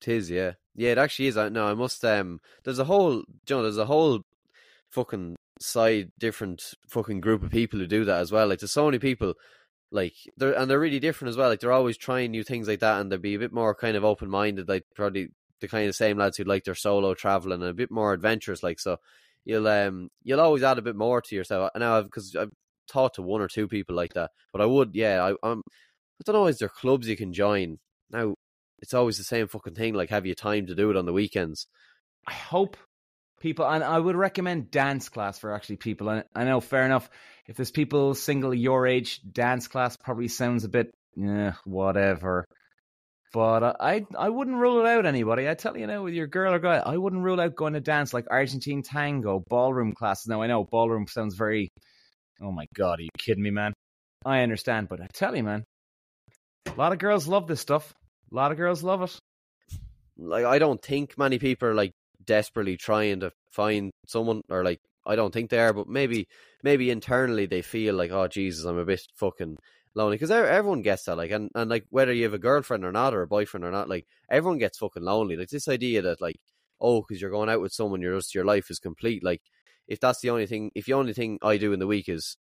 Tis, 0.00 0.30
yeah, 0.30 0.52
yeah. 0.74 0.92
It 0.92 0.98
actually 0.98 1.26
is. 1.26 1.36
I 1.36 1.50
no, 1.50 1.66
I 1.66 1.74
must. 1.74 2.02
Um, 2.06 2.38
there's 2.64 2.78
a 2.78 2.84
whole, 2.84 3.16
you 3.16 3.24
know, 3.50 3.62
there's 3.62 3.76
a 3.76 3.84
whole 3.84 4.22
fucking 4.92 5.36
side 5.60 6.10
different 6.18 6.62
fucking 6.88 7.20
group 7.20 7.42
of 7.42 7.50
people 7.50 7.78
who 7.78 7.86
do 7.86 8.06
that 8.06 8.20
as 8.20 8.32
well. 8.32 8.48
Like, 8.48 8.60
there's 8.60 8.72
so 8.72 8.86
many 8.86 8.98
people, 8.98 9.34
like, 9.94 10.14
they're 10.36 10.52
and 10.58 10.70
they're 10.70 10.80
really 10.80 11.00
different 11.00 11.30
as 11.30 11.36
well. 11.36 11.48
Like, 11.48 11.60
they're 11.60 11.72
always 11.72 11.96
trying 11.96 12.32
new 12.32 12.42
things 12.42 12.68
like 12.68 12.80
that, 12.80 13.00
and 13.00 13.10
they'd 13.10 13.22
be 13.22 13.34
a 13.34 13.38
bit 13.38 13.52
more 13.52 13.74
kind 13.74 13.96
of 13.96 14.04
open 14.04 14.28
minded. 14.28 14.68
Like, 14.68 14.84
probably 14.94 15.28
the 15.60 15.68
kind 15.68 15.88
of 15.88 15.94
same 15.94 16.18
lads 16.18 16.36
who 16.36 16.44
like 16.44 16.64
their 16.64 16.74
solo 16.74 17.14
traveling 17.14 17.62
and 17.62 17.70
a 17.70 17.74
bit 17.74 17.90
more 17.90 18.12
adventurous. 18.12 18.62
Like, 18.62 18.80
so 18.80 18.98
you'll 19.44 19.68
um 19.68 20.10
you'll 20.22 20.40
always 20.40 20.62
add 20.62 20.78
a 20.78 20.82
bit 20.82 20.96
more 20.96 21.22
to 21.22 21.34
yourself. 21.34 21.70
And 21.74 21.82
now, 21.82 22.02
because 22.02 22.34
I've 22.36 22.50
talked 22.88 23.14
to 23.16 23.22
one 23.22 23.40
or 23.40 23.48
two 23.48 23.68
people 23.68 23.94
like 23.96 24.14
that, 24.14 24.30
but 24.52 24.60
I 24.60 24.66
would, 24.66 24.90
yeah, 24.94 25.22
I, 25.24 25.48
I'm. 25.48 25.62
I 26.20 26.22
don't 26.24 26.34
know. 26.34 26.46
Is 26.46 26.58
there 26.58 26.68
clubs 26.68 27.08
you 27.08 27.16
can 27.16 27.32
join 27.32 27.78
now? 28.10 28.34
It's 28.80 28.94
always 28.94 29.16
the 29.16 29.24
same 29.24 29.48
fucking 29.48 29.74
thing. 29.74 29.94
Like, 29.94 30.10
have 30.10 30.26
you 30.26 30.34
time 30.34 30.66
to 30.66 30.74
do 30.74 30.90
it 30.90 30.96
on 30.96 31.06
the 31.06 31.12
weekends? 31.12 31.66
I 32.26 32.32
hope 32.32 32.76
people, 33.44 33.66
and 33.66 33.84
I 33.84 33.98
would 33.98 34.16
recommend 34.16 34.70
dance 34.70 35.10
class 35.10 35.38
for 35.38 35.54
actually 35.54 35.76
people. 35.76 36.08
And 36.08 36.24
I 36.34 36.44
know, 36.44 36.60
fair 36.60 36.86
enough. 36.86 37.08
If 37.46 37.56
there's 37.56 37.70
people 37.70 38.14
single 38.14 38.54
your 38.54 38.86
age, 38.86 39.20
dance 39.30 39.68
class 39.68 39.98
probably 39.98 40.28
sounds 40.28 40.64
a 40.64 40.68
bit, 40.70 40.90
yeah, 41.14 41.52
whatever. 41.64 42.46
But 43.34 43.76
I, 43.80 44.06
I 44.18 44.30
wouldn't 44.30 44.56
rule 44.56 44.80
it 44.80 44.88
out. 44.88 45.04
Anybody, 45.04 45.46
I 45.46 45.54
tell 45.54 45.76
you 45.76 45.86
now, 45.86 46.02
with 46.02 46.14
your 46.14 46.26
girl 46.26 46.54
or 46.54 46.58
guy, 46.58 46.78
I 46.78 46.96
wouldn't 46.96 47.22
rule 47.22 47.38
out 47.38 47.54
going 47.54 47.74
to 47.74 47.80
dance 47.80 48.14
like 48.14 48.26
Argentine 48.30 48.82
tango, 48.82 49.44
ballroom 49.46 49.92
classes. 49.92 50.26
Now 50.26 50.40
I 50.40 50.46
know 50.46 50.64
ballroom 50.64 51.06
sounds 51.06 51.34
very, 51.34 51.68
oh 52.40 52.50
my 52.50 52.64
god, 52.74 53.00
are 53.00 53.02
you 53.02 53.10
kidding 53.18 53.42
me, 53.42 53.50
man? 53.50 53.74
I 54.24 54.40
understand, 54.40 54.88
but 54.88 55.02
I 55.02 55.06
tell 55.12 55.36
you, 55.36 55.42
man, 55.42 55.64
a 56.66 56.74
lot 56.78 56.92
of 56.92 56.98
girls 56.98 57.28
love 57.28 57.46
this 57.46 57.60
stuff. 57.60 57.92
A 58.32 58.34
lot 58.34 58.52
of 58.52 58.56
girls 58.56 58.82
love 58.82 59.02
it. 59.02 59.18
Like, 60.16 60.46
I 60.46 60.58
don't 60.58 60.80
think 60.80 61.18
many 61.18 61.38
people 61.38 61.74
like 61.74 61.90
desperately 62.26 62.76
trying 62.76 63.20
to 63.20 63.32
find 63.50 63.90
someone, 64.06 64.42
or 64.48 64.64
like, 64.64 64.80
I 65.06 65.16
don't 65.16 65.32
think 65.32 65.50
they 65.50 65.58
are, 65.58 65.72
but 65.72 65.88
maybe, 65.88 66.26
maybe 66.62 66.90
internally 66.90 67.46
they 67.46 67.62
feel 67.62 67.94
like, 67.94 68.10
oh 68.10 68.28
Jesus, 68.28 68.64
I'm 68.64 68.78
a 68.78 68.84
bit 68.84 69.02
fucking 69.16 69.58
lonely 69.94 70.16
because 70.16 70.30
everyone 70.30 70.82
gets 70.82 71.04
that. 71.04 71.16
Like, 71.16 71.30
and 71.30 71.50
and 71.54 71.70
like 71.70 71.84
whether 71.90 72.12
you 72.12 72.24
have 72.24 72.34
a 72.34 72.38
girlfriend 72.38 72.84
or 72.84 72.92
not, 72.92 73.14
or 73.14 73.22
a 73.22 73.26
boyfriend 73.26 73.64
or 73.64 73.70
not, 73.70 73.88
like 73.88 74.06
everyone 74.30 74.58
gets 74.58 74.78
fucking 74.78 75.02
lonely. 75.02 75.36
Like 75.36 75.48
this 75.48 75.68
idea 75.68 76.02
that 76.02 76.20
like, 76.20 76.36
oh, 76.80 77.02
because 77.02 77.20
you're 77.20 77.30
going 77.30 77.48
out 77.48 77.60
with 77.60 77.72
someone, 77.72 78.00
your 78.02 78.16
just 78.16 78.34
your 78.34 78.44
life 78.44 78.70
is 78.70 78.78
complete. 78.78 79.24
Like, 79.24 79.42
if 79.88 80.00
that's 80.00 80.20
the 80.20 80.30
only 80.30 80.46
thing, 80.46 80.70
if 80.74 80.86
the 80.86 80.94
only 80.94 81.12
thing 81.12 81.38
I 81.42 81.56
do 81.56 81.72
in 81.72 81.80
the 81.80 81.86
week 81.86 82.08
is 82.08 82.36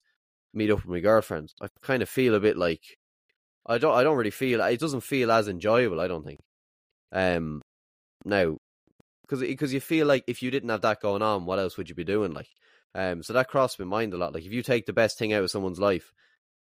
meet 0.53 0.71
up 0.71 0.79
with 0.79 0.87
my 0.87 0.99
girlfriend, 0.99 1.53
I 1.61 1.67
kind 1.81 2.03
of 2.03 2.09
feel 2.09 2.35
a 2.35 2.39
bit 2.39 2.57
like 2.57 2.81
I 3.65 3.77
don't 3.77 3.95
I 3.95 4.03
don't 4.03 4.17
really 4.17 4.31
feel 4.31 4.61
it 4.61 4.79
doesn't 4.79 5.01
feel 5.01 5.31
as 5.31 5.47
enjoyable. 5.47 5.99
I 5.99 6.07
don't 6.07 6.25
think. 6.25 6.39
Um, 7.11 7.61
now 8.25 8.57
because 9.31 9.47
because 9.47 9.73
you 9.73 9.79
feel 9.79 10.07
like 10.07 10.25
if 10.27 10.43
you 10.43 10.51
didn't 10.51 10.69
have 10.69 10.81
that 10.81 11.01
going 11.01 11.21
on, 11.21 11.45
what 11.45 11.57
else 11.57 11.77
would 11.77 11.87
you 11.87 11.95
be 11.95 12.03
doing? 12.03 12.33
Like, 12.33 12.49
um, 12.93 13.23
so 13.23 13.31
that 13.33 13.47
crossed 13.47 13.79
my 13.79 13.85
mind 13.85 14.13
a 14.13 14.17
lot. 14.17 14.33
Like, 14.33 14.45
if 14.45 14.51
you 14.51 14.61
take 14.61 14.85
the 14.85 14.93
best 14.93 15.17
thing 15.17 15.31
out 15.31 15.43
of 15.43 15.49
someone's 15.49 15.79
life, 15.79 16.11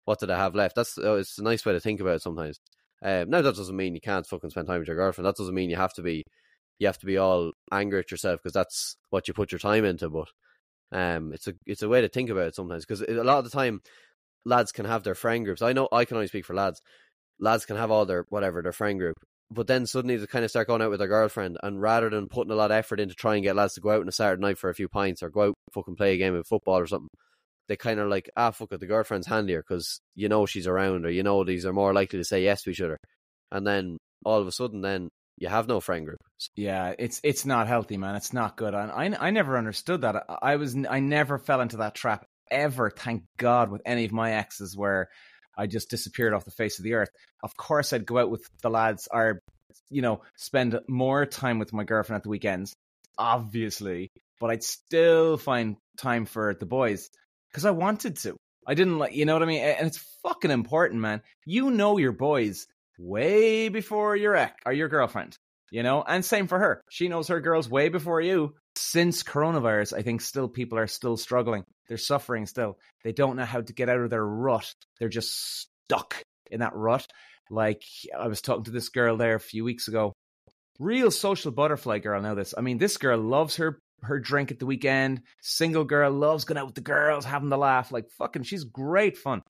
what 0.03 0.19
do 0.19 0.25
they 0.25 0.35
have 0.35 0.53
left? 0.53 0.75
That's 0.75 0.97
uh, 0.97 1.15
it's 1.15 1.37
a 1.37 1.43
nice 1.43 1.65
way 1.65 1.73
to 1.73 1.79
think 1.79 2.01
about 2.01 2.15
it 2.15 2.21
sometimes. 2.21 2.59
Um, 3.01 3.29
now 3.29 3.41
that 3.41 3.55
doesn't 3.55 3.75
mean 3.75 3.95
you 3.95 4.01
can't 4.01 4.27
fucking 4.27 4.49
spend 4.49 4.67
time 4.67 4.79
with 4.79 4.87
your 4.87 4.97
girlfriend. 4.97 5.27
That 5.27 5.37
doesn't 5.37 5.55
mean 5.55 5.69
you 5.69 5.77
have 5.77 5.93
to 5.93 6.01
be 6.01 6.23
you 6.79 6.87
have 6.87 6.97
to 6.99 7.05
be 7.05 7.17
all 7.17 7.53
angry 7.71 7.99
at 7.99 8.11
yourself 8.11 8.41
because 8.41 8.53
that's 8.53 8.97
what 9.11 9.27
you 9.27 9.33
put 9.33 9.51
your 9.51 9.59
time 9.59 9.85
into. 9.85 10.09
But 10.09 10.27
um, 10.91 11.31
it's 11.33 11.47
a 11.47 11.53
it's 11.65 11.83
a 11.83 11.89
way 11.89 12.01
to 12.01 12.09
think 12.09 12.29
about 12.29 12.47
it 12.47 12.55
sometimes 12.55 12.85
because 12.85 13.01
a 13.01 13.23
lot 13.23 13.39
of 13.39 13.45
the 13.45 13.49
time 13.49 13.81
lads 14.45 14.73
can 14.73 14.85
have 14.85 15.03
their 15.03 15.15
friend 15.15 15.45
groups. 15.45 15.61
I 15.61 15.73
know 15.73 15.87
I 15.91 16.03
can 16.03 16.17
only 16.17 16.27
speak 16.27 16.45
for 16.45 16.53
lads. 16.53 16.81
Lads 17.39 17.65
can 17.65 17.77
have 17.77 17.91
all 17.91 18.05
their 18.05 18.25
whatever 18.29 18.61
their 18.61 18.73
friend 18.73 18.99
group, 18.99 19.15
but 19.49 19.67
then 19.67 19.85
suddenly 19.85 20.17
they 20.17 20.27
kind 20.27 20.43
of 20.45 20.51
start 20.51 20.67
going 20.67 20.81
out 20.81 20.89
with 20.89 20.99
their 20.99 21.07
girlfriend, 21.07 21.57
and 21.63 21.81
rather 21.81 22.09
than 22.09 22.27
putting 22.27 22.51
a 22.51 22.55
lot 22.55 22.71
of 22.71 22.77
effort 22.77 22.99
into 22.99 23.15
trying 23.15 23.41
to 23.41 23.47
get 23.47 23.55
lads 23.55 23.75
to 23.75 23.81
go 23.81 23.91
out 23.91 24.01
on 24.01 24.07
a 24.07 24.11
Saturday 24.11 24.41
night 24.41 24.57
for 24.57 24.69
a 24.69 24.75
few 24.75 24.87
pints 24.87 25.23
or 25.23 25.29
go 25.29 25.49
out 25.49 25.53
fucking 25.73 25.95
play 25.95 26.13
a 26.13 26.17
game 26.17 26.35
of 26.35 26.47
football 26.47 26.77
or 26.77 26.87
something, 26.87 27.09
they 27.67 27.75
kind 27.75 27.99
of 27.99 28.09
like 28.09 28.29
ah 28.35 28.51
fuck 28.51 28.71
it, 28.71 28.79
the 28.79 28.87
girlfriend's 28.87 29.27
handier 29.27 29.63
because 29.67 29.99
you 30.15 30.29
know 30.29 30.45
she's 30.45 30.67
around 30.67 31.05
or 31.05 31.09
you 31.09 31.23
know 31.23 31.43
these 31.43 31.65
are 31.65 31.73
more 31.73 31.93
likely 31.93 32.19
to 32.19 32.25
say 32.25 32.43
yes 32.43 32.63
to 32.63 32.71
each 32.71 32.81
other, 32.81 32.97
and 33.51 33.65
then 33.65 33.97
all 34.25 34.39
of 34.39 34.47
a 34.47 34.51
sudden 34.51 34.81
then 34.81 35.09
you 35.37 35.47
have 35.47 35.67
no 35.67 35.79
friend 35.79 36.05
group. 36.05 36.19
Yeah, 36.55 36.93
it's 36.97 37.21
it's 37.23 37.45
not 37.45 37.67
healthy, 37.67 37.97
man. 37.97 38.15
It's 38.15 38.33
not 38.33 38.57
good. 38.57 38.73
And 38.73 38.91
I 38.91 39.27
I 39.27 39.31
never 39.31 39.57
understood 39.57 40.01
that. 40.01 40.15
I, 40.15 40.37
I 40.41 40.55
was 40.55 40.75
I 40.89 40.99
never 40.99 41.37
fell 41.37 41.61
into 41.61 41.77
that 41.77 41.95
trap 41.95 42.25
ever. 42.49 42.89
Thank 42.89 43.23
God 43.37 43.69
with 43.69 43.81
any 43.85 44.05
of 44.05 44.11
my 44.11 44.33
exes 44.33 44.75
where 44.75 45.09
I 45.57 45.67
just 45.67 45.89
disappeared 45.89 46.33
off 46.33 46.45
the 46.45 46.51
face 46.51 46.77
of 46.79 46.83
the 46.83 46.93
earth. 46.93 47.09
Of 47.43 47.55
course, 47.57 47.93
I'd 47.93 48.05
go 48.05 48.19
out 48.19 48.29
with 48.29 48.47
the 48.61 48.69
lads 48.69 49.07
or 49.11 49.41
you 49.89 50.01
know 50.01 50.21
spend 50.35 50.79
more 50.87 51.25
time 51.25 51.59
with 51.59 51.73
my 51.73 51.83
girlfriend 51.83 52.17
at 52.17 52.23
the 52.23 52.29
weekends, 52.29 52.75
obviously. 53.17 54.11
But 54.39 54.51
I'd 54.51 54.63
still 54.63 55.37
find 55.37 55.77
time 55.97 56.25
for 56.25 56.53
the 56.53 56.67
boys 56.67 57.09
because 57.49 57.65
I 57.65 57.71
wanted 57.71 58.17
to. 58.17 58.37
I 58.67 58.73
didn't 58.73 58.99
like, 58.99 59.15
you 59.15 59.25
know 59.25 59.33
what 59.33 59.43
I 59.43 59.45
mean? 59.45 59.63
And 59.63 59.87
it's 59.87 60.05
fucking 60.23 60.51
important, 60.51 61.01
man. 61.01 61.21
You 61.45 61.71
know 61.71 61.97
your 61.97 62.11
boys 62.11 62.67
way 62.99 63.69
before 63.69 64.15
your 64.15 64.35
ex 64.35 64.53
or 64.65 64.73
your 64.73 64.89
girlfriend, 64.89 65.37
you 65.71 65.83
know? 65.83 66.03
And 66.05 66.23
same 66.23 66.47
for 66.47 66.59
her. 66.59 66.81
She 66.89 67.07
knows 67.07 67.29
her 67.29 67.39
girls 67.39 67.69
way 67.69 67.87
before 67.87 68.19
you. 68.19 68.55
Since 68.75 69.23
coronavirus, 69.23 69.97
I 69.97 70.01
think 70.01 70.21
still 70.21 70.49
people 70.49 70.77
are 70.77 70.87
still 70.87 71.15
struggling. 71.15 71.63
They're 71.87 71.97
suffering 71.97 72.45
still. 72.45 72.77
They 73.03 73.11
don't 73.11 73.35
know 73.35 73.45
how 73.45 73.61
to 73.61 73.73
get 73.73 73.89
out 73.89 73.99
of 73.99 74.09
their 74.09 74.25
rut. 74.25 74.73
They're 74.99 75.09
just 75.09 75.67
stuck 75.87 76.21
in 76.51 76.59
that 76.59 76.75
rut. 76.75 77.07
Like 77.49 77.83
I 78.17 78.27
was 78.27 78.41
talking 78.41 78.65
to 78.65 78.71
this 78.71 78.89
girl 78.89 79.17
there 79.17 79.35
a 79.35 79.39
few 79.39 79.63
weeks 79.63 79.87
ago. 79.87 80.13
Real 80.79 81.11
social 81.11 81.51
butterfly 81.51 81.99
girl 81.99 82.21
now 82.21 82.35
this. 82.35 82.53
I 82.57 82.61
mean, 82.61 82.77
this 82.77 82.97
girl 82.97 83.19
loves 83.19 83.55
her 83.55 83.79
her 84.03 84.19
drink 84.19 84.51
at 84.51 84.59
the 84.59 84.65
weekend. 84.65 85.21
Single 85.41 85.83
girl 85.83 86.11
loves 86.11 86.45
going 86.45 86.57
out 86.57 86.67
with 86.67 86.75
the 86.75 86.81
girls, 86.81 87.25
having 87.25 87.49
the 87.49 87.57
laugh. 87.57 87.91
Like 87.91 88.09
fucking, 88.17 88.43
she's 88.43 88.63
great 88.63 89.17
fun. 89.17 89.41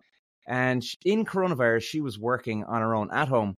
And 0.47 0.83
in 1.03 1.25
coronavirus, 1.25 1.83
she 1.83 1.99
was 1.99 2.17
working 2.17 2.63
on 2.63 2.81
her 2.81 2.95
own 2.95 3.09
at 3.11 3.27
home. 3.27 3.55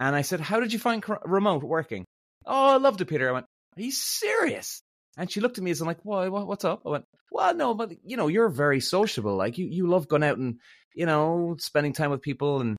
And 0.00 0.16
I 0.16 0.22
said, 0.22 0.40
"How 0.40 0.60
did 0.60 0.72
you 0.72 0.78
find 0.78 1.04
remote 1.24 1.62
working?" 1.62 2.04
Oh, 2.44 2.74
I 2.74 2.76
loved 2.78 3.00
it, 3.00 3.06
Peter. 3.06 3.28
I 3.28 3.32
went, 3.32 3.46
"Are 3.76 3.82
you 3.82 3.92
serious?" 3.92 4.82
And 5.16 5.30
she 5.30 5.40
looked 5.40 5.58
at 5.58 5.64
me 5.64 5.70
as 5.70 5.80
I'm 5.80 5.86
like, 5.86 6.04
"Why? 6.04 6.28
What's 6.28 6.64
up?" 6.64 6.82
I 6.86 6.90
went, 6.90 7.04
"Well, 7.30 7.54
no, 7.54 7.74
but 7.74 7.92
you 8.04 8.16
know, 8.16 8.28
you're 8.28 8.48
very 8.48 8.80
sociable. 8.80 9.36
Like 9.36 9.58
you, 9.58 9.66
you 9.66 9.86
love 9.86 10.08
going 10.08 10.22
out 10.22 10.38
and 10.38 10.60
you 10.94 11.06
know, 11.06 11.56
spending 11.58 11.92
time 11.92 12.10
with 12.10 12.22
people 12.22 12.60
and." 12.60 12.76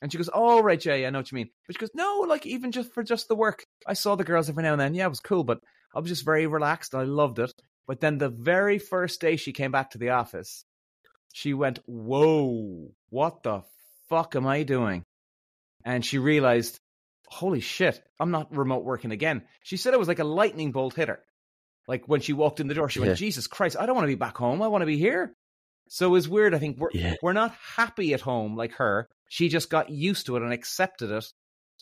And 0.00 0.12
she 0.12 0.18
goes, 0.18 0.30
"Oh, 0.32 0.62
right, 0.62 0.78
Jay, 0.78 1.06
I 1.06 1.10
know 1.10 1.18
what 1.18 1.32
you 1.32 1.36
mean." 1.36 1.50
But 1.66 1.74
she 1.74 1.80
goes, 1.80 1.90
"No, 1.94 2.24
like 2.28 2.46
even 2.46 2.70
just 2.72 2.92
for 2.92 3.02
just 3.02 3.26
the 3.28 3.34
work, 3.34 3.64
I 3.86 3.94
saw 3.94 4.14
the 4.14 4.24
girls 4.24 4.48
every 4.48 4.62
now 4.62 4.72
and 4.72 4.80
then. 4.80 4.94
Yeah, 4.94 5.06
it 5.06 5.10
was 5.10 5.20
cool, 5.20 5.42
but 5.44 5.60
I 5.94 6.00
was 6.00 6.10
just 6.10 6.24
very 6.24 6.46
relaxed. 6.46 6.94
I 6.94 7.02
loved 7.02 7.38
it. 7.38 7.52
But 7.88 8.00
then 8.00 8.18
the 8.18 8.28
very 8.28 8.78
first 8.78 9.20
day 9.20 9.36
she 9.36 9.52
came 9.52 9.72
back 9.72 9.90
to 9.90 9.98
the 9.98 10.10
office, 10.10 10.64
she 11.32 11.54
went, 11.54 11.80
Whoa, 11.86 12.92
what 13.08 13.42
the 13.42 13.62
fuck 14.08 14.36
am 14.36 14.46
I 14.46 14.62
doing? 14.62 15.04
And 15.84 16.04
she 16.04 16.18
realized, 16.18 16.78
Holy 17.28 17.60
shit, 17.60 18.02
I'm 18.20 18.30
not 18.30 18.54
remote 18.54 18.84
working 18.84 19.10
again. 19.10 19.42
She 19.62 19.78
said 19.78 19.94
it 19.94 19.98
was 19.98 20.08
like 20.08 20.18
a 20.18 20.24
lightning 20.24 20.72
bolt 20.72 20.94
hit 20.94 21.08
her. 21.08 21.20
Like 21.88 22.06
when 22.06 22.20
she 22.20 22.34
walked 22.34 22.60
in 22.60 22.68
the 22.68 22.74
door, 22.74 22.88
she 22.88 23.00
yeah. 23.00 23.06
went, 23.06 23.18
Jesus 23.18 23.46
Christ, 23.46 23.76
I 23.80 23.86
don't 23.86 23.96
want 23.96 24.04
to 24.04 24.12
be 24.12 24.14
back 24.14 24.36
home. 24.36 24.62
I 24.62 24.68
want 24.68 24.82
to 24.82 24.86
be 24.86 24.98
here. 24.98 25.32
So 25.88 26.06
it 26.06 26.10
was 26.10 26.28
weird. 26.28 26.54
I 26.54 26.58
think 26.58 26.78
we're, 26.78 26.90
yeah. 26.92 27.14
we're 27.22 27.32
not 27.32 27.54
happy 27.76 28.12
at 28.12 28.20
home 28.20 28.54
like 28.56 28.74
her. 28.74 29.08
She 29.30 29.48
just 29.48 29.70
got 29.70 29.88
used 29.88 30.26
to 30.26 30.36
it 30.36 30.42
and 30.42 30.52
accepted 30.52 31.10
it 31.10 31.24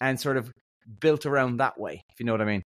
and 0.01 0.19
sort 0.19 0.37
of 0.37 0.53
built 1.01 1.27
around 1.27 1.57
that 1.57 1.79
way, 1.79 2.03
if 2.13 2.21
you 2.21 2.27
know 2.27 2.33
what 2.33 2.41
I 2.41 2.45
mean. 2.45 2.63